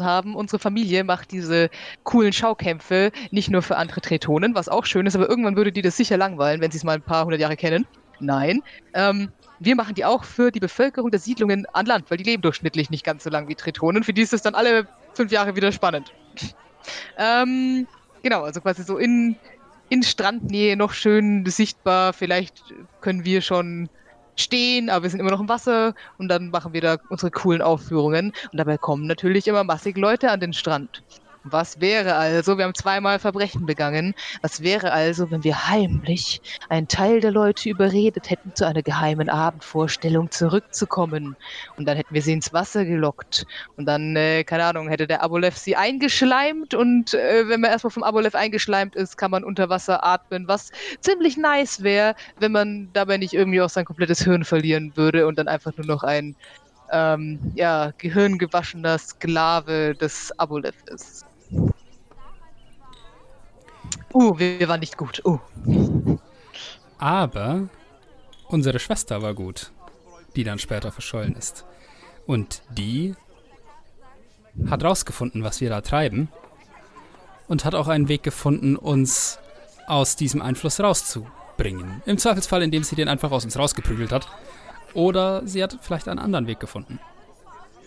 haben, 0.00 0.34
unsere 0.34 0.58
Familie 0.58 1.04
macht 1.04 1.32
diese 1.32 1.68
coolen 2.04 2.32
Schaukämpfe 2.32 3.12
nicht 3.30 3.50
nur 3.50 3.60
für 3.60 3.76
andere 3.76 4.00
Tretonen, 4.00 4.54
was 4.54 4.70
auch 4.70 4.86
schön 4.86 5.04
ist, 5.04 5.14
aber 5.14 5.28
irgendwann 5.28 5.56
würde 5.56 5.72
die 5.72 5.82
das 5.82 5.98
sicher 5.98 6.16
langweilen, 6.16 6.62
wenn 6.62 6.70
sie 6.70 6.78
es 6.78 6.84
mal 6.84 6.94
ein 6.94 7.02
paar 7.02 7.26
hundert 7.26 7.40
Jahre 7.40 7.56
kennen. 7.56 7.86
Nein. 8.20 8.62
Ähm, 8.94 9.30
wir 9.64 9.76
machen 9.76 9.94
die 9.94 10.04
auch 10.04 10.24
für 10.24 10.50
die 10.50 10.60
Bevölkerung 10.60 11.10
der 11.10 11.20
Siedlungen 11.20 11.66
an 11.72 11.86
Land, 11.86 12.10
weil 12.10 12.18
die 12.18 12.24
leben 12.24 12.42
durchschnittlich 12.42 12.90
nicht 12.90 13.04
ganz 13.04 13.24
so 13.24 13.30
lang 13.30 13.48
wie 13.48 13.54
Tretonen. 13.54 14.02
Für 14.02 14.12
die 14.12 14.22
ist 14.22 14.32
es 14.32 14.42
dann 14.42 14.54
alle 14.54 14.86
fünf 15.14 15.30
Jahre 15.30 15.56
wieder 15.56 15.72
spannend. 15.72 16.12
ähm, 17.18 17.86
genau, 18.22 18.42
also 18.42 18.60
quasi 18.60 18.82
so 18.82 18.98
in, 18.98 19.36
in 19.88 20.02
Strandnähe 20.02 20.76
noch 20.76 20.92
schön 20.92 21.46
sichtbar. 21.46 22.12
Vielleicht 22.12 22.62
können 23.00 23.24
wir 23.24 23.40
schon 23.40 23.88
stehen, 24.36 24.90
aber 24.90 25.04
wir 25.04 25.10
sind 25.10 25.20
immer 25.20 25.30
noch 25.30 25.40
im 25.40 25.48
Wasser 25.48 25.94
und 26.18 26.28
dann 26.28 26.50
machen 26.50 26.72
wir 26.72 26.80
da 26.80 26.96
unsere 27.08 27.30
coolen 27.30 27.62
Aufführungen 27.62 28.32
und 28.50 28.58
dabei 28.58 28.78
kommen 28.78 29.06
natürlich 29.06 29.46
immer 29.46 29.62
massig 29.62 29.96
Leute 29.96 30.30
an 30.30 30.40
den 30.40 30.52
Strand. 30.52 31.02
Was 31.44 31.80
wäre 31.80 32.14
also, 32.14 32.56
wir 32.56 32.64
haben 32.64 32.74
zweimal 32.74 33.18
Verbrechen 33.18 33.66
begangen, 33.66 34.14
was 34.42 34.62
wäre 34.62 34.92
also, 34.92 35.30
wenn 35.30 35.42
wir 35.42 35.68
heimlich 35.68 36.40
einen 36.68 36.86
Teil 36.86 37.20
der 37.20 37.32
Leute 37.32 37.68
überredet 37.68 38.30
hätten, 38.30 38.54
zu 38.54 38.64
einer 38.64 38.82
geheimen 38.82 39.28
Abendvorstellung 39.28 40.30
zurückzukommen? 40.30 41.36
Und 41.76 41.86
dann 41.86 41.96
hätten 41.96 42.14
wir 42.14 42.22
sie 42.22 42.32
ins 42.32 42.52
Wasser 42.52 42.84
gelockt. 42.84 43.44
Und 43.76 43.86
dann, 43.86 44.14
äh, 44.14 44.44
keine 44.44 44.64
Ahnung, 44.64 44.88
hätte 44.88 45.08
der 45.08 45.22
Abolef 45.22 45.56
sie 45.56 45.74
eingeschleimt. 45.74 46.74
Und 46.74 47.14
äh, 47.14 47.48
wenn 47.48 47.60
man 47.60 47.72
erstmal 47.72 47.90
vom 47.90 48.04
Abolef 48.04 48.36
eingeschleimt 48.36 48.94
ist, 48.94 49.16
kann 49.16 49.32
man 49.32 49.42
unter 49.42 49.68
Wasser 49.68 50.04
atmen, 50.04 50.46
was 50.46 50.70
ziemlich 51.00 51.36
nice 51.36 51.82
wäre, 51.82 52.14
wenn 52.38 52.52
man 52.52 52.90
dabei 52.92 53.16
nicht 53.18 53.32
irgendwie 53.32 53.60
auch 53.60 53.70
sein 53.70 53.84
komplettes 53.84 54.22
Hirn 54.22 54.44
verlieren 54.44 54.96
würde 54.96 55.26
und 55.26 55.38
dann 55.38 55.48
einfach 55.48 55.76
nur 55.76 55.86
noch 55.86 56.04
ein 56.04 56.36
ähm, 56.92 57.40
ja, 57.54 57.92
gehirngewaschener 57.98 58.98
Sklave 58.98 59.94
des 59.96 60.30
Abolef 60.38 60.76
ist. 60.86 61.24
Uh, 64.12 64.38
wir 64.38 64.68
waren 64.68 64.80
nicht 64.80 64.96
gut. 64.96 65.22
Uh. 65.24 65.38
Aber 66.98 67.68
unsere 68.48 68.78
Schwester 68.78 69.22
war 69.22 69.34
gut, 69.34 69.72
die 70.36 70.44
dann 70.44 70.58
später 70.58 70.92
verschollen 70.92 71.34
ist. 71.34 71.64
Und 72.26 72.62
die 72.70 73.14
hat 74.68 74.84
rausgefunden, 74.84 75.42
was 75.42 75.60
wir 75.60 75.70
da 75.70 75.80
treiben. 75.80 76.28
Und 77.48 77.64
hat 77.64 77.74
auch 77.74 77.88
einen 77.88 78.08
Weg 78.08 78.22
gefunden, 78.22 78.76
uns 78.76 79.38
aus 79.86 80.16
diesem 80.16 80.40
Einfluss 80.40 80.80
rauszubringen. 80.80 82.02
Im 82.06 82.18
Zweifelsfall, 82.18 82.62
indem 82.62 82.84
sie 82.84 82.96
den 82.96 83.08
einfach 83.08 83.30
aus 83.30 83.44
uns 83.44 83.58
rausgeprügelt 83.58 84.12
hat. 84.12 84.28
Oder 84.94 85.46
sie 85.46 85.62
hat 85.62 85.78
vielleicht 85.80 86.08
einen 86.08 86.18
anderen 86.18 86.46
Weg 86.46 86.60
gefunden. 86.60 86.98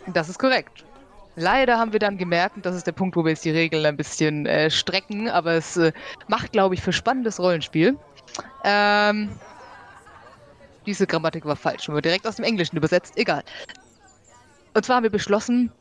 Das 0.07 0.29
ist 0.29 0.37
korrekt. 0.37 0.83
Leider 1.35 1.77
haben 1.77 1.91
wir 1.91 1.99
dann 1.99 2.17
gemerkt, 2.17 2.55
und 2.55 2.65
das 2.65 2.75
ist 2.75 2.87
der 2.87 2.93
Punkt, 2.93 3.15
wo 3.15 3.23
wir 3.23 3.31
jetzt 3.31 3.43
die 3.43 3.51
Regeln 3.51 3.85
ein 3.85 3.97
bisschen 3.97 4.45
äh, 4.45 4.69
strecken, 4.69 5.29
aber 5.29 5.53
es 5.53 5.75
äh, 5.75 5.91
macht, 6.27 6.53
glaube 6.53 6.75
ich, 6.75 6.81
für 6.81 6.93
spannendes 6.93 7.39
Rollenspiel. 7.39 7.97
Ähm, 8.63 9.29
diese 10.85 11.07
Grammatik 11.07 11.45
war 11.45 11.55
falsch, 11.55 11.89
wir 11.89 12.01
direkt 12.01 12.27
aus 12.27 12.37
dem 12.37 12.45
Englischen 12.45 12.77
übersetzt, 12.77 13.13
egal. 13.17 13.43
Und 14.73 14.85
zwar 14.85 14.97
haben 14.97 15.03
wir 15.03 15.09
beschlossen, 15.09 15.71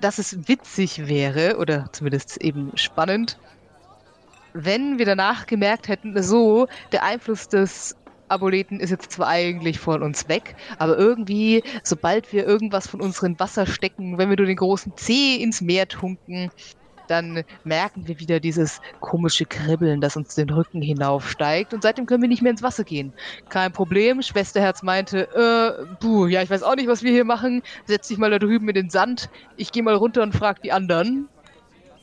dass 0.00 0.18
es 0.18 0.48
witzig 0.48 1.06
wäre, 1.06 1.58
oder 1.58 1.90
zumindest 1.92 2.38
eben 2.38 2.72
spannend, 2.74 3.38
wenn 4.52 4.98
wir 4.98 5.06
danach 5.06 5.46
gemerkt 5.46 5.88
hätten, 5.88 6.20
so, 6.22 6.68
der 6.92 7.04
Einfluss 7.04 7.48
des 7.48 7.96
Aboleten 8.30 8.80
ist 8.80 8.90
jetzt 8.90 9.12
zwar 9.12 9.28
eigentlich 9.28 9.78
von 9.78 10.02
uns 10.02 10.28
weg, 10.28 10.54
aber 10.78 10.96
irgendwie, 10.96 11.62
sobald 11.82 12.32
wir 12.32 12.46
irgendwas 12.46 12.86
von 12.86 13.00
unseren 13.00 13.38
Wasser 13.38 13.66
stecken, 13.66 14.18
wenn 14.18 14.30
wir 14.30 14.36
nur 14.36 14.46
den 14.46 14.56
großen 14.56 14.92
Zeh 14.96 15.36
ins 15.36 15.60
Meer 15.60 15.88
tunken, 15.88 16.50
dann 17.10 17.42
merken 17.64 18.06
wir 18.06 18.20
wieder 18.20 18.38
dieses 18.38 18.80
komische 19.00 19.44
Kribbeln, 19.44 20.00
das 20.00 20.16
uns 20.16 20.36
den 20.36 20.48
Rücken 20.48 20.80
hinaufsteigt 20.80 21.74
und 21.74 21.82
seitdem 21.82 22.06
können 22.06 22.22
wir 22.22 22.28
nicht 22.28 22.42
mehr 22.42 22.52
ins 22.52 22.62
Wasser 22.62 22.84
gehen. 22.84 23.12
Kein 23.48 23.72
Problem, 23.72 24.22
Schwesterherz 24.22 24.82
meinte, 24.82 25.28
äh, 25.34 25.96
buh, 26.00 26.26
ja, 26.26 26.42
ich 26.42 26.50
weiß 26.50 26.62
auch 26.62 26.76
nicht, 26.76 26.88
was 26.88 27.02
wir 27.02 27.10
hier 27.10 27.24
machen, 27.24 27.62
setz 27.86 28.08
dich 28.08 28.18
mal 28.18 28.30
da 28.30 28.38
drüben 28.38 28.68
in 28.68 28.74
den 28.74 28.90
Sand, 28.90 29.28
ich 29.56 29.72
gehe 29.72 29.82
mal 29.82 29.96
runter 29.96 30.22
und 30.22 30.34
frag 30.34 30.62
die 30.62 30.72
anderen. 30.72 31.28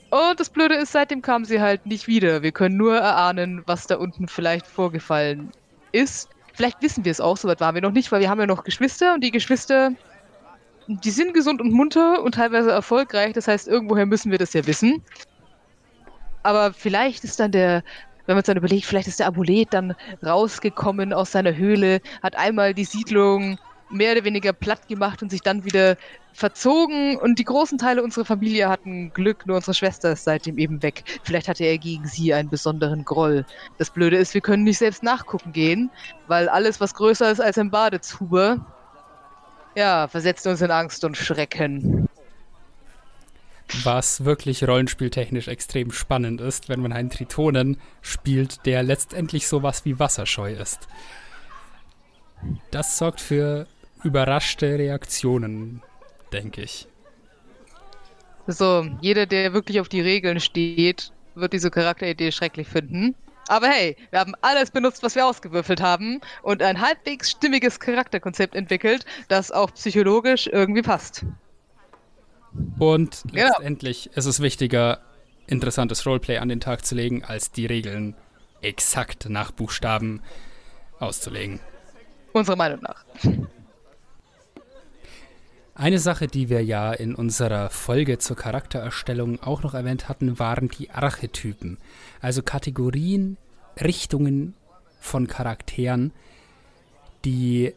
Und 0.09 0.39
das 0.39 0.49
Blöde 0.49 0.75
ist, 0.75 0.91
seitdem 0.91 1.21
kam 1.21 1.43
sie 1.45 1.61
halt 1.61 1.85
nicht 1.85 2.07
wieder. 2.07 2.41
Wir 2.41 2.51
können 2.51 2.77
nur 2.77 2.95
erahnen, 2.95 3.63
was 3.65 3.87
da 3.87 3.95
unten 3.97 4.27
vielleicht 4.27 4.65
vorgefallen 4.65 5.51
ist. 5.97 6.29
Vielleicht 6.53 6.81
wissen 6.81 7.05
wir 7.05 7.11
es 7.11 7.21
auch, 7.21 7.37
soweit 7.37 7.59
waren 7.59 7.75
wir 7.75 7.81
noch 7.81 7.91
nicht, 7.91 8.11
weil 8.11 8.21
wir 8.21 8.29
haben 8.29 8.39
ja 8.39 8.47
noch 8.47 8.63
Geschwister 8.63 9.13
und 9.13 9.23
die 9.23 9.31
Geschwister 9.31 9.91
die 10.87 11.11
sind 11.11 11.33
gesund 11.33 11.61
und 11.61 11.71
munter 11.71 12.23
und 12.23 12.35
teilweise 12.35 12.71
erfolgreich. 12.71 13.33
Das 13.33 13.47
heißt, 13.47 13.67
irgendwoher 13.67 14.05
müssen 14.05 14.31
wir 14.31 14.37
das 14.37 14.53
ja 14.53 14.65
wissen. 14.65 15.03
Aber 16.43 16.73
vielleicht 16.73 17.23
ist 17.23 17.39
dann 17.39 17.51
der, 17.51 17.83
wenn 18.25 18.35
man 18.35 18.41
es 18.41 18.45
dann 18.45 18.57
überlegt, 18.57 18.85
vielleicht 18.85 19.07
ist 19.07 19.19
der 19.19 19.27
Amulet 19.27 19.73
dann 19.73 19.95
rausgekommen 20.25 21.11
aus 21.11 21.31
seiner 21.33 21.55
Höhle, 21.55 21.99
hat 22.23 22.37
einmal 22.37 22.73
die 22.73 22.85
Siedlung 22.85 23.57
mehr 23.89 24.13
oder 24.13 24.23
weniger 24.23 24.53
platt 24.53 24.87
gemacht 24.87 25.21
und 25.21 25.29
sich 25.29 25.41
dann 25.41 25.65
wieder 25.65 25.97
verzogen. 26.33 27.17
Und 27.17 27.39
die 27.39 27.43
großen 27.43 27.77
Teile 27.77 28.03
unserer 28.03 28.25
Familie 28.25 28.69
hatten 28.69 29.11
Glück, 29.13 29.45
nur 29.45 29.57
unsere 29.57 29.73
Schwester 29.73 30.11
ist 30.11 30.23
seitdem 30.23 30.57
eben 30.57 30.83
weg. 30.83 31.03
Vielleicht 31.23 31.47
hatte 31.47 31.63
er 31.63 31.77
gegen 31.77 32.07
sie 32.07 32.33
einen 32.33 32.49
besonderen 32.49 33.05
Groll. 33.05 33.45
Das 33.77 33.89
Blöde 33.89 34.17
ist, 34.17 34.33
wir 34.33 34.41
können 34.41 34.63
nicht 34.63 34.77
selbst 34.77 35.03
nachgucken 35.03 35.51
gehen, 35.51 35.89
weil 36.27 36.49
alles, 36.49 36.79
was 36.79 36.93
größer 36.93 37.31
ist 37.31 37.41
als 37.41 37.57
ein 37.57 37.71
Badezuber, 37.71 38.65
ja, 39.75 40.07
versetzt 40.07 40.47
uns 40.47 40.61
in 40.61 40.71
Angst 40.71 41.03
und 41.03 41.15
Schrecken. 41.17 42.07
Was 43.83 44.23
wirklich 44.23 44.65
rollenspieltechnisch 44.65 45.47
extrem 45.49 45.91
spannend 45.91 46.39
ist, 46.39 46.69
wenn 46.69 46.79
man 46.79 46.93
einen 46.93 47.09
Tritonen 47.09 47.77
spielt, 48.01 48.65
der 48.65 48.81
letztendlich 48.81 49.47
sowas 49.47 49.83
wie 49.85 49.99
wasserscheu 49.99 50.53
ist. 50.53 50.87
Das 52.71 52.97
sorgt 52.97 53.19
für 53.19 53.67
überraschte 54.03 54.77
Reaktionen, 54.77 55.81
denke 56.31 56.61
ich. 56.61 56.87
So, 58.47 58.87
jeder, 59.01 59.25
der 59.25 59.53
wirklich 59.53 59.79
auf 59.79 59.89
die 59.89 60.01
Regeln 60.01 60.39
steht, 60.39 61.11
wird 61.35 61.53
diese 61.53 61.69
Charakteridee 61.69 62.31
schrecklich 62.31 62.67
finden. 62.67 63.15
Aber 63.49 63.67
hey, 63.67 63.95
wir 64.09 64.19
haben 64.19 64.33
alles 64.41 64.71
benutzt, 64.71 65.03
was 65.03 65.15
wir 65.15 65.25
ausgewürfelt 65.25 65.81
haben 65.81 66.19
und 66.41 66.61
ein 66.61 66.81
halbwegs 66.81 67.31
stimmiges 67.31 67.79
Charakterkonzept 67.79 68.55
entwickelt, 68.55 69.05
das 69.29 69.51
auch 69.51 69.73
psychologisch 69.73 70.47
irgendwie 70.47 70.81
passt. 70.81 71.25
Und 72.79 73.23
ja. 73.31 73.47
letztendlich 73.47 74.09
ist 74.15 74.25
es 74.25 74.41
wichtiger, 74.41 75.01
interessantes 75.45 76.05
Roleplay 76.05 76.37
an 76.37 76.49
den 76.49 76.59
Tag 76.59 76.85
zu 76.85 76.95
legen, 76.95 77.23
als 77.23 77.51
die 77.51 77.65
Regeln 77.65 78.15
exakt 78.61 79.29
nach 79.29 79.51
Buchstaben 79.51 80.21
auszulegen. 80.99 81.59
Unserer 82.33 82.55
Meinung 82.55 82.81
nach. 82.81 83.05
Eine 85.77 85.99
Sache, 85.99 86.25
die 86.25 86.49
wir 86.49 86.63
ja 86.63 86.91
in 86.91 87.13
unserer 87.13 87.69
Folge 87.69 88.17
zur 88.17 88.35
Charaktererstellung 88.35 89.43
auch 89.43 89.61
noch 89.61 89.75
erwähnt 89.75 90.09
hatten, 90.09 90.39
waren 90.39 90.69
die 90.69 90.89
Archetypen. 90.89 91.77
Also 92.19 92.41
Kategorien, 92.41 93.37
Richtungen 93.79 94.55
von 94.99 95.27
Charakteren, 95.27 96.13
die 97.25 97.75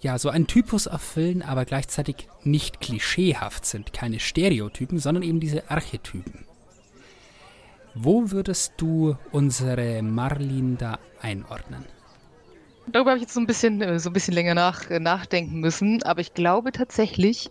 ja 0.00 0.18
so 0.18 0.28
einen 0.28 0.48
Typus 0.48 0.86
erfüllen, 0.86 1.42
aber 1.42 1.64
gleichzeitig 1.64 2.28
nicht 2.42 2.80
klischeehaft 2.80 3.64
sind. 3.64 3.92
Keine 3.92 4.18
Stereotypen, 4.18 4.98
sondern 4.98 5.22
eben 5.22 5.38
diese 5.38 5.70
Archetypen. 5.70 6.46
Wo 7.94 8.32
würdest 8.32 8.72
du 8.76 9.16
unsere 9.30 10.02
Marlin 10.02 10.78
da 10.78 10.98
einordnen? 11.22 11.84
Darüber 12.86 13.10
habe 13.10 13.18
ich 13.18 13.22
jetzt 13.22 13.34
so 13.34 13.40
ein 13.40 13.46
bisschen, 13.46 13.80
äh, 13.82 13.98
so 13.98 14.10
ein 14.10 14.12
bisschen 14.12 14.34
länger 14.34 14.54
nach, 14.54 14.88
äh, 14.90 15.00
nachdenken 15.00 15.60
müssen, 15.60 16.02
aber 16.04 16.20
ich 16.20 16.34
glaube 16.34 16.72
tatsächlich, 16.72 17.48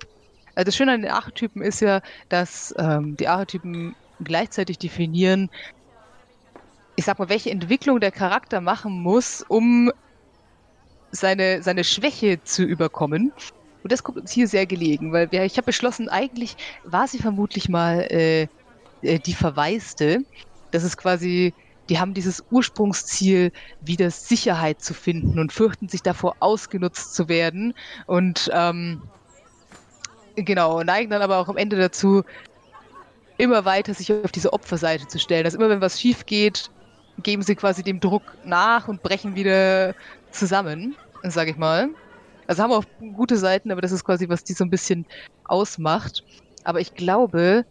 also 0.56 0.66
das 0.66 0.76
Schöne 0.76 0.94
an 0.94 1.02
den 1.02 1.12
Archetypen 1.12 1.62
ist 1.62 1.82
ja, 1.82 2.02
dass 2.30 2.74
ähm, 2.78 3.18
die 3.18 3.28
Archetypen 3.28 3.96
gleichzeitig 4.20 4.80
definieren, 4.80 5.50
ich 6.96 7.06
sag 7.06 7.20
mal, 7.20 7.30
welche 7.30 7.52
Entwicklung 7.52 8.00
der 8.00 8.12
Charakter 8.12 8.62
machen 8.62 8.94
muss, 9.02 9.44
um 9.48 9.92
seine, 11.12 11.64
seine 11.64 11.84
Schwäche 11.84 12.42
zu 12.44 12.64
überkommen. 12.64 13.34
Und 13.84 13.92
das 13.92 14.04
kommt 14.04 14.18
uns 14.20 14.32
hier 14.32 14.48
sehr 14.48 14.68
gelegen, 14.68 15.12
weil 15.14 15.32
wir, 15.32 15.46
ich 15.46 15.58
habe 15.58 15.66
beschlossen, 15.66 16.10
eigentlich 16.10 16.56
war 16.84 17.08
sie 17.08 17.20
vermutlich 17.20 17.70
mal 17.70 18.02
äh, 18.12 18.48
äh 19.02 19.20
die 19.20 19.34
Verwaiste. 19.36 20.20
Das 20.72 20.84
ist 20.84 20.98
quasi 20.98 21.56
die 21.90 22.00
haben 22.00 22.14
dieses 22.14 22.44
Ursprungsziel, 22.52 23.52
wieder 23.82 24.10
Sicherheit 24.10 24.82
zu 24.82 24.94
finden 24.94 25.40
und 25.40 25.54
fürchten 25.54 25.88
sich 25.88 26.02
davor, 26.02 26.36
ausgenutzt 26.40 27.14
zu 27.14 27.30
werden. 27.30 27.74
Und 28.08 28.50
ähm, 28.54 29.02
genau, 30.36 30.84
neigen 30.84 31.12
dann 31.12 31.22
aber 31.22 31.38
auch 31.38 31.50
am 31.50 31.58
Ende 31.58 31.78
dazu, 31.78 32.24
immer 33.38 33.66
weiter 33.66 33.94
sich 33.94 34.12
auf 34.12 34.32
diese 34.32 34.54
Opferseite 34.54 35.08
zu 35.08 35.20
stellen. 35.20 35.44
Dass 35.44 35.54
immer, 35.54 35.70
wenn 35.70 35.82
was 35.82 36.00
schief 36.00 36.26
geht, 36.26 36.70
geben 37.22 37.44
sie 37.44 37.56
quasi 37.56 37.84
dem 37.84 38.00
Druck 38.00 38.24
nach 38.44 38.88
und 38.88 39.04
brechen 39.04 39.36
wieder 39.36 39.94
zusammen, 40.32 40.96
sage 41.24 41.52
ich 41.52 41.58
mal. 41.58 41.90
Also 42.48 42.64
haben 42.64 42.72
auch 42.72 42.86
gute 43.16 43.38
Seiten, 43.38 43.72
aber 43.72 43.82
das 43.82 43.92
ist 43.92 44.04
quasi, 44.04 44.30
was 44.30 44.44
die 44.44 44.54
so 44.54 44.64
ein 44.64 44.70
bisschen 44.70 45.06
ausmacht. 45.46 46.24
Aber 46.64 46.80
ich 46.80 46.94
glaube, 46.96 47.66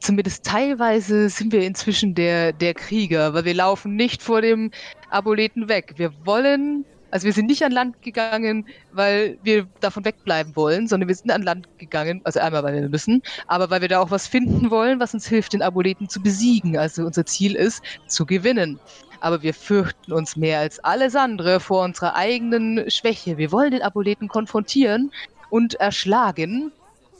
zumindest 0.00 0.44
teilweise 0.44 1.28
sind 1.28 1.52
wir 1.52 1.62
inzwischen 1.62 2.14
der, 2.14 2.52
der 2.52 2.74
Krieger, 2.74 3.34
weil 3.34 3.44
wir 3.44 3.54
laufen 3.54 3.96
nicht 3.96 4.22
vor 4.22 4.42
dem 4.42 4.70
Aboleten 5.10 5.68
weg. 5.68 5.94
Wir 5.96 6.12
wollen, 6.24 6.84
also 7.10 7.26
wir 7.26 7.32
sind 7.32 7.46
nicht 7.46 7.64
an 7.64 7.72
Land 7.72 8.02
gegangen, 8.02 8.66
weil 8.92 9.38
wir 9.42 9.66
davon 9.80 10.04
wegbleiben 10.04 10.54
wollen, 10.56 10.88
sondern 10.88 11.08
wir 11.08 11.14
sind 11.14 11.30
an 11.30 11.42
Land 11.42 11.66
gegangen, 11.78 12.20
also 12.24 12.40
einmal, 12.40 12.62
weil 12.62 12.74
wir 12.74 12.88
müssen, 12.88 13.22
aber 13.46 13.70
weil 13.70 13.80
wir 13.80 13.88
da 13.88 14.00
auch 14.00 14.10
was 14.10 14.26
finden 14.26 14.70
wollen, 14.70 15.00
was 15.00 15.14
uns 15.14 15.26
hilft, 15.26 15.52
den 15.52 15.62
Aboleten 15.62 16.08
zu 16.08 16.22
besiegen. 16.22 16.76
Also 16.76 17.04
unser 17.04 17.26
Ziel 17.26 17.54
ist, 17.54 17.82
zu 18.06 18.26
gewinnen. 18.26 18.78
Aber 19.20 19.42
wir 19.42 19.54
fürchten 19.54 20.12
uns 20.12 20.36
mehr 20.36 20.60
als 20.60 20.78
alles 20.80 21.16
andere 21.16 21.58
vor 21.58 21.84
unserer 21.84 22.14
eigenen 22.14 22.90
Schwäche. 22.90 23.38
Wir 23.38 23.50
wollen 23.50 23.70
den 23.70 23.82
Aboleten 23.82 24.28
konfrontieren 24.28 25.10
und 25.48 25.74
erschlagen, 25.74 26.70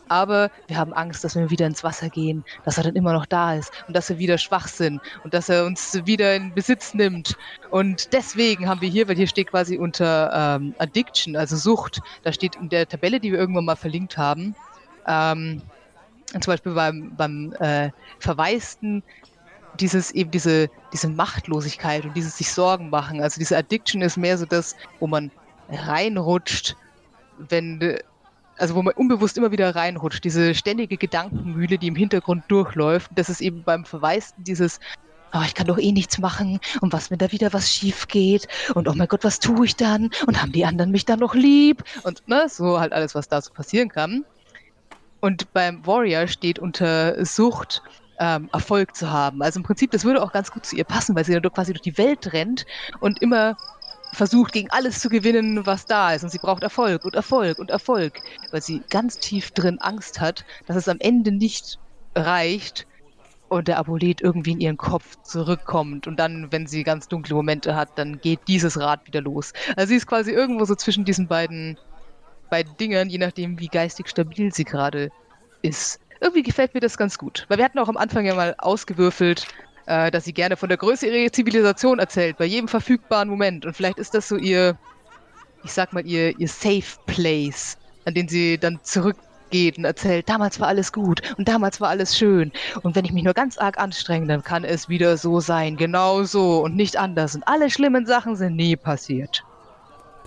aber 0.09 0.51
wir 0.67 0.77
haben 0.77 0.93
Angst, 0.93 1.25
dass 1.25 1.35
wir 1.35 1.51
wieder 1.51 1.67
ins 1.67 1.85
Wasser 1.85 2.09
gehen, 2.09 2.45
dass 2.65 2.79
er 2.79 2.85
dann 2.85 2.97
immer 2.97 3.13
noch 3.13 3.27
da 3.27 3.55
ist 3.55 3.73
und 3.87 3.97
dass 3.97 4.09
wir 4.09 4.19
wieder 4.19 4.39
schwach 4.39 4.69
sind 4.69 5.01
und 5.25 5.35
dass 5.35 5.49
er 5.49 5.65
uns 5.65 6.01
wieder 6.07 6.35
in 6.35 6.55
Besitz 6.55 6.95
nimmt. 6.95 7.37
Und 7.71 8.13
deswegen 8.13 8.69
haben 8.69 8.81
wir 8.81 8.89
hier, 8.89 9.09
weil 9.09 9.17
hier 9.17 9.27
steht 9.27 9.51
quasi 9.51 9.79
unter 9.79 10.59
ähm, 10.59 10.75
Addiction, 10.79 11.37
also 11.37 11.57
Sucht, 11.57 12.01
da 12.23 12.33
steht 12.33 12.57
in 12.57 12.69
der 12.69 12.89
Tabelle, 12.89 13.21
die 13.21 13.33
wir 13.33 13.39
irgendwann 13.39 13.65
mal 13.65 13.77
verlinkt 13.77 14.17
haben, 14.17 14.55
ähm, 15.07 15.63
zum 16.33 16.53
Beispiel 16.53 16.75
beim, 16.75 17.15
beim 17.17 17.53
äh, 17.61 17.91
Verwaisten 18.19 19.03
dieses 19.81 20.11
eben 20.11 20.31
diese, 20.31 20.69
diese 20.93 21.09
Machtlosigkeit 21.09 22.05
und 22.05 22.17
dieses 22.17 22.39
sich 22.39 22.53
Sorgen 22.53 22.91
machen. 22.91 23.21
Also 23.21 23.39
diese 23.39 23.57
Addiction 23.57 24.03
ist 24.03 24.17
mehr 24.17 24.39
so 24.39 24.47
das, 24.47 24.75
wo 25.01 25.07
man 25.07 25.31
reinrutscht, 25.69 26.77
wenn 27.39 27.99
also 28.59 28.75
wo 28.75 28.83
man 28.83 28.95
unbewusst 28.95 29.37
immer 29.39 29.53
wieder 29.53 29.75
reinrutscht, 29.75 30.25
diese 30.25 30.55
ständige 30.55 30.97
Gedankenmühle, 30.97 31.79
die 31.79 31.89
im 31.89 31.97
Hintergrund 31.97 32.45
durchläuft. 32.49 33.11
Das 33.15 33.29
ist 33.29 33.41
eben 33.41 33.63
beim 33.63 33.85
Verwaisten 33.85 34.45
dieses, 34.45 34.81
oh, 35.33 35.43
ich 35.45 35.55
kann 35.55 35.67
doch 35.67 35.79
eh 35.79 35.93
nichts 35.93 36.19
machen 36.19 36.61
und 36.81 36.93
was, 36.93 37.11
wenn 37.11 37.19
da 37.19 37.33
wieder 37.33 37.53
was 37.53 37.73
schief 37.73 38.09
geht 38.09 38.49
und 38.75 38.89
oh 38.89 38.95
mein 38.95 39.09
Gott, 39.09 39.25
was 39.25 39.39
tue 39.39 39.67
ich 39.67 39.77
dann 39.77 40.11
und 40.27 40.41
haben 40.41 40.53
die 40.53 40.65
anderen 40.65 40.91
mich 40.91 41.05
dann 41.05 41.21
noch 41.21 41.35
lieb 41.35 41.85
und 42.05 42.27
ne, 42.29 42.47
so 42.49 42.81
halt 42.81 42.93
alles, 42.93 43.15
was 43.15 43.29
da 43.29 43.41
so 43.41 43.53
passieren 43.53 43.89
kann. 43.89 44.25
Und 45.21 45.53
beim 45.53 45.85
Warrior 45.87 46.29
steht 46.29 46.59
unter 46.59 47.25
Sucht, 47.25 47.83
ähm, 48.19 48.49
Erfolg 48.53 48.95
zu 48.95 49.11
haben. 49.11 49.43
Also 49.43 49.61
im 49.61 49.65
Prinzip, 49.65 49.91
das 49.91 50.05
würde 50.05 50.23
auch 50.23 50.33
ganz 50.33 50.51
gut 50.51 50.65
zu 50.65 50.77
ihr 50.77 50.85
passen, 50.85 51.15
weil 51.17 51.25
sie 51.25 51.39
dann 51.39 51.53
quasi 51.53 51.73
durch 51.73 51.83
die 51.83 51.99
Welt 51.99 52.33
rennt 52.33 52.67
und 53.01 53.21
immer 53.21 53.57
versucht, 54.17 54.53
gegen 54.53 54.71
alles 54.71 55.01
zu 55.01 55.09
gewinnen, 55.09 55.67
was 55.67 55.87
da 55.87 56.13
ist. 56.13 56.25
Und 56.25 56.31
sie 56.31 56.39
braucht 56.39 56.63
Erfolg 56.63 57.05
und 57.05 57.15
Erfolg 57.15 57.59
und 57.59 57.71
Erfolg, 57.71 58.21
weil 58.51 58.63
sie 58.63 58.83
ganz 58.91 59.19
tief 59.19 59.51
drin 59.51 59.79
Angst 59.81 60.21
hat, 60.21 60.45
dass 60.67 60.77
es 60.77 60.89
am 60.89 60.99
Ende 61.01 61.33
nicht 61.33 61.79
reicht 62.15 62.87
und 63.49 63.69
der 63.69 63.79
Apolet 63.79 64.21
irgendwie 64.23 64.53
in 64.53 64.61
ihren 64.61 64.77
Kopf 64.77 65.17
zurückkommt. 65.23 66.07
Und 66.07 66.17
dann, 66.19 66.51
wenn 66.51 66.67
sie 66.67 66.83
ganz 66.83 67.09
dunkle 67.09 67.35
Momente 67.35 67.77
hat, 67.77 67.91
dann 67.97 68.21
geht 68.21 68.41
dieses 68.49 68.81
Rad 68.81 69.07
wieder 69.07 69.21
los. 69.21 69.53
Also 69.77 69.91
sie 69.91 69.97
ist 69.97 70.07
quasi 70.07 70.33
irgendwo 70.33 70.65
so 70.65 70.75
zwischen 70.75 71.05
diesen 71.05 71.29
beiden, 71.29 71.79
beiden 72.51 72.77
Dingern, 72.79 73.09
je 73.09 73.19
nachdem, 73.19 73.61
wie 73.61 73.69
geistig 73.69 74.09
stabil 74.09 74.53
sie 74.53 74.65
gerade 74.65 75.11
ist. 75.63 76.01
Irgendwie 76.21 76.43
gefällt 76.43 76.73
mir 76.73 76.81
das 76.81 76.97
ganz 76.97 77.19
gut. 77.19 77.45
Weil 77.49 77.59
wir 77.59 77.65
hatten 77.65 77.79
auch 77.79 77.89
am 77.89 77.99
Anfang 77.99 78.25
ja 78.25 78.35
mal 78.35 78.55
ausgewürfelt, 78.59 79.47
äh, 79.87 80.11
dass 80.11 80.25
sie 80.25 80.33
gerne 80.33 80.57
von 80.57 80.69
der 80.69 80.79
Größe 80.79 81.07
ihrer 81.07 81.33
Zivilisation 81.33 81.99
erzählt, 81.99 82.37
bei 82.39 82.45
jedem 82.45 82.69
verfügbaren 82.69 83.29
Moment. 83.29 83.65
Und 83.65 83.77
vielleicht 83.77 83.99
ist 83.99 84.15
das 84.15 84.29
so 84.29 84.37
ihr, 84.37 84.77
ich 85.65 85.73
sag 85.73 85.93
mal, 85.93 86.07
ihr, 86.07 86.39
ihr 86.39 86.49
Safe 86.49 86.99
Place, 87.07 87.79
an 88.05 88.15
den 88.15 88.29
sie 88.29 88.59
dann 88.59 88.81
zurückgeht 88.83 89.79
und 89.79 89.85
erzählt, 89.85 90.29
damals 90.29 90.61
war 90.61 90.69
alles 90.69 90.93
gut 90.93 91.23
und 91.39 91.49
damals 91.49 91.81
war 91.81 91.89
alles 91.89 92.17
schön. 92.19 92.53
Und 92.83 92.95
wenn 92.97 93.05
ich 93.05 93.13
mich 93.13 93.25
nur 93.25 93.35
ganz 93.35 93.59
arg 93.59 93.79
anstrenge, 93.79 94.27
dann 94.27 94.43
kann 94.43 94.65
es 94.65 94.89
wieder 94.89 95.17
so 95.17 95.41
sein, 95.41 95.77
genau 95.77 96.25
so 96.25 96.63
und 96.63 96.77
nicht 96.77 96.97
anders. 96.97 97.35
Und 97.35 97.47
alle 97.47 97.71
schlimmen 97.71 98.07
Sachen 98.07 98.37
sind 98.37 98.57
nie 98.57 98.77
passiert. 98.77 99.45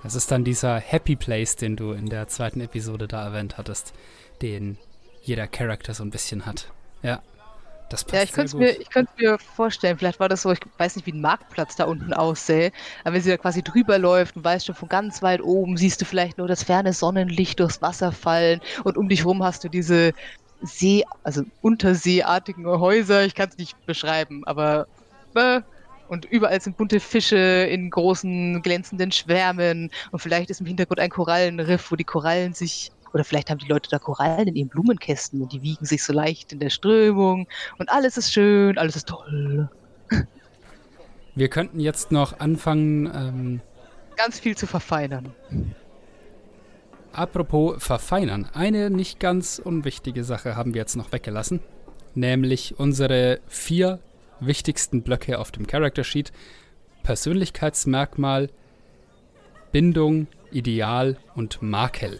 Das 0.03 0.15
ist 0.15 0.31
dann 0.31 0.45
dieser 0.45 0.79
Happy 0.79 1.17
Place, 1.17 1.57
den 1.57 1.75
du 1.75 1.91
in 1.91 2.07
der 2.07 2.27
zweiten 2.27 2.61
Episode 2.61 3.07
da 3.07 3.25
erwähnt 3.25 3.57
hattest, 3.57 3.93
den 4.41 4.77
jeder 5.21 5.47
Charakter 5.47 5.93
so 5.93 6.03
ein 6.03 6.09
bisschen 6.09 6.45
hat. 6.45 6.71
Ja. 7.03 7.21
Das 7.89 8.03
passt 8.03 8.13
ja, 8.13 8.23
ich 8.23 8.31
könnte 8.31 8.57
mir, 8.57 8.79
ich 8.79 8.89
könnte 8.89 9.11
mir 9.17 9.39
vorstellen, 9.39 9.97
vielleicht 9.97 10.19
war 10.19 10.29
das 10.29 10.43
so, 10.43 10.51
ich 10.51 10.59
weiß 10.77 10.95
nicht, 10.95 11.05
wie 11.07 11.11
ein 11.11 11.21
Marktplatz 11.21 11.75
da 11.75 11.85
unten 11.85 12.13
aussähe, 12.13 12.71
aber 13.03 13.15
wenn 13.15 13.21
sie 13.21 13.31
da 13.31 13.37
quasi 13.37 13.63
drüber 13.63 13.97
läuft 13.97 14.35
und 14.35 14.43
weißt 14.43 14.67
schon 14.67 14.75
von 14.75 14.89
ganz 14.89 15.21
weit 15.23 15.41
oben, 15.41 15.75
siehst 15.75 15.99
du 16.01 16.05
vielleicht 16.05 16.37
nur 16.37 16.47
das 16.47 16.63
ferne 16.63 16.93
Sonnenlicht 16.93 17.59
durchs 17.59 17.81
Wasser 17.81 18.11
fallen 18.11 18.61
und 18.83 18.95
um 18.95 19.09
dich 19.09 19.25
rum 19.25 19.43
hast 19.43 19.63
du 19.63 19.69
diese 19.69 20.13
See, 20.61 21.03
also 21.23 21.43
unterseeartigen 21.61 22.67
Häuser, 22.67 23.25
ich 23.25 23.33
kann 23.33 23.49
es 23.49 23.57
nicht 23.57 23.85
beschreiben, 23.85 24.43
aber 24.45 24.87
äh, 25.35 25.61
und 26.09 26.25
überall 26.25 26.59
sind 26.59 26.75
bunte 26.75 26.99
Fische 26.99 27.37
in 27.37 27.91
großen 27.91 28.63
glänzenden 28.63 29.11
Schwärmen. 29.11 29.91
Und 30.11 30.19
vielleicht 30.19 30.49
ist 30.49 30.59
im 30.59 30.65
Hintergrund 30.65 30.99
ein 30.99 31.11
Korallenriff, 31.11 31.91
wo 31.91 31.95
die 31.95 32.03
Korallen 32.03 32.53
sich 32.53 32.91
oder 33.13 33.23
vielleicht 33.23 33.49
haben 33.49 33.59
die 33.59 33.67
Leute 33.67 33.89
da 33.89 33.99
Korallen 33.99 34.47
in 34.47 34.55
ihren 34.55 34.69
Blumenkästen 34.69 35.41
und 35.41 35.53
die 35.53 35.61
wiegen 35.61 35.85
sich 35.85 36.03
so 36.03 36.13
leicht 36.13 36.53
in 36.53 36.59
der 36.59 36.69
Strömung 36.69 37.47
und 37.77 37.89
alles 37.89 38.17
ist 38.17 38.33
schön, 38.33 38.77
alles 38.77 38.95
ist 38.95 39.07
toll. 39.07 39.69
Wir 41.35 41.47
könnten 41.47 41.79
jetzt 41.79 42.11
noch 42.11 42.39
anfangen. 42.39 43.05
Ähm, 43.05 43.61
ganz 44.17 44.39
viel 44.39 44.57
zu 44.57 44.67
verfeinern. 44.67 45.33
Apropos 47.13 47.81
verfeinern, 47.81 48.47
eine 48.53 48.89
nicht 48.89 49.19
ganz 49.19 49.59
unwichtige 49.63 50.23
Sache 50.23 50.55
haben 50.55 50.73
wir 50.73 50.81
jetzt 50.81 50.95
noch 50.95 51.11
weggelassen, 51.11 51.61
nämlich 52.13 52.77
unsere 52.77 53.39
vier 53.47 53.99
wichtigsten 54.39 55.01
Blöcke 55.01 55.39
auf 55.39 55.51
dem 55.51 55.65
Character 55.65 56.03
Sheet: 56.03 56.31
Persönlichkeitsmerkmal, 57.03 58.49
Bindung, 59.71 60.27
Ideal 60.51 61.17
und 61.35 61.61
Makel. 61.61 62.19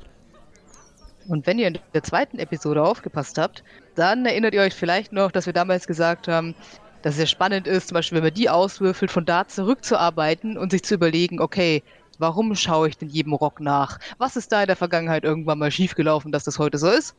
Und 1.30 1.46
wenn 1.46 1.60
ihr 1.60 1.68
in 1.68 1.78
der 1.94 2.02
zweiten 2.02 2.40
Episode 2.40 2.84
aufgepasst 2.84 3.38
habt, 3.38 3.64
dann 3.94 4.26
erinnert 4.26 4.56
ihr 4.56 4.62
euch 4.62 4.74
vielleicht 4.74 5.14
noch, 5.14 5.32
dass 5.32 5.46
wir 5.46 5.54
damals 5.54 5.86
gesagt 5.86 6.28
haben, 6.28 6.56
dass 7.04 7.14
es 7.14 7.18
sehr 7.18 7.28
spannend 7.28 7.68
ist, 7.68 7.90
zum 7.90 7.96
Beispiel, 7.96 8.18
wenn 8.18 8.24
man 8.24 8.34
die 8.34 8.50
auswürfelt, 8.50 9.12
von 9.12 9.26
da 9.26 9.48
zurückzuarbeiten 9.48 10.58
und 10.58 10.72
sich 10.72 10.84
zu 10.84 10.96
überlegen, 10.96 11.40
okay, 11.40 11.84
warum 12.18 12.56
schaue 12.56 12.90
ich 12.90 12.98
denn 12.98 13.10
jedem 13.10 13.34
Rock 13.34 13.60
nach? 13.62 14.00
Was 14.18 14.36
ist 14.36 14.52
da 14.52 14.62
in 14.62 14.68
der 14.68 14.76
Vergangenheit 14.76 15.24
irgendwann 15.24 15.60
mal 15.60 15.72
schiefgelaufen, 15.72 16.32
dass 16.32 16.44
das 16.44 16.58
heute 16.58 16.80
so 16.80 16.90
ist? 16.90 17.16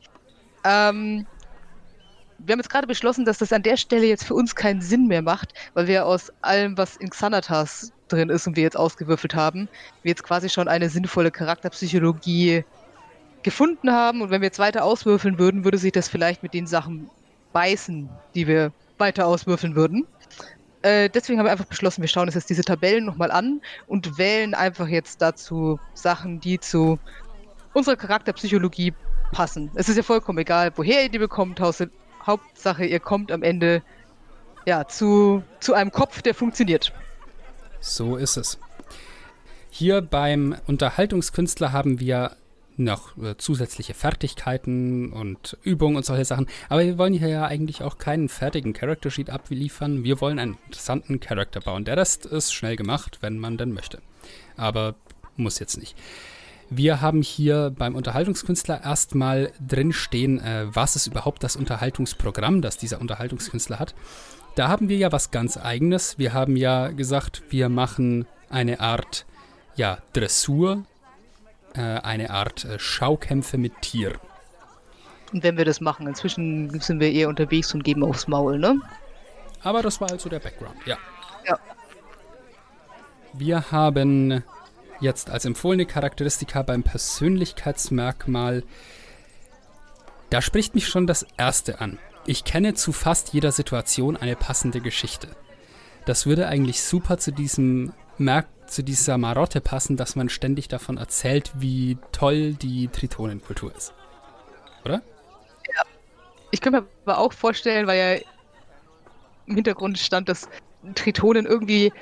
Ähm, 0.65 1.25
wir 2.39 2.53
haben 2.53 2.59
jetzt 2.59 2.71
gerade 2.71 2.89
beschlossen, 2.89 3.25
dass 3.25 3.39
das 3.39 3.53
an 3.53 3.63
der 3.63 3.77
Stelle 3.77 4.07
jetzt 4.07 4.25
für 4.25 4.35
uns 4.35 4.57
keinen 4.57 4.81
Sinn 4.81 5.07
mehr 5.07 5.23
macht, 5.23 5.53
weil 5.75 5.87
wir 5.87 6.05
aus 6.05 6.33
allem, 6.43 6.77
was 6.77 6.97
in 6.97 7.11
Xanatas 7.11 7.93
drin 8.09 8.29
ist 8.29 8.47
und 8.47 8.57
wir 8.57 8.65
jetzt 8.65 8.77
ausgewürfelt 8.77 9.37
haben, 9.37 9.69
wir 10.03 10.11
jetzt 10.11 10.25
quasi 10.25 10.49
schon 10.49 10.67
eine 10.67 10.89
sinnvolle 10.89 11.31
Charakterpsychologie 11.31 12.65
gefunden 13.43 13.91
haben. 13.91 14.23
Und 14.23 14.31
wenn 14.31 14.41
wir 14.41 14.47
jetzt 14.47 14.59
weiter 14.59 14.85
auswürfeln 14.85 15.39
würden, 15.39 15.65
würde 15.65 15.79
sich 15.79 15.93
das 15.93 16.09
vielleicht 16.09 16.43
mit 16.43 16.55
den 16.55 16.67
Sachen 16.67 17.11
beißen, 17.53 18.09
die 18.35 18.47
wir 18.47 18.73
weiter 18.99 19.27
auswürfeln 19.27 19.75
würden. 19.75 20.07
Äh, 20.83 21.11
deswegen 21.11 21.39
haben 21.39 21.47
wir 21.47 21.53
einfach 21.53 21.67
beschlossen, 21.67 22.01
wir 22.01 22.09
schauen 22.09 22.29
uns 22.29 22.35
jetzt 22.35 22.49
diese 22.49 22.63
Tabellen 22.63 23.05
nochmal 23.05 23.31
an 23.31 23.61
und 23.87 24.17
wählen 24.19 24.55
einfach 24.55 24.89
jetzt 24.89 25.21
dazu 25.21 25.79
Sachen, 25.95 26.41
die 26.41 26.59
zu 26.59 26.99
unserer 27.75 27.97
Charakterpsychologie 27.97 28.95
passen. 29.33 29.71
Es 29.75 29.89
ist 29.89 29.97
ja 29.97 30.03
vollkommen 30.03 30.39
egal, 30.39 30.73
woher 30.77 31.03
ihr 31.03 31.09
die 31.11 31.19
bekommt. 31.19 31.61
Hauptsache, 32.27 32.85
ihr 32.85 33.01
kommt 33.01 33.31
am 33.33 33.43
Ende 33.43 33.83
ja, 34.67 34.87
zu, 34.87 35.43
zu 35.61 35.75
einem 35.75 35.91
Kopf, 35.91 36.23
der 36.23 36.35
funktioniert. 36.35 36.93
So 37.81 38.17
ist 38.17 38.37
es. 38.37 38.59
Hier 39.71 40.03
beim 40.03 40.57
Unterhaltungskünstler 40.67 41.73
haben 41.73 42.01
wir 42.01 42.37
noch 42.85 43.17
äh, 43.19 43.37
zusätzliche 43.37 43.95
Fertigkeiten 43.95 45.13
und 45.13 45.57
Übungen 45.63 45.97
und 45.97 46.05
solche 46.05 46.25
Sachen. 46.25 46.47
Aber 46.69 46.85
wir 46.85 46.99
wollen 46.99 47.13
hier 47.13 47.29
ja 47.29 47.47
eigentlich 47.47 47.83
auch 47.83 47.99
keinen 47.99 48.29
fertigen 48.29 48.73
Character 48.73 49.11
Sheet 49.11 49.31
abliefern. 49.31 50.03
Wir 50.05 50.21
wollen 50.21 50.39
einen 50.39 50.59
interessanten 50.67 51.21
Charakter 51.21 51.61
bauen. 51.61 51.85
Der 51.85 51.97
Rest 51.97 52.27
ist 52.27 52.53
schnell 52.53 52.77
gemacht, 52.77 53.19
wenn 53.21 53.39
man 53.39 53.57
denn 53.57 53.73
möchte. 53.73 54.01
Aber 54.57 54.95
muss 55.37 55.59
jetzt 55.59 55.77
nicht. 55.79 55.97
Wir 56.73 57.01
haben 57.01 57.23
hier 57.23 57.75
beim 57.77 57.97
Unterhaltungskünstler 57.97 58.85
erstmal 58.85 59.53
drinstehen, 59.67 60.39
äh, 60.39 60.67
was 60.73 60.95
ist 60.95 61.09
überhaupt 61.09 61.43
das 61.43 61.57
Unterhaltungsprogramm, 61.57 62.63
das 62.63 62.77
dieser 62.77 63.01
Unterhaltungskünstler 63.01 63.81
hat. 63.81 63.95
Da 64.55 64.69
haben 64.69 64.89
wir 64.89 64.97
ja 64.97 65.11
was 65.11 65.31
ganz 65.31 65.57
eigenes. 65.57 66.19
Wir 66.19 66.33
haben 66.33 66.57
ja 66.57 66.89
gesagt, 66.89 67.43
wir 67.51 67.69
machen 67.69 68.27
eine 68.51 68.81
Art 68.81 69.27
ja, 69.75 69.99
Dressur 70.13 70.85
äh, 71.75 71.81
eine 71.81 72.31
Art 72.31 72.65
äh, 72.65 72.79
Schaukämpfe 72.79 73.59
mit 73.59 73.81
Tier. 73.83 74.19
Und 75.33 75.45
wenn 75.45 75.57
wir 75.57 75.65
das 75.65 75.81
machen, 75.81 76.07
inzwischen 76.07 76.81
sind 76.81 77.01
wir 77.01 77.13
eher 77.13 77.29
unterwegs 77.29 77.73
und 77.73 77.85
geben 77.85 78.03
aufs 78.03 78.27
Maul, 78.27 78.59
ne? 78.59 78.81
Aber 79.63 79.83
das 79.83 80.01
war 80.01 80.11
also 80.11 80.29
der 80.29 80.41
Background, 80.41 80.77
ja. 80.87 80.97
Ja. 81.47 81.59
Wir 83.33 83.71
haben 83.71 84.43
jetzt 85.01 85.31
als 85.31 85.45
empfohlene 85.45 85.87
Charakteristika 85.87 86.63
beim 86.63 86.83
Persönlichkeitsmerkmal. 86.83 88.65
Da 90.31 90.43
spricht 90.43 90.75
mich 90.75 90.89
schon 90.89 91.07
das 91.07 91.27
erste 91.37 91.81
an. 91.81 91.99
Ich 92.27 92.45
kenne 92.45 92.75
zu 92.75 92.93
fast 92.93 93.33
jeder 93.33 93.53
Situation 93.53 94.17
eine 94.17 94.37
passende 94.37 94.81
Geschichte. 94.81 95.29
Das 96.05 96.27
würde 96.27 96.49
eigentlich 96.49 96.83
super 96.83 97.19
zu 97.19 97.33
diesem 97.33 97.93
Merk 98.19 98.47
zu 98.71 98.83
dieser 98.83 99.19
Marotte 99.19 99.61
passen, 99.61 99.97
dass 99.97 100.17
man 100.17 100.29
ständig 100.29 100.69
davon 100.69 100.97
erzählt, 100.97 101.51
wie 101.57 101.99
toll 102.13 102.55
die 102.55 102.89
Tritonenkultur 102.89 103.75
ist. 103.75 103.93
Oder? 104.85 105.03
Ja. 105.75 105.83
Ich 106.51 106.61
könnte 106.61 106.81
mir 106.81 106.87
aber 107.05 107.19
auch 107.19 107.33
vorstellen, 107.33 107.87
weil 107.87 107.99
ja 107.99 108.21
im 109.47 109.55
Hintergrund 109.57 109.99
stand, 109.99 110.29
dass 110.29 110.49
Tritonen 110.95 111.47
irgendwie, 111.47 111.93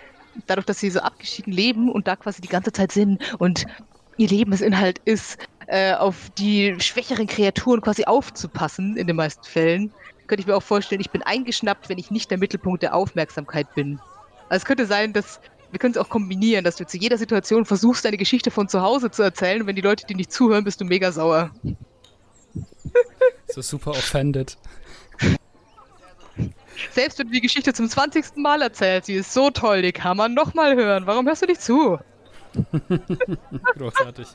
dadurch, 0.47 0.66
dass 0.66 0.81
sie 0.81 0.90
so 0.90 1.01
abgeschieden 1.01 1.53
leben 1.53 1.90
und 1.90 2.07
da 2.07 2.16
quasi 2.16 2.40
die 2.40 2.49
ganze 2.49 2.73
Zeit 2.73 2.93
sind 2.93 3.35
und 3.39 3.66
ihr 4.19 4.28
Lebensinhalt 4.28 5.01
ist, 5.05 5.39
äh, 5.66 5.95
auf 5.95 6.31
die 6.39 6.78
schwächeren 6.81 7.27
Kreaturen 7.27 7.81
quasi 7.81 8.05
aufzupassen, 8.05 8.97
in 8.97 9.07
den 9.07 9.16
meisten 9.16 9.45
Fällen, 9.45 9.93
könnte 10.27 10.43
ich 10.43 10.47
mir 10.47 10.57
auch 10.57 10.62
vorstellen, 10.62 11.01
ich 11.01 11.11
bin 11.11 11.23
eingeschnappt, 11.23 11.89
wenn 11.89 11.99
ich 11.99 12.11
nicht 12.11 12.31
der 12.31 12.39
Mittelpunkt 12.39 12.82
der 12.82 12.95
Aufmerksamkeit 12.95 13.74
bin. 13.74 13.99
Also 14.49 14.62
es 14.62 14.65
könnte 14.65 14.86
sein, 14.86 15.12
dass 15.12 15.40
wir 15.70 15.78
können 15.78 15.93
es 15.93 15.99
auch 15.99 16.09
kombinieren, 16.09 16.65
dass 16.65 16.77
du 16.77 16.86
zu 16.86 16.97
jeder 16.97 17.19
Situation 17.19 17.65
versuchst, 17.65 18.05
deine 18.05 18.16
Geschichte 18.16 18.51
von 18.51 18.69
zu 18.69 18.81
Hause 18.81 19.11
zu 19.11 19.23
erzählen 19.23 19.62
und 19.62 19.66
wenn 19.66 19.77
die 19.77 19.82
Leute 19.82 20.07
dir 20.07 20.16
nicht 20.16 20.32
zuhören, 20.32 20.65
bist 20.65 20.81
du 20.81 20.85
mega 20.85 21.12
sauer. 21.12 21.51
So 23.49 23.62
super 23.62 23.90
offended. 23.90 24.57
Selbst 26.93 27.19
wenn 27.19 27.27
du 27.27 27.32
die 27.32 27.40
Geschichte 27.40 27.73
zum 27.73 27.89
20. 27.89 28.36
Mal 28.36 28.62
erzählst, 28.62 29.07
sie 29.07 29.15
ist 29.15 29.32
so 29.32 29.51
toll, 29.51 29.82
die 29.82 29.93
kann 29.93 30.16
man 30.16 30.35
nochmal 30.35 30.77
hören. 30.77 31.07
Warum 31.07 31.27
hörst 31.27 31.43
du 31.43 31.47
nicht 31.47 31.61
zu? 31.61 31.99
Großartig. 33.77 34.28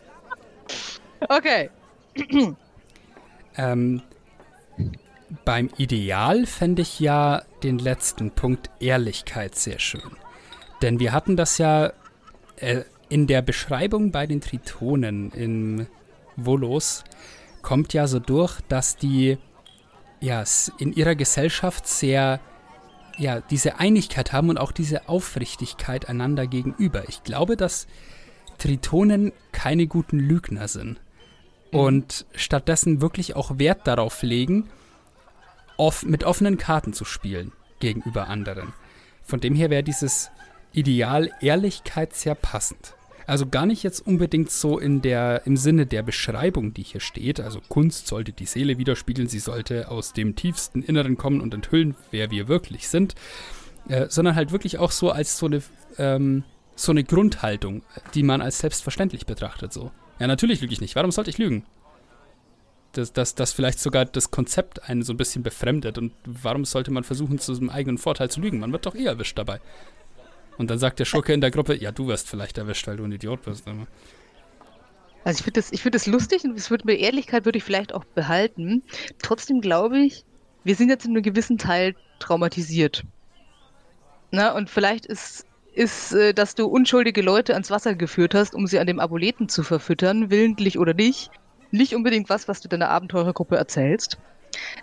Okay. 1.30 1.70
ähm, 3.56 4.02
beim 5.46 5.70
Ideal 5.78 6.46
fände 6.46 6.82
ich 6.82 7.00
ja 7.00 7.44
den 7.64 7.80
letzten 7.80 8.32
Punkt 8.32 8.70
Ehrlichkeit 8.80 9.56
sehr 9.56 9.80
schön. 9.80 10.02
Denn 10.84 11.00
wir 11.00 11.14
hatten 11.14 11.38
das 11.38 11.58
ja 11.58 11.94
äh, 12.58 12.82
in 13.08 13.26
der 13.26 13.42
Beschreibung 13.42 14.12
bei 14.12 14.28
den 14.28 14.42
Tritonen 14.42 15.32
in 15.32 15.88
Volos 16.36 17.06
kommt 17.62 17.94
ja 17.94 18.06
so 18.06 18.20
durch, 18.20 18.60
dass 18.68 18.98
die 18.98 19.38
ja 20.20 20.44
in 20.80 20.92
ihrer 20.92 21.16
Gesellschaft 21.16 21.88
sehr 21.88 22.42
ja 23.18 23.40
diese 23.40 23.80
Einigkeit 23.80 24.34
haben 24.34 24.50
und 24.50 24.58
auch 24.58 24.74
diese 24.74 25.08
Aufrichtigkeit 25.08 26.10
einander 26.10 26.48
gegenüber. 26.48 27.08
Ich 27.08 27.24
glaube, 27.24 27.56
dass 27.56 27.88
Tritonen 28.58 29.32
keine 29.54 29.88
guten 29.88 30.20
Lügner 30.20 30.68
sind 30.68 31.00
mhm. 31.72 31.80
und 31.80 32.26
stattdessen 32.36 33.00
wirklich 33.00 33.38
auch 33.38 33.58
Wert 33.58 33.88
darauf 33.88 34.22
legen, 34.22 34.70
off 35.78 36.04
mit 36.04 36.26
offenen 36.26 36.58
Karten 36.58 36.92
zu 36.92 37.06
spielen 37.06 37.54
gegenüber 37.80 38.28
anderen. 38.28 38.74
Von 39.24 39.40
dem 39.40 39.56
her 39.56 39.70
wäre 39.70 39.84
dieses 39.84 40.30
Ideal 40.74 41.32
Ehrlichkeit 41.40 42.14
sehr 42.14 42.36
passend. 42.36 42.96
Also 43.26 43.48
gar 43.48 43.66
nicht 43.66 43.84
jetzt 43.84 44.06
unbedingt 44.06 44.52
so 44.52 44.80
in 44.80 45.02
der, 45.02 45.44
im 45.46 45.56
Sinne 45.56 45.86
der 45.86 46.04
Beschreibung, 46.04 46.74
die 46.74 46.84
hier 46.84 47.00
steht. 47.00 47.40
Also 47.40 47.62
Kunst 47.70 48.08
sollte 48.08 48.34
die 48.34 48.46
Seele 48.46 48.78
widerspiegeln, 48.78 49.30
sie 49.30 49.40
sollte 49.40 49.90
aus 49.90 50.14
dem 50.14 50.36
tiefsten 50.36 50.84
Inneren 50.84 51.18
kommen 51.18 51.40
und 51.40 51.54
enthüllen, 51.54 51.96
wer 52.12 52.32
wir 52.32 52.48
wirklich 52.48 52.90
sind. 52.90 53.16
Äh, 53.88 54.08
sondern 54.10 54.36
halt 54.36 54.52
wirklich 54.52 54.78
auch 54.78 54.92
so 54.92 55.12
als 55.12 55.38
so 55.38 55.46
eine, 55.46 55.62
ähm, 55.98 56.44
so 56.76 56.92
eine 56.92 57.04
Grundhaltung, 57.04 57.84
die 58.14 58.24
man 58.24 58.42
als 58.42 58.60
selbstverständlich 58.60 59.26
betrachtet. 59.26 59.74
So. 59.74 59.92
Ja, 60.20 60.28
natürlich 60.28 60.62
lüge 60.62 60.74
ich 60.74 60.82
nicht. 60.82 60.96
Warum 60.96 61.12
sollte 61.12 61.30
ich 61.30 61.38
lügen? 61.38 61.66
Dass 62.94 63.12
das, 63.12 63.36
das 63.36 63.52
vielleicht 63.52 63.80
sogar 63.80 64.06
das 64.06 64.32
Konzept 64.32 64.88
einen 64.88 65.02
so 65.02 65.12
ein 65.12 65.18
bisschen 65.18 65.44
befremdet. 65.44 65.98
Und 65.98 66.14
warum 66.26 66.64
sollte 66.64 66.92
man 66.92 67.04
versuchen, 67.04 67.40
zu 67.40 67.54
seinem 67.54 67.70
eigenen 67.70 67.98
Vorteil 67.98 68.30
zu 68.30 68.40
lügen? 68.40 68.60
Man 68.60 68.72
wird 68.72 68.86
doch 68.86 68.96
eh 68.96 69.06
erwischt 69.06 69.38
dabei. 69.38 69.60
Und 70.58 70.70
dann 70.70 70.78
sagt 70.78 71.00
der 71.00 71.06
Schurke 71.06 71.34
in 71.34 71.42
der 71.42 71.52
Gruppe, 71.52 71.76
ja, 71.76 71.92
du 71.92 72.08
wirst 72.08 72.30
vielleicht 72.30 72.58
erwischt, 72.58 72.88
weil 72.88 72.98
du 72.98 73.04
ein 73.04 73.12
Idiot 73.12 73.44
bist. 73.44 73.68
Aber. 73.68 73.88
Also 75.24 75.40
ich 75.40 75.44
finde 75.44 75.60
das, 75.62 75.70
find 75.80 75.96
das 75.96 76.06
lustig 76.06 76.44
und 76.44 76.58
es 76.58 76.70
würde 76.70 76.86
mir 76.86 76.96
Ehrlichkeit 76.96 77.46
würde 77.46 77.58
ich 77.58 77.64
vielleicht 77.64 77.94
auch 77.94 78.04
behalten. 78.04 78.84
Trotzdem 79.22 79.62
glaube 79.62 80.00
ich, 80.00 80.26
wir 80.64 80.76
sind 80.76 80.90
jetzt 80.90 81.06
in 81.06 81.12
einem 81.12 81.24
gewissen 81.24 81.58
Teil 81.58 81.96
traumatisiert. 82.20 83.04
Na, 84.32 84.56
und 84.56 84.70
vielleicht 84.70 85.06
ist, 85.06 85.46
ist, 85.74 86.14
äh, 86.14 86.34
dass 86.34 86.56
du 86.56 86.66
unschuldige 86.66 87.22
Leute 87.22 87.54
ans 87.54 87.72
Wasser 87.72 87.96
geführt 87.96 88.34
hast, 88.34 88.54
um 88.56 88.68
sie 88.68 88.80
an 88.80 88.88
dem 88.88 89.00
Aboleten 89.00 89.48
zu 89.48 89.64
verfüttern, 89.64 90.30
willentlich 90.30 90.78
oder 90.78 90.94
nicht, 90.94 91.30
nicht 91.72 91.96
unbedingt 91.96 92.30
was, 92.30 92.48
was 92.48 92.62
du 92.62 92.68
deiner 92.68 92.90
Abenteurergruppe 92.90 93.56
erzählst. 93.56 94.18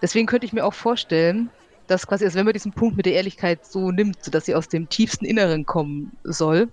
Deswegen 0.02 0.26
könnte 0.26 0.46
ich 0.46 0.52
mir 0.52 0.64
auch 0.64 0.74
vorstellen, 0.74 1.50
dass 1.90 2.06
quasi, 2.06 2.24
also 2.24 2.38
wenn 2.38 2.44
man 2.44 2.52
diesen 2.54 2.72
Punkt 2.72 2.96
mit 2.96 3.06
der 3.06 3.14
Ehrlichkeit 3.14 3.64
so 3.64 3.90
nimmt, 3.90 4.32
dass 4.32 4.46
sie 4.46 4.54
aus 4.54 4.68
dem 4.68 4.88
tiefsten 4.88 5.24
Inneren 5.24 5.66
kommen 5.66 6.12
soll, 6.22 6.68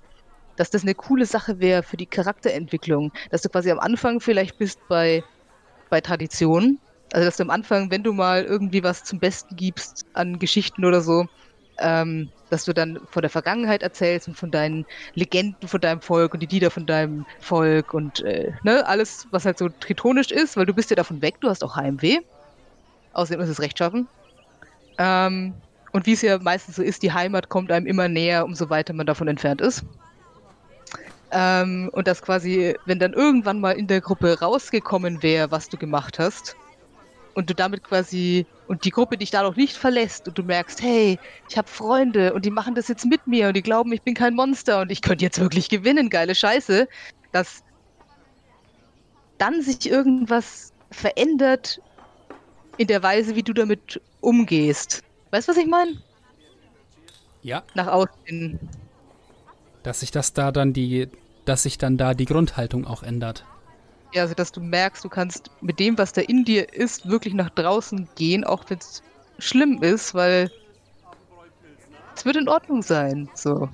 dass 0.58 0.70
das 0.70 0.84
eine 0.84 0.94
coole 0.96 1.26
Sache 1.26 1.60
wäre 1.60 1.82
für 1.84 1.98
die 1.98 2.06
Charakterentwicklung, 2.06 3.12
dass 3.32 3.42
du 3.42 3.50
quasi 3.50 3.72
am 3.72 3.80
Anfang 3.80 4.20
vielleicht 4.20 4.58
bist 4.60 4.80
bei, 4.88 5.24
bei 5.90 6.02
Tradition, 6.02 6.80
also 7.14 7.26
dass 7.26 7.38
du 7.38 7.44
am 7.44 7.50
Anfang, 7.50 7.90
wenn 7.90 8.04
du 8.04 8.14
mal 8.14 8.44
irgendwie 8.44 8.84
was 8.84 9.04
zum 9.04 9.20
Besten 9.20 9.56
gibst 9.56 10.06
an 10.14 10.38
Geschichten 10.38 10.86
oder 10.86 11.02
so, 11.02 11.26
ähm, 11.80 12.32
dass 12.50 12.66
du 12.66 12.74
dann 12.74 13.00
von 13.10 13.22
der 13.22 13.32
Vergangenheit 13.32 13.82
erzählst 13.82 14.28
und 14.28 14.36
von 14.36 14.52
deinen 14.52 14.86
Legenden 15.16 15.68
von 15.68 15.82
deinem 15.82 16.02
Volk 16.02 16.34
und 16.34 16.42
die 16.42 16.48
Lieder 16.48 16.70
von 16.70 16.86
deinem 16.86 17.26
Volk 17.40 17.94
und 17.94 18.20
äh, 18.22 18.52
ne, 18.64 18.86
alles, 18.86 19.28
was 19.32 19.46
halt 19.46 19.58
so 19.58 19.70
tritonisch 19.80 20.32
ist, 20.32 20.58
weil 20.58 20.66
du 20.68 20.74
bist 20.74 20.92
ja 20.92 20.96
davon 20.96 21.22
weg, 21.24 21.36
du 21.42 21.50
hast 21.50 21.64
auch 21.64 21.76
Heimweh. 21.76 22.20
Außerdem 23.14 23.42
ist 23.42 23.50
es 23.50 23.62
rechtschaffen. 23.62 24.08
Ähm, 24.98 25.54
und 25.94 26.06
wie 26.06 26.14
es 26.14 26.22
ja 26.22 26.38
meistens 26.40 26.76
so 26.76 26.84
ist, 26.84 27.04
die 27.04 27.12
Heimat 27.12 27.50
kommt 27.50 27.72
einem 27.72 27.86
immer 27.88 28.08
näher, 28.08 28.46
umso 28.46 28.70
weiter 28.70 28.94
man 28.94 29.06
davon 29.06 29.28
entfernt 29.28 29.62
ist. 29.62 29.84
Ähm, 31.32 31.90
und 31.94 32.08
das 32.08 32.22
quasi, 32.22 32.76
wenn 32.86 33.00
dann 33.00 33.14
irgendwann 33.14 33.60
mal 33.60 33.74
in 33.74 33.88
der 33.88 34.02
Gruppe 34.02 34.40
rausgekommen 34.40 35.24
wäre, 35.24 35.52
was 35.52 35.70
du 35.70 35.78
gemacht 35.78 36.20
hast, 36.20 36.56
und 37.38 37.52
du 37.52 37.54
damit 37.54 37.84
quasi 37.84 38.48
und 38.68 38.84
die 38.84 38.90
Gruppe 38.90 39.16
dich 39.16 39.30
da 39.30 39.44
noch 39.44 39.56
nicht 39.56 39.78
verlässt 39.78 40.28
und 40.28 40.36
du 40.40 40.44
merkst, 40.44 40.82
hey, 40.82 41.20
ich 41.48 41.56
habe 41.56 41.68
Freunde 41.68 42.34
und 42.34 42.46
die 42.46 42.50
machen 42.50 42.74
das 42.74 42.88
jetzt 42.88 43.06
mit 43.06 43.28
mir 43.28 43.50
und 43.50 43.54
die 43.56 43.62
glauben, 43.62 43.94
ich 43.94 44.02
bin 44.02 44.16
kein 44.16 44.34
Monster 44.34 44.82
und 44.82 44.92
ich 44.92 45.04
könnte 45.04 45.24
jetzt 45.24 45.40
wirklich 45.40 45.70
gewinnen, 45.70 46.10
geile 46.10 46.34
Scheiße, 46.34 46.88
dass 47.34 47.64
dann 49.38 49.62
sich 49.62 49.88
irgendwas 49.88 50.74
verändert 50.92 51.80
in 52.78 52.88
der 52.88 53.04
Weise, 53.04 53.36
wie 53.36 53.44
du 53.44 53.54
damit 53.54 54.02
umgehst. 54.22 55.04
Weißt 55.32 55.48
du, 55.48 55.52
was 55.52 55.58
ich 55.58 55.68
meine? 55.68 55.98
Ja. 57.42 57.64
Nach 57.76 57.88
außen. 57.88 58.60
Dass 59.84 60.02
sich 60.02 60.12
das 60.12 60.34
da 60.34 60.52
dann 60.52 60.74
die, 60.74 61.10
dass 61.46 61.64
sich 61.64 61.78
dann 61.78 61.98
da 61.98 62.14
die 62.14 62.26
Grundhaltung 62.26 62.86
auch 62.86 63.04
ändert. 63.04 63.46
Ja, 64.14 64.24
also 64.24 64.34
dass 64.34 64.52
du 64.52 64.62
merkst, 64.62 65.04
du 65.04 65.10
kannst 65.10 65.52
mit 65.62 65.80
dem, 65.80 65.98
was 65.98 66.14
da 66.14 66.22
in 66.22 66.46
dir 66.46 66.74
ist, 66.74 67.08
wirklich 67.08 67.34
nach 67.34 67.50
draußen 67.50 68.08
gehen, 68.16 68.44
auch 68.44 68.64
wenn 68.70 68.80
es 68.80 69.04
schlimm 69.40 69.82
ist, 69.84 70.14
weil 70.14 70.52
es 72.16 72.26
wird 72.26 72.38
in 72.38 72.50
Ordnung 72.50 72.82
sein. 72.82 73.30
So. 73.36 73.70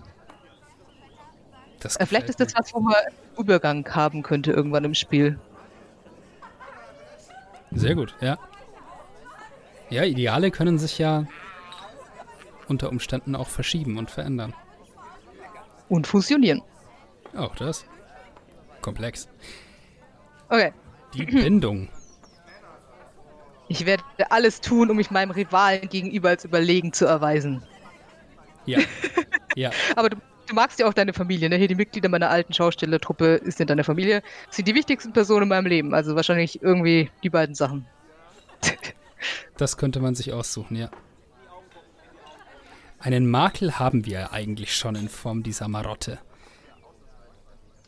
Äh, 1.84 2.06
vielleicht 2.06 2.30
ist 2.30 2.40
das 2.40 2.54
was, 2.56 2.74
wo 2.74 2.80
man 2.80 2.96
Übergang 3.38 3.88
haben 3.94 4.24
könnte 4.24 4.52
irgendwann 4.52 4.84
im 4.84 4.94
Spiel. 4.94 5.40
Sehr 7.72 7.96
gut, 7.96 8.16
ja. 8.22 8.38
Ja, 9.94 10.04
Ideale 10.06 10.50
können 10.50 10.80
sich 10.80 10.98
ja 10.98 11.28
unter 12.68 12.90
Umständen 12.90 13.36
auch 13.36 13.48
verschieben 13.48 14.00
und 14.00 14.10
verändern. 14.10 14.56
Und 15.88 16.08
fusionieren. 16.08 16.64
Auch 17.38 17.56
das. 17.56 17.86
Komplex. 18.82 19.30
Okay. 20.50 20.74
Die 21.14 21.26
Bindung. 21.26 21.90
Ich 23.68 23.86
werde 23.86 24.04
alles 24.32 24.62
tun, 24.62 24.90
um 24.90 24.98
mich 24.98 25.12
meinem 25.12 25.30
Rivalen 25.30 25.88
gegenüber 25.88 26.30
als 26.30 26.44
überlegen 26.44 26.92
zu 26.92 27.06
erweisen. 27.06 27.62
Ja. 28.66 28.80
ja. 29.56 29.70
Aber 29.96 30.10
du, 30.10 30.18
du, 30.48 30.56
magst 30.56 30.80
ja 30.80 30.88
auch 30.88 30.94
deine 30.96 31.14
Familie, 31.14 31.50
ne? 31.50 31.58
Hier 31.58 31.68
die 31.68 31.76
Mitglieder 31.76 32.10
meiner 32.10 32.32
alten 32.32 32.52
Schaustellertruppe 32.52 33.36
ist 33.36 33.62
in 33.62 33.68
deiner 33.68 33.84
Familie. 33.84 34.24
Sind 34.50 34.68
die 34.68 34.74
wichtigsten 34.74 35.14
Personen 35.14 35.44
in 35.44 35.50
meinem 35.50 35.68
Leben. 35.68 35.94
Also 35.94 36.16
wahrscheinlich 36.16 36.64
irgendwie 36.64 37.12
die 37.22 37.30
beiden 37.30 37.54
Sachen. 37.54 37.86
das 39.58 39.78
könnte 39.78 40.00
man 40.00 40.16
sich 40.16 40.34
aussuchen, 40.34 40.76
ja. 40.76 40.90
Einen 43.00 43.30
Makel 43.30 43.80
haben 43.80 44.06
wir 44.06 44.32
eigentlich 44.32 44.76
schon 44.76 44.96
in 44.96 45.10
Form 45.10 45.44
dieser 45.44 45.68
Marotte. 45.68 46.20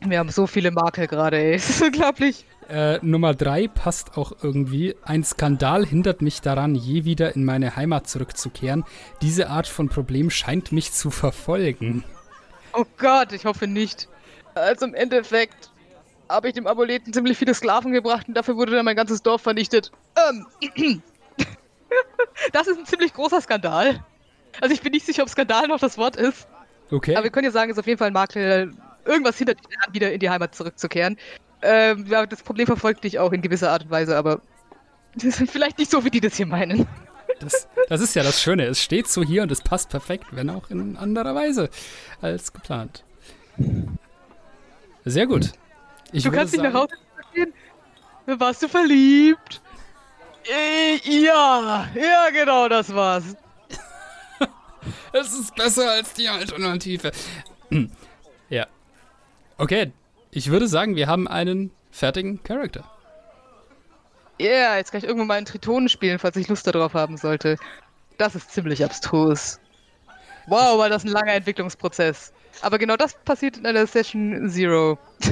Wir 0.01 0.19
haben 0.19 0.29
so 0.29 0.45
viele 0.45 0.71
Makel 0.71 1.07
gerade, 1.07 1.37
ey. 1.37 1.53
Das 1.53 1.69
ist 1.69 1.81
unglaublich. 1.81 2.45
Äh, 2.67 2.99
Nummer 3.01 3.33
drei 3.33 3.67
passt 3.67 4.17
auch 4.17 4.33
irgendwie. 4.41 4.95
Ein 5.03 5.23
Skandal 5.23 5.85
hindert 5.85 6.21
mich 6.21 6.41
daran, 6.41 6.75
je 6.75 7.05
wieder 7.05 7.35
in 7.35 7.45
meine 7.45 7.75
Heimat 7.75 8.07
zurückzukehren. 8.07 8.83
Diese 9.21 9.49
Art 9.49 9.67
von 9.67 9.87
Problem 9.87 10.29
scheint 10.29 10.71
mich 10.71 10.91
zu 10.91 11.11
verfolgen. 11.11 12.03
Oh 12.73 12.85
Gott, 12.97 13.31
ich 13.31 13.45
hoffe 13.45 13.67
nicht. 13.67 14.09
Also 14.55 14.85
im 14.85 14.95
Endeffekt 14.95 15.69
habe 16.27 16.47
ich 16.47 16.55
dem 16.55 16.67
Aboleten 16.67 17.13
ziemlich 17.13 17.37
viele 17.37 17.53
Sklaven 17.53 17.91
gebracht 17.93 18.27
und 18.27 18.33
dafür 18.33 18.57
wurde 18.57 18.73
dann 18.73 18.85
mein 18.85 18.95
ganzes 18.95 19.21
Dorf 19.21 19.41
vernichtet. 19.41 19.91
Ähm. 20.29 21.01
das 22.53 22.67
ist 22.67 22.77
ein 22.77 22.85
ziemlich 22.85 23.13
großer 23.13 23.41
Skandal. 23.41 24.03
Also 24.61 24.73
ich 24.73 24.81
bin 24.81 24.91
nicht 24.91 25.05
sicher, 25.05 25.23
ob 25.23 25.29
Skandal 25.29 25.67
noch 25.67 25.79
das 25.79 25.97
Wort 25.97 26.15
ist. 26.15 26.47
Okay. 26.91 27.15
Aber 27.15 27.23
wir 27.23 27.31
können 27.31 27.45
ja 27.45 27.51
sagen, 27.51 27.71
es 27.71 27.77
ist 27.77 27.79
auf 27.79 27.87
jeden 27.87 27.97
Fall 27.97 28.07
ein 28.07 28.13
Makel, 28.13 28.73
irgendwas 29.05 29.37
hindert 29.37 29.59
dich 29.59 29.75
daran, 29.75 29.93
wieder 29.93 30.11
in 30.11 30.19
die 30.19 30.29
Heimat 30.29 30.55
zurückzukehren. 30.55 31.17
Ähm, 31.61 32.05
ja, 32.07 32.25
das 32.25 32.43
Problem 32.43 32.67
verfolgt 32.67 33.03
dich 33.03 33.19
auch 33.19 33.31
in 33.31 33.41
gewisser 33.41 33.71
Art 33.71 33.83
und 33.83 33.91
Weise, 33.91 34.15
aber 34.15 34.41
das 35.15 35.41
ist 35.41 35.51
vielleicht 35.51 35.79
nicht 35.79 35.91
so, 35.91 36.03
wie 36.03 36.11
die 36.11 36.21
das 36.21 36.35
hier 36.35 36.45
meinen. 36.45 36.87
Das, 37.39 37.67
das 37.89 38.01
ist 38.01 38.15
ja 38.15 38.23
das 38.23 38.41
Schöne. 38.41 38.65
Es 38.65 38.81
steht 38.81 39.07
so 39.07 39.23
hier 39.23 39.43
und 39.43 39.51
es 39.51 39.61
passt 39.61 39.89
perfekt, 39.89 40.27
wenn 40.31 40.49
auch 40.49 40.69
in 40.69 40.95
anderer 40.95 41.35
Weise 41.35 41.69
als 42.21 42.53
geplant. 42.53 43.03
Sehr 45.03 45.27
gut. 45.27 45.51
Ich 46.11 46.23
du 46.23 46.31
kannst 46.31 46.53
nicht 46.53 46.63
nach 46.63 46.73
Hause 46.73 46.95
gehen. 47.33 47.53
Warst 48.25 48.63
du 48.63 48.67
verliebt? 48.67 49.61
Äh, 50.47 50.97
ja, 51.03 51.87
ja, 51.95 52.29
genau, 52.31 52.67
das 52.69 52.93
war's. 52.93 53.35
Es 55.11 55.33
ist 55.33 55.55
besser 55.55 55.89
als 55.91 56.13
die 56.13 56.27
Alternative. 56.27 57.11
Ja. 58.49 58.67
Okay, 59.57 59.91
ich 60.31 60.51
würde 60.51 60.67
sagen, 60.67 60.95
wir 60.95 61.07
haben 61.07 61.27
einen 61.27 61.71
fertigen 61.89 62.43
Charakter. 62.43 62.83
Ja, 64.37 64.47
yeah, 64.47 64.77
jetzt 64.77 64.91
kann 64.91 64.99
ich 64.99 65.05
irgendwann 65.05 65.27
mal 65.27 65.35
einen 65.35 65.45
Tritonen 65.45 65.87
spielen, 65.87 66.19
falls 66.19 66.35
ich 66.35 66.49
Lust 66.49 66.67
darauf 66.67 66.93
haben 66.93 67.15
sollte. 67.15 67.57
Das 68.17 68.35
ist 68.35 68.51
ziemlich 68.51 68.83
abstrus. 68.83 69.59
Wow, 70.47 70.77
war 70.77 70.89
das 70.89 71.05
ein 71.05 71.11
langer 71.11 71.33
Entwicklungsprozess. 71.33 72.33
Aber 72.61 72.77
genau 72.77 72.97
das 72.97 73.13
passiert 73.23 73.57
in 73.57 73.65
einer 73.65 73.87
Session 73.87 74.49
Zero. 74.49 74.97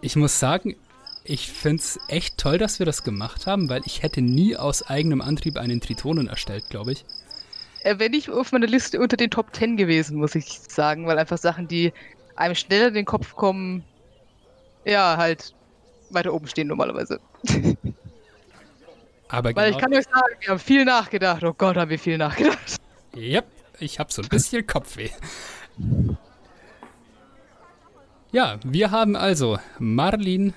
ich 0.00 0.14
muss 0.16 0.38
sagen, 0.38 0.76
ich 1.24 1.50
finde 1.50 1.82
es 1.82 1.98
echt 2.08 2.36
toll, 2.38 2.58
dass 2.58 2.78
wir 2.78 2.86
das 2.86 3.02
gemacht 3.02 3.46
haben, 3.46 3.70
weil 3.70 3.82
ich 3.86 4.02
hätte 4.02 4.20
nie 4.20 4.56
aus 4.56 4.82
eigenem 4.82 5.22
Antrieb 5.22 5.56
einen 5.56 5.80
Tritonen 5.80 6.28
erstellt, 6.28 6.68
glaube 6.68 6.92
ich. 6.92 7.04
Äh, 7.82 7.98
wenn 7.98 8.12
ich 8.12 8.30
auf 8.30 8.52
meiner 8.52 8.66
Liste 8.66 9.00
unter 9.00 9.16
den 9.16 9.30
Top 9.30 9.54
10 9.54 9.78
gewesen, 9.78 10.18
muss 10.18 10.34
ich 10.34 10.60
sagen, 10.68 11.06
weil 11.06 11.18
einfach 11.18 11.38
Sachen, 11.38 11.66
die 11.66 11.92
einem 12.36 12.54
schneller 12.54 12.88
in 12.88 12.94
den 12.94 13.06
Kopf 13.06 13.34
kommen, 13.34 13.84
ja, 14.84 15.16
halt 15.16 15.54
weiter 16.10 16.34
oben 16.34 16.46
stehen 16.46 16.68
normalerweise. 16.68 17.18
Aber 19.28 19.56
Weil 19.56 19.72
genau 19.72 19.76
ich 19.76 19.82
kann 19.82 19.94
euch 19.94 20.04
sagen, 20.04 20.36
wir 20.40 20.48
haben 20.50 20.58
viel 20.58 20.84
nachgedacht. 20.84 21.42
Oh 21.42 21.54
Gott, 21.54 21.76
haben 21.76 21.90
wir 21.90 21.98
viel 21.98 22.18
nachgedacht. 22.18 22.76
Yep, 23.16 23.46
ich 23.80 23.98
habe 23.98 24.12
so 24.12 24.20
ein 24.22 24.28
bisschen 24.28 24.66
Kopfweh. 24.66 25.08
Ja, 28.30 28.58
wir 28.64 28.90
haben 28.90 29.16
also 29.16 29.58
Marlin, 29.78 30.52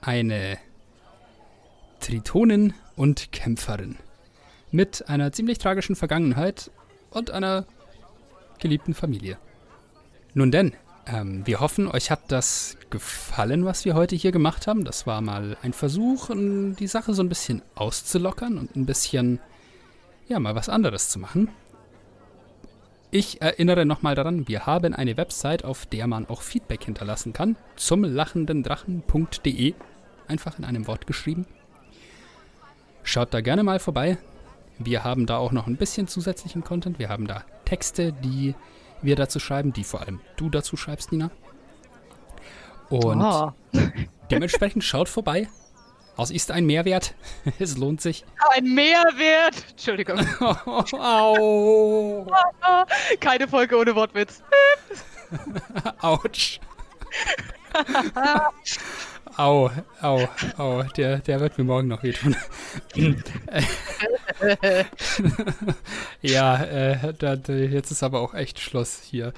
eine 0.00 0.58
Tritonin 2.00 2.74
und 2.96 3.32
Kämpferin 3.32 3.96
mit 4.70 5.08
einer 5.08 5.32
ziemlich 5.32 5.58
tragischen 5.58 5.96
Vergangenheit 5.96 6.70
und 7.10 7.30
einer 7.30 7.66
geliebten 8.58 8.94
Familie. 8.94 9.38
Nun 10.34 10.50
denn, 10.50 10.74
ähm, 11.06 11.46
wir 11.46 11.60
hoffen, 11.60 11.88
euch 11.88 12.10
hat 12.10 12.20
das 12.28 12.76
gefallen, 12.90 13.64
was 13.64 13.84
wir 13.84 13.94
heute 13.94 14.16
hier 14.16 14.32
gemacht 14.32 14.66
haben. 14.66 14.84
Das 14.84 15.06
war 15.06 15.20
mal 15.20 15.56
ein 15.62 15.72
Versuch, 15.72 16.30
die 16.32 16.86
Sache 16.86 17.14
so 17.14 17.22
ein 17.22 17.28
bisschen 17.28 17.62
auszulockern 17.74 18.58
und 18.58 18.76
ein 18.76 18.86
bisschen, 18.86 19.40
ja, 20.28 20.38
mal 20.38 20.54
was 20.54 20.68
anderes 20.68 21.08
zu 21.08 21.18
machen. 21.18 21.48
Ich 23.12 23.42
erinnere 23.42 23.86
nochmal 23.86 24.14
daran, 24.14 24.46
wir 24.46 24.66
haben 24.66 24.94
eine 24.94 25.16
Website, 25.16 25.64
auf 25.64 25.84
der 25.84 26.06
man 26.06 26.28
auch 26.28 26.42
Feedback 26.42 26.84
hinterlassen 26.84 27.32
kann. 27.32 27.56
Zum 27.74 28.04
lachendendrachen.de. 28.04 29.74
Einfach 30.30 30.58
in 30.58 30.64
einem 30.64 30.86
Wort 30.86 31.06
geschrieben. 31.06 31.44
Schaut 33.02 33.34
da 33.34 33.40
gerne 33.40 33.62
mal 33.62 33.80
vorbei. 33.80 34.16
Wir 34.78 35.04
haben 35.04 35.26
da 35.26 35.36
auch 35.36 35.52
noch 35.52 35.66
ein 35.66 35.76
bisschen 35.76 36.06
zusätzlichen 36.08 36.62
Content. 36.62 36.98
Wir 36.98 37.08
haben 37.08 37.26
da 37.26 37.44
Texte, 37.64 38.12
die 38.12 38.54
wir 39.02 39.16
dazu 39.16 39.40
schreiben, 39.40 39.72
die 39.72 39.84
vor 39.84 40.00
allem 40.00 40.20
du 40.36 40.48
dazu 40.48 40.76
schreibst, 40.76 41.12
Nina. 41.12 41.30
Und 42.88 43.22
oh. 43.22 43.52
dementsprechend 44.30 44.84
schaut 44.84 45.08
vorbei 45.08 45.48
Haus 46.20 46.30
ist 46.30 46.50
ein 46.50 46.66
Mehrwert. 46.66 47.14
es 47.58 47.78
lohnt 47.78 48.02
sich. 48.02 48.26
Ein 48.50 48.74
Mehrwert. 48.74 49.54
Entschuldigung. 49.70 50.18
Au. 50.98 52.26
Keine 53.18 53.48
Folge 53.48 53.78
ohne 53.78 53.94
Wortwitz. 53.94 54.42
Autsch. 56.00 56.60
Au, 59.40 59.70
au, 60.02 60.28
au. 60.58 60.82
Der, 60.96 61.18
der 61.18 61.40
wird 61.40 61.58
mir 61.58 61.64
morgen 61.64 61.88
noch 61.88 62.02
wehtun. 62.02 62.36
ja, 66.22 66.62
äh, 66.64 67.14
da, 67.14 67.34
jetzt 67.34 67.90
ist 67.90 68.02
aber 68.02 68.20
auch 68.20 68.34
echt 68.34 68.60
Schluss 68.60 69.00
hier. 69.02 69.32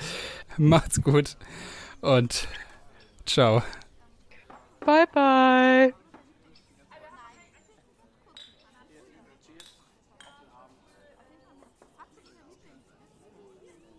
Macht's 0.56 1.00
gut 1.02 1.36
und 2.00 2.48
ciao. 3.26 3.62
Bye, 4.80 5.06
bye. 5.12 5.94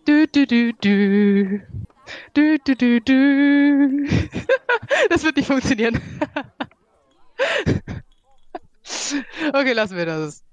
Du, 0.06 0.26
du, 0.26 0.46
du, 0.46 0.72
du. 0.74 1.62
Du, 2.34 2.58
du, 2.58 2.76
du, 2.76 3.00
du. 3.00 4.06
Das 5.10 5.24
wird 5.24 5.36
nicht 5.36 5.46
funktionieren. 5.46 6.00
Okay, 9.52 9.72
lassen 9.72 9.96
wir 9.96 10.06
das. 10.06 10.44